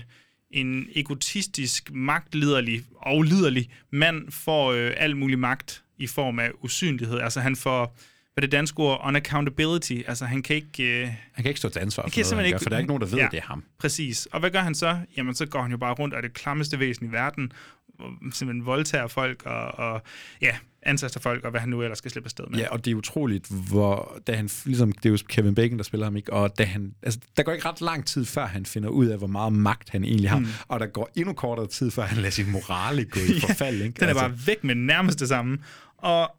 en 0.52 0.88
egotistisk, 0.96 1.92
magtliderlig 1.94 2.84
og 2.96 3.24
liderlig 3.24 3.70
mand 3.92 4.32
får 4.32 4.72
øh, 4.72 4.94
al 4.98 5.18
mulig 5.18 5.40
magt 5.40 5.84
i 5.98 6.08
form 6.08 6.40
af 6.40 6.52
usynlighed? 6.62 7.20
Altså 7.20 7.40
han 7.40 7.56
får, 7.56 7.98
hvad 8.40 8.48
det 8.48 8.52
danske 8.52 8.80
ord, 8.80 9.02
unaccountability. 9.08 10.02
Altså 10.08 10.26
han 10.26 10.42
kan 10.42 10.56
ikke... 10.56 11.02
Øh, 11.02 11.08
Han 11.08 11.44
kan 11.44 11.46
ikke 11.46 11.60
stå 11.60 11.70
til 11.70 11.80
ansvar 11.80 12.04
for 12.04 12.10
kan 12.10 12.22
noget, 12.24 12.36
han 12.36 12.46
ikke, 12.46 12.54
gør, 12.56 12.60
for 12.64 12.70
der 12.70 12.76
er 12.76 12.80
ikke 12.80 12.88
nogen, 12.88 13.02
der 13.02 13.08
ved, 13.08 13.20
at 13.20 13.32
det 13.32 13.38
er 13.38 13.42
ham. 13.48 13.64
Præcis. 13.80 14.26
Og 14.32 14.40
hvad 14.40 14.50
gør 14.52 14.60
han 14.60 14.76
så? 14.76 14.98
Jamen, 15.18 15.36
så 15.36 15.46
går 15.46 15.62
han 15.62 15.72
jo 15.72 15.78
bare 15.78 15.94
rundt 15.94 16.14
og 16.14 16.18
er 16.18 16.22
det 16.22 16.34
klammeste 16.34 16.80
væsen 16.80 17.06
i 17.06 17.12
verden, 17.12 17.52
og 18.00 18.06
simpelthen 18.34 18.66
voldtager 18.66 19.08
folk 19.08 19.44
og, 19.46 19.62
og 19.78 20.02
ja, 20.42 20.56
ansætter 20.84 21.20
folk, 21.20 21.44
og 21.44 21.52
hvad 21.52 21.60
han 21.60 21.70
nu 21.70 21.82
ellers 21.82 21.98
skal 21.98 22.12
slippe 22.12 22.28
afsted 22.28 22.46
med. 22.50 22.60
Ja, 22.60 22.70
og 22.70 22.86
det 22.86 22.92
er 22.92 22.96
utroligt, 22.96 23.48
hvor 23.70 24.20
da 24.28 24.34
han, 24.36 24.50
ligesom, 24.66 24.92
det 24.92 25.06
er 25.06 25.10
jo 25.10 25.18
Kevin 25.30 25.56
Bacon, 25.56 25.78
der 25.78 25.84
spiller 25.84 26.06
ham, 26.06 26.16
ikke? 26.18 26.34
og 26.34 26.58
da 26.58 26.64
han, 26.64 26.94
altså, 27.04 27.20
der 27.38 27.44
går 27.44 27.52
ikke 27.52 27.66
ret 27.68 27.82
lang 27.82 28.06
tid, 28.06 28.26
før 28.26 28.46
han 28.46 28.66
finder 28.66 28.90
ud 28.90 29.06
af, 29.06 29.18
hvor 29.18 29.28
meget 29.28 29.54
magt 29.54 29.90
han 29.90 30.04
egentlig 30.04 30.30
har, 30.30 30.40
Mm. 30.40 30.48
og 30.68 30.80
der 30.80 30.86
går 30.86 31.10
endnu 31.16 31.34
kortere 31.34 31.68
tid, 31.68 31.92
før 31.92 32.04
han 32.04 32.18
lader 32.18 32.30
sin 32.30 32.52
morale 32.52 33.06
gå 33.06 33.20
i 33.20 33.40
forfald. 33.48 33.76
Ikke? 33.76 33.86
Altså, 33.86 34.06
Den 34.06 34.10
er 34.10 34.14
bare 34.30 34.40
væk 34.48 34.64
med 34.64 34.76
nærmest 34.76 35.20
det 35.20 35.28
samme. 35.28 35.58
Og, 35.98 36.32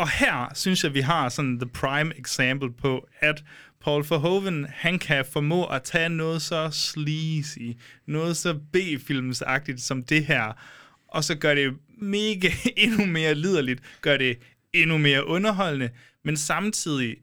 og 0.00 0.10
her 0.10 0.52
synes 0.54 0.84
jeg, 0.84 0.94
vi 0.94 1.00
har 1.00 1.28
sådan 1.28 1.58
the 1.58 1.68
prime 1.68 2.18
example 2.18 2.72
på, 2.72 3.08
at 3.18 3.44
Paul 3.80 4.04
Verhoeven, 4.08 4.66
han 4.68 4.98
kan 4.98 5.24
formå 5.24 5.66
at 5.66 5.82
tage 5.82 6.08
noget 6.08 6.42
så 6.42 6.70
sleazy, 6.70 7.78
noget 8.06 8.36
så 8.36 8.54
B-filmsagtigt 8.72 9.80
som 9.80 10.02
det 10.02 10.24
her, 10.24 10.52
og 11.08 11.24
så 11.24 11.34
gør 11.34 11.54
det 11.54 11.72
mega 11.98 12.50
endnu 12.84 13.06
mere 13.06 13.34
liderligt, 13.34 13.82
gør 14.00 14.16
det 14.16 14.38
endnu 14.72 14.98
mere 14.98 15.26
underholdende, 15.26 15.90
men 16.24 16.36
samtidig 16.36 17.16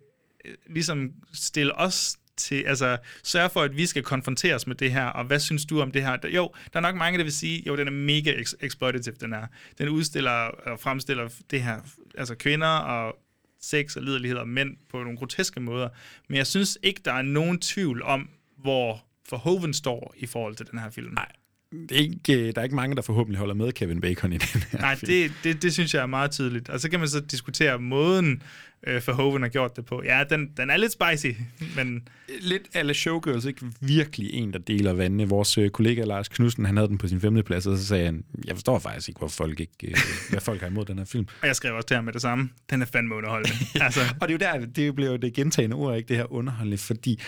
øh, 0.45 0.53
ligesom 0.69 1.11
stille 1.34 1.80
os 1.80 2.17
til, 2.38 2.63
altså 2.67 2.97
sørge 3.23 3.49
for, 3.49 3.61
at 3.61 3.77
vi 3.77 3.85
skal 3.85 4.03
konfronteres 4.03 4.67
med 4.67 4.75
det 4.75 4.91
her, 4.91 5.05
og 5.05 5.25
hvad 5.25 5.39
synes 5.39 5.65
du 5.65 5.81
om 5.81 5.91
det 5.91 6.03
her? 6.03 6.17
Jo, 6.33 6.51
der 6.73 6.79
er 6.79 6.81
nok 6.81 6.95
mange, 6.95 7.17
der 7.17 7.23
vil 7.23 7.33
sige, 7.33 7.63
jo, 7.67 7.75
den 7.75 7.88
er 7.88 7.91
mega 7.91 8.33
exploitative, 8.61 9.15
den 9.21 9.33
er. 9.33 9.47
Den 9.77 9.89
udstiller 9.89 10.31
og 10.31 10.79
fremstiller 10.79 11.29
det 11.51 11.61
her, 11.63 11.79
altså 12.17 12.35
kvinder 12.35 12.67
og 12.67 13.15
sex 13.61 13.95
og 13.95 14.03
liderlighed 14.03 14.38
og 14.38 14.47
mænd 14.47 14.77
på 14.89 15.03
nogle 15.03 15.17
groteske 15.17 15.59
måder. 15.59 15.89
Men 16.27 16.38
jeg 16.38 16.47
synes 16.47 16.77
ikke, 16.83 17.01
der 17.05 17.13
er 17.13 17.21
nogen 17.21 17.59
tvivl 17.59 18.03
om, 18.03 18.29
hvor 18.57 19.03
Verhoeven 19.29 19.73
står 19.73 20.13
i 20.17 20.25
forhold 20.25 20.55
til 20.55 20.67
den 20.71 20.79
her 20.79 20.89
film. 20.89 21.13
Nej, 21.13 21.31
det 21.72 21.91
er 21.91 21.95
ikke, 21.95 22.47
øh, 22.47 22.55
der 22.55 22.61
er 22.61 22.63
ikke 22.63 22.76
mange, 22.76 22.95
der 22.95 23.01
forhåbentlig 23.01 23.39
holder 23.39 23.55
med 23.55 23.72
Kevin 23.72 24.01
Bacon 24.01 24.34
i 24.34 24.38
den 24.38 24.63
her 24.72 24.80
Nej 24.80 24.95
film. 24.95 25.11
det, 25.11 25.32
det, 25.43 25.61
det 25.63 25.74
synes 25.74 25.93
jeg 25.93 26.01
er 26.01 26.05
meget 26.05 26.32
tydeligt. 26.32 26.70
Og 26.70 26.80
så 26.80 26.89
kan 26.89 26.99
man 26.99 27.09
så 27.09 27.20
diskutere 27.20 27.80
måden, 27.80 28.41
øh, 28.88 29.07
Verhoeven 29.07 29.41
har 29.41 29.49
gjort 29.49 29.76
det 29.76 29.86
på. 29.86 30.01
Ja, 30.05 30.24
den, 30.30 30.49
den 30.57 30.70
er 30.70 30.78
lidt 30.78 30.91
spicy, 30.91 31.39
men... 31.76 32.07
Lidt 32.41 32.61
alle 32.74 32.93
Showgirls, 32.93 33.45
ikke 33.45 33.65
virkelig 33.82 34.34
en, 34.34 34.53
der 34.53 34.59
deler 34.59 34.93
vandene. 34.93 35.30
Vores 35.30 35.57
øh, 35.57 35.70
kollega 35.70 36.03
Lars 36.03 36.28
Knudsen, 36.28 36.65
han 36.65 36.78
havde 36.78 36.88
den 36.89 36.97
på 36.97 37.07
sin 37.07 37.22
femte 37.22 37.43
plads, 37.43 37.68
og 37.68 37.78
så 37.78 37.86
sagde 37.86 38.05
han, 38.05 38.24
jeg 38.45 38.55
forstår 38.55 38.80
faktisk 38.80 39.09
ikke, 39.09 39.18
hvor 39.18 39.28
folk 39.28 39.59
ikke, 39.59 39.88
øh, 39.88 39.95
hvad 40.30 40.41
folk 40.41 40.61
har 40.61 40.68
imod 40.68 40.86
den 40.86 40.97
her 40.97 41.05
film. 41.05 41.28
Og 41.41 41.47
jeg 41.47 41.55
skrev 41.55 41.76
også 41.76 41.88
til 41.88 41.95
ham 41.95 42.05
med 42.05 42.13
det 42.13 42.22
samme. 42.22 42.49
Den 42.70 42.82
er 42.82 42.86
fandme 42.86 43.15
underholdende. 43.15 43.55
altså, 43.86 43.99
Og 44.22 44.28
det 44.28 44.43
er 44.43 44.49
jo 44.51 44.59
der, 44.59 44.65
det 44.65 44.95
bliver 44.95 45.11
jo 45.11 45.18
det 45.18 45.34
gentagende 45.34 45.76
ord, 45.76 45.97
ikke 45.97 46.07
det 46.07 46.18
her 46.18 46.34
underholdende, 46.34 46.78
fordi 46.78 47.20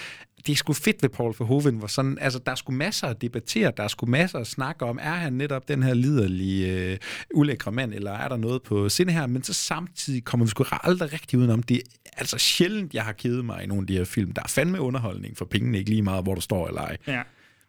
det 0.45 0.51
er 0.51 0.55
sgu 0.55 0.73
fedt 0.73 1.03
ved 1.03 1.09
Paul 1.09 1.35
Verhoeven, 1.39 1.75
hvor 1.75 1.87
sådan, 1.87 2.17
altså 2.21 2.39
der 2.39 2.51
er 2.51 2.55
sgu 2.55 2.71
masser 2.71 3.07
at 3.07 3.21
debattere, 3.21 3.71
der 3.77 3.83
er 3.83 3.87
sgu 3.87 4.05
masser 4.05 4.39
at 4.39 4.47
snakke 4.47 4.85
om, 4.85 4.99
er 5.01 5.13
han 5.13 5.33
netop 5.33 5.67
den 5.67 5.83
her 5.83 5.93
liderlige, 5.93 6.73
øh, 6.73 6.97
ulækre 7.33 7.71
mand, 7.71 7.93
eller 7.93 8.11
er 8.11 8.27
der 8.27 8.37
noget 8.37 8.63
på 8.63 8.89
sinde 8.89 9.13
her, 9.13 9.27
men 9.27 9.43
så 9.43 9.53
samtidig 9.53 10.23
kommer 10.23 10.45
vi 10.45 10.49
sgu 10.49 10.65
aldrig 10.83 11.13
rigtig 11.13 11.39
udenom, 11.39 11.63
det 11.63 11.77
er 11.77 11.81
altså 12.17 12.37
sjældent, 12.37 12.93
jeg 12.93 13.03
har 13.03 13.11
kedet 13.11 13.45
mig 13.45 13.63
i 13.63 13.67
nogle 13.67 13.83
af 13.83 13.87
de 13.87 13.97
her 13.97 14.05
film, 14.05 14.31
der 14.31 14.41
er 14.41 14.47
fandme 14.47 14.81
underholdning 14.81 15.37
for 15.37 15.45
pengene, 15.45 15.77
ikke 15.77 15.89
lige 15.89 16.01
meget, 16.01 16.23
hvor 16.23 16.35
du 16.35 16.41
står 16.41 16.67
eller 16.67 16.81
ej. 16.81 16.97
Ja. 17.07 17.21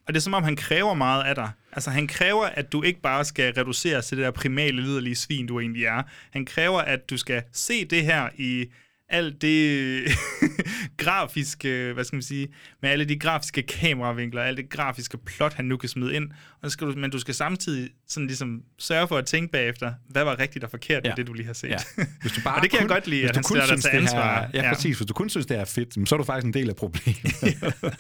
Og 0.07 0.15
det 0.15 0.17
er 0.17 0.23
som 0.23 0.35
om, 0.35 0.43
han 0.43 0.57
kræver 0.57 0.95
meget 0.95 1.25
af 1.25 1.35
dig. 1.35 1.51
Altså, 1.73 1.91
han 1.91 2.07
kræver, 2.07 2.47
at 2.47 2.73
du 2.73 2.83
ikke 2.83 3.01
bare 3.01 3.25
skal 3.25 3.55
reduceres 3.55 4.07
til 4.07 4.17
det 4.17 4.25
der 4.25 4.31
primale, 4.31 4.83
liderlige 4.83 5.17
svin, 5.17 5.47
du 5.47 5.61
egentlig 5.61 5.85
er. 5.85 6.03
Han 6.31 6.45
kræver, 6.45 6.79
at 6.81 7.11
du 7.11 7.17
skal 7.17 7.43
se 7.53 7.85
det 7.85 8.05
her 8.05 8.29
i 8.39 8.67
alt 9.11 9.43
det 9.43 10.03
grafiske, 10.97 11.93
hvad 11.93 12.05
skal 12.05 12.17
man 12.17 12.23
sige, 12.23 12.49
med 12.83 12.91
alle 12.91 13.05
de 13.05 13.19
grafiske 13.19 13.63
kameravinkler, 13.63 14.43
alle 14.43 14.57
det 14.57 14.71
grafiske 14.71 15.19
plot, 15.19 15.55
han 15.55 15.65
nu 15.65 15.77
kan 15.77 15.89
smide 15.89 16.15
ind. 16.15 16.31
Og 16.63 16.71
så 16.71 16.73
skal 16.73 16.87
du, 16.87 16.93
men 16.97 17.11
du 17.11 17.19
skal 17.19 17.35
samtidig 17.35 17.91
sådan 18.09 18.27
ligesom 18.27 18.63
sørge 18.79 19.09
for 19.09 19.19
at 19.19 19.27
tænke 19.27 19.53
bagefter, 19.53 19.93
hvad 20.09 20.25
var 20.25 20.39
rigtigt 20.39 20.65
og 20.65 20.71
forkert 20.71 21.05
ja. 21.05 21.11
Med 21.11 21.17
det, 21.17 21.27
du 21.27 21.33
lige 21.33 21.47
har 21.47 21.53
set. 21.53 21.69
Ja. 21.69 21.79
Hvis 22.21 22.33
du 22.33 22.41
bare 22.45 22.57
og 22.57 22.63
det 22.63 22.71
kan 22.71 22.79
kun, 22.79 22.89
jeg 22.89 22.89
godt 22.89 23.07
lide, 23.07 23.29
at 23.29 23.35
du 23.35 23.35
han 23.35 23.43
kun 23.43 23.57
stiller 23.57 23.67
dig 23.67 23.69
synes, 23.69 23.85
til 23.85 23.93
det 23.93 23.99
ansvar. 23.99 24.41
Her, 24.41 24.49
ja, 24.55 24.63
ja, 24.63 24.75
præcis. 24.75 24.97
Hvis 24.97 25.07
du 25.07 25.15
kun 25.15 25.31
synes, 25.31 25.47
det 25.47 25.59
er 25.59 25.65
fedt, 25.65 26.09
så 26.09 26.15
er 26.15 26.17
du 26.17 26.25
faktisk 26.25 26.47
en 26.47 26.55
del 26.55 26.69
af 26.69 26.77
problemet. 26.77 27.35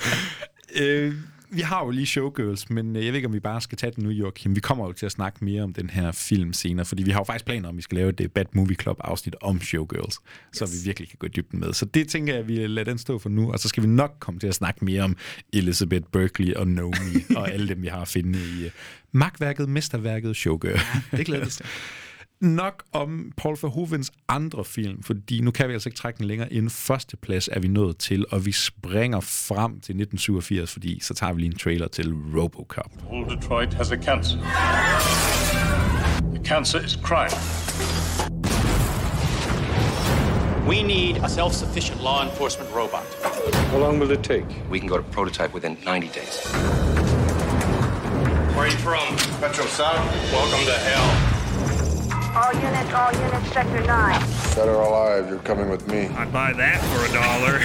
øh, 0.81 1.15
vi 1.53 1.61
har 1.61 1.85
jo 1.85 1.91
lige 1.91 2.07
Showgirls, 2.07 2.71
men 2.71 2.97
øh, 2.97 3.05
jeg 3.05 3.13
ved 3.13 3.17
ikke, 3.17 3.29
om 3.29 3.35
vi 3.35 3.41
bare 3.41 3.61
skal 3.61 3.79
tage 3.79 3.93
den 3.97 4.05
nu, 4.05 4.11
Joachim. 4.11 4.57
Vi 4.57 4.61
kommer 4.61 4.87
jo 4.87 4.93
til 4.93 5.07
at 5.07 5.13
snakke 5.13 5.45
mere 5.45 5.63
om 5.63 5.73
den 5.73 5.91
her 5.91 6.13
film 6.13 6.53
senere, 6.53 6.87
fordi 6.87 7.03
vi 7.03 7.11
har 7.11 7.21
jo 7.21 7.25
faktisk 7.25 7.45
planer 7.45 7.69
om, 7.69 7.75
at 7.75 7.77
vi 7.77 7.83
skal 7.83 7.97
lave 7.97 8.09
et 8.09 8.21
øh, 8.21 8.29
Bad 8.29 8.45
Movie 8.53 8.77
Club 8.77 8.97
afsnit 9.01 9.37
om 9.41 9.61
Showgirls, 9.61 10.05
yes. 10.05 10.59
så 10.59 10.67
vi 10.67 10.73
virkelig 10.85 11.09
kan 11.09 11.17
gå 11.19 11.27
i 11.27 11.31
dybden 11.31 11.61
med. 11.61 11.73
Så 11.73 11.85
det 11.85 12.09
tænker 12.09 12.33
jeg, 12.33 12.41
at 12.41 12.49
vi 12.49 12.67
lader 12.67 12.91
den 12.91 12.99
stå 12.99 13.19
for 13.19 13.29
nu, 13.29 13.53
og 13.53 13.59
så 13.59 13.69
skal 13.69 13.83
vi 13.83 13.89
nok 13.89 14.17
komme 14.21 14.41
til 14.41 14.47
at 14.47 14.55
snakke 14.55 14.85
mere 14.85 15.03
om 15.03 15.17
Elizabeth 15.53 16.07
Berkley 16.13 16.55
og 16.55 16.69
Naomi 16.69 17.25
og 17.37 17.51
alle 17.51 17.69
dem, 17.69 17.83
vi 17.83 17.89
har 17.89 18.01
at 18.01 18.09
finde 18.09 18.39
i 18.39 18.71
magtværket, 19.13 19.69
mesterværket 19.69 20.37
Showgirl. 20.37 20.79
Ja, 21.13 21.17
det 21.17 21.27
glæder 21.27 21.47
til. 21.47 21.67
Nok 22.41 22.85
om 22.93 23.33
Paul 23.37 23.57
Verhoevens 23.63 24.13
andre 24.29 24.65
film, 24.65 25.03
fordi 25.03 25.41
nu 25.41 25.51
kan 25.51 25.69
vi 25.69 25.73
altså 25.73 25.89
ikke 25.89 25.97
trække 25.97 26.19
den 26.19 26.27
længere. 26.27 26.53
En 26.53 26.71
førsteplads 26.71 27.49
er 27.53 27.61
vi 27.61 27.69
nået 27.69 27.99
til, 27.99 28.25
og 28.31 28.47
vi 28.47 28.53
springer 28.53 29.21
frem 29.21 29.71
til 29.73 29.93
1987, 30.01 30.73
fordi 30.73 31.01
så 31.03 31.15
tager 31.15 31.33
vi 31.33 31.41
lige 31.41 31.53
en 31.53 31.59
trailer 31.59 31.89
til 31.89 32.15
Robocop. 32.37 32.93
All 33.13 33.37
Detroit 33.37 33.75
has 33.75 33.93
a 33.93 33.97
cancer. 33.97 34.39
The 36.35 36.45
Cancer 36.45 36.81
is 36.85 36.99
crime. 37.03 37.37
We 40.69 40.83
need 40.83 41.25
a 41.25 41.29
self-sufficient 41.29 42.03
law 42.03 42.25
enforcement 42.25 42.71
robot. 42.75 43.07
How 43.73 43.79
long 43.79 44.01
will 44.01 44.13
it 44.19 44.25
take? 44.25 44.47
We 44.71 44.79
can 44.79 44.89
go 44.89 44.97
to 44.97 45.05
prototype 45.13 45.55
within 45.55 45.77
90 45.85 46.09
days. 46.09 46.35
Where 48.55 48.67
are 48.67 48.73
you 48.75 48.81
from? 48.89 49.09
Metro 49.41 49.67
South. 49.67 50.05
Welcome 50.33 50.65
to 50.67 50.79
hell. 50.89 51.30
All 52.37 52.55
units, 52.55 52.93
all 52.95 53.13
units, 53.27 53.53
sector 53.53 53.81
9. 53.81 53.87
Dead 54.55 54.69
or 54.69 54.83
alive, 54.83 55.29
you're 55.31 55.45
coming 55.45 55.69
with 55.71 55.87
me. 55.89 56.01
I'd 56.21 56.33
buy 56.33 56.53
that 56.53 56.79
for 56.91 57.01
a 57.09 57.11
dollar. 57.23 57.57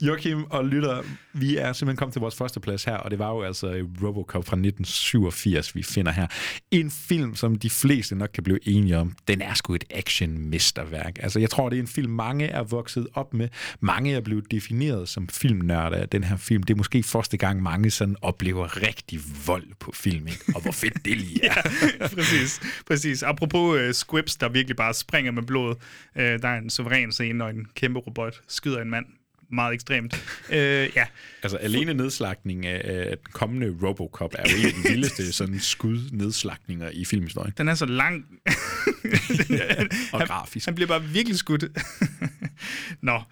Joachim 0.06 0.44
og 0.50 0.64
Lytter, 0.64 1.02
vi 1.32 1.56
er 1.56 1.72
simpelthen 1.72 1.96
kommet 1.96 2.12
til 2.12 2.20
vores 2.20 2.34
første 2.36 2.60
plads 2.60 2.84
her, 2.84 2.96
og 2.96 3.10
det 3.10 3.18
var 3.18 3.30
jo 3.30 3.42
altså 3.42 3.66
Robocop 4.02 4.44
fra 4.44 4.56
1987, 4.56 5.74
vi 5.74 5.82
finder 5.82 6.12
her. 6.12 6.26
En 6.70 6.90
film, 6.90 7.34
som 7.36 7.56
de 7.56 7.70
fleste 7.70 8.14
nok 8.14 8.30
kan 8.34 8.42
blive 8.42 8.68
enige 8.68 8.98
om, 8.98 9.12
den 9.28 9.42
er 9.42 9.54
sgu 9.54 9.74
et 9.74 9.84
action-mesterværk. 9.90 11.18
Altså, 11.22 11.38
jeg 11.40 11.50
tror, 11.50 11.68
det 11.68 11.76
er 11.76 11.80
en 11.80 11.88
film, 11.88 12.12
mange 12.12 12.46
er 12.46 12.62
vokset 12.62 13.06
op 13.14 13.34
med. 13.34 13.48
Mange 13.80 14.14
er 14.14 14.20
blevet 14.20 14.50
defineret 14.50 15.08
som 15.08 15.28
filmnørder 15.28 15.96
af 15.96 16.08
den 16.08 16.24
her 16.24 16.36
film. 16.36 16.62
Det 16.62 16.74
er 16.74 16.78
måske 16.78 17.02
første 17.02 17.36
gang, 17.36 17.62
mange 17.62 17.90
sådan 17.90 18.16
oplever 18.22 18.82
rigtig 18.82 19.20
vold 19.46 19.66
på 19.80 19.92
film, 19.94 20.26
ikke? 20.26 20.44
Og 20.54 20.62
hvor 20.62 20.72
fedt 20.72 21.04
det 21.04 21.16
lige 21.16 21.44
er. 21.44 21.54
ja, 22.00 22.08
præcis. 22.08 22.60
præcis. 22.86 23.22
Apropos 23.22 23.53
uh, 23.58 23.92
squibs, 23.92 24.36
der 24.36 24.48
virkelig 24.48 24.76
bare 24.76 24.94
springer 24.94 25.32
med 25.32 25.42
blod. 25.42 25.74
Uh, 26.16 26.22
der 26.22 26.48
er 26.48 26.58
en 26.58 26.70
suveræn 26.70 27.12
scene, 27.12 27.38
når 27.38 27.48
en 27.48 27.66
kæmpe 27.74 28.00
robot 28.00 28.40
skyder 28.48 28.80
en 28.82 28.90
mand 28.90 29.06
meget 29.50 29.74
ekstremt. 29.74 30.14
Uh, 30.48 30.56
ja. 30.56 31.06
Altså 31.42 31.56
alene 31.56 31.94
nedslagning 31.94 32.66
af, 32.66 32.80
af 32.84 33.18
den 33.18 33.32
kommende 33.32 33.76
Robocop 33.82 34.34
er 34.38 34.50
jo 34.50 34.56
en 34.56 34.66
af 34.66 34.72
de 34.72 34.88
vildeste 34.88 35.32
sådan 35.42 35.60
skud-nedslagninger 35.60 36.90
i 36.92 37.04
filmhistorien. 37.04 37.52
Den 37.58 37.68
er 37.68 37.74
så 37.74 37.86
lang. 37.86 38.26
og 40.12 40.18
han, 40.18 40.26
grafisk. 40.26 40.66
Han 40.66 40.74
bliver 40.74 40.88
bare 40.88 41.02
virkelig 41.02 41.38
skudt. 41.38 41.64
Nå. 43.00 43.22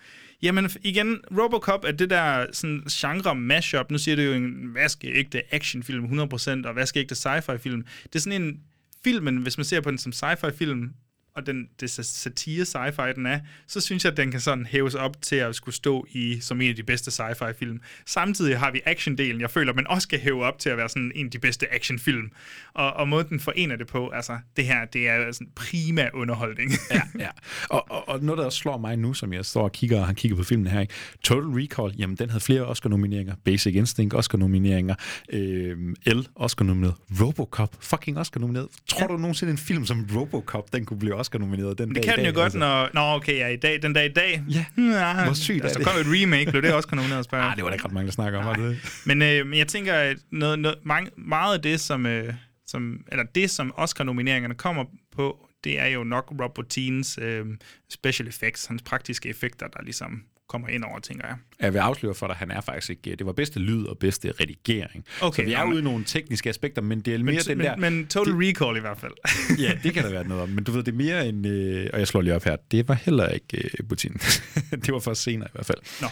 Jamen 0.42 0.70
igen, 0.82 1.18
Robocop 1.38 1.84
er 1.84 1.92
det 1.92 2.10
der 2.10 2.46
sådan 2.52 2.82
genre 2.90 3.34
mashup. 3.34 3.90
Nu 3.90 3.98
siger 3.98 4.16
du 4.16 4.22
jo 4.22 4.32
en 4.32 4.74
vaskeægte 4.74 5.54
actionfilm 5.54 6.20
100%, 6.20 6.68
og 6.68 6.76
vaskeægte 6.76 7.14
sci-fi 7.14 7.56
film. 7.56 7.84
Det 8.02 8.14
er 8.14 8.18
sådan 8.18 8.42
en 8.42 8.60
filmen, 9.04 9.36
hvis 9.42 9.58
man 9.58 9.64
ser 9.64 9.80
på 9.80 9.90
den 9.90 9.98
som 9.98 10.12
sci-fi 10.12 10.50
film, 10.50 10.94
og 11.36 11.46
den, 11.46 11.68
det 11.80 11.90
satire 11.90 12.62
sci-fi, 12.62 13.12
den 13.12 13.26
er, 13.26 13.40
så 13.66 13.80
synes 13.80 14.04
jeg, 14.04 14.10
at 14.10 14.16
den 14.16 14.30
kan 14.30 14.40
sådan 14.40 14.66
hæves 14.66 14.94
op 14.94 15.22
til 15.22 15.36
at 15.36 15.54
skulle 15.54 15.74
stå 15.74 16.06
i 16.10 16.40
som 16.40 16.60
en 16.60 16.70
af 16.70 16.76
de 16.76 16.82
bedste 16.82 17.10
sci-fi 17.10 17.52
film. 17.52 17.80
Samtidig 18.06 18.58
har 18.58 18.70
vi 18.70 18.80
actiondelen, 18.86 19.40
jeg 19.40 19.50
føler, 19.50 19.72
man 19.72 19.86
også 19.86 20.02
skal 20.02 20.20
hæve 20.20 20.44
op 20.44 20.58
til 20.58 20.70
at 20.70 20.76
være 20.76 20.88
sådan 20.88 21.12
en 21.14 21.26
af 21.26 21.30
de 21.30 21.38
bedste 21.38 21.74
actionfilm. 21.74 22.30
Og, 22.74 22.92
og 22.92 23.08
måden 23.08 23.28
den 23.28 23.40
forener 23.40 23.76
det 23.76 23.86
på, 23.86 24.08
altså 24.08 24.38
det 24.56 24.64
her, 24.64 24.84
det 24.84 25.08
er 25.08 25.32
sådan 25.32 25.48
prima 25.54 26.08
underholdning. 26.14 26.70
ja, 26.90 27.02
ja. 27.18 27.28
Og, 27.68 27.90
og, 27.90 28.08
og 28.08 28.22
noget, 28.22 28.38
der 28.38 28.50
slår 28.50 28.78
mig 28.78 28.96
nu, 28.96 29.14
som 29.14 29.32
jeg 29.32 29.44
står 29.44 29.62
og 29.62 29.72
kigger, 29.72 30.00
og 30.00 30.06
han 30.06 30.14
kigger 30.14 30.36
på 30.36 30.44
filmen 30.44 30.66
her, 30.66 30.80
ikke? 30.80 30.94
Total 31.22 31.48
Recall, 31.48 31.94
jamen 31.98 32.16
den 32.16 32.30
havde 32.30 32.44
flere 32.44 32.66
Oscar-nomineringer. 32.66 33.34
Basic 33.44 33.74
Instinct, 33.74 34.14
Oscar-nomineringer. 34.14 34.94
Øh, 35.32 35.76
L, 36.06 36.20
Oscar-nomineret. 36.36 36.94
Robocop, 37.20 37.76
fucking 37.80 38.18
Oscar-nomineret. 38.18 38.68
Tror 38.86 39.00
ja. 39.00 39.06
du 39.06 39.16
nogensinde 39.16 39.50
en 39.50 39.58
film 39.58 39.86
som 39.86 40.08
Robocop, 40.16 40.72
den 40.72 40.84
kunne 40.84 40.98
blive 40.98 41.21
Oscar-nomineret 41.22 41.78
den 41.78 41.88
det 41.88 41.96
dag 41.96 42.04
kan 42.04 42.12
i 42.12 42.16
den 42.16 42.24
dag, 42.24 42.32
jo 42.32 42.34
godt, 42.34 42.44
altså. 42.44 42.58
når... 42.58 42.90
Nå, 42.94 43.00
okay, 43.00 43.38
ja, 43.38 43.48
i 43.48 43.56
dag, 43.56 43.82
den 43.82 43.92
dag 43.92 44.06
i 44.06 44.12
dag. 44.12 44.42
Ja, 44.48 44.64
ja 44.78 45.24
hvor 45.24 45.32
sygt 45.32 45.64
altså, 45.64 45.78
er 45.78 45.84
det? 45.84 45.92
kom 45.92 46.00
et 46.00 46.22
remake, 46.22 46.50
blev 46.50 46.62
det 46.62 46.72
også 46.72 46.88
nomineret, 46.92 47.24
spørger 47.24 47.44
Ah, 47.44 47.56
det 47.56 47.64
var 47.64 47.70
da 47.70 47.74
ikke 47.74 47.84
ret 47.84 47.92
mange, 47.92 48.06
der 48.06 48.12
snakker 48.12 48.38
om, 48.38 48.44
var 48.44 48.54
det? 48.54 49.02
Men, 49.06 49.22
øh, 49.22 49.46
men 49.46 49.58
jeg 49.58 49.68
tænker, 49.68 49.94
at 49.94 50.16
noget, 50.30 50.58
noget, 50.58 50.78
mange, 50.82 51.10
meget 51.16 51.54
af 51.54 51.62
det, 51.62 51.80
som, 51.80 52.06
øh, 52.06 52.34
som, 52.66 53.04
eller 53.08 53.24
det, 53.34 53.50
som 53.50 53.74
Oscar-nomineringerne 53.76 54.54
kommer 54.54 54.84
på, 55.16 55.48
det 55.64 55.80
er 55.80 55.86
jo 55.86 56.04
nok 56.04 56.32
Rob 56.40 56.58
Bottin's 56.58 57.22
øh, 57.22 57.46
special 57.90 58.28
effects, 58.28 58.66
hans 58.66 58.82
praktiske 58.82 59.28
effekter, 59.28 59.66
der 59.68 59.82
ligesom 59.82 60.22
kommer 60.48 60.68
ind 60.68 60.84
over, 60.84 60.98
tænker 60.98 61.26
jeg. 61.26 61.36
Jeg 61.60 61.72
vil 61.72 61.78
afsløre 61.78 62.14
for 62.14 62.26
dig, 62.26 62.36
han 62.36 62.50
er 62.50 62.60
faktisk 62.60 62.90
ikke... 62.90 63.16
Det 63.16 63.26
var 63.26 63.32
bedste 63.32 63.60
lyd 63.60 63.84
og 63.84 63.98
bedste 63.98 64.32
redigering. 64.40 65.04
Okay, 65.20 65.42
så 65.42 65.46
vi 65.46 65.52
er 65.52 65.64
ude 65.64 65.78
i 65.78 65.82
nogle 65.82 66.04
tekniske 66.04 66.48
aspekter, 66.48 66.82
men 66.82 67.00
det 67.00 67.14
er 67.14 67.18
mere 67.18 67.34
Men, 67.34 67.38
den 67.38 67.58
men, 67.58 67.66
der... 67.66 67.76
men 67.76 68.06
Total 68.06 68.32
det, 68.32 68.48
Recall 68.48 68.76
i 68.76 68.80
hvert 68.80 68.98
fald. 68.98 69.12
ja, 69.64 69.72
det 69.82 69.94
kan 69.94 70.04
der 70.04 70.10
være 70.10 70.28
noget 70.28 70.42
om. 70.42 70.48
Men 70.48 70.64
du 70.64 70.72
ved, 70.72 70.82
det 70.82 70.92
er 70.92 70.96
mere 70.96 71.28
en... 71.28 71.46
Øh, 71.46 71.90
og 71.92 71.98
jeg 71.98 72.08
slår 72.08 72.20
lige 72.20 72.34
op 72.34 72.44
her. 72.44 72.56
Det 72.70 72.88
var 72.88 72.94
heller 72.94 73.28
ikke 73.28 73.56
øh, 73.64 73.88
Putin. 73.88 74.12
det 74.84 74.92
var 74.92 75.00
først 75.00 75.22
senere 75.22 75.48
i 75.48 75.52
hvert 75.52 75.66
fald. 75.66 75.78
Nå. 76.00 76.08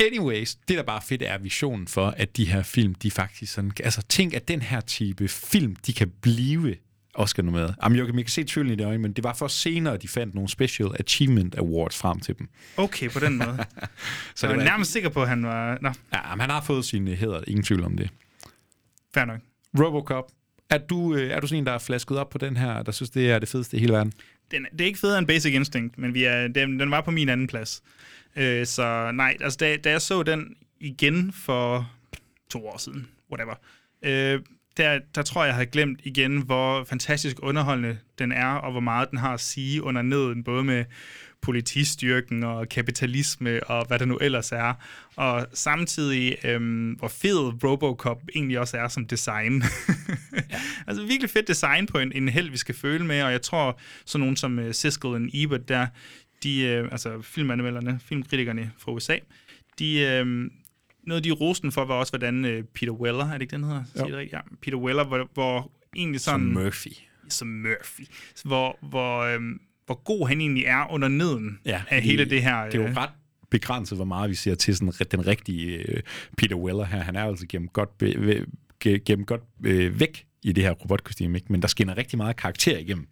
Anyways, 0.00 0.54
det 0.54 0.76
der 0.76 0.82
bare 0.82 0.96
er 0.96 1.04
fedt 1.08 1.22
er 1.22 1.38
visionen 1.38 1.88
for, 1.88 2.14
at 2.16 2.36
de 2.36 2.44
her 2.44 2.62
film, 2.62 2.94
de 2.94 3.10
faktisk 3.10 3.52
sådan... 3.52 3.72
Altså, 3.84 4.02
tænk, 4.08 4.34
at 4.34 4.48
den 4.48 4.62
her 4.62 4.80
type 4.80 5.28
film, 5.28 5.76
de 5.76 5.92
kan 5.92 6.12
blive 6.22 6.76
Oscar 7.14 7.42
nomineret. 7.42 7.74
Jamen, 7.84 7.98
jeg 7.98 8.06
kan, 8.06 8.16
jeg 8.16 8.24
kan 8.24 8.30
se 8.30 8.44
tvivlen 8.44 8.72
i 8.72 8.76
det 8.76 8.86
øje, 8.86 8.98
men 8.98 9.12
det 9.12 9.24
var 9.24 9.32
for 9.34 9.48
senere, 9.48 9.96
de 9.96 10.08
fandt 10.08 10.34
nogle 10.34 10.48
Special 10.48 10.88
Achievement 10.98 11.58
Awards 11.58 11.96
frem 11.98 12.20
til 12.20 12.38
dem. 12.38 12.48
Okay, 12.76 13.10
på 13.10 13.20
den 13.20 13.38
måde. 13.38 13.56
så 14.34 14.46
jeg 14.46 14.52
er 14.52 14.56
var 14.56 14.64
nærmest 14.64 14.92
sikker 14.92 15.08
på, 15.08 15.22
at 15.22 15.28
han 15.28 15.42
var... 15.46 15.78
Nå, 15.80 15.88
Ja, 16.12 16.34
men 16.34 16.40
han 16.40 16.50
har 16.50 16.60
fået 16.60 16.84
sine 16.84 17.14
hæder, 17.14 17.40
ingen 17.46 17.62
tvivl 17.64 17.84
om 17.84 17.96
det. 17.96 18.10
fair 19.14 19.24
nok. 19.24 19.40
Robocop, 19.80 20.30
er 20.70 20.78
du, 20.78 21.14
øh, 21.14 21.30
er 21.30 21.40
du 21.40 21.46
sådan 21.46 21.58
en, 21.58 21.66
der 21.66 21.72
er 21.72 21.78
flasket 21.78 22.18
op 22.18 22.30
på 22.30 22.38
den 22.38 22.56
her, 22.56 22.82
der 22.82 22.92
synes, 22.92 23.10
det 23.10 23.30
er 23.30 23.38
det 23.38 23.48
fedeste 23.48 23.76
i 23.76 23.80
hele 23.80 23.92
verden? 23.92 24.12
Den, 24.50 24.66
det 24.72 24.80
er 24.80 24.84
ikke 24.86 24.98
federe 24.98 25.18
end 25.18 25.26
Basic 25.26 25.54
Instinct, 25.54 25.98
men 25.98 26.14
vi 26.14 26.24
er, 26.24 26.48
den, 26.48 26.80
den 26.80 26.90
var 26.90 27.00
på 27.00 27.10
min 27.10 27.28
anden 27.28 27.46
plads. 27.46 27.82
Øh, 28.36 28.66
så 28.66 29.10
nej, 29.14 29.36
altså 29.40 29.56
da, 29.60 29.76
da 29.76 29.90
jeg 29.90 30.02
så 30.02 30.22
den 30.22 30.56
igen 30.80 31.32
for 31.32 31.90
to 32.50 32.66
år 32.66 32.78
siden, 32.78 33.08
whatever, 33.32 33.54
øh, 34.02 34.40
der, 34.76 34.98
der 35.14 35.22
tror 35.22 35.42
jeg, 35.42 35.48
jeg 35.48 35.54
havde 35.54 35.70
glemt 35.70 36.00
igen, 36.04 36.42
hvor 36.42 36.84
fantastisk 36.84 37.36
underholdende 37.42 37.98
den 38.18 38.32
er, 38.32 38.46
og 38.46 38.70
hvor 38.70 38.80
meget 38.80 39.10
den 39.10 39.18
har 39.18 39.34
at 39.34 39.40
sige 39.40 39.82
under 39.82 40.02
neden, 40.02 40.44
både 40.44 40.64
med 40.64 40.84
politistyrken 41.42 42.44
og 42.44 42.68
kapitalisme 42.68 43.64
og 43.64 43.86
hvad 43.86 43.98
der 43.98 44.04
nu 44.04 44.16
ellers 44.16 44.52
er. 44.52 44.74
Og 45.16 45.46
samtidig, 45.54 46.36
øhm, 46.44 46.90
hvor 46.90 47.08
fed 47.08 47.64
Robocop 47.64 48.22
egentlig 48.34 48.58
også 48.58 48.76
er 48.76 48.88
som 48.88 49.06
design. 49.06 49.62
ja. 50.50 50.60
altså 50.86 51.02
virkelig 51.02 51.30
fedt 51.30 51.48
design 51.48 51.86
på 51.86 51.98
en, 51.98 52.12
en 52.12 52.28
held, 52.28 52.50
vi 52.50 52.56
skal 52.56 52.74
føle 52.74 53.06
med, 53.06 53.22
og 53.22 53.32
jeg 53.32 53.42
tror, 53.42 53.80
sådan 54.04 54.20
nogen 54.20 54.36
som 54.36 54.58
uh, 54.58 54.72
Siskel 54.72 55.10
og 55.10 55.20
Ebert 55.34 55.68
der, 55.68 55.86
de, 56.42 56.60
øh, 56.60 56.88
altså 56.92 57.22
filmanmelderne, 57.22 58.00
filmkritikerne 58.08 58.70
fra 58.78 58.92
USA, 58.92 59.16
de, 59.78 60.00
øh, 60.00 60.50
noget 61.06 61.24
de 61.24 61.30
rosten 61.30 61.72
for 61.72 61.84
var 61.84 61.94
også, 61.94 62.12
hvordan 62.12 62.44
øh, 62.44 62.64
Peter 62.74 62.92
Weller, 62.92 63.24
er 63.24 63.32
det 63.32 63.42
ikke 63.42 63.56
den 63.56 63.64
hedder? 63.64 63.84
Rigtigt? 63.96 64.32
Ja, 64.32 64.40
Peter 64.62 64.78
Weller, 64.78 65.04
hvor, 65.04 65.30
hvor 65.34 65.70
egentlig 65.96 66.20
sådan... 66.20 66.40
Som 66.40 66.62
Murphy. 66.62 66.88
Som 67.28 67.48
Murphy. 67.48 68.02
Hvor, 68.44 68.78
hvor, 68.82 69.20
øh, 69.20 69.40
hvor 69.86 69.94
god 70.04 70.28
han 70.28 70.40
egentlig 70.40 70.64
er 70.64 70.92
under 70.92 71.08
neden 71.08 71.58
Ja, 71.66 71.82
af 71.90 72.02
hele 72.02 72.24
det 72.24 72.42
her... 72.42 72.64
Det 72.64 72.74
er 72.74 72.78
jo 72.82 72.88
øh, 72.88 72.96
ret 72.96 73.10
begrænset, 73.50 73.98
hvor 73.98 74.04
meget 74.04 74.30
vi 74.30 74.34
ser 74.34 74.54
til 74.54 74.76
sådan, 74.76 74.92
den 75.10 75.26
rigtige 75.26 75.76
øh, 75.76 76.02
Peter 76.38 76.56
Weller 76.56 76.84
her. 76.84 77.00
Han 77.00 77.16
er 77.16 77.24
altså 77.24 77.46
gemt 77.48 77.72
godt, 77.72 77.98
be, 77.98 78.06
ve- 78.06 78.46
ge- 78.84 79.02
gemt 79.06 79.26
godt 79.26 79.42
øh, 79.64 80.00
væk 80.00 80.26
i 80.42 80.52
det 80.52 80.64
her 80.64 80.70
robotkostyme, 80.70 81.38
ikke? 81.38 81.52
men 81.52 81.62
der 81.62 81.68
skinner 81.68 81.96
rigtig 81.96 82.16
meget 82.16 82.36
karakter 82.36 82.78
igennem. 82.78 83.06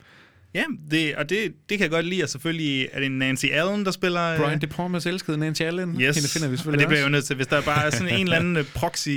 Ja, 0.55 0.65
det, 0.91 1.17
og 1.17 1.31
det, 1.31 1.53
det 1.69 1.79
kan 1.79 1.81
jeg 1.81 1.91
godt 1.91 2.07
lide, 2.07 2.23
og 2.23 2.29
selvfølgelig 2.29 2.89
er 2.93 3.01
det 3.01 3.13
Nancy 3.13 3.47
Allen, 3.53 3.85
der 3.85 3.91
spiller... 3.91 4.33
øh, 4.33 4.39
Brian 4.39 4.61
De 4.61 4.67
Palmas 4.67 5.07
elskede 5.07 5.39
Nancy 5.39 5.63
Allen. 5.63 6.01
Yes, 6.01 6.17
Hende 6.17 6.29
finder 6.29 6.49
vi 6.49 6.55
og 6.55 6.59
selvfølgelig 6.59 6.81
det 6.81 6.89
bliver 6.89 7.01
jeg 7.01 7.05
jo 7.07 7.11
nødt 7.11 7.25
til. 7.25 7.37
Hvis 7.37 7.47
der 7.47 7.63
bare 7.63 7.87
er 7.87 7.91
sådan 7.91 8.15
en 8.15 8.27
eller 8.27 8.37
anden 8.37 8.57
øh, 8.61 8.65
proxy 8.75 9.09
uh, 9.09 9.15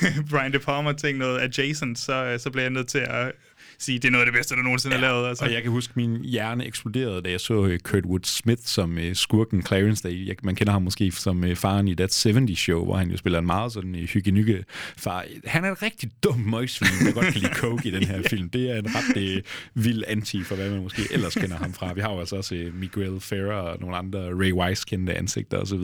Brian 0.30 0.52
De 0.52 0.58
Palma-ting, 0.58 1.18
noget 1.18 1.40
adjacent, 1.40 1.98
så, 1.98 2.24
øh, 2.24 2.40
så 2.40 2.50
bliver 2.50 2.62
jeg 2.62 2.70
nødt 2.70 2.88
til 2.88 2.98
at 2.98 3.32
sige, 3.80 3.98
det 3.98 4.04
er 4.04 4.10
noget 4.10 4.26
af 4.26 4.32
det 4.32 4.38
bedste, 4.38 4.56
der 4.56 4.62
nogensinde 4.62 4.96
ja, 4.96 5.02
er 5.02 5.08
lavet. 5.08 5.28
Altså. 5.28 5.44
Og 5.44 5.52
jeg 5.52 5.62
kan 5.62 5.70
huske, 5.70 5.92
min 5.96 6.24
hjerne 6.24 6.66
eksploderede, 6.66 7.22
da 7.22 7.30
jeg 7.30 7.40
så 7.40 7.66
øh, 7.66 7.78
Kurt 7.78 8.04
Wood 8.04 8.20
Smith 8.24 8.62
som 8.64 8.98
øh, 8.98 9.16
skurken 9.16 9.62
Clarence. 9.66 10.02
Der, 10.02 10.14
jeg, 10.26 10.36
man 10.42 10.54
kender 10.54 10.72
ham 10.72 10.82
måske 10.82 11.12
som 11.12 11.44
øh, 11.44 11.56
faren 11.56 11.88
i 11.88 11.94
That 11.94 12.22
70 12.24 12.58
Show, 12.58 12.84
hvor 12.84 12.96
han 12.96 13.10
jo 13.10 13.16
spiller 13.16 13.38
en 13.38 13.46
meget 13.46 13.72
sådan 13.72 13.94
hyggenykke 13.94 14.64
far. 14.96 15.24
Han 15.44 15.64
er 15.64 15.70
en 15.70 15.82
rigtig 15.82 16.10
dum 16.22 16.38
møgsvin, 16.38 17.06
der 17.06 17.12
godt 17.12 17.26
kan 17.26 17.40
lide 17.40 17.54
coke 17.54 17.88
i 17.88 17.90
den 17.90 18.04
her 18.04 18.22
film. 18.30 18.50
Det 18.50 18.70
er 18.70 18.76
en 18.76 18.86
ret 18.86 19.36
øh, 19.36 19.42
vild 19.74 20.04
anti 20.06 20.42
for, 20.42 20.54
hvad 20.54 20.70
man 20.70 20.82
måske 20.82 21.02
ellers 21.10 21.34
kender 21.34 21.56
ham 21.56 21.72
fra. 21.72 21.92
Vi 21.92 22.00
har 22.00 22.12
jo 22.12 22.20
altså 22.20 22.36
også 22.36 22.70
Miguel 22.74 23.20
Ferrer 23.20 23.52
og 23.52 23.80
nogle 23.80 23.96
andre 23.96 24.18
Ray 24.18 24.52
Wise 24.52 24.84
kendte 24.88 25.14
ansigter 25.14 25.58
osv. 25.58 25.82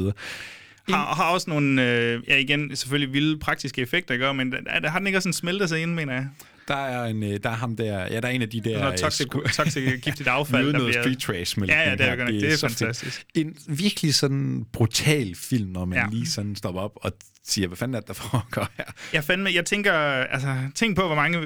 har, 0.88 1.14
har 1.14 1.30
også 1.30 1.50
nogle, 1.50 1.82
øh, 1.82 2.22
ja 2.28 2.36
igen, 2.36 2.76
selvfølgelig 2.76 3.12
vilde 3.12 3.38
praktiske 3.38 3.82
effekter, 3.82 4.16
gør, 4.16 4.32
men 4.32 4.52
der, 4.52 4.80
der 4.80 4.88
har 4.88 4.98
den 4.98 5.06
ikke 5.06 5.18
også 5.18 5.28
en 5.28 5.32
smelter 5.32 5.66
sig 5.66 5.82
ind, 5.82 5.94
mener 5.94 6.12
jeg? 6.12 6.28
Der 6.68 6.76
er, 6.76 7.04
en, 7.04 7.22
øh, 7.22 7.40
der 7.42 7.50
er 7.50 7.54
ham 7.54 7.76
der, 7.76 7.84
ja, 7.84 8.20
der 8.20 8.28
er 8.28 8.32
en 8.32 8.42
af 8.42 8.50
de 8.50 8.60
der... 8.60 8.78
Noget 8.78 8.98
toxic, 8.98 9.26
toxic 9.52 10.02
giftigt 10.02 10.28
affald, 10.28 10.66
der 10.66 10.72
noget 10.72 10.88
bliver... 10.88 11.02
street 11.02 11.18
trash 11.18 11.58
med 11.58 11.68
Ja, 11.68 11.88
ja, 11.88 11.92
det 11.92 12.00
er, 12.00 12.16
nok. 12.16 12.28
det 12.28 12.52
er 12.52 12.58
fantastisk. 12.68 13.24
En 13.34 13.56
virkelig 13.68 14.14
sådan 14.14 14.66
brutal 14.72 15.34
film, 15.34 15.70
når 15.70 15.84
man 15.84 15.98
ja. 15.98 16.06
lige 16.10 16.26
sådan 16.26 16.56
stopper 16.56 16.80
op 16.80 16.92
og 16.94 17.12
siger, 17.44 17.68
hvad 17.68 17.76
fanden 17.76 17.94
er 17.94 18.00
det, 18.00 18.08
der 18.08 18.14
foregår 18.14 18.68
her? 18.76 18.84
Jeg, 19.12 19.24
fandme, 19.24 19.50
jeg 19.54 19.64
tænker, 19.64 19.92
altså, 19.92 20.56
tænk 20.74 20.96
på, 20.96 21.06
hvor 21.06 21.14
mange 21.14 21.40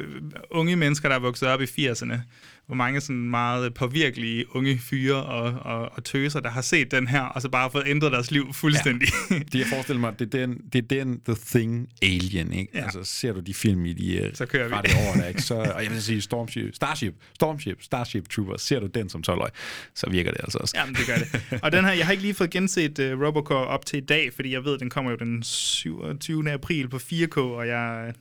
unge 0.50 0.76
mennesker, 0.76 1.08
der 1.08 1.16
er 1.16 1.20
vokset 1.20 1.48
op 1.48 1.60
i 1.60 1.64
80'erne, 1.64 2.16
hvor 2.70 2.76
mange 2.76 3.00
sådan 3.00 3.30
meget 3.30 3.74
påvirkelige 3.74 4.56
unge 4.56 4.78
fyre 4.78 5.22
og, 5.22 5.52
og, 5.60 5.92
og 5.92 6.04
tøser, 6.04 6.40
der 6.40 6.50
har 6.50 6.60
set 6.60 6.90
den 6.90 7.06
her, 7.06 7.20
og 7.20 7.42
så 7.42 7.48
bare 7.48 7.70
fået 7.70 7.84
ændret 7.86 8.12
deres 8.12 8.30
liv 8.30 8.52
fuldstændig. 8.52 9.08
Ja. 9.30 9.38
Det 9.38 9.54
jeg 9.58 9.66
forestiller 9.66 10.00
mig, 10.00 10.18
det 10.18 10.34
er 10.34 10.46
den, 10.46 10.58
det 10.72 10.78
er 10.92 11.04
den 11.04 11.20
The 11.20 11.36
Thing 11.46 11.88
Alien, 12.02 12.52
ikke? 12.52 12.70
Ja. 12.74 12.82
Altså, 12.82 13.04
ser 13.04 13.32
du 13.32 13.40
de 13.40 13.54
film 13.54 13.86
i 13.86 13.92
de 13.92 14.16
øh, 14.16 14.34
Så 14.34 14.46
kører 14.46 14.68
vi. 14.68 14.74
rette 14.74 14.90
år, 14.96 15.14
der, 15.14 15.26
ikke? 15.28 15.42
Så, 15.42 15.54
og 15.54 15.84
jeg 15.84 15.90
vil 15.90 16.02
sige 16.02 16.20
Stormship, 16.20 16.74
Starship, 16.74 17.14
Stormship, 17.34 17.82
Starship 17.82 18.28
Troopers, 18.28 18.62
ser 18.62 18.80
du 18.80 18.86
den 18.86 19.08
som 19.08 19.22
12-årig, 19.30 19.52
så 19.94 20.10
virker 20.10 20.30
det 20.30 20.40
altså 20.42 20.58
også. 20.58 20.74
Jamen, 20.78 20.94
det 20.94 21.06
gør 21.06 21.16
det. 21.16 21.60
Og 21.62 21.72
den 21.72 21.84
her, 21.84 21.92
jeg 21.92 22.06
har 22.06 22.12
ikke 22.12 22.22
lige 22.22 22.34
fået 22.34 22.50
genset 22.50 22.98
uh, 22.98 23.22
Robocop 23.22 23.66
op 23.68 23.86
til 23.86 23.96
i 23.96 24.06
dag, 24.06 24.32
fordi 24.34 24.52
jeg 24.52 24.64
ved, 24.64 24.78
den 24.78 24.90
kommer 24.90 25.10
jo 25.10 25.16
den 25.16 25.42
27. 25.42 26.50
april 26.52 26.88
på 26.88 26.96
4K, 26.96 27.38
og 27.38 27.66
jeg 27.68 28.12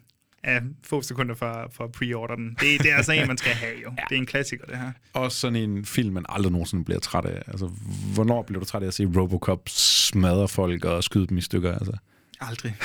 er 0.43 0.61
få 0.83 1.01
sekunder 1.01 1.35
fra, 1.35 1.67
fra 1.71 1.87
pre-order 1.87 2.35
den. 2.35 2.49
Det, 2.49 2.83
det 2.83 2.91
er 2.91 2.95
altså 2.95 3.11
en, 3.11 3.27
man 3.27 3.37
skal 3.37 3.51
have 3.51 3.73
jo. 3.83 3.91
Ja. 3.97 4.03
Det 4.09 4.15
er 4.15 4.19
en 4.19 4.25
klassiker, 4.25 4.65
det 4.65 4.77
her. 4.77 4.91
Også 5.13 5.37
sådan 5.37 5.55
en 5.55 5.85
film, 5.85 6.13
man 6.13 6.25
aldrig 6.29 6.51
nogensinde 6.51 6.85
bliver 6.85 6.99
træt 6.99 7.25
af. 7.25 7.41
Altså, 7.47 7.69
hvornår 8.13 8.41
bliver 8.41 8.59
du 8.59 8.65
træt 8.65 8.83
af 8.83 8.87
at 8.87 8.93
se 8.93 9.05
Robocop 9.05 9.61
smadre 9.69 10.47
folk 10.47 10.85
og 10.85 11.03
skyde 11.03 11.27
dem 11.27 11.37
i 11.37 11.41
stykker? 11.41 11.73
Altså? 11.73 11.93
Aldrig. 12.41 12.75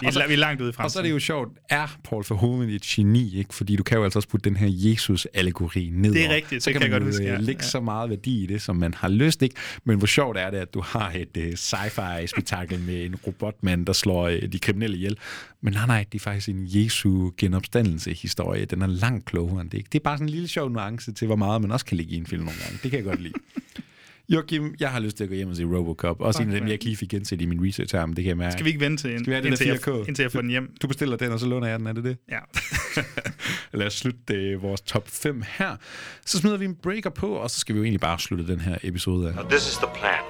Vi 0.00 0.06
er, 0.06 0.26
vi 0.26 0.32
er 0.32 0.38
langt 0.38 0.60
ude 0.60 0.70
i 0.70 0.72
fremtiden. 0.72 0.84
Og 0.84 0.90
så 0.90 0.98
er 0.98 1.02
det 1.02 1.10
jo 1.10 1.18
sjovt, 1.18 1.58
er 1.68 1.98
Paul 2.04 2.24
Verhoeven 2.28 2.68
et 2.70 2.82
geni, 2.82 3.38
ikke? 3.38 3.54
Fordi 3.54 3.76
du 3.76 3.82
kan 3.82 3.98
jo 3.98 4.04
altså 4.04 4.18
også 4.18 4.28
putte 4.28 4.50
den 4.50 4.56
her 4.56 4.68
Jesus-allegori 4.70 5.90
ned. 5.92 6.12
Det 6.14 6.24
er 6.24 6.34
rigtigt, 6.34 6.62
så 6.62 6.70
det 6.70 6.74
kan, 6.74 6.80
kan 6.82 6.92
jeg 6.92 7.00
godt 7.00 7.08
huske, 7.08 7.22
øh, 7.24 7.28
ja. 7.28 7.36
lægge 7.36 7.62
Ja. 7.64 7.68
så 7.68 7.80
meget 7.80 8.10
værdi 8.10 8.42
i 8.42 8.46
det, 8.46 8.62
som 8.62 8.76
man 8.76 8.94
har 8.94 9.08
lyst, 9.08 9.42
ikke? 9.42 9.54
Men 9.84 9.98
hvor 9.98 10.06
sjovt 10.06 10.36
er 10.38 10.50
det, 10.50 10.58
at 10.58 10.74
du 10.74 10.80
har 10.80 11.12
et 11.16 11.36
uh, 11.36 11.54
sci-fi-spektakel 11.54 12.80
med 12.80 13.04
en 13.04 13.14
robotmand, 13.16 13.86
der 13.86 13.92
slår 13.92 14.28
uh, 14.28 14.34
de 14.52 14.58
kriminelle 14.58 14.96
ihjel. 14.96 15.16
Men 15.60 15.72
nej, 15.72 15.86
nej, 15.86 16.04
det 16.12 16.18
er 16.18 16.22
faktisk 16.22 16.48
en 16.48 16.64
Jesu 16.66 17.30
genopstandelse-historie. 17.38 18.64
Den 18.64 18.82
er 18.82 18.86
langt 18.86 19.24
klogere 19.24 19.60
end 19.60 19.70
det, 19.70 19.78
ikke? 19.78 19.88
Det 19.92 19.98
er 19.98 20.02
bare 20.04 20.16
sådan 20.16 20.26
en 20.26 20.30
lille 20.30 20.48
sjov 20.48 20.68
nuance 20.70 21.12
til, 21.12 21.26
hvor 21.26 21.36
meget 21.36 21.60
man 21.62 21.70
også 21.70 21.86
kan 21.86 21.96
lægge 21.96 22.12
i 22.12 22.16
en 22.16 22.26
film 22.26 22.42
nogle 22.44 22.60
gange. 22.62 22.78
Det 22.82 22.90
kan 22.90 22.98
jeg 22.98 23.04
godt 23.04 23.20
lide. 23.22 23.34
Joachim, 24.30 24.74
jeg 24.80 24.90
har 24.90 25.00
lyst 25.00 25.16
til 25.16 25.24
at 25.24 25.30
gå 25.30 25.34
hjem 25.36 25.48
og 25.48 25.56
se 25.56 25.64
Robocop. 25.64 26.20
Også 26.20 26.38
Fuck, 26.38 26.48
en 26.48 26.54
af 26.54 26.60
dem, 26.60 26.66
jeg 26.66 26.72
ikke 26.72 26.84
lige 26.84 26.96
fik 26.96 27.08
genset 27.08 27.40
i 27.42 27.46
min 27.46 27.66
research 27.66 27.96
her, 27.96 28.06
men 28.06 28.16
det 28.16 28.24
kan 28.24 28.28
jeg 28.28 28.36
mærke. 28.36 28.52
Skal 28.52 28.64
vi 28.64 28.70
ikke 28.70 28.80
vente 28.80 29.02
til, 29.02 29.18
Skal 29.18 29.26
vi 29.26 29.32
have 29.32 29.42
den 29.42 29.52
indtil, 29.52 29.66
der 29.66 29.72
jeg, 29.72 30.02
4K? 30.02 30.06
indtil 30.08 30.22
jeg 30.22 30.32
får 30.32 30.40
den 30.40 30.50
hjem? 30.50 30.74
Du 30.82 30.88
bestiller 30.88 31.16
den, 31.16 31.32
og 31.32 31.40
så 31.40 31.46
låner 31.46 31.66
jeg 31.68 31.78
den, 31.78 31.86
er 31.86 31.92
det 31.92 32.04
det? 32.04 32.16
Ja. 32.30 32.38
Lad 33.78 33.86
os 33.86 33.94
slutte 33.94 34.34
øh, 34.34 34.62
vores 34.62 34.80
top 34.80 35.08
5 35.08 35.42
her. 35.58 35.76
Så 36.26 36.38
smider 36.38 36.56
vi 36.56 36.64
en 36.64 36.74
breaker 36.74 37.10
på, 37.10 37.32
og 37.32 37.50
så 37.50 37.58
skal 37.60 37.74
vi 37.74 37.78
jo 37.78 37.84
egentlig 37.84 38.00
bare 38.00 38.18
slutte 38.18 38.46
den 38.46 38.60
her 38.60 38.78
episode 38.82 39.28
af. 39.28 39.34
Now, 39.34 39.44
this 39.48 39.66
is 39.68 39.76
the 39.76 39.88
plan. 40.00 40.22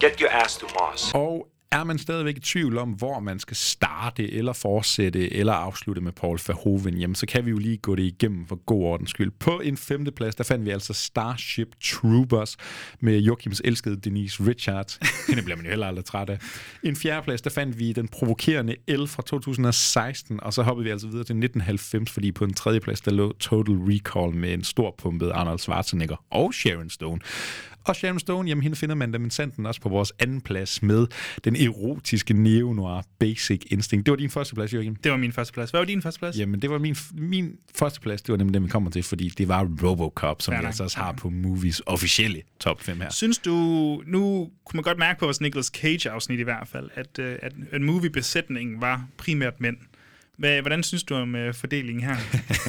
Get 0.00 0.20
your 0.20 0.30
ass 0.44 0.56
to 0.56 0.66
Mars. 0.80 1.10
Og 1.14 1.48
er 1.72 1.84
man 1.84 1.98
stadigvæk 1.98 2.36
i 2.36 2.40
tvivl 2.40 2.78
om, 2.78 2.90
hvor 2.90 3.20
man 3.20 3.38
skal 3.38 3.56
starte, 3.56 4.32
eller 4.32 4.52
fortsætte, 4.52 5.32
eller 5.32 5.52
afslutte 5.52 6.02
med 6.02 6.12
Paul 6.12 6.38
Verhoeven, 6.46 6.98
jamen 6.98 7.14
så 7.14 7.26
kan 7.26 7.44
vi 7.44 7.50
jo 7.50 7.58
lige 7.58 7.76
gå 7.76 7.94
det 7.94 8.02
igennem 8.02 8.46
for 8.46 8.56
god 8.56 8.84
ordens 8.84 9.10
skyld. 9.10 9.30
På 9.30 9.60
en 9.60 9.76
femteplads, 9.76 10.34
der 10.34 10.44
fandt 10.44 10.64
vi 10.64 10.70
altså 10.70 10.92
Starship 10.92 11.68
Troopers 11.84 12.56
med 13.00 13.18
Joachims 13.18 13.62
elskede 13.64 13.96
Denise 13.96 14.46
Richards. 14.46 14.98
Hende 15.28 15.42
bliver 15.42 15.56
man 15.56 15.64
jo 15.64 15.70
heller 15.70 15.86
aldrig 15.86 16.04
træt 16.04 16.30
af. 16.30 16.38
En 16.82 16.96
fjerdeplads, 16.96 17.42
der 17.42 17.50
fandt 17.50 17.78
vi 17.78 17.92
den 17.92 18.08
provokerende 18.08 18.76
L 18.88 19.06
fra 19.06 19.22
2016, 19.22 20.42
og 20.42 20.52
så 20.52 20.62
hoppede 20.62 20.84
vi 20.84 20.90
altså 20.90 21.06
videre 21.06 21.24
til 21.24 21.36
1990, 21.36 22.10
fordi 22.10 22.32
på 22.32 22.44
en 22.44 22.54
tredjeplads, 22.54 23.00
der 23.00 23.10
lå 23.10 23.32
Total 23.32 23.74
Recall 23.74 24.34
med 24.34 24.54
en 24.54 24.64
stor 24.64 24.94
pumpet 24.98 25.30
Arnold 25.30 25.58
Schwarzenegger 25.58 26.24
og 26.30 26.54
Sharon 26.54 26.90
Stone. 26.90 27.20
Og 27.88 27.96
Sharon 27.96 28.20
Stone, 28.20 28.48
jamen 28.48 28.62
hende 28.62 28.76
finder 28.76 28.94
man 28.94 29.12
da 29.12 29.18
sanden 29.28 29.66
også 29.66 29.80
på 29.80 29.88
vores 29.88 30.12
anden 30.18 30.40
plads 30.40 30.82
med 30.82 31.06
den 31.44 31.56
erotiske 31.56 32.34
neo-noir 32.34 33.02
Basic 33.18 33.62
Instinct. 33.66 34.06
Det 34.06 34.12
var 34.12 34.16
din 34.16 34.30
første 34.30 34.54
plads, 34.54 34.74
Jørgen. 34.74 34.98
Det 35.04 35.12
var 35.12 35.18
min 35.18 35.32
første 35.32 35.52
plads. 35.52 35.70
Hvad 35.70 35.80
var 35.80 35.84
din 35.84 36.02
første 36.02 36.18
plads? 36.18 36.38
Jamen, 36.38 36.62
det 36.62 36.70
var 36.70 36.78
min, 36.78 36.96
min 37.14 37.56
første 37.74 38.00
plads, 38.00 38.22
det 38.22 38.32
var 38.32 38.36
nemlig 38.36 38.54
den, 38.54 38.64
vi 38.64 38.68
kommer 38.68 38.90
til, 38.90 39.02
fordi 39.02 39.28
det 39.28 39.48
var 39.48 39.68
Robocop, 39.82 40.42
som 40.42 40.54
Ja, 40.54 40.60
vi 40.60 40.66
altså 40.66 40.82
også 40.84 40.98
har 40.98 41.12
på 41.12 41.30
Movies 41.30 41.82
officielle 41.86 42.42
top 42.60 42.82
5 42.82 43.00
her. 43.00 43.10
Synes 43.10 43.38
du, 43.38 43.52
nu 44.06 44.50
kunne 44.64 44.76
man 44.78 44.82
godt 44.82 44.98
mærke 44.98 45.18
på 45.18 45.26
vores 45.26 45.40
Nicolas 45.40 45.66
Cage-afsnit 45.66 46.40
i 46.40 46.42
hvert 46.42 46.68
fald, 46.68 46.90
at, 46.94 47.18
øh, 47.18 47.36
at, 47.42 47.52
at 47.72 47.80
movie-besætningen 47.80 48.80
var 48.80 49.06
primært 49.16 49.60
mænd. 49.60 49.76
Hvad, 50.38 50.60
hvordan 50.60 50.82
synes 50.82 51.02
du 51.02 51.14
om 51.14 51.34
øh, 51.34 51.54
fordelingen 51.54 52.04
her? 52.04 52.16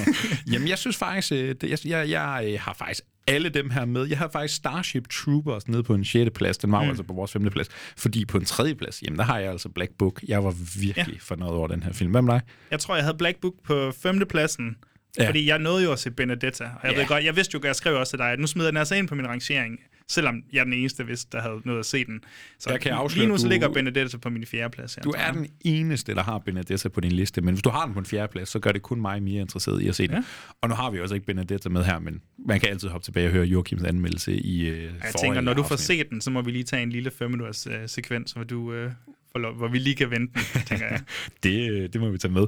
Jamen, 0.52 0.68
jeg 0.68 0.78
synes 0.78 0.96
faktisk, 0.96 1.32
øh, 1.32 1.54
det, 1.60 1.70
jeg, 1.70 1.78
jeg, 1.84 2.10
jeg 2.10 2.60
har 2.60 2.72
faktisk 2.72 3.02
alle 3.26 3.48
dem 3.48 3.70
her 3.70 3.84
med. 3.84 4.06
Jeg 4.06 4.18
har 4.18 4.28
faktisk 4.28 4.54
Starship 4.54 5.08
Troopers 5.08 5.68
nede 5.68 5.82
på 5.82 5.94
en 5.94 6.04
6. 6.04 6.30
plads. 6.34 6.58
Den 6.58 6.72
var 6.72 6.82
mm. 6.82 6.88
Altså 6.88 7.02
på 7.02 7.12
vores 7.14 7.32
5. 7.32 7.50
plads. 7.50 7.68
Fordi 7.96 8.24
på 8.24 8.38
en 8.38 8.44
3. 8.44 8.74
plads, 8.74 9.02
jamen 9.02 9.18
der 9.18 9.24
har 9.24 9.38
jeg 9.38 9.50
altså 9.50 9.68
Black 9.68 9.90
Book. 9.98 10.20
Jeg 10.28 10.44
var 10.44 10.54
virkelig 10.80 11.14
ja. 11.14 11.20
fornøjet 11.22 11.54
over 11.54 11.68
den 11.68 11.82
her 11.82 11.92
film. 11.92 12.10
Med 12.12 12.22
dig? 12.22 12.40
Jeg 12.70 12.80
tror, 12.80 12.94
jeg 12.94 13.04
havde 13.04 13.16
Black 13.16 13.40
Book 13.40 13.54
på 13.64 13.92
femtepladsen, 14.02 14.76
Ja. 15.18 15.22
ja. 15.22 15.28
fordi 15.28 15.46
jeg 15.48 15.58
nåede 15.58 15.84
jo 15.84 15.92
at 15.92 15.98
se 15.98 16.10
Benedetta. 16.10 16.64
Og 16.64 16.70
jeg, 16.82 16.92
Ja. 16.92 16.98
ved 16.98 17.06
godt, 17.06 17.24
jeg 17.24 17.36
vidste 17.36 17.54
jo, 17.54 17.60
jeg 17.64 17.76
skrev 17.76 17.96
også 17.96 18.10
til 18.10 18.18
dig, 18.18 18.30
at 18.32 18.38
nu 18.38 18.46
smider 18.46 18.66
jeg 18.68 18.72
den 18.72 18.76
altså 18.78 18.94
ind 18.94 19.08
på 19.08 19.14
min 19.14 19.28
rangering, 19.28 19.80
selvom 20.10 20.42
jeg 20.52 20.60
er 20.60 20.64
den 20.64 20.72
eneste, 20.72 21.04
hvis 21.04 21.24
der 21.24 21.40
havde 21.40 21.60
noget 21.64 21.78
at 21.78 21.86
se 21.86 22.04
den. 22.04 22.20
Så 22.58 22.70
Jeg 22.70 22.80
kan 22.80 22.92
afsløre, 22.92 23.18
lige 23.24 23.28
nu 23.32 23.38
så 23.38 23.44
du- 23.44 23.50
ligger 23.50 23.68
Benedetta 23.68 24.16
på 24.18 24.30
min 24.30 24.46
fjerde 24.46 24.70
plads. 24.72 24.94
Her, 24.94 25.02
Du 25.02 25.12
er 25.16 25.32
den 25.32 25.46
eneste, 25.60 26.14
der 26.14 26.22
har 26.22 26.38
Benedetta 26.38 26.88
på 26.88 27.00
din 27.00 27.12
liste, 27.12 27.40
men 27.40 27.54
hvis 27.54 27.62
du 27.62 27.70
har 27.70 27.84
den 27.84 27.94
på 27.94 27.98
en 28.00 28.06
fjerde 28.06 28.32
plads, 28.32 28.48
så 28.48 28.58
gør 28.58 28.72
det 28.72 28.82
kun 28.82 29.00
mig 29.00 29.22
mere 29.22 29.40
interesseret 29.40 29.82
i 29.82 29.88
at 29.88 29.94
se 29.94 30.06
den. 30.06 30.14
Ja. 30.16 30.22
Og 30.60 30.68
nu 30.68 30.74
har 30.74 30.90
vi 30.90 31.00
også 31.00 31.14
ikke 31.14 31.26
Benedetta 31.26 31.68
med 31.68 31.84
her, 31.84 31.98
men 31.98 32.20
man 32.46 32.60
kan 32.60 32.68
altid 32.68 32.88
hoppe 32.88 33.04
tilbage 33.04 33.26
og 33.26 33.32
høre 33.32 33.44
Joachims 33.44 33.82
anmeldelse 33.82 34.32
i 34.34 34.66
øh, 34.68 34.82
Jeg 34.84 34.92
tænker, 35.20 35.40
når 35.40 35.54
du 35.54 35.62
får 35.62 35.76
set 35.76 36.10
den, 36.10 36.20
så 36.20 36.30
må 36.30 36.42
vi 36.42 36.50
lige 36.50 36.64
tage 36.64 36.82
en 36.82 36.90
lille 36.90 37.10
5 37.10 37.30
minutters 37.30 37.66
øh, 37.66 37.72
sekvens, 37.86 38.32
hvor, 38.32 38.44
du, 38.44 38.72
øh, 38.72 38.90
hvor 39.32 39.68
vi 39.68 39.78
lige 39.78 39.96
kan 39.96 40.10
vente 40.10 40.32
den, 40.54 40.62
tænker 40.66 40.86
jeg. 40.86 41.00
det, 41.42 41.70
øh, 41.70 41.88
det 41.92 42.00
må 42.00 42.10
vi 42.10 42.18
tage 42.18 42.32
med. 42.32 42.46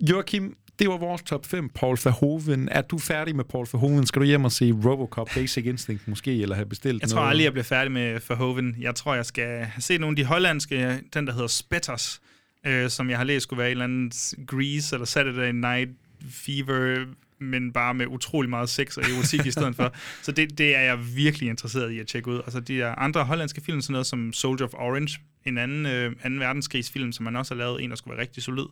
Joachim, 0.00 0.56
det 0.80 0.88
var 0.88 0.96
vores 0.96 1.22
top 1.22 1.46
5. 1.46 1.68
Paul 1.68 1.98
Verhoeven. 2.04 2.68
Er 2.68 2.82
du 2.82 2.98
færdig 2.98 3.36
med 3.36 3.44
Paul 3.44 3.66
Verhoeven? 3.72 4.06
Skal 4.06 4.20
du 4.20 4.26
hjem 4.26 4.44
og 4.44 4.52
se 4.52 4.72
Robocop 4.72 5.28
Basic 5.34 5.66
Instinct 5.66 6.08
måske, 6.08 6.42
eller 6.42 6.54
have 6.54 6.66
bestilt 6.66 7.02
Jeg 7.02 7.08
tror 7.08 7.16
noget? 7.16 7.30
aldrig, 7.30 7.44
jeg 7.44 7.52
bliver 7.52 7.64
færdig 7.64 7.92
med 7.92 8.20
Verhoeven. 8.28 8.76
Jeg 8.80 8.94
tror, 8.94 9.14
jeg 9.14 9.26
skal 9.26 9.66
set 9.78 10.00
nogle 10.00 10.12
af 10.12 10.16
de 10.16 10.24
hollandske, 10.24 11.00
den 11.14 11.26
der 11.26 11.32
hedder 11.32 11.46
Spetters, 11.46 12.20
øh, 12.66 12.90
som 12.90 13.10
jeg 13.10 13.18
har 13.18 13.24
læst 13.24 13.42
skulle 13.42 13.58
være 13.58 13.68
en 13.68 13.70
eller 13.70 13.84
anden 13.84 14.12
Grease 14.46 14.96
eller 14.96 15.06
Saturday 15.06 15.52
Night 15.52 15.90
Fever, 16.30 17.06
men 17.40 17.72
bare 17.72 17.94
med 17.94 18.06
utrolig 18.06 18.50
meget 18.50 18.68
sex 18.68 18.96
og 18.96 19.04
erotik 19.04 19.46
i 19.46 19.50
stedet 19.50 19.76
for. 19.76 19.94
Så 20.22 20.32
det, 20.32 20.58
det 20.58 20.76
er 20.76 20.80
jeg 20.80 21.16
virkelig 21.16 21.48
interesseret 21.48 21.90
i 21.90 21.98
at 21.98 22.06
tjekke 22.06 22.30
ud. 22.30 22.38
Og 22.38 22.52
så 22.52 22.60
de 22.60 22.78
der 22.78 22.94
andre 22.94 23.24
hollandske 23.24 23.60
film, 23.60 23.80
sådan 23.80 23.92
noget 23.92 24.06
som 24.06 24.32
Soldier 24.32 24.66
of 24.66 24.74
Orange, 24.74 25.20
en 25.44 25.58
anden, 25.58 25.86
øh, 25.86 26.12
anden 26.22 26.40
verdenskrigsfilm, 26.40 27.12
som 27.12 27.24
man 27.24 27.36
også 27.36 27.54
har 27.54 27.58
lavet, 27.58 27.84
en, 27.84 27.90
der 27.90 27.96
skulle 27.96 28.16
være 28.16 28.22
rigtig 28.22 28.42
solid. 28.42 28.66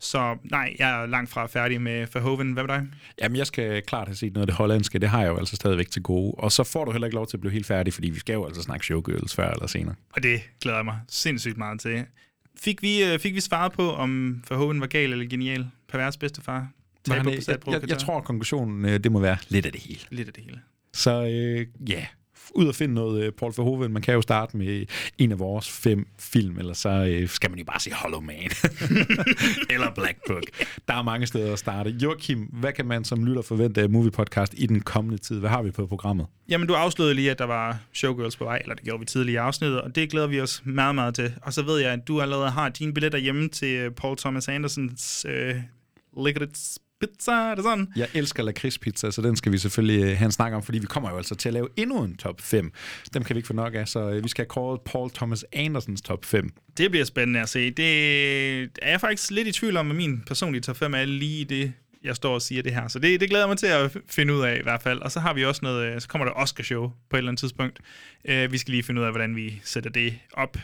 Så 0.00 0.36
nej, 0.44 0.76
jeg 0.78 1.02
er 1.02 1.06
langt 1.06 1.30
fra 1.30 1.46
færdig 1.46 1.82
med 1.82 2.06
Verhoeven. 2.12 2.52
Hvad 2.52 2.62
med 2.62 2.74
dig? 2.74 2.86
Jamen, 3.22 3.36
jeg 3.36 3.46
skal 3.46 3.82
klart 3.82 4.08
have 4.08 4.16
set 4.16 4.32
noget 4.32 4.42
af 4.42 4.46
det 4.46 4.56
hollandske. 4.56 4.98
Det 4.98 5.08
har 5.08 5.20
jeg 5.20 5.28
jo 5.28 5.36
altså 5.36 5.56
stadigvæk 5.56 5.90
til 5.90 6.02
gode. 6.02 6.34
Og 6.38 6.52
så 6.52 6.64
får 6.64 6.84
du 6.84 6.92
heller 6.92 7.06
ikke 7.06 7.14
lov 7.14 7.26
til 7.26 7.36
at 7.36 7.40
blive 7.40 7.52
helt 7.52 7.66
færdig, 7.66 7.94
fordi 7.94 8.10
vi 8.10 8.18
skal 8.18 8.32
jo 8.32 8.46
altså 8.46 8.62
snakke 8.62 8.86
showgirls 8.86 9.34
før 9.34 9.50
eller 9.50 9.66
senere. 9.66 9.94
Og 10.12 10.22
det 10.22 10.40
glæder 10.60 10.78
jeg 10.78 10.84
mig 10.84 11.00
sindssygt 11.08 11.56
meget 11.56 11.80
til. 11.80 12.04
Fik 12.60 12.82
vi, 12.82 13.04
øh, 13.04 13.18
fik 13.18 13.34
vi 13.34 13.40
svaret 13.40 13.72
på, 13.72 13.92
om 13.92 14.42
Verhoeven 14.48 14.80
var 14.80 14.86
gal 14.86 15.12
eller 15.12 15.26
genial? 15.26 15.66
Pervers 15.88 16.16
bedstefar? 16.16 16.68
Men 17.08 17.16
han 17.16 17.28
jeg, 17.28 17.58
jeg, 17.66 17.88
jeg 17.88 17.98
tror, 17.98 18.18
at 18.18 18.24
konklusionen 18.24 18.84
øh, 18.84 19.00
det 19.04 19.12
må 19.12 19.20
være 19.20 19.36
lidt 19.48 19.66
af 19.66 19.72
det 19.72 19.80
hele. 19.80 20.00
Lidt 20.10 20.28
af 20.28 20.34
det 20.34 20.44
hele. 20.44 20.60
Så 20.92 21.24
øh, 21.24 21.66
ja, 21.90 22.06
ud 22.54 22.66
og 22.66 22.74
finde 22.74 22.94
noget 22.94 23.24
øh, 23.24 23.32
Paul 23.32 23.52
Verhoeven. 23.56 23.92
Man 23.92 24.02
kan 24.02 24.14
jo 24.14 24.22
starte 24.22 24.56
med 24.56 24.86
en 25.18 25.32
af 25.32 25.38
vores 25.38 25.70
fem 25.70 26.06
film, 26.18 26.58
eller 26.58 26.72
så 26.72 26.88
øh, 26.88 27.28
skal 27.28 27.50
man 27.50 27.58
jo 27.58 27.64
bare 27.64 27.80
se 27.80 27.92
Hollow 27.92 28.20
Man. 28.20 28.36
eller 29.74 29.94
Black 29.94 30.18
Book. 30.26 30.42
Der 30.88 30.94
er 30.94 31.02
mange 31.02 31.26
steder 31.26 31.52
at 31.52 31.58
starte. 31.58 31.90
Joachim, 31.90 32.38
hvad 32.38 32.72
kan 32.72 32.86
man 32.86 33.04
som 33.04 33.24
lytter 33.24 33.42
forvente 33.42 33.80
af 33.80 33.90
Movie 33.90 34.10
Podcast 34.10 34.54
i 34.56 34.66
den 34.66 34.80
kommende 34.80 35.18
tid? 35.18 35.40
Hvad 35.40 35.50
har 35.50 35.62
vi 35.62 35.70
på 35.70 35.86
programmet? 35.86 36.26
Jamen, 36.48 36.68
du 36.68 36.74
afslørede 36.74 37.14
lige, 37.14 37.30
at 37.30 37.38
der 37.38 37.44
var 37.44 37.78
showgirls 37.92 38.36
på 38.36 38.44
vej, 38.44 38.58
eller 38.62 38.74
det 38.74 38.84
gjorde 38.84 39.00
vi 39.00 39.06
tidligere 39.06 39.44
i 39.44 39.46
afsnittet, 39.46 39.80
og 39.80 39.94
det 39.94 40.10
glæder 40.10 40.26
vi 40.26 40.40
os 40.40 40.62
meget, 40.64 40.94
meget 40.94 41.14
til. 41.14 41.32
Og 41.42 41.52
så 41.52 41.62
ved 41.62 41.78
jeg, 41.78 41.92
at 41.92 42.08
du 42.08 42.20
allerede 42.20 42.50
har 42.50 42.68
dine 42.68 42.94
billetter 42.94 43.18
hjemme 43.18 43.48
til 43.48 43.76
øh, 43.76 43.90
Paul 43.90 44.16
Thomas 44.16 44.48
Andersons 44.48 45.26
øh, 45.28 45.54
Licorice 46.24 46.80
Pizza, 47.00 47.32
er 47.32 47.54
det 47.54 47.64
sådan? 47.64 47.88
Jeg 47.96 48.08
elsker 48.14 48.42
lakridspizza, 48.42 49.10
så 49.10 49.22
den 49.22 49.36
skal 49.36 49.52
vi 49.52 49.58
selvfølgelig 49.58 50.02
øh, 50.02 50.16
have 50.18 50.26
en 50.26 50.32
snak 50.32 50.52
om, 50.52 50.62
fordi 50.62 50.78
vi 50.78 50.86
kommer 50.86 51.10
jo 51.10 51.16
altså 51.16 51.34
til 51.34 51.48
at 51.48 51.52
lave 51.52 51.68
endnu 51.76 52.04
en 52.04 52.16
top 52.16 52.40
5. 52.40 52.72
Dem 53.14 53.24
kan 53.24 53.34
vi 53.34 53.38
ikke 53.38 53.46
få 53.46 53.52
nok 53.52 53.74
af, 53.74 53.88
så 53.88 54.10
øh, 54.10 54.24
vi 54.24 54.28
skal 54.28 54.42
have 54.42 54.48
kåret 54.48 54.80
Paul 54.80 55.10
Thomas 55.10 55.44
Andersons 55.52 56.02
top 56.02 56.24
5. 56.24 56.52
Det 56.76 56.90
bliver 56.90 57.04
spændende 57.04 57.40
at 57.40 57.48
se. 57.48 57.70
Det 57.70 58.62
er 58.82 58.90
jeg 58.90 59.00
faktisk 59.00 59.30
lidt 59.30 59.48
i 59.48 59.52
tvivl 59.52 59.76
om, 59.76 59.90
at 59.90 59.96
min 59.96 60.22
personlige 60.26 60.60
top 60.60 60.76
5 60.76 60.94
er 60.94 61.04
lige 61.04 61.44
det, 61.44 61.72
jeg 62.04 62.16
står 62.16 62.34
og 62.34 62.42
siger 62.42 62.62
det 62.62 62.74
her. 62.74 62.88
Så 62.88 62.98
det, 62.98 63.20
det 63.20 63.28
glæder 63.28 63.44
jeg 63.44 63.48
mig 63.48 63.58
til 63.58 63.66
at 63.66 63.96
finde 64.08 64.34
ud 64.34 64.42
af 64.42 64.58
i 64.60 64.62
hvert 64.62 64.82
fald. 64.82 64.98
Og 64.98 65.12
så 65.12 65.20
har 65.20 65.34
vi 65.34 65.44
også 65.44 65.60
noget, 65.62 65.94
øh, 65.94 66.00
så 66.00 66.08
kommer 66.08 66.24
der 66.24 66.32
Oscar-show 66.32 66.92
på 67.10 67.16
et 67.16 67.18
eller 67.18 67.30
andet 67.30 67.40
tidspunkt. 67.40 67.80
Uh, 68.24 68.52
vi 68.52 68.58
skal 68.58 68.70
lige 68.70 68.82
finde 68.82 69.00
ud 69.00 69.06
af, 69.06 69.12
hvordan 69.12 69.36
vi 69.36 69.60
sætter 69.64 69.90
det 69.90 70.18
op. 70.32 70.56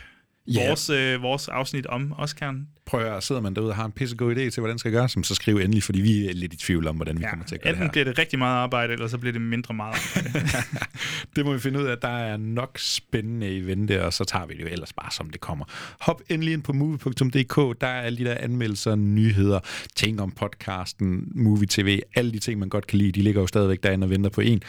Ja. 0.47 0.69
Vores, 0.69 0.91
uh, 0.91 1.23
vores 1.23 1.49
afsnit 1.49 1.87
om 1.87 2.13
Oscar'en, 2.13 2.57
prøv 2.87 3.01
at 3.01 3.23
sidder 3.23 3.41
man 3.41 3.55
derude 3.55 3.71
og 3.71 3.77
har 3.77 3.85
en 3.85 3.93
pissegod 3.93 4.37
idé 4.37 4.51
til, 4.51 4.61
hvordan 4.61 4.75
det 4.75 4.81
skal 4.81 4.93
gøres, 4.93 5.17
så 5.23 5.35
skriv 5.35 5.57
endelig, 5.57 5.83
fordi 5.83 6.01
vi 6.01 6.29
er 6.29 6.33
lidt 6.33 6.55
i 6.55 6.57
tvivl 6.57 6.87
om, 6.87 6.97
hvordan 6.97 7.19
vi 7.19 7.23
ja, 7.23 7.31
kommer 7.31 7.47
til 7.47 7.55
at 7.55 7.63
gøre 7.63 7.73
det 7.73 7.83
her. 7.83 7.91
bliver 7.91 8.05
det 8.05 8.19
rigtig 8.19 8.39
meget 8.39 8.57
arbejde, 8.57 8.93
eller 8.93 9.07
så 9.07 9.19
bliver 9.19 9.33
det 9.33 9.41
mindre 9.41 9.75
meget 9.75 9.95
arbejde. 9.95 10.49
det 11.37 11.45
må 11.45 11.53
vi 11.53 11.59
finde 11.59 11.81
ud 11.81 11.85
af. 11.85 11.99
Der 11.99 12.09
er 12.09 12.37
nok 12.37 12.79
spændende 12.79 13.57
i 13.57 13.67
vente, 13.67 14.05
og 14.05 14.13
så 14.13 14.25
tager 14.25 14.47
vi 14.47 14.55
det 14.55 14.63
jo 14.63 14.67
ellers 14.67 14.93
bare, 14.93 15.11
som 15.11 15.31
det 15.31 15.41
kommer. 15.41 15.65
Hop 16.01 16.23
endelig 16.29 16.53
ind 16.53 16.63
på 16.63 16.73
movie.dk. 16.73 17.81
Der 17.81 17.87
er 17.87 18.01
alle 18.01 18.19
de 18.19 18.25
der 18.25 18.37
anmeldelser, 18.41 18.95
nyheder, 18.95 19.61
ting 19.97 20.21
om 20.21 20.31
podcasten, 20.31 21.33
movie 21.35 21.67
tv, 21.71 22.01
alle 22.17 22.33
de 22.33 22.39
ting, 22.39 22.61
man 22.61 22.69
godt 22.69 22.87
kan 22.87 22.99
lide, 22.99 23.13
de 23.13 23.23
ligger 23.23 23.41
jo 23.41 23.47
stadigvæk 23.47 23.83
derinde 23.83 24.05
og 24.05 24.11
venter 24.11 24.31
på 24.31 24.41
en. 24.41 24.63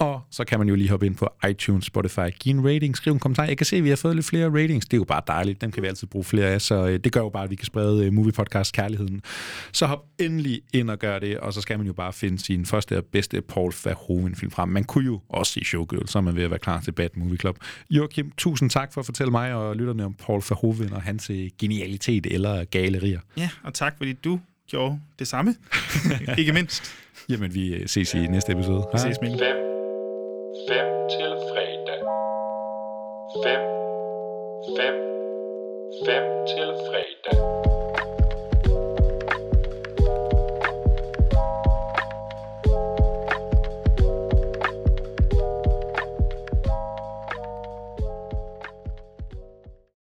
Og 0.00 0.20
så 0.30 0.44
kan 0.44 0.58
man 0.58 0.68
jo 0.68 0.74
lige 0.74 0.90
hoppe 0.90 1.06
ind 1.06 1.14
på 1.14 1.28
iTunes, 1.50 1.84
Spotify, 1.84 2.20
give 2.38 2.54
en 2.54 2.74
rating, 2.74 2.96
skriv 2.96 3.12
en 3.12 3.18
kommentar. 3.18 3.44
Jeg 3.44 3.56
kan 3.56 3.66
se, 3.66 3.76
at 3.76 3.84
vi 3.84 3.88
har 3.88 3.96
fået 3.96 4.14
lidt 4.14 4.26
flere 4.26 4.62
ratings. 4.62 4.86
Det 4.86 4.92
er 4.92 4.98
jo 4.98 5.04
bare 5.04 5.22
dejligt. 5.26 5.60
Dem 5.60 5.72
kan 5.72 5.82
vi 5.82 5.88
altid 5.88 6.06
bruge 6.06 6.24
flere 6.24 6.46
af, 6.46 6.60
så 6.60 6.86
øh, 6.86 7.00
det 7.04 7.12
gør 7.12 7.20
jo 7.20 7.28
bare, 7.28 7.44
at 7.44 7.50
vi 7.50 7.54
kan 7.54 7.66
sprede 7.66 8.06
øh, 8.06 8.12
movie 8.12 8.32
podcast 8.32 8.74
kærligheden. 8.74 9.22
Så 9.72 9.86
hop 9.86 10.04
endelig 10.18 10.60
ind 10.72 10.90
og 10.90 10.98
gør 10.98 11.18
det, 11.18 11.38
og 11.38 11.52
så 11.52 11.60
skal 11.60 11.78
man 11.78 11.86
jo 11.86 11.92
bare 11.92 12.12
finde 12.12 12.38
sin 12.38 12.66
første 12.66 12.96
og 12.96 13.04
bedste 13.04 13.40
Paul 13.40 13.72
Verhoeven 13.84 14.34
film 14.34 14.50
frem. 14.50 14.68
Man 14.68 14.84
kunne 14.84 15.04
jo 15.04 15.20
også 15.28 15.52
se 15.52 15.64
Showgirl, 15.64 16.08
så 16.08 16.18
er 16.18 16.22
man 16.22 16.36
ved 16.36 16.42
at 16.42 16.50
være 16.50 16.58
klar 16.58 16.80
til 16.80 16.92
Bad 16.92 17.08
Movie 17.14 17.38
Club. 17.38 17.58
Joachim, 17.90 18.32
tusind 18.36 18.70
tak 18.70 18.92
for 18.92 19.00
at 19.00 19.04
fortælle 19.04 19.30
mig 19.30 19.54
og 19.54 19.76
lytterne 19.76 20.04
om 20.04 20.14
Paul 20.14 20.42
Verhoeven 20.48 20.92
og 20.92 21.02
hans 21.02 21.30
øh, 21.30 21.48
genialitet 21.58 22.26
eller 22.26 22.64
galerier. 22.64 23.20
Ja, 23.36 23.48
og 23.62 23.74
tak 23.74 23.94
fordi 23.96 24.12
du 24.12 24.40
gjorde 24.68 25.00
det 25.18 25.28
samme. 25.28 25.54
Ikke 26.38 26.52
mindst. 26.52 26.94
Jamen, 27.28 27.54
vi 27.54 27.82
ses 27.86 28.14
i 28.14 28.26
næste 28.26 28.52
episode. 28.52 28.86
Vi 28.92 28.98
ses, 28.98 29.16
Mikkel. 29.22 29.79
5 30.68 31.08
til 31.14 31.32
fredag. 31.50 32.00
5, 33.44 33.60
5, 34.76 34.94
5 36.06 36.46
til 36.46 36.68
fredag. 36.88 37.39